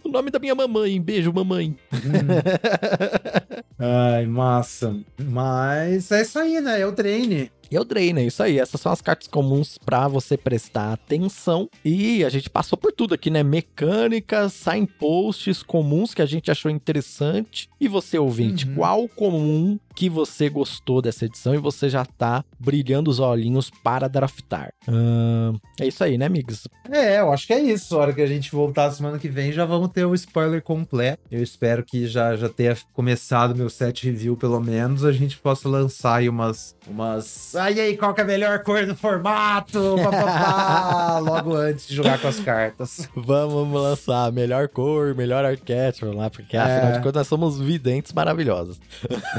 O 0.05 0.09
nome 0.15 0.31
da 0.31 0.39
minha 0.39 0.55
mamãe. 0.55 1.01
Beijo, 1.01 1.33
mamãe. 1.33 1.75
Ai, 3.79 4.27
massa. 4.27 4.97
Mas 5.19 6.11
é 6.13 6.23
isso 6.23 6.39
aí, 6.39 6.61
né? 6.61 6.81
É 6.81 6.87
o 6.87 6.93
treine. 6.93 7.51
E 7.71 7.79
o 7.79 7.83
Drain, 7.83 8.17
é 8.19 8.23
isso 8.25 8.41
aí. 8.41 8.59
Essas 8.59 8.81
são 8.81 8.93
as 8.93 9.01
cartas 9.01 9.27
comuns 9.27 9.79
pra 9.79 10.07
você 10.07 10.37
prestar 10.37 10.93
atenção. 10.93 11.69
E 11.85 12.25
a 12.25 12.29
gente 12.29 12.49
passou 12.49 12.79
por 12.79 12.93
tudo 12.93 13.15
aqui, 13.15 13.31
né? 13.31 13.43
Mecânicas, 13.43 14.53
signposts 14.53 15.63
comuns 15.63 16.15
que 16.15 16.23
a 16.23 16.27
gente 16.27 16.51
achou 16.53 16.71
interessante. 16.71 17.69
E 17.81 17.89
você, 17.89 18.17
ouvinte, 18.19 18.69
Uhum. 18.69 18.75
qual 18.77 19.09
comum 19.09 19.79
que 19.95 20.09
você 20.09 20.49
gostou 20.49 21.01
dessa 21.01 21.25
edição 21.25 21.55
e 21.55 21.59
você 21.59 21.89
já 21.89 22.05
tá 22.05 22.45
brilhando 22.59 23.11
os 23.11 23.21
olhinhos 23.21 23.71
para 23.71 24.09
draftar? 24.09 24.73
Ahn, 24.89 25.55
é 25.81 25.87
isso 25.87 26.03
aí, 26.03 26.19
né, 26.19 26.27
amigos? 26.27 26.67
É, 26.91 27.21
eu 27.21 27.33
acho 27.33 27.47
que 27.47 27.53
é 27.53 27.61
isso. 27.61 27.97
A 27.97 28.01
hora 28.01 28.13
que 28.13 28.21
a 28.21 28.27
gente 28.27 28.51
voltar 28.51 28.91
semana 28.91 29.19
que 29.19 29.29
vem, 29.29 29.53
já 29.53 29.65
vamos 29.65 29.89
ter 29.91 30.05
o 30.05 30.15
spoiler 30.15 30.63
completo. 30.63 31.23
Eu 31.31 31.43
espero 31.43 31.85
que 31.85 32.07
já, 32.07 32.35
já 32.37 32.49
tenha 32.49 32.77
começado 32.93 33.55
meu 33.55 33.71
set 33.71 34.05
review, 34.05 34.37
pelo 34.37 34.61
menos. 34.61 35.05
A 35.05 35.13
gente 35.13 35.39
possa 35.39 35.69
lançar 35.69 36.17
aí 36.17 36.29
umas. 36.29 36.75
umas... 36.87 37.55
Ai, 37.55 37.79
aí, 37.81 37.97
qual 37.97 38.13
que 38.15 38.21
é 38.21 38.25
a 38.25 38.27
melhor 38.27 38.63
cor 38.63 38.85
do 38.87 38.95
formato? 38.97 39.97
Papapá, 40.03 41.19
logo 41.21 41.55
antes 41.55 41.87
de 41.87 41.95
jogar 41.95 42.21
com 42.21 42.29
as 42.29 42.41
cartas. 42.41 43.09
Vamos 43.15 43.81
lançar 43.81 44.31
melhor 44.33 44.69
cor, 44.69 45.15
melhor 45.15 45.45
arquétipo 45.45 46.07
lá, 46.13 46.29
porque 46.31 46.57
É. 46.57 46.61
afinal 46.61 46.93
de 46.93 46.99
contas 46.99 47.15
nós 47.15 47.27
somos 47.29 47.61
videntes 47.61 48.13
maravilhosos. 48.13 48.81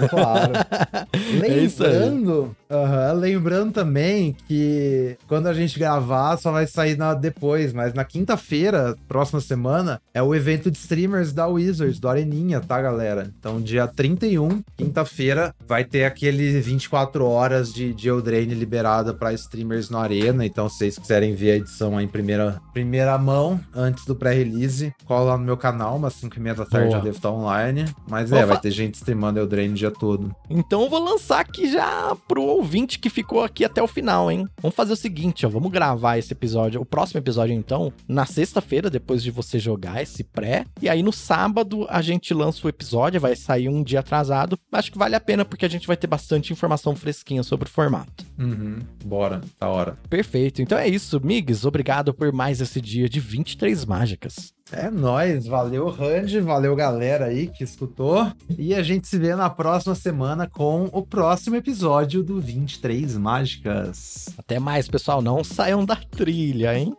Claro. 0.09 0.44
É 1.43 1.57
isso 1.59 1.83
aí. 1.83 1.91
lembrando, 1.91 2.55
aham, 2.69 3.13
lembrando 3.13 3.71
também 3.73 4.35
que 4.47 5.17
quando 5.27 5.47
a 5.47 5.53
gente 5.53 5.77
gravar 5.77 6.37
só 6.37 6.51
vai 6.51 6.65
sair 6.67 6.97
na, 6.97 7.13
depois, 7.13 7.73
mas 7.73 7.93
na 7.93 8.03
quinta-feira, 8.03 8.95
próxima 9.07 9.39
semana, 9.41 10.01
é 10.13 10.21
o 10.21 10.33
evento 10.33 10.71
de 10.71 10.77
streamers 10.77 11.33
da 11.33 11.47
Wizards, 11.47 11.99
do 11.99 12.07
Areninha, 12.07 12.59
tá, 12.59 12.81
galera? 12.81 13.31
Então, 13.39 13.61
dia 13.61 13.87
31, 13.87 14.63
quinta-feira, 14.77 15.53
vai 15.67 15.83
ter 15.83 16.05
aquele 16.05 16.59
24 16.59 17.25
horas 17.25 17.73
de, 17.73 17.93
de 17.93 18.09
Eldraine 18.09 18.53
liberada 18.53 19.13
para 19.13 19.33
streamers 19.33 19.89
no 19.89 19.97
Arena. 19.97 20.45
Então, 20.45 20.69
se 20.69 20.77
vocês 20.77 20.97
quiserem 20.97 21.35
ver 21.35 21.51
a 21.51 21.55
edição 21.57 21.97
aí 21.97 22.05
em 22.05 22.09
primeira, 22.09 22.61
primeira 22.73 23.17
mão, 23.17 23.59
antes 23.73 24.05
do 24.05 24.15
pré-release, 24.15 24.93
cola 25.05 25.31
lá 25.31 25.37
no 25.37 25.45
meu 25.45 25.57
canal, 25.57 25.95
umas 25.97 26.13
5 26.13 26.35
e 26.35 26.39
meia 26.39 26.55
da 26.55 26.65
tarde 26.65 26.87
Boa. 26.87 26.97
já 26.97 27.03
devo 27.03 27.17
estar 27.17 27.31
online. 27.31 27.85
Mas 28.09 28.31
é, 28.31 28.45
vai 28.45 28.59
ter 28.59 28.71
gente 28.71 28.95
streamando 28.95 29.39
Eldraine 29.39 29.73
o 29.73 29.77
dia 29.77 29.91
todo. 29.91 30.34
Então 30.49 30.83
eu 30.83 30.89
vou 30.89 31.03
lançar 31.03 31.39
aqui 31.39 31.71
já 31.71 32.15
pro 32.27 32.43
ouvinte 32.43 32.99
que 32.99 33.09
ficou 33.09 33.43
aqui 33.43 33.65
até 33.65 33.81
o 33.81 33.87
final, 33.87 34.31
hein? 34.31 34.47
Vamos 34.61 34.75
fazer 34.75 34.93
o 34.93 34.97
seguinte, 34.97 35.45
ó, 35.45 35.49
vamos 35.49 35.71
gravar 35.71 36.17
esse 36.17 36.33
episódio, 36.33 36.81
o 36.81 36.85
próximo 36.85 37.19
episódio 37.19 37.53
então, 37.53 37.91
na 38.07 38.25
sexta-feira, 38.25 38.89
depois 38.89 39.23
de 39.23 39.31
você 39.31 39.59
jogar 39.59 40.01
esse 40.01 40.23
pré, 40.23 40.65
e 40.81 40.87
aí 40.87 41.01
no 41.01 41.11
sábado 41.11 41.85
a 41.89 42.01
gente 42.01 42.33
lança 42.33 42.65
o 42.65 42.69
episódio, 42.69 43.19
vai 43.19 43.35
sair 43.35 43.69
um 43.69 43.83
dia 43.83 43.99
atrasado, 43.99 44.57
mas 44.71 44.79
acho 44.79 44.91
que 44.91 44.97
vale 44.97 45.15
a 45.15 45.19
pena 45.19 45.43
porque 45.43 45.65
a 45.65 45.69
gente 45.69 45.87
vai 45.87 45.97
ter 45.97 46.07
bastante 46.07 46.53
informação 46.53 46.95
fresquinha 46.95 47.43
sobre 47.43 47.67
o 47.67 47.71
formato. 47.71 48.25
Uhum, 48.37 48.79
bora, 49.03 49.41
da 49.59 49.67
hora. 49.67 49.97
Perfeito, 50.09 50.61
então 50.61 50.77
é 50.77 50.87
isso, 50.87 51.19
Migs, 51.23 51.65
obrigado 51.65 52.13
por 52.13 52.31
mais 52.31 52.59
esse 52.61 52.81
dia 52.81 53.07
de 53.07 53.19
23 53.19 53.85
mágicas. 53.85 54.53
É 54.71 54.89
nóis, 54.89 55.45
valeu 55.45 55.87
Randy, 55.89 56.39
valeu 56.39 56.75
galera 56.75 57.25
aí 57.25 57.47
que 57.47 57.63
escutou. 57.63 58.31
E 58.57 58.73
a 58.73 58.81
gente 58.81 59.07
se 59.07 59.15
vê 59.19 59.35
na 59.35 59.47
próxima 59.47 59.93
semana 59.93 60.47
com 60.47 60.89
o 60.91 61.05
próximo 61.05 61.55
episódio 61.55 62.23
do 62.23 62.41
23 62.41 63.15
Mágicas. 63.15 64.25
Até 64.35 64.57
mais, 64.57 64.87
pessoal, 64.87 65.21
não 65.21 65.43
saiam 65.43 65.85
da 65.85 65.95
trilha, 65.95 66.75
hein? 66.75 66.95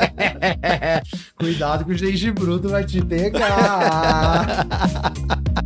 Cuidado 1.36 1.84
que 1.84 1.92
o 1.92 1.98
gengibrudo 1.98 2.70
vai 2.70 2.86
te 2.86 3.04
pegar. 3.04 4.66